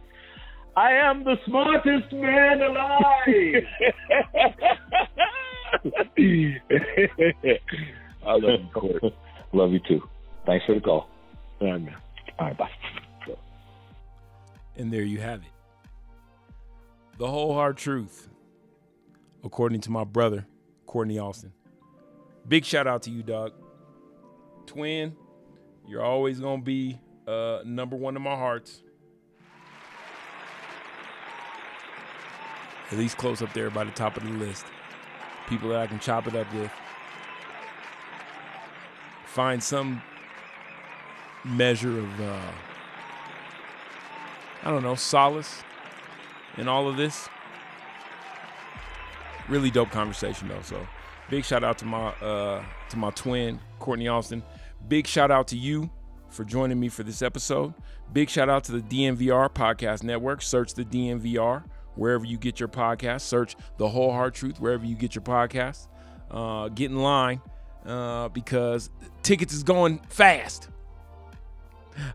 I 0.76 0.92
am 0.92 1.24
the 1.24 1.36
smartest 1.44 2.10
man 2.12 2.62
alive. 2.62 3.64
I 8.26 8.32
love 8.32 8.60
you, 8.60 8.68
Court. 8.72 9.02
Love 9.52 9.72
you 9.72 9.80
too. 9.88 10.00
Thanks 10.46 10.64
for 10.66 10.74
the 10.74 10.80
call. 10.80 11.08
All 11.60 11.72
right, 11.72 11.82
man. 11.82 11.96
All 12.38 12.46
right, 12.46 12.56
bye. 12.56 12.70
And 14.76 14.92
there 14.92 15.02
you 15.02 15.18
have 15.18 15.40
it. 15.40 15.48
The 17.18 17.26
whole 17.26 17.52
hard 17.54 17.76
truth, 17.76 18.28
according 19.42 19.80
to 19.82 19.90
my 19.90 20.04
brother, 20.04 20.46
Courtney 20.86 21.18
Alston. 21.18 21.52
Big 22.46 22.64
shout 22.64 22.86
out 22.86 23.02
to 23.02 23.10
you, 23.10 23.24
dog. 23.24 23.52
Twin, 24.68 25.16
you're 25.86 26.04
always 26.04 26.40
to 26.60 26.64
be 26.64 27.00
uh, 27.26 27.60
number 27.64 27.96
one 27.96 28.16
in 28.16 28.22
my 28.22 28.36
hearts. 28.36 28.82
At 32.92 32.98
least 32.98 33.16
close 33.16 33.40
up 33.40 33.52
there 33.54 33.70
by 33.70 33.84
the 33.84 33.90
top 33.92 34.18
of 34.18 34.24
the 34.24 34.30
list. 34.30 34.66
People 35.48 35.70
that 35.70 35.78
I 35.78 35.86
can 35.86 35.98
chop 35.98 36.26
it 36.26 36.34
up 36.34 36.52
with. 36.52 36.70
Find 39.26 39.62
some 39.62 40.02
measure 41.44 41.98
of, 41.98 42.20
uh, 42.20 42.50
I 44.64 44.70
don't 44.70 44.82
know, 44.82 44.94
solace 44.94 45.62
in 46.58 46.68
all 46.68 46.88
of 46.88 46.98
this. 46.98 47.28
Really 49.48 49.70
dope 49.70 49.90
conversation 49.90 50.48
though. 50.48 50.60
So 50.62 50.86
big 51.30 51.44
shout 51.44 51.64
out 51.64 51.78
to 51.78 51.86
my 51.86 52.08
uh 52.20 52.62
to 52.90 52.96
my 52.98 53.10
twin, 53.12 53.60
Courtney 53.78 54.08
Alston. 54.08 54.42
Big 54.86 55.06
shout 55.06 55.30
out 55.30 55.48
to 55.48 55.56
you 55.56 55.90
for 56.30 56.44
joining 56.44 56.78
me 56.78 56.88
for 56.88 57.02
this 57.02 57.22
episode. 57.22 57.74
Big 58.12 58.30
shout 58.30 58.48
out 58.48 58.64
to 58.64 58.72
the 58.72 58.80
DNVR 58.80 59.50
Podcast 59.50 60.02
Network. 60.02 60.42
Search 60.42 60.74
the 60.74 60.84
DNVR 60.84 61.64
wherever 61.94 62.24
you 62.24 62.38
get 62.38 62.60
your 62.60 62.68
podcast. 62.68 63.22
Search 63.22 63.56
the 63.76 63.88
whole 63.88 64.12
hard 64.12 64.34
truth 64.34 64.60
wherever 64.60 64.84
you 64.84 64.94
get 64.94 65.14
your 65.14 65.22
podcast. 65.22 65.88
Uh, 66.30 66.68
get 66.68 66.90
in 66.90 66.98
line 66.98 67.40
uh, 67.84 68.28
because 68.28 68.90
tickets 69.22 69.52
is 69.52 69.62
going 69.62 69.98
fast. 70.08 70.68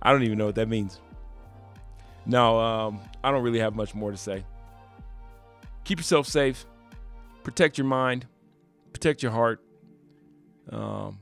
I 0.01 0.11
don't 0.11 0.23
even 0.23 0.37
know 0.37 0.45
what 0.45 0.55
that 0.55 0.69
means. 0.69 0.99
No, 2.25 2.59
um, 2.59 3.01
I 3.23 3.31
don't 3.31 3.43
really 3.43 3.59
have 3.59 3.75
much 3.75 3.93
more 3.93 4.11
to 4.11 4.17
say. 4.17 4.45
Keep 5.83 5.99
yourself 5.99 6.27
safe. 6.27 6.65
Protect 7.43 7.77
your 7.77 7.85
mind. 7.85 8.25
Protect 8.93 9.21
your 9.21 9.33
heart. 9.33 9.61
Um, 10.71 11.19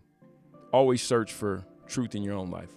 always 0.71 1.01
search 1.01 1.33
for 1.33 1.65
truth 1.87 2.15
in 2.15 2.23
your 2.23 2.35
own 2.35 2.49
life. 2.49 2.69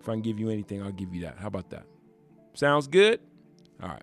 If 0.00 0.08
I 0.08 0.12
can 0.12 0.22
give 0.22 0.38
you 0.38 0.50
anything, 0.50 0.82
I'll 0.82 0.92
give 0.92 1.14
you 1.14 1.22
that. 1.22 1.38
How 1.38 1.48
about 1.48 1.70
that? 1.70 1.84
Sounds 2.54 2.86
good? 2.86 3.20
All 3.82 3.88
right. 3.88 4.02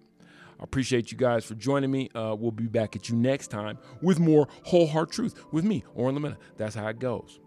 I 0.60 0.64
appreciate 0.64 1.12
you 1.12 1.18
guys 1.18 1.44
for 1.44 1.56
joining 1.56 1.92
me. 1.92 2.10
Uh, 2.16 2.36
we'll 2.38 2.52
be 2.52 2.68
back 2.68 2.96
at 2.96 3.10
you 3.10 3.16
next 3.16 3.48
time 3.48 3.78
with 4.02 4.20
more 4.20 4.48
whole 4.64 4.88
heart 4.88 5.12
truth 5.12 5.44
with 5.52 5.66
me, 5.66 5.84
Oren 5.94 6.18
Lametta. 6.18 6.38
That's 6.58 6.76
how 6.76 6.88
it 6.88 7.00
goes. 7.00 7.40